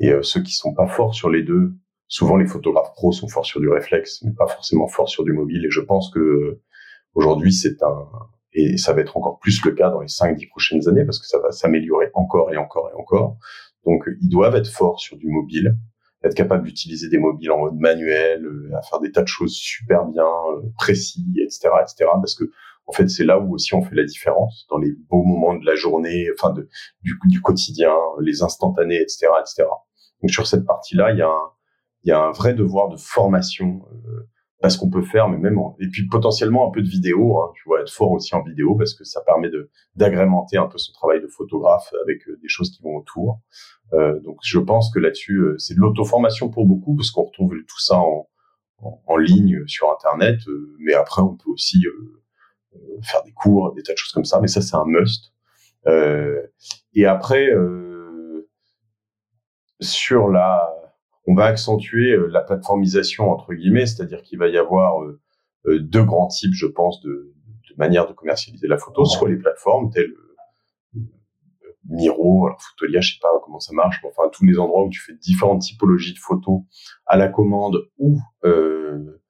Et 0.00 0.12
euh, 0.12 0.22
ceux 0.22 0.42
qui 0.42 0.52
sont 0.52 0.74
pas 0.74 0.86
forts 0.86 1.14
sur 1.14 1.30
les 1.30 1.42
deux, 1.42 1.74
souvent 2.08 2.36
les 2.36 2.46
photographes 2.46 2.92
pros 2.94 3.12
sont 3.12 3.28
forts 3.28 3.46
sur 3.46 3.60
du 3.60 3.68
réflexe, 3.68 4.22
mais 4.22 4.32
pas 4.32 4.46
forcément 4.46 4.88
forts 4.88 5.08
sur 5.08 5.24
du 5.24 5.32
mobile. 5.32 5.64
Et 5.64 5.70
je 5.70 5.80
pense 5.80 6.10
que 6.10 6.18
euh, 6.18 6.62
aujourd'hui, 7.14 7.52
c'est 7.52 7.82
un 7.82 8.08
et 8.52 8.76
ça 8.78 8.92
va 8.92 9.00
être 9.00 9.16
encore 9.16 9.38
plus 9.38 9.64
le 9.64 9.72
cas 9.72 9.90
dans 9.90 10.00
les 10.00 10.08
5-10 10.08 10.48
prochaines 10.48 10.88
années 10.88 11.04
parce 11.04 11.20
que 11.20 11.26
ça 11.26 11.38
va 11.38 11.52
s'améliorer 11.52 12.10
encore 12.14 12.52
et 12.52 12.56
encore 12.56 12.90
et 12.90 13.00
encore. 13.00 13.36
Donc, 13.86 14.04
ils 14.20 14.28
doivent 14.28 14.56
être 14.56 14.68
forts 14.68 14.98
sur 14.98 15.16
du 15.16 15.28
mobile, 15.28 15.76
être 16.24 16.34
capables 16.34 16.64
d'utiliser 16.64 17.08
des 17.08 17.18
mobiles 17.18 17.52
en 17.52 17.58
mode 17.58 17.78
manuel, 17.78 18.44
euh, 18.44 18.76
à 18.76 18.82
faire 18.82 18.98
des 18.98 19.12
tas 19.12 19.22
de 19.22 19.28
choses 19.28 19.54
super 19.54 20.04
bien, 20.06 20.26
précis, 20.76 21.24
etc., 21.38 21.68
etc. 21.80 22.10
Parce 22.14 22.34
que 22.34 22.50
en 22.86 22.92
fait, 22.92 23.08
c'est 23.08 23.24
là 23.24 23.38
où 23.38 23.54
aussi 23.54 23.72
on 23.74 23.82
fait 23.82 23.94
la 23.94 24.04
différence 24.04 24.66
dans 24.68 24.78
les 24.78 24.90
beaux 25.08 25.22
moments 25.22 25.54
de 25.54 25.64
la 25.64 25.76
journée, 25.76 26.26
enfin 26.34 26.52
de, 26.52 26.68
du, 27.02 27.16
du 27.26 27.40
quotidien, 27.40 27.94
les 28.20 28.42
instantanés, 28.42 29.00
etc., 29.00 29.28
etc. 29.40 29.68
Donc 30.22 30.30
sur 30.30 30.46
cette 30.46 30.64
partie-là, 30.64 31.12
il 31.12 31.18
y 31.18 31.22
a 31.22 31.28
un, 31.28 31.50
il 32.04 32.08
y 32.08 32.12
a 32.12 32.20
un 32.20 32.30
vrai 32.30 32.54
devoir 32.54 32.88
de 32.88 32.96
formation 32.96 33.82
euh, 33.92 34.28
parce 34.60 34.76
qu'on 34.76 34.90
peut 34.90 35.02
faire, 35.02 35.28
mais 35.28 35.38
même 35.38 35.58
et 35.80 35.88
puis 35.88 36.06
potentiellement 36.06 36.68
un 36.68 36.70
peu 36.70 36.82
de 36.82 36.88
vidéo. 36.88 37.40
Hein, 37.40 37.52
tu 37.54 37.62
vois, 37.66 37.80
être 37.80 37.90
fort 37.90 38.10
aussi 38.12 38.34
en 38.34 38.42
vidéo 38.42 38.74
parce 38.74 38.94
que 38.94 39.04
ça 39.04 39.22
permet 39.22 39.48
de 39.48 39.70
d'agrémenter 39.96 40.58
un 40.58 40.66
peu 40.66 40.78
son 40.78 40.92
travail 40.92 41.20
de 41.20 41.26
photographe 41.26 41.92
avec 42.02 42.28
euh, 42.28 42.38
des 42.42 42.48
choses 42.48 42.70
qui 42.70 42.82
vont 42.82 42.96
autour. 42.96 43.40
Euh, 43.94 44.20
donc 44.20 44.38
je 44.42 44.58
pense 44.58 44.92
que 44.92 44.98
là-dessus, 44.98 45.36
euh, 45.36 45.58
c'est 45.58 45.74
de 45.74 45.80
l'auto-formation 45.80 46.50
pour 46.50 46.66
beaucoup 46.66 46.94
parce 46.94 47.10
qu'on 47.10 47.24
retrouve 47.24 47.54
tout 47.66 47.80
ça 47.80 47.98
en, 47.98 48.28
en, 48.78 49.02
en 49.06 49.16
ligne 49.16 49.66
sur 49.66 49.90
Internet, 49.90 50.40
mais 50.78 50.92
après 50.92 51.22
on 51.22 51.36
peut 51.36 51.50
aussi 51.50 51.82
faire 53.02 53.22
des 53.24 53.32
cours, 53.32 53.74
des 53.74 53.82
tas 53.82 53.92
de 53.92 53.98
choses 53.98 54.12
comme 54.12 54.24
ça. 54.24 54.40
Mais 54.40 54.48
ça, 54.48 54.60
c'est 54.60 54.76
un 54.76 54.84
must. 54.86 55.32
et 56.94 57.06
après 57.06 57.50
sur 59.80 60.28
la, 60.28 60.72
on 61.26 61.34
va 61.34 61.46
accentuer 61.46 62.12
euh, 62.12 62.26
la 62.28 62.40
plateformisation 62.40 63.30
entre 63.30 63.54
guillemets, 63.54 63.86
c'est-à-dire 63.86 64.22
qu'il 64.22 64.38
va 64.38 64.48
y 64.48 64.58
avoir 64.58 65.02
euh, 65.02 65.20
euh, 65.66 65.78
deux 65.80 66.04
grands 66.04 66.28
types, 66.28 66.54
je 66.54 66.66
pense, 66.66 67.00
de, 67.02 67.32
de 67.70 67.74
manières 67.76 68.06
de 68.06 68.12
commercialiser 68.12 68.68
la 68.68 68.78
photo, 68.78 69.04
soit 69.04 69.28
les 69.28 69.36
plateformes 69.36 69.90
telles 69.90 70.12
Miro, 71.88 72.46
alors 72.46 72.60
Photolia, 72.60 73.00
je 73.00 73.14
sais 73.14 73.18
pas 73.20 73.28
comment 73.42 73.58
ça 73.58 73.72
marche, 73.72 74.00
mais 74.02 74.10
enfin 74.10 74.28
tous 74.32 74.44
les 74.44 74.58
endroits 74.58 74.84
où 74.84 74.90
tu 74.90 75.00
fais 75.00 75.14
différentes 75.14 75.62
typologies 75.62 76.12
de 76.12 76.18
photos 76.18 76.60
à 77.06 77.16
la 77.16 77.28
commande 77.28 77.88
ou 77.98 78.18
euh, 78.44 79.20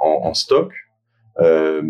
en, 0.00 0.22
en, 0.24 0.34
stock, 0.34 0.72
euh, 1.38 1.82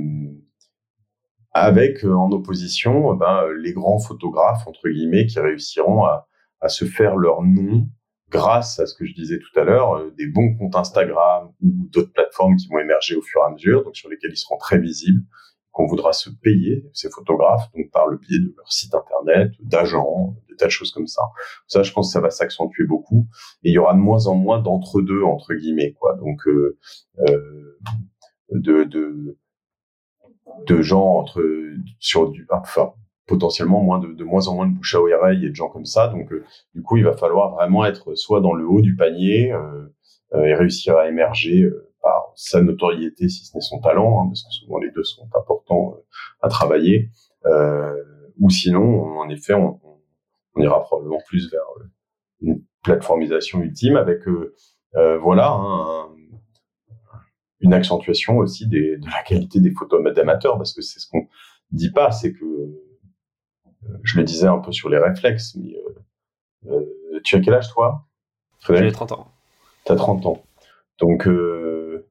avec 1.52 2.04
en 2.04 2.30
opposition 2.30 3.14
ben, 3.14 3.46
les 3.58 3.72
grands 3.72 4.00
photographes 4.00 4.66
entre 4.66 4.88
guillemets 4.88 5.26
qui 5.26 5.38
réussiront 5.40 6.04
à, 6.04 6.28
à 6.60 6.68
se 6.68 6.84
faire 6.84 7.16
leur 7.16 7.42
nom 7.42 7.88
grâce 8.30 8.78
à 8.78 8.86
ce 8.86 8.94
que 8.94 9.04
je 9.04 9.14
disais 9.14 9.38
tout 9.38 9.58
à 9.58 9.64
l'heure, 9.64 9.94
euh, 9.96 10.10
des 10.16 10.26
bons 10.26 10.54
comptes 10.56 10.76
Instagram 10.76 11.52
ou 11.60 11.88
d'autres 11.90 12.12
plateformes 12.12 12.56
qui 12.56 12.68
vont 12.68 12.78
émerger 12.78 13.16
au 13.16 13.22
fur 13.22 13.40
et 13.42 13.46
à 13.46 13.50
mesure, 13.50 13.84
donc 13.84 13.96
sur 13.96 14.08
lesquels 14.08 14.30
ils 14.32 14.36
seront 14.36 14.56
très 14.56 14.78
visibles, 14.78 15.22
qu'on 15.72 15.86
voudra 15.86 16.12
se 16.12 16.30
payer 16.30 16.84
ces 16.92 17.10
photographes, 17.10 17.70
donc 17.76 17.90
par 17.90 18.06
le 18.06 18.18
biais 18.18 18.38
de 18.38 18.54
leur 18.56 18.72
site 18.72 18.94
internet, 18.94 19.52
d'agents, 19.60 20.36
des 20.48 20.56
tas 20.56 20.66
de 20.66 20.70
choses 20.70 20.92
comme 20.92 21.06
ça. 21.06 21.22
Ça, 21.66 21.82
je 21.82 21.92
pense 21.92 22.08
que 22.08 22.12
ça 22.12 22.20
va 22.20 22.30
s'accentuer 22.30 22.84
beaucoup, 22.84 23.26
et 23.62 23.70
il 23.70 23.72
y 23.72 23.78
aura 23.78 23.94
de 23.94 23.98
moins 23.98 24.26
en 24.26 24.34
moins 24.34 24.60
d'entre-deux 24.60 25.22
entre 25.22 25.54
guillemets, 25.54 25.92
quoi. 25.98 26.16
Donc 26.16 26.46
euh, 26.46 26.78
euh, 27.28 27.78
de, 28.50 28.84
de 28.84 29.38
de 30.66 30.82
gens 30.82 31.18
entre 31.18 31.42
sur 32.00 32.30
du 32.30 32.46
enfin 32.50 32.92
potentiellement 33.30 33.80
moins 33.80 34.00
de, 34.00 34.24
moins 34.24 34.48
en 34.48 34.56
moins 34.56 34.66
de 34.66 34.74
bouche 34.74 34.96
à 34.96 35.00
oreille 35.00 35.46
et 35.46 35.50
de 35.50 35.54
gens 35.54 35.68
comme 35.68 35.86
ça. 35.86 36.08
Donc, 36.08 36.32
euh, 36.32 36.44
du 36.74 36.82
coup, 36.82 36.96
il 36.96 37.04
va 37.04 37.16
falloir 37.16 37.52
vraiment 37.54 37.84
être 37.86 38.16
soit 38.16 38.40
dans 38.40 38.54
le 38.54 38.66
haut 38.66 38.80
du 38.80 38.96
panier 38.96 39.52
euh, 39.52 39.86
euh 40.34 40.44
et 40.44 40.54
réussir 40.54 40.96
à 40.96 41.08
émerger 41.08 41.70
par 42.02 42.32
sa 42.34 42.60
notoriété, 42.60 43.28
si 43.28 43.44
ce 43.44 43.56
n'est 43.56 43.60
son 43.60 43.78
talent, 43.80 44.20
hein, 44.20 44.28
parce 44.28 44.42
que 44.42 44.50
souvent 44.50 44.78
les 44.78 44.90
deux 44.90 45.04
sont 45.04 45.28
importants 45.36 45.96
à 46.40 46.48
travailler, 46.48 47.10
ou 48.38 48.48
sinon, 48.48 49.18
en 49.18 49.28
effet, 49.28 49.54
on, 49.54 49.78
ira 50.56 50.82
probablement 50.82 51.20
plus 51.26 51.50
vers 51.50 51.62
une 52.40 52.62
plateformisation 52.82 53.60
ultime 53.60 53.96
avec, 53.96 54.20
voilà, 54.94 55.52
hein, 55.52 56.08
une 57.60 57.74
accentuation 57.74 58.38
aussi 58.38 58.66
de 58.66 58.98
la 59.04 59.22
qualité 59.22 59.60
des 59.60 59.72
photos 59.72 60.02
d'amateurs, 60.14 60.56
parce 60.56 60.72
que 60.72 60.80
c'est 60.80 61.00
ce 61.00 61.08
qu'on 61.10 61.26
dit 61.70 61.90
pas, 61.90 62.10
c'est 62.12 62.32
que 62.32 62.89
je 64.02 64.18
le 64.18 64.24
disais 64.24 64.46
un 64.46 64.58
peu 64.58 64.72
sur 64.72 64.88
les 64.88 64.98
réflexes, 64.98 65.56
mais 65.56 65.74
tu 67.24 67.36
as 67.36 67.40
quel 67.40 67.54
âge 67.54 67.68
toi 67.72 68.06
J'ai 68.68 68.92
30 68.92 69.12
ans. 69.12 69.28
Tu 69.84 69.92
as 69.92 69.96
30 69.96 70.26
ans. 70.26 70.42
Donc, 70.98 71.26
euh, 71.26 72.06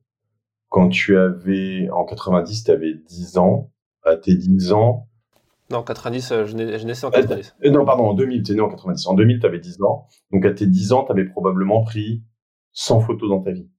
quand 0.69 0.89
tu 0.89 1.17
avais, 1.17 1.89
en 1.91 2.05
90, 2.05 2.63
tu 2.63 2.71
avais 2.71 2.93
10 2.93 3.38
ans. 3.38 3.71
À 4.03 4.15
tes 4.15 4.34
10 4.34 4.71
ans. 4.71 5.07
Non, 5.69 5.84
90, 5.84 6.32
euh, 6.32 6.45
je, 6.45 6.55
naissais 6.55 7.05
en 7.05 7.11
90. 7.11 7.55
Euh, 7.63 7.69
non, 7.69 7.86
pardon, 7.86 8.05
en 8.05 8.13
2000, 8.13 8.43
tu 8.43 8.53
es 8.53 8.55
né 8.55 8.61
en 8.61 8.69
90. 8.69 9.05
En 9.07 9.13
2000, 9.13 9.39
tu 9.39 9.45
avais 9.45 9.59
10 9.59 9.84
ans. 9.84 10.07
Donc, 10.32 10.45
à 10.45 10.53
tes 10.53 10.65
10 10.65 10.93
ans, 10.93 11.03
tu 11.03 11.11
avais 11.11 11.25
probablement 11.25 11.84
pris 11.84 12.23
100 12.71 13.01
photos 13.01 13.30
dans 13.30 13.41
ta 13.41 13.51
vie. 13.51 13.69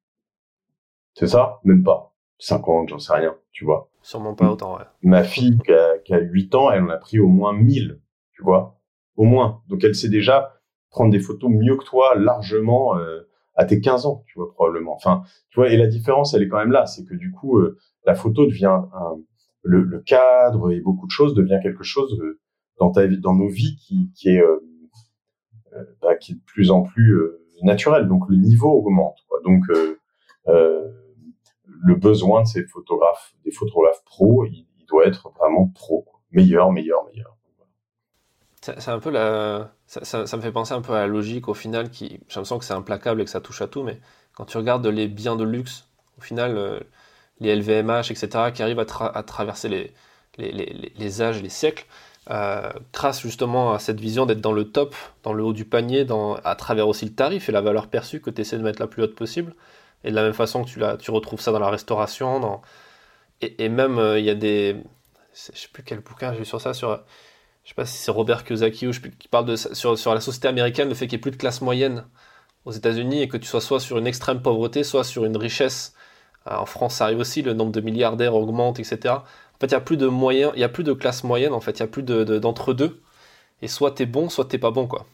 C'est 1.15 1.27
ça? 1.27 1.61
Même 1.65 1.83
pas. 1.83 2.15
50, 2.39 2.91
j'en 2.91 2.99
sais 2.99 3.13
rien, 3.13 3.35
tu 3.51 3.65
vois. 3.65 3.91
Sûrement 4.03 4.35
pas 4.35 4.51
autant, 4.51 4.77
ouais. 4.77 4.85
Ma 5.03 5.25
fille, 5.25 5.59
qui 5.65 5.73
a, 5.73 5.99
qui 6.05 6.15
a 6.15 6.21
8 6.21 6.55
ans, 6.55 6.71
elle 6.71 6.83
en 6.83 6.89
a 6.89 6.97
pris 6.97 7.19
au 7.19 7.29
moins 7.29 7.53
1000, 7.53 8.01
tu 8.33 8.43
vois. 8.43 8.81
Au 9.17 9.25
moins. 9.25 9.63
Donc, 9.69 9.85
elle 9.85 9.95
sait 9.95 10.09
déjà 10.09 10.61
prendre 10.91 11.11
des 11.11 11.21
photos 11.21 11.51
mieux 11.51 11.77
que 11.77 11.85
toi, 11.85 12.15
largement. 12.17 12.97
Euh, 12.99 13.21
à 13.57 13.65
tes 13.67 13.81
15 13.81 14.07
ans, 14.07 14.25
tu 14.27 14.39
vois, 14.39 14.51
probablement. 14.53 14.95
Enfin, 14.95 15.23
tu 15.51 15.61
vois, 15.61 15.69
et 15.69 15.77
la 15.77 15.87
différence, 15.87 16.33
elle 16.33 16.43
est 16.43 16.49
quand 16.49 16.59
même 16.59 16.73
là, 16.73 16.87
c'est 16.87 17.05
que 17.05 17.15
du 17.15 17.31
coup, 17.31 17.59
euh, 17.59 17.77
la 18.07 18.15
photo 18.15 18.47
devient 18.47 18.81
le, 19.63 20.01
cadre 20.01 20.71
et 20.73 20.81
beaucoup 20.81 21.07
de 21.07 21.11
choses 21.11 21.35
devient 21.35 21.59
quelque 21.63 21.83
chose 21.83 22.19
euh, 22.23 22.41
dans 22.79 22.91
ta 22.91 23.07
vie, 23.07 23.19
dans 23.19 23.35
nos 23.35 23.49
vies 23.49 23.77
qui, 23.77 24.31
est 24.31 24.43
bah, 26.01 26.15
qui 26.17 26.33
est 26.33 26.35
de 26.37 26.45
plus 26.47 26.71
en 26.71 26.83
plus 26.83 27.21
naturel. 27.63 28.09
Donc 28.09 28.23
le 28.31 28.37
niveau 28.37 28.71
augmente. 28.71 29.19
Quoi. 29.29 29.41
Donc 29.45 29.65
le 30.47 31.95
besoin 31.95 32.43
de 32.43 32.47
ces 32.47 32.65
photographes, 32.65 33.35
des 33.45 33.51
photographes 33.51 34.03
pros, 34.07 34.47
doit 34.91 35.07
être 35.07 35.31
vraiment 35.39 35.69
pro, 35.69 36.07
meilleur, 36.33 36.73
meilleur, 36.73 37.05
meilleur. 37.07 37.37
C'est 38.61 38.89
un 38.91 38.99
peu 38.99 39.11
la. 39.11 39.73
Ça, 39.87 40.37
me 40.37 40.43
fait 40.43 40.53
penser 40.53 40.75
un 40.75 40.83
peu 40.83 40.93
à 40.93 41.01
la 41.01 41.07
logique 41.07 41.49
au 41.49 41.55
final, 41.55 41.91
qui. 41.91 42.21
J'ai 42.29 42.35
l'impression 42.37 42.59
que 42.59 42.65
c'est 42.65 42.75
implacable 42.75 43.23
et 43.23 43.25
que 43.25 43.31
ça 43.31 43.41
touche 43.41 43.63
à 43.63 43.69
tout, 43.69 43.83
mais 43.83 43.99
quand 44.35 44.45
tu 44.45 44.59
regardes 44.59 44.87
les 44.87 45.09
biens 45.09 45.37
de 45.37 45.45
luxe, 45.45 45.89
au 46.19 46.21
final, 46.21 46.57
euh, 46.57 46.81
les 47.41 47.57
LVMH, 47.57 48.11
etc., 48.11 48.51
qui 48.53 48.63
arrivent 48.63 48.79
à, 48.81 49.23
traverser 49.23 49.69
les, 49.71 49.95
les, 50.37 50.53
les, 50.53 50.93
les, 50.95 51.23
âges, 51.23 51.43
les 51.43 51.49
siècles, 51.49 51.87
euh, 52.31 52.71
grâce 52.93 53.23
justement 53.23 53.73
à 53.73 53.79
cette 53.79 53.99
vision 53.99 54.27
d'être 54.27 54.43
dans 54.43 54.53
le 54.53 54.71
top, 54.71 54.95
dans 55.23 55.33
le 55.33 55.43
haut 55.43 55.55
du 55.55 55.65
panier, 55.65 56.07
à 56.45 56.55
travers 56.55 56.87
aussi 56.87 57.07
le 57.07 57.15
tarif 57.15 57.49
et 57.49 57.53
la 57.53 57.63
valeur 57.63 57.89
perçue 57.89 58.21
que 58.21 58.31
tu 58.31 58.43
essaies 58.43 58.59
de 58.59 58.63
mettre 58.63 58.81
la 58.81 58.87
plus 58.87 59.03
haute 59.03 59.15
possible. 59.15 59.55
Et 60.05 60.11
de 60.11 60.15
la 60.15 60.23
même 60.23 60.35
façon 60.35 60.65
que 60.65 60.69
tu, 60.69 60.79
la, 60.79 60.97
tu 60.97 61.11
retrouves 61.11 61.41
ça 61.41 61.53
dans 61.53 61.59
la 61.59 61.71
restauration, 61.71 62.41
dans... 62.41 62.63
Et, 63.43 63.69
même 63.69 63.99
euh, 63.99 64.19
il 64.19 64.25
y 64.25 64.31
a 64.31 64.35
des. 64.35 64.77
Je 65.33 65.59
sais 65.59 65.69
plus 65.73 65.83
quel 65.83 66.01
bouquin 66.01 66.33
j'ai 66.33 66.41
vu 66.41 66.45
sur 66.45 66.61
ça, 66.61 66.75
sur 66.75 67.03
je 67.65 67.71
sais 67.71 67.75
pas 67.75 67.87
si 67.87 67.99
c'est 67.99 68.11
Robert 68.11 68.45
Kiyosaki 68.45 68.87
ou 68.87 68.93
je, 68.93 69.01
qui 69.01 69.29
parle 69.29 69.45
de, 69.45 69.57
sur, 69.57 69.99
sur 69.99 70.15
la 70.15 70.21
société 70.21 70.49
américaine, 70.49 70.89
le 70.89 70.95
fait 70.95 71.07
qu'il 71.07 71.17
n'y 71.17 71.21
ait 71.21 71.23
plus 71.23 71.31
de 71.31 71.37
classe 71.37 71.61
moyenne 71.61 72.05
aux 72.65 72.73
États-Unis 72.73 73.23
et 73.23 73.29
que 73.29 73.37
tu 73.37 73.47
sois 73.47 73.61
soit 73.61 73.81
sur 73.81 73.99
une 73.99 74.07
extrême 74.07 74.43
pauvreté, 74.43 74.83
soit 74.83 75.05
sur 75.05 75.25
une 75.25 75.37
richesse. 75.37 75.95
Euh, 76.47 76.57
en 76.57 76.67
France, 76.67 76.97
ça 76.97 77.05
arrive 77.05 77.19
aussi, 77.19 77.43
le 77.43 77.53
nombre 77.53 77.73
de 77.73 77.81
milliardaires 77.81 78.35
augmente, 78.35 78.81
etc. 78.81 79.15
En 79.15 79.23
fait, 79.61 79.67
il 79.67 79.71
n'y 79.71 79.75
a 79.75 79.81
plus 79.81 79.97
de 79.97 80.07
moyens, 80.07 80.53
il 80.55 80.59
n'y 80.59 80.65
a 80.65 80.69
plus 80.69 80.85
de 80.85 80.93
classe 80.93 81.23
moyenne, 81.25 81.53
en 81.53 81.61
fait, 81.61 81.79
il 81.79 81.83
n'y 81.83 81.89
a 81.89 81.89
plus 81.89 82.03
d'entre-deux. 82.03 82.89
De, 82.89 83.01
et 83.63 83.69
soit 83.69 83.93
t'es 83.93 84.07
bon, 84.07 84.29
soit 84.29 84.47
t'es 84.47 84.59
pas 84.59 84.71
bon, 84.71 84.87
quoi. 84.87 85.07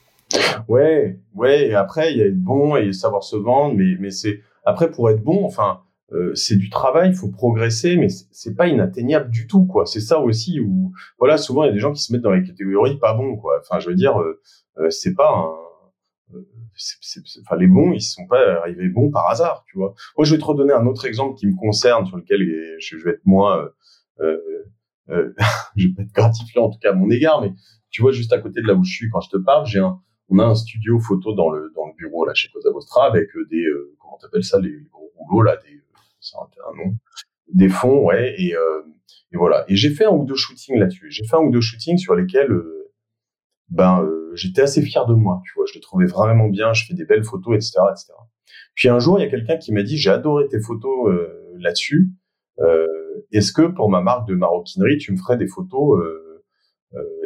Ouais, 0.69 1.19
ouais, 1.35 1.69
et 1.69 1.75
après, 1.75 2.13
il 2.13 2.19
y 2.19 2.23
a 2.23 2.27
être 2.27 2.43
bon 2.43 2.77
et 2.77 2.93
savoir 2.93 3.23
se 3.23 3.37
vendre, 3.37 3.75
mais, 3.75 3.97
mais 4.01 4.11
c'est. 4.11 4.41
Après, 4.65 4.91
pour 4.91 5.11
être 5.11 5.23
bon, 5.23 5.45
enfin, 5.45 5.83
euh, 6.13 6.35
c'est 6.35 6.57
du 6.57 6.71
travail, 6.71 7.11
il 7.11 7.17
faut 7.17 7.31
progresser, 7.31 7.97
mais 7.97 8.09
c'est 8.09 8.55
pas 8.55 8.69
inatteignable 8.69 9.31
du 9.31 9.47
tout, 9.49 9.67
quoi. 9.67 9.87
C'est 9.87 10.01
ça 10.01 10.21
aussi 10.21 10.61
où, 10.61 10.93
voilà, 11.19 11.37
souvent 11.37 11.65
il 11.65 11.67
y 11.67 11.71
a 11.71 11.73
des 11.73 11.81
gens 11.81 11.93
qui 11.93 12.03
se 12.03 12.13
mettent 12.13 12.23
dans 12.23 12.31
les 12.31 12.45
catégories 12.45 12.99
pas 12.99 13.15
bons, 13.15 13.37
quoi. 13.37 13.59
Enfin, 13.61 13.81
je 13.81 13.89
veux 13.89 13.97
dire, 13.97 14.21
euh, 14.21 14.41
euh 14.79 14.91
c'est 14.91 15.15
pas 15.15 15.33
un, 15.35 15.51
enfin, 17.43 17.57
les 17.57 17.67
bons, 17.67 17.93
ils 17.93 18.01
sont 18.01 18.27
pas 18.27 18.61
arrivés 18.61 18.89
bons 18.89 19.11
par 19.11 19.29
hasard, 19.31 19.65
tu 19.67 19.79
vois. 19.79 19.95
Moi, 20.17 20.25
je 20.25 20.35
vais 20.35 20.41
te 20.41 20.45
redonner 20.45 20.73
un 20.73 20.87
autre 20.87 21.07
exemple 21.07 21.37
qui 21.37 21.47
me 21.49 21.57
concerne, 21.57 22.07
sur 22.07 22.17
lequel 22.17 22.41
je, 22.79 22.97
vais 22.99 23.13
être 23.13 23.27
moins, 23.27 23.69
euh, 24.21 24.39
euh, 25.11 25.35
je 25.77 25.89
vais 25.89 25.95
pas 25.95 26.03
être 26.03 26.13
gratifiant 26.13 26.65
en 26.65 26.71
tout 26.71 26.79
cas 26.79 26.91
à 26.91 26.95
mon 26.95 27.11
égard, 27.11 27.41
mais 27.41 27.53
tu 27.91 28.03
vois, 28.03 28.13
juste 28.13 28.33
à 28.33 28.39
côté 28.39 28.61
de 28.63 28.67
là 28.69 28.75
où 28.75 28.85
je 28.85 28.93
suis 28.93 29.11
quand 29.11 29.21
je 29.21 29.31
te 29.31 29.39
parle, 29.39 29.67
j'ai 29.67 29.81
un, 29.81 29.99
on 30.29 30.39
a 30.39 30.45
un 30.45 30.55
studio 30.55 31.01
photo 31.01 31.35
dans 31.35 31.51
le 31.51 31.73
dans 31.75 31.87
le 31.87 31.95
bureau 31.97 32.27
là 32.27 32.35
chez 32.35 32.49
Cosa 32.49 32.71
Vostra 32.71 33.07
avec 33.07 33.29
des, 33.51 33.65
comment 33.99 34.19
t'appelles 34.19 34.45
ça, 34.45 34.61
les 34.61 34.87
gros 34.93 35.11
rouleaux 35.17 35.43
là, 35.43 35.57
des 35.57 35.83
c'est 36.27 36.37
un, 36.37 36.77
nom, 36.77 36.95
des 37.53 37.69
fonds, 37.69 38.05
ouais, 38.07 38.35
et, 38.39 38.55
euh, 38.55 38.83
et 39.33 39.37
voilà. 39.37 39.65
Et 39.69 39.77
j'ai 39.77 39.91
fait 39.91 40.05
un 40.05 40.11
ou 40.11 40.25
deux 40.25 40.35
shootings 40.35 40.79
là-dessus. 40.79 41.11
J'ai 41.11 41.25
fait 41.25 41.37
un 41.37 41.41
ou 41.41 41.51
deux 41.51 41.61
shootings 41.61 41.99
sur 41.99 42.15
lesquels, 42.15 42.51
euh, 42.51 42.93
ben, 43.69 44.03
euh, 44.03 44.33
j'étais 44.35 44.63
assez 44.63 44.83
fier 44.83 45.07
de 45.07 45.15
moi, 45.15 45.41
tu 45.45 45.53
vois. 45.55 45.65
Je 45.67 45.75
les 45.75 45.81
trouvais 45.81 46.07
vraiment 46.07 46.49
bien. 46.49 46.73
Je 46.73 46.85
fais 46.87 46.95
des 46.95 47.05
belles 47.05 47.25
photos, 47.25 47.55
etc., 47.55 47.79
etc. 47.91 48.13
Puis 48.75 48.89
un 48.89 48.99
jour, 48.99 49.19
il 49.19 49.23
y 49.23 49.27
a 49.27 49.31
quelqu'un 49.31 49.57
qui 49.57 49.73
m'a 49.73 49.83
dit, 49.83 49.97
j'ai 49.97 50.11
adoré 50.11 50.49
tes 50.49 50.61
photos 50.61 51.11
là-dessus. 51.59 52.11
Est-ce 53.33 53.53
que 53.53 53.63
pour 53.63 53.91
ma 53.91 54.03
marque 54.03 54.29
de 54.29 54.35
maroquinerie, 54.35 54.99
tu 54.99 55.13
me 55.13 55.17
ferais 55.17 55.37
des 55.37 55.47
photos 55.47 55.99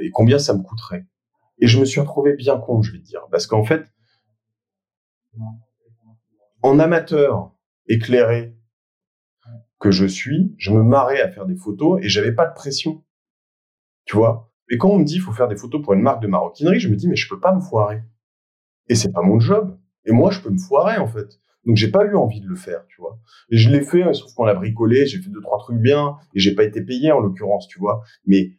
et 0.00 0.10
combien 0.10 0.38
ça 0.38 0.54
me 0.54 0.62
coûterait? 0.62 1.06
Et 1.60 1.66
je 1.66 1.78
me 1.80 1.84
suis 1.84 2.00
retrouvé 2.00 2.34
bien 2.34 2.56
con, 2.58 2.82
je 2.82 2.92
vais 2.92 2.98
te 2.98 3.04
dire, 3.04 3.26
parce 3.30 3.46
qu'en 3.46 3.64
fait, 3.64 3.84
en 6.62 6.78
amateur 6.78 7.52
éclairé, 7.88 8.54
que 9.80 9.90
je 9.90 10.06
suis, 10.06 10.54
je 10.58 10.70
me 10.70 10.82
marrais 10.82 11.20
à 11.20 11.30
faire 11.30 11.46
des 11.46 11.56
photos 11.56 12.00
et 12.02 12.08
j'avais 12.08 12.32
pas 12.32 12.46
de 12.46 12.54
pression. 12.54 13.02
Tu 14.04 14.16
vois? 14.16 14.52
Et 14.70 14.78
quand 14.78 14.90
on 14.90 14.98
me 14.98 15.04
dit 15.04 15.14
il 15.14 15.20
faut 15.20 15.32
faire 15.32 15.48
des 15.48 15.56
photos 15.56 15.82
pour 15.82 15.94
une 15.94 16.02
marque 16.02 16.22
de 16.22 16.28
maroquinerie, 16.28 16.78
je 16.78 16.88
me 16.88 16.96
dis 16.96 17.08
mais 17.08 17.16
je 17.16 17.28
peux 17.28 17.40
pas 17.40 17.54
me 17.54 17.60
foirer. 17.60 18.02
Et 18.88 18.94
c'est 18.94 19.12
pas 19.12 19.22
mon 19.22 19.40
job. 19.40 19.76
Et 20.04 20.12
moi 20.12 20.30
je 20.30 20.40
peux 20.40 20.50
me 20.50 20.58
foirer 20.58 20.98
en 20.98 21.08
fait. 21.08 21.40
Donc 21.66 21.76
j'ai 21.76 21.90
pas 21.90 22.04
eu 22.04 22.14
envie 22.14 22.40
de 22.40 22.46
le 22.46 22.56
faire, 22.56 22.86
tu 22.88 23.00
vois. 23.00 23.18
Et 23.50 23.56
je 23.56 23.70
l'ai 23.70 23.82
fait, 23.82 24.12
sauf 24.14 24.32
qu'on 24.34 24.44
l'a 24.44 24.54
bricolé, 24.54 25.06
j'ai 25.06 25.18
fait 25.18 25.30
deux 25.30 25.42
trois 25.42 25.58
trucs 25.58 25.78
bien 25.78 26.16
et 26.34 26.40
j'ai 26.40 26.54
pas 26.54 26.64
été 26.64 26.82
payé 26.82 27.10
en 27.12 27.20
l'occurrence, 27.20 27.66
tu 27.66 27.78
vois. 27.78 28.02
Mais 28.26 28.52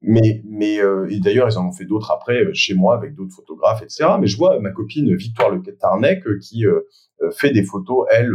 mais 0.00 0.42
mais 0.44 0.80
euh, 0.80 1.08
et 1.10 1.18
d'ailleurs 1.20 1.48
ils 1.48 1.58
en 1.58 1.68
ont 1.68 1.72
fait 1.72 1.84
d'autres 1.84 2.10
après 2.10 2.44
euh, 2.44 2.54
chez 2.54 2.74
moi 2.74 2.96
avec 2.96 3.14
d'autres 3.14 3.34
photographes, 3.34 3.82
etc. 3.82 4.10
Mais 4.20 4.26
je 4.26 4.36
vois 4.36 4.58
ma 4.60 4.70
copine 4.70 5.14
Victoire 5.14 5.50
Le 5.50 5.62
Tarnec 5.62 6.26
euh, 6.26 6.38
qui 6.40 6.64
fait 7.32 7.50
des 7.50 7.64
photos 7.64 8.06
elle 8.10 8.32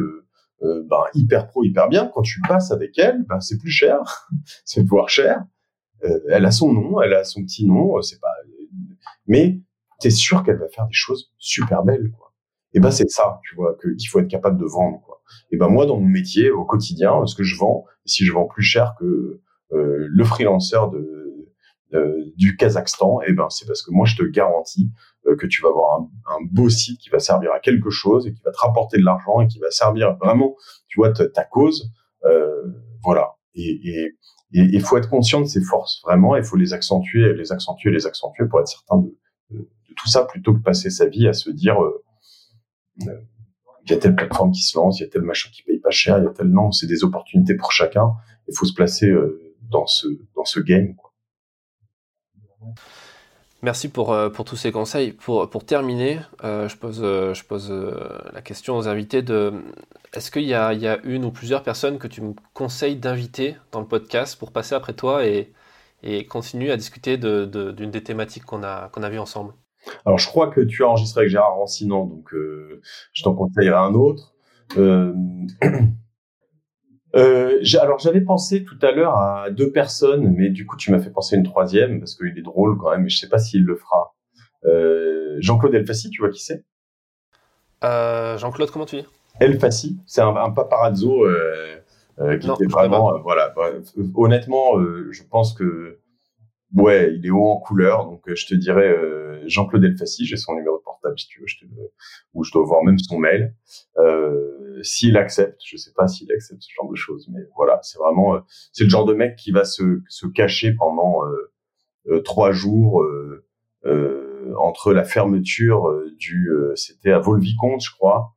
euh, 0.64 0.84
ben, 0.89 1.03
hyper 1.14 1.47
pro, 1.47 1.64
hyper 1.64 1.89
bien. 1.89 2.09
Quand 2.14 2.22
tu 2.22 2.39
passes 2.47 2.72
avec 2.72 2.97
elle, 2.97 3.24
ben, 3.24 3.39
c'est 3.39 3.57
plus 3.57 3.72
cher, 3.72 4.28
c'est 4.65 4.84
pouvoir 4.84 5.10
cher. 5.10 5.44
Euh, 6.03 6.19
elle 6.30 6.45
a 6.45 6.52
son 6.52 6.72
nom, 6.73 7.02
elle 7.02 7.14
a 7.14 7.23
son 7.23 7.44
petit 7.44 7.65
nom, 7.65 7.98
euh, 7.98 8.02
c'est 8.02 8.19
pas. 8.19 8.34
Mais 9.27 9.60
t'es 9.99 10.10
sûr 10.10 10.44
qu'elle 10.44 10.57
va 10.57 10.68
faire 10.68 10.85
des 10.85 10.94
choses 10.94 11.31
super 11.38 11.84
belles, 11.84 12.11
quoi. 12.11 12.34
Et 12.76 12.80
ben 12.80 12.90
c'est 12.90 13.10
ça, 13.10 13.40
tu 13.44 13.56
vois, 13.56 13.77
qu'il 13.80 14.10
faut 14.10 14.19
être 14.19 14.27
capable 14.27 14.60
de 14.60 14.65
vendre, 14.65 14.99
quoi. 15.06 15.22
Et 15.52 15.57
ben 15.57 15.69
moi 15.69 15.85
dans 15.85 15.99
mon 15.99 16.07
métier 16.07 16.49
au 16.49 16.65
quotidien, 16.65 17.26
ce 17.27 17.35
que 17.35 17.44
je 17.44 17.56
vends, 17.56 17.85
si 18.06 18.26
je 18.26 18.34
vends 18.34 18.48
plus 18.48 18.64
cher 18.64 18.95
que 18.99 19.41
le 19.69 20.23
freelancer 20.23 20.80
de, 20.91 21.23
du 22.36 22.56
Kazakhstan, 22.56 23.22
et 23.22 23.34
ben 23.34 23.49
c'est 23.49 23.68
parce 23.68 23.84
que 23.84 23.91
moi 23.91 24.06
je 24.06 24.15
te 24.15 24.24
garantis 24.24 24.90
euh, 25.28 25.36
que 25.36 25.45
tu 25.48 25.61
vas 25.61 25.70
avoir 25.70 26.02
un, 26.02 26.10
un, 26.36 26.40
beau 26.52 26.70
site 26.70 26.99
qui 26.99 27.10
va 27.10 27.20
servir 27.20 27.52
à 27.52 27.60
quelque 27.60 27.90
chose 27.90 28.28
et 28.28 28.34
qui 28.34 28.41
va 28.44 28.52
te 28.52 28.57
rapporter 28.57 28.98
de 28.98 29.06
l'argent 29.06 29.41
et 29.41 29.48
qui 29.48 29.60
va 29.60 29.72
servir 29.72 30.15
vraiment, 30.18 30.56
tu 30.88 30.99
vois, 30.99 31.11
ta, 31.14 31.30
ta 31.30 31.44
cause. 31.44 31.91
Euh, 32.26 32.64
voilà. 33.03 33.36
Et 33.56 34.15
il 34.52 34.82
faut 34.82 34.98
être 34.98 35.10
conscient 35.10 35.41
de 35.41 35.45
ses 35.45 35.61
forces, 35.61 36.02
vraiment. 36.03 36.36
Il 36.36 36.44
faut 36.44 36.57
les 36.57 36.74
accentuer, 36.74 37.34
les 37.34 37.52
accentuer, 37.52 37.91
les 37.91 38.06
accentuer 38.06 38.48
pour 38.48 38.60
être 38.60 38.68
certain 38.68 38.98
de, 38.98 39.18
de, 39.52 39.70
tout 39.95 40.10
ça 40.10 40.26
plutôt 40.26 40.53
que 40.53 40.60
passer 40.60 40.90
sa 40.90 41.07
vie 41.07 41.28
à 41.28 41.34
se 41.34 41.52
dire 41.52 41.82
euh, 41.82 42.03
euh, 43.07 43.22
il 43.86 43.91
y 43.91 43.94
a 43.94 43.98
telle 43.98 44.15
plateforme 44.15 44.52
qui 44.52 44.61
se 44.61 44.78
lance, 44.78 44.99
il 44.99 45.03
y 45.03 45.06
a 45.06 45.10
tel 45.10 45.22
machin 45.22 45.49
qui 45.53 45.61
paye 45.64 45.80
pas 45.80 45.91
cher, 45.91 46.18
il 46.18 46.24
y 46.24 46.28
a 46.28 46.32
tel 46.32 46.48
non, 46.48 46.72
c'est 46.72 46.88
des 46.88 47.03
opportunités 47.03 47.56
pour 47.56 47.72
chacun. 47.72 48.14
Il 48.48 48.56
faut 48.56 48.65
se 48.65 48.74
placer 48.74 49.07
euh, 49.07 49.53
dans 49.70 49.86
ce 49.86 50.07
dans 50.36 50.45
ce 50.45 50.60
game. 50.60 50.95
Quoi. 50.95 51.12
Merci 53.64 53.88
pour, 53.88 54.11
euh, 54.11 54.30
pour 54.30 54.44
tous 54.44 54.57
ces 54.57 54.73
conseils. 54.73 55.14
Pour, 55.14 55.48
terminer, 55.65 56.19
euh, 56.44 56.68
je 56.68 56.76
pose, 56.76 57.02
euh, 57.02 57.98
la 58.34 58.41
question 58.41 58.76
aux 58.76 58.90
invités 58.90 59.22
de 59.22 59.53
est-ce 60.14 60.31
qu'il 60.31 60.44
y 60.44 60.53
a, 60.53 60.99
une 61.06 61.23
ou 61.23 61.31
plusieurs 61.31 61.64
personnes 61.64 61.98
que 61.98 62.07
tu 62.07 62.22
me 62.22 62.34
conseilles 62.53 62.98
d'inviter 62.98 63.56
dans 63.72 63.80
le 63.80 63.88
podcast 63.88 64.38
pour 64.38 64.52
passer 64.52 64.76
après 64.76 64.94
toi 64.94 65.26
et, 65.26 65.53
continuer 66.30 66.69
à 66.69 66.76
discuter 66.76 67.15
d'une 67.15 67.45
de, 67.45 67.72
d'une 67.72 67.90
des 67.90 68.03
thématiques 68.03 68.44
qu'on 68.44 68.64
a, 68.64 68.90
qu'on 68.90 69.02
a 69.02 69.10
vues 69.10 69.19
ensemble? 69.19 69.53
Alors, 70.06 70.18
je 70.18 70.27
crois 70.27 70.48
que 70.48 70.60
tu 70.60 70.84
as 70.84 70.90
enregistré 70.90 71.22
avec 71.22 71.31
Gérard 71.31 71.56
Rancinan, 71.56 72.06
donc 72.06 72.34
je 72.34 73.23
t'en 73.23 73.34
conseillerai 73.34 73.77
un 73.77 73.94
autre. 73.94 74.34
Euh, 77.15 77.61
alors 77.80 77.99
j'avais 77.99 78.22
pensé 78.22 78.64
tout 78.64 78.77
à 78.81 78.91
l'heure 78.91 79.15
à 79.15 79.52
deux 79.52 79.72
personnes, 79.72 80.34
mais 80.35 80.49
du 80.49 80.65
coup 80.65 80.77
tu 80.77 80.91
m'as 80.91 80.99
fait 80.99 81.11
penser 81.11 81.35
à 81.35 81.38
une 81.38 81.45
troisième 81.45 81.99
parce 81.99 82.15
qu'il 82.15 82.38
est 82.38 82.41
drôle 82.41 82.77
quand 82.77 82.90
même, 82.90 83.03
mais 83.03 83.10
je 83.10 83.19
sais 83.19 83.30
pas 83.30 83.38
s'il 83.38 83.64
le 83.65 83.76
fera. 83.76 84.15
Euh, 84.65 85.35
Jean-Claude 85.40 85.76
Elfassi, 85.76 86.10
tu 86.10 86.22
vois 86.22 86.31
qui 86.31 86.44
c'est? 86.44 86.64
Euh, 87.84 88.38
Jean-Claude, 88.38 88.72
comment 88.72 88.85
tu 88.85 88.98
dis? 88.98 89.06
Elfassi, 89.40 89.99
c'est 90.07 90.22
un, 90.22 90.35
un 90.35 90.52
paparazzo 90.52 91.26
qui 92.18 92.49
était 92.49 92.65
vraiment, 92.65 93.19
voilà. 93.19 93.53
Bah, 93.56 93.69
honnêtement, 94.15 94.80
je 95.11 95.23
pense 95.23 95.53
que 95.53 95.99
ouais, 96.76 97.14
il 97.14 97.26
est 97.26 97.31
haut 97.31 97.49
en 97.49 97.57
couleur, 97.57 98.06
donc 98.06 98.22
je 98.26 98.45
te 98.48 98.56
dirais 98.56 98.95
Jean-Claude 99.45 99.84
Elfassi, 99.84 100.26
j'ai 100.26 100.38
son 100.38 100.56
numéro 100.56 100.77
de 100.77 100.84
portable 100.84 100.93
si 101.18 101.27
tu 101.27 101.40
veux, 101.40 101.48
je 101.48 101.60
te, 101.60 101.65
ou 102.34 102.44
je 102.44 102.52
dois 102.52 102.64
voir 102.64 102.84
même 102.84 102.99
son 102.99 103.18
mail. 103.18 103.56
Euh, 103.98 104.80
s'il 104.84 105.18
accepte, 105.18 105.61
je 105.65 105.77
sais 105.77 105.91
pas 105.95 106.07
s'il 106.07 106.31
accepte 106.31 106.61
ce 106.61 106.73
genre 106.76 106.90
de 106.90 106.95
choses, 106.95 107.27
mais 107.31 107.41
voilà, 107.56 107.80
c'est 107.84 107.98
vraiment, 107.98 108.41
c'est 108.72 108.84
le 108.84 108.90
genre 108.90 109.06
de 109.06 109.14
mec 109.14 109.35
qui 109.35 109.52
va 109.52 109.65
se, 109.65 110.02
se 110.10 110.27
cacher 110.27 110.73
pendant 110.73 111.22
euh, 112.07 112.22
trois 112.22 112.52
jours 112.52 113.03
euh, 113.03 113.45
entre 114.57 114.94
la 114.94 115.03
fermeture 115.03 115.88
du, 116.18 116.49
c'était 116.76 117.11
à 117.11 117.19
Volvicomte, 117.19 117.81
je 117.81 117.91
crois. 117.91 118.35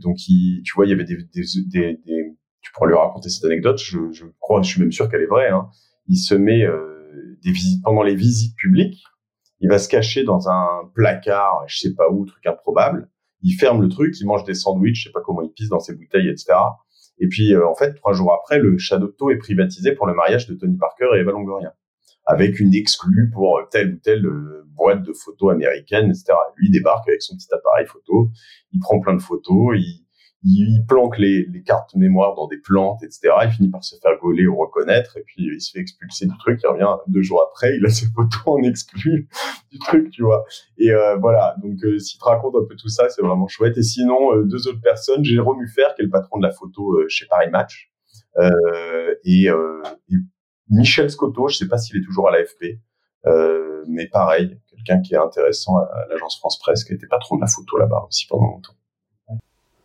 donc, 0.00 0.16
tu 0.16 0.72
vois, 0.74 0.86
il 0.86 0.90
y 0.90 0.92
avait 0.92 1.04
des, 1.04 1.16
tu 2.60 2.72
pourras 2.72 2.88
lui 2.88 2.96
raconter 2.96 3.28
cette 3.28 3.44
anecdote. 3.44 3.78
Je, 3.78 4.12
je 4.12 4.26
crois, 4.40 4.62
je 4.62 4.70
suis 4.70 4.80
même 4.80 4.92
sûr 4.92 5.08
qu'elle 5.10 5.22
est 5.22 5.26
vraie. 5.26 5.48
Hein. 5.48 5.68
Il 6.08 6.16
se 6.16 6.34
met 6.34 6.64
des 7.42 7.50
visites 7.50 7.82
pendant 7.82 8.02
les 8.02 8.14
visites 8.14 8.56
publiques 8.56 9.04
il 9.60 9.68
va 9.68 9.78
se 9.78 9.88
cacher 9.88 10.24
dans 10.24 10.48
un 10.48 10.90
placard, 10.94 11.64
je 11.66 11.78
sais 11.78 11.94
pas 11.94 12.10
où, 12.10 12.24
truc 12.26 12.46
improbable. 12.46 13.08
Il 13.42 13.52
ferme 13.52 13.82
le 13.82 13.88
truc, 13.88 14.14
il 14.20 14.26
mange 14.26 14.44
des 14.44 14.54
sandwichs, 14.54 14.96
je 14.96 15.02
sais 15.04 15.12
pas 15.12 15.20
comment 15.24 15.42
il 15.42 15.52
pisse 15.52 15.68
dans 15.68 15.80
ses 15.80 15.94
bouteilles, 15.94 16.28
etc. 16.28 16.54
Et 17.18 17.28
puis, 17.28 17.54
euh, 17.54 17.66
en 17.66 17.74
fait, 17.74 17.94
trois 17.94 18.12
jours 18.12 18.32
après, 18.32 18.58
le 18.58 18.76
Chateau 18.78 19.30
est 19.30 19.38
privatisé 19.38 19.92
pour 19.92 20.06
le 20.06 20.14
mariage 20.14 20.46
de 20.46 20.54
Tony 20.54 20.76
Parker 20.76 21.08
et 21.16 21.20
Eva 21.20 21.32
Longoria, 21.32 21.74
avec 22.24 22.60
une 22.60 22.74
exclue 22.74 23.30
pour 23.32 23.60
telle 23.70 23.94
ou 23.94 23.98
telle 23.98 24.26
euh, 24.26 24.64
boîte 24.74 25.02
de 25.02 25.12
photos 25.12 25.52
américaine, 25.52 26.10
etc. 26.10 26.34
Lui 26.56 26.70
débarque 26.70 27.08
avec 27.08 27.22
son 27.22 27.36
petit 27.36 27.48
appareil 27.52 27.86
photo, 27.86 28.30
il 28.72 28.80
prend 28.80 29.00
plein 29.00 29.14
de 29.14 29.22
photos, 29.22 29.76
il, 29.76 30.05
il, 30.46 30.84
planque 30.86 31.18
les, 31.18 31.46
cartes 31.64 31.94
mémoire 31.96 32.34
dans 32.34 32.46
des 32.46 32.58
plantes, 32.58 33.02
etc. 33.02 33.34
Il 33.44 33.50
finit 33.50 33.68
par 33.68 33.82
se 33.82 33.96
faire 33.96 34.12
gauler 34.20 34.46
ou 34.46 34.56
reconnaître, 34.56 35.16
et 35.16 35.22
puis 35.22 35.48
il 35.54 35.60
se 35.60 35.72
fait 35.72 35.80
expulser 35.80 36.26
du 36.26 36.36
truc. 36.38 36.60
Il 36.62 36.68
revient 36.68 36.88
deux 37.08 37.22
jours 37.22 37.42
après, 37.48 37.76
il 37.76 37.84
a 37.84 37.88
ses 37.88 38.06
photos 38.06 38.42
en 38.46 38.62
exclu 38.62 39.28
du 39.72 39.78
truc, 39.78 40.10
tu 40.10 40.22
vois. 40.22 40.44
Et 40.78 40.90
euh, 40.90 41.16
voilà. 41.16 41.56
Donc, 41.62 41.82
euh, 41.84 41.98
s'il 41.98 42.20
te 42.20 42.24
raconte 42.24 42.54
un 42.54 42.64
peu 42.68 42.76
tout 42.76 42.88
ça, 42.88 43.08
c'est 43.08 43.22
vraiment 43.22 43.48
chouette. 43.48 43.76
Et 43.76 43.82
sinon, 43.82 44.34
euh, 44.34 44.44
deux 44.44 44.68
autres 44.68 44.80
personnes, 44.80 45.24
Jérôme 45.24 45.60
Hufer, 45.62 45.88
qui 45.96 46.02
est 46.02 46.04
le 46.04 46.10
patron 46.10 46.38
de 46.38 46.46
la 46.46 46.52
photo 46.52 46.96
chez 47.08 47.26
Paris 47.26 47.50
Match, 47.50 47.90
et, 49.24 49.48
Michel 50.68 51.10
Scotto, 51.10 51.48
je 51.48 51.56
sais 51.56 51.68
pas 51.68 51.78
s'il 51.78 51.96
est 51.96 52.04
toujours 52.04 52.28
à 52.28 52.32
l'AFP, 52.32 52.78
mais 53.88 54.06
pareil, 54.08 54.60
quelqu'un 54.68 55.00
qui 55.00 55.14
est 55.14 55.18
intéressant 55.18 55.78
à, 55.78 56.06
l'agence 56.10 56.38
France 56.38 56.58
Presse, 56.58 56.84
qui 56.84 56.92
était 56.92 57.06
patron 57.06 57.36
de 57.36 57.40
la 57.40 57.46
photo 57.46 57.78
là-bas 57.78 58.04
aussi 58.08 58.26
pendant 58.26 58.46
longtemps. 58.46 58.74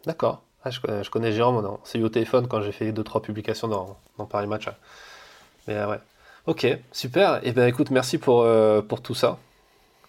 D'accord. 0.06 0.44
Ah, 0.64 0.70
je, 0.70 1.10
connais 1.10 1.32
Jérôme, 1.32 1.78
c'est 1.84 1.98
eu 1.98 2.04
au 2.04 2.10
téléphone 2.10 2.48
quand 2.48 2.62
j'ai 2.62 2.72
fait 2.72 2.92
deux 2.92 3.04
trois 3.04 3.22
publications 3.22 3.68
dans, 3.68 3.98
dans 4.18 4.26
Paris 4.26 4.48
Match. 4.48 4.70
Mais 5.68 5.76
euh, 5.76 5.90
ouais. 5.90 6.00
Ok, 6.46 6.68
super. 6.92 7.38
Et 7.38 7.50
eh 7.50 7.52
ben 7.52 7.68
écoute, 7.68 7.90
merci 7.92 8.18
pour, 8.18 8.42
euh, 8.42 8.82
pour 8.82 9.02
tout 9.02 9.16
ça. 9.16 9.38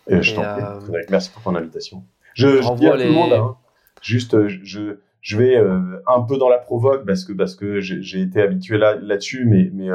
Et 0.08 0.22
je 0.22 0.34
t'en 0.34 0.42
prie, 0.42 0.62
euh, 0.62 1.04
merci 1.10 1.30
pour 1.30 1.42
ton 1.42 1.54
invitation. 1.54 2.04
Je, 2.34 2.60
je 2.60 2.72
dis 2.74 2.86
à 2.86 2.92
tout 2.92 2.98
le 2.98 3.10
monde, 3.10 3.32
hein, 3.32 3.56
juste, 4.02 4.48
je, 4.48 4.96
je 5.20 5.36
vais 5.38 5.56
un 5.56 6.20
peu 6.22 6.36
dans 6.38 6.48
la 6.48 6.58
provoque 6.58 7.06
parce 7.06 7.24
que, 7.24 7.32
parce 7.32 7.54
que 7.54 7.80
j'ai 7.80 8.20
été 8.20 8.40
habitué 8.40 8.78
là, 8.78 8.96
là-dessus, 8.96 9.44
mais, 9.46 9.70
mais 9.72 9.88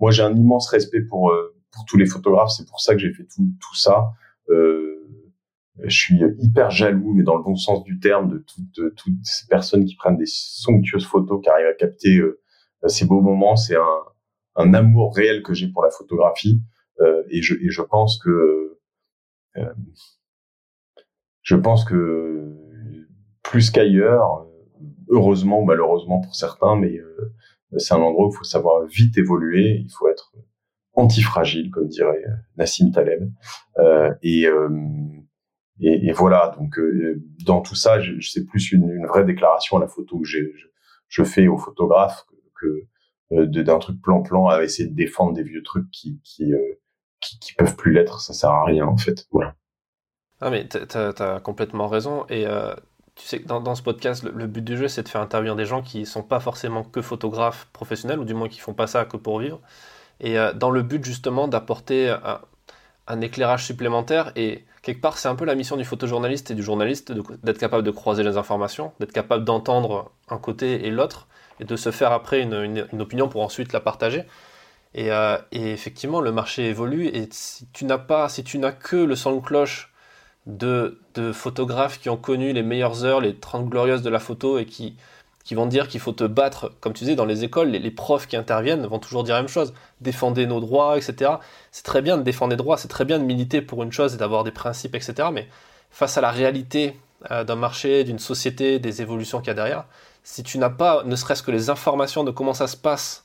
moi 0.00 0.10
j'ai 0.10 0.22
un 0.22 0.34
immense 0.34 0.68
respect 0.68 1.00
pour, 1.00 1.32
pour 1.72 1.84
tous 1.86 1.96
les 1.96 2.06
photographes, 2.06 2.50
c'est 2.50 2.68
pour 2.68 2.80
ça 2.80 2.94
que 2.94 3.00
j'ai 3.00 3.12
fait 3.12 3.24
tout, 3.24 3.48
tout 3.60 3.76
ça. 3.76 4.12
Euh, 4.50 4.97
je 5.84 5.96
suis 5.96 6.20
hyper 6.38 6.70
jaloux, 6.70 7.12
mais 7.14 7.22
dans 7.22 7.36
le 7.36 7.42
bon 7.42 7.56
sens 7.56 7.84
du 7.84 7.98
terme, 8.00 8.28
de 8.30 8.38
toutes, 8.38 8.94
toutes 8.96 9.24
ces 9.24 9.46
personnes 9.46 9.84
qui 9.84 9.96
prennent 9.96 10.16
des 10.16 10.26
somptueuses 10.26 11.06
photos, 11.06 11.40
qui 11.42 11.48
arrivent 11.48 11.68
à 11.68 11.74
capter 11.74 12.18
euh, 12.18 12.40
ces 12.86 13.06
beaux 13.06 13.20
moments. 13.20 13.56
C'est 13.56 13.76
un, 13.76 14.02
un 14.56 14.74
amour 14.74 15.14
réel 15.14 15.42
que 15.42 15.54
j'ai 15.54 15.68
pour 15.68 15.82
la 15.82 15.90
photographie, 15.90 16.60
euh, 17.00 17.22
et, 17.30 17.42
je, 17.42 17.54
et 17.54 17.70
je 17.70 17.82
pense 17.82 18.18
que 18.18 18.78
euh, 19.56 19.72
je 21.42 21.56
pense 21.56 21.84
que 21.84 22.56
plus 23.42 23.70
qu'ailleurs, 23.70 24.46
heureusement 25.08 25.60
ou 25.60 25.64
malheureusement 25.64 26.20
pour 26.20 26.34
certains, 26.34 26.76
mais 26.76 26.98
euh, 26.98 27.32
c'est 27.76 27.94
un 27.94 27.98
endroit 27.98 28.26
où 28.26 28.32
il 28.32 28.36
faut 28.36 28.44
savoir 28.44 28.84
vite 28.86 29.16
évoluer, 29.16 29.82
il 29.84 29.90
faut 29.90 30.08
être 30.08 30.34
antifragile, 30.94 31.70
comme 31.70 31.86
dirait 31.86 32.24
Nassim 32.56 32.90
Taleb, 32.90 33.30
et 34.22 34.46
et, 35.80 36.12
voilà, 36.12 36.54
donc 36.58 36.78
euh, 36.78 37.22
dans 37.44 37.60
tout 37.60 37.76
ça, 37.76 37.98
c'est 38.20 38.44
plus 38.44 38.72
une, 38.72 39.06
vraie 39.06 39.24
déclaration 39.24 39.76
à 39.76 39.80
la 39.80 39.86
photo 39.86 40.18
que 40.18 40.26
je, 40.26 41.24
fais 41.24 41.46
aux 41.46 41.58
photographes 41.58 42.26
que, 42.60 42.84
euh, 43.32 43.46
d'un 43.46 43.78
truc 43.78 44.00
plan-plan 44.02 44.48
à 44.48 44.62
essayer 44.62 44.88
de 44.88 44.94
défendre 44.94 45.34
des 45.34 45.44
vieux 45.44 45.62
trucs 45.62 45.84
euh, 45.84 46.12
qui, 46.22 47.38
qui, 47.40 47.54
peuvent 47.56 47.76
plus 47.76 47.92
l'être. 47.92 48.20
Ça 48.20 48.32
sert 48.32 48.50
à 48.50 48.64
rien 48.64 48.86
en 48.86 48.96
fait. 48.96 49.26
Voilà. 49.30 49.54
Ah 50.40 50.50
mais 50.50 50.66
t'as 50.66 51.10
as 51.10 51.40
complètement 51.40 51.88
raison 51.88 52.24
et 52.28 52.44
tu 53.16 53.26
sais 53.26 53.40
que 53.40 53.48
dans, 53.48 53.74
ce 53.74 53.82
podcast, 53.82 54.22
le, 54.22 54.46
but 54.46 54.62
du 54.62 54.76
jeu, 54.76 54.86
c'est 54.86 55.02
de 55.02 55.08
faire 55.08 55.20
intervenir 55.20 55.56
des 55.56 55.64
gens 55.64 55.82
qui 55.82 56.06
sont 56.06 56.22
pas 56.22 56.38
forcément 56.38 56.84
que 56.84 57.02
photographes 57.02 57.66
professionnels, 57.72 58.20
ou 58.20 58.24
du 58.24 58.34
moins 58.34 58.48
qui 58.48 58.60
font 58.60 58.74
pas 58.74 58.86
ça 58.86 59.04
que 59.04 59.16
pour 59.16 59.40
vivre. 59.40 59.60
Et 60.20 60.36
dans 60.54 60.70
le 60.70 60.82
but 60.82 61.04
justement 61.04 61.48
d'apporter 61.48 62.16
un, 63.08 63.20
éclairage 63.20 63.64
supplémentaire 63.64 64.32
et 64.36 64.64
quelque 64.82 65.00
part, 65.00 65.18
c'est 65.18 65.28
un 65.28 65.34
peu 65.34 65.44
la 65.44 65.54
mission 65.54 65.76
du 65.76 65.84
photojournaliste 65.84 66.50
et 66.50 66.54
du 66.54 66.62
journaliste 66.62 67.12
d'être 67.42 67.58
capable 67.58 67.82
de 67.82 67.90
croiser 67.90 68.22
les 68.22 68.36
informations, 68.36 68.92
d'être 69.00 69.12
capable 69.12 69.44
d'entendre 69.44 70.12
un 70.28 70.38
côté 70.38 70.86
et 70.86 70.90
l'autre, 70.90 71.26
et 71.60 71.64
de 71.64 71.76
se 71.76 71.90
faire 71.90 72.12
après 72.12 72.40
une, 72.40 72.86
opinion 73.00 73.28
pour 73.28 73.42
ensuite 73.42 73.72
la 73.72 73.80
partager. 73.80 74.24
Euh, 74.96 75.38
et, 75.52 75.72
effectivement, 75.72 76.20
le 76.20 76.32
marché 76.32 76.66
évolue, 76.66 77.08
et 77.08 77.28
si 77.30 77.66
tu 77.72 77.84
n'as 77.84 77.98
pas, 77.98 78.28
si 78.28 78.44
tu 78.44 78.58
n'as 78.58 78.72
que 78.72 78.96
le 78.96 79.16
son 79.16 79.36
de 79.36 79.40
cloche 79.40 79.92
de, 80.46 81.00
de 81.14 81.32
photographes 81.32 82.00
qui 82.00 82.08
ont 82.08 82.16
connu 82.16 82.52
les 82.52 82.62
meilleures 82.62 83.04
heures, 83.04 83.20
les 83.20 83.36
30 83.36 83.68
glorieuses 83.68 84.02
de 84.02 84.10
la 84.10 84.18
photo, 84.18 84.58
et 84.58 84.64
qui, 84.64 84.96
qui 85.48 85.54
vont 85.54 85.64
dire 85.64 85.88
qu'il 85.88 85.98
faut 85.98 86.12
te 86.12 86.24
battre, 86.24 86.74
comme 86.82 86.92
tu 86.92 87.04
disais, 87.04 87.16
dans 87.16 87.24
les 87.24 87.42
écoles, 87.42 87.70
les, 87.70 87.90
profs 87.90 88.26
qui 88.26 88.36
interviennent 88.36 88.84
vont 88.86 88.98
toujours 88.98 89.24
dire 89.24 89.34
la 89.34 89.40
même 89.40 89.48
chose, 89.48 89.72
défendez 90.02 90.46
nos 90.46 90.60
droits, 90.60 90.98
etc. 90.98 91.36
C'est 91.72 91.84
très 91.84 92.02
bien 92.02 92.18
de 92.18 92.22
défendre 92.22 92.50
les 92.50 92.58
droits, 92.58 92.76
c'est 92.76 92.88
très 92.88 93.06
bien 93.06 93.18
de 93.18 93.24
militer 93.24 93.62
pour 93.62 93.82
une 93.82 93.90
chose 93.90 94.12
et 94.12 94.18
d'avoir 94.18 94.44
des 94.44 94.50
principes, 94.50 94.94
etc. 94.94 95.30
Mais 95.32 95.48
face 95.90 96.18
à 96.18 96.20
la 96.20 96.30
réalité 96.30 97.00
euh, 97.30 97.44
d'un 97.44 97.56
marché, 97.56 98.04
d'une 98.04 98.18
société, 98.18 98.78
des 98.78 99.00
évolutions 99.00 99.38
qu'il 99.38 99.48
y 99.48 99.50
a 99.52 99.54
derrière, 99.54 99.86
si 100.22 100.42
tu 100.42 100.58
n'as 100.58 100.68
pas 100.68 101.02
ne 101.04 101.16
serait-ce 101.16 101.42
que 101.42 101.50
les 101.50 101.70
informations 101.70 102.24
de 102.24 102.30
comment 102.30 102.52
ça 102.52 102.66
se 102.66 102.76
passe 102.76 103.24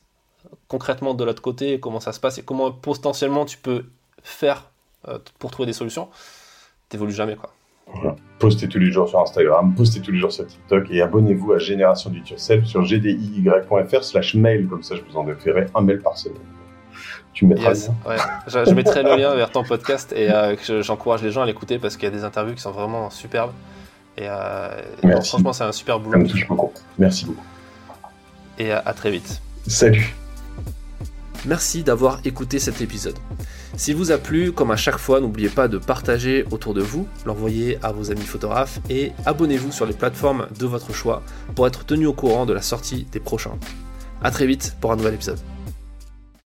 concrètement 0.69 1.15
de 1.15 1.25
l'autre 1.25 1.41
côté, 1.41 1.81
comment 1.81 1.99
ça 1.99 2.13
se 2.13 2.21
passe 2.21 2.37
et 2.37 2.43
comment 2.43 2.71
potentiellement 2.71 3.43
tu 3.43 3.57
peux 3.57 3.83
faire 4.21 4.69
euh, 5.09 5.19
pour 5.39 5.51
trouver 5.51 5.65
des 5.65 5.73
solutions, 5.73 6.07
t'évolues 6.87 7.11
jamais 7.11 7.35
quoi. 7.35 7.53
Postez 8.39 8.67
tous 8.67 8.79
les 8.79 8.91
jours 8.91 9.07
sur 9.07 9.21
Instagram, 9.21 9.73
postez 9.75 10.01
tous 10.01 10.11
les 10.11 10.19
jours 10.19 10.31
sur 10.31 10.45
TikTok 10.45 10.87
et 10.91 11.01
abonnez-vous 11.01 11.53
à 11.53 11.59
Génération 11.59 12.09
du 12.09 12.19
Yourself 12.19 12.65
sur 12.65 12.83
gdiy.fr 12.83 14.03
slash 14.03 14.35
mail, 14.35 14.67
comme 14.67 14.83
ça 14.83 14.95
je 14.95 15.01
vous 15.01 15.17
en 15.17 15.25
ferai 15.37 15.67
un 15.73 15.81
mail 15.81 16.01
par 16.01 16.17
semaine. 16.17 16.41
Tu 17.33 17.45
mettras 17.45 17.73
le 17.73 17.79
lien. 17.79 18.65
Je, 18.65 18.73
mettrai 18.73 19.01
le 19.03 19.15
lien 19.15 19.33
vers 19.33 19.49
ton 19.49 19.63
podcast 19.63 20.13
et 20.15 20.29
euh, 20.29 20.55
j'encourage 20.81 21.23
les 21.23 21.31
gens 21.31 21.41
à 21.41 21.45
l'écouter 21.45 21.79
parce 21.79 21.95
qu'il 21.95 22.03
y 22.03 22.11
a 22.11 22.15
des 22.15 22.23
interviews 22.23 22.53
qui 22.53 22.61
sont 22.61 22.71
vraiment 22.71 23.09
superbes. 23.09 23.53
Et, 24.17 24.27
euh, 24.27 24.69
franchement, 25.23 25.53
c'est 25.53 25.63
un 25.63 25.71
super 25.71 25.99
boulot. 25.99 26.19
Merci 26.99 27.25
beaucoup. 27.25 27.43
Et 28.59 28.71
à 28.71 28.93
très 28.93 29.09
vite. 29.09 29.41
Salut. 29.67 30.13
Merci 31.45 31.83
d'avoir 31.83 32.19
écouté 32.25 32.59
cet 32.59 32.81
épisode. 32.81 33.17
S'il 33.75 33.95
vous 33.95 34.11
a 34.11 34.19
plu, 34.19 34.51
comme 34.51 34.69
à 34.69 34.75
chaque 34.75 34.99
fois, 34.99 35.19
n'oubliez 35.19 35.49
pas 35.49 35.67
de 35.67 35.79
partager 35.79 36.45
autour 36.51 36.75
de 36.75 36.81
vous, 36.81 37.07
l'envoyer 37.25 37.79
à 37.81 37.91
vos 37.91 38.11
amis 38.11 38.21
photographes 38.21 38.79
et 38.89 39.11
abonnez-vous 39.25 39.71
sur 39.71 39.87
les 39.87 39.93
plateformes 39.93 40.47
de 40.59 40.65
votre 40.67 40.93
choix 40.93 41.23
pour 41.55 41.65
être 41.65 41.83
tenu 41.83 42.05
au 42.05 42.13
courant 42.13 42.45
de 42.45 42.53
la 42.53 42.61
sortie 42.61 43.07
des 43.11 43.19
prochains. 43.19 43.57
A 44.21 44.29
très 44.29 44.45
vite 44.45 44.77
pour 44.79 44.91
un 44.91 44.95
nouvel 44.95 45.15
épisode. 45.15 45.39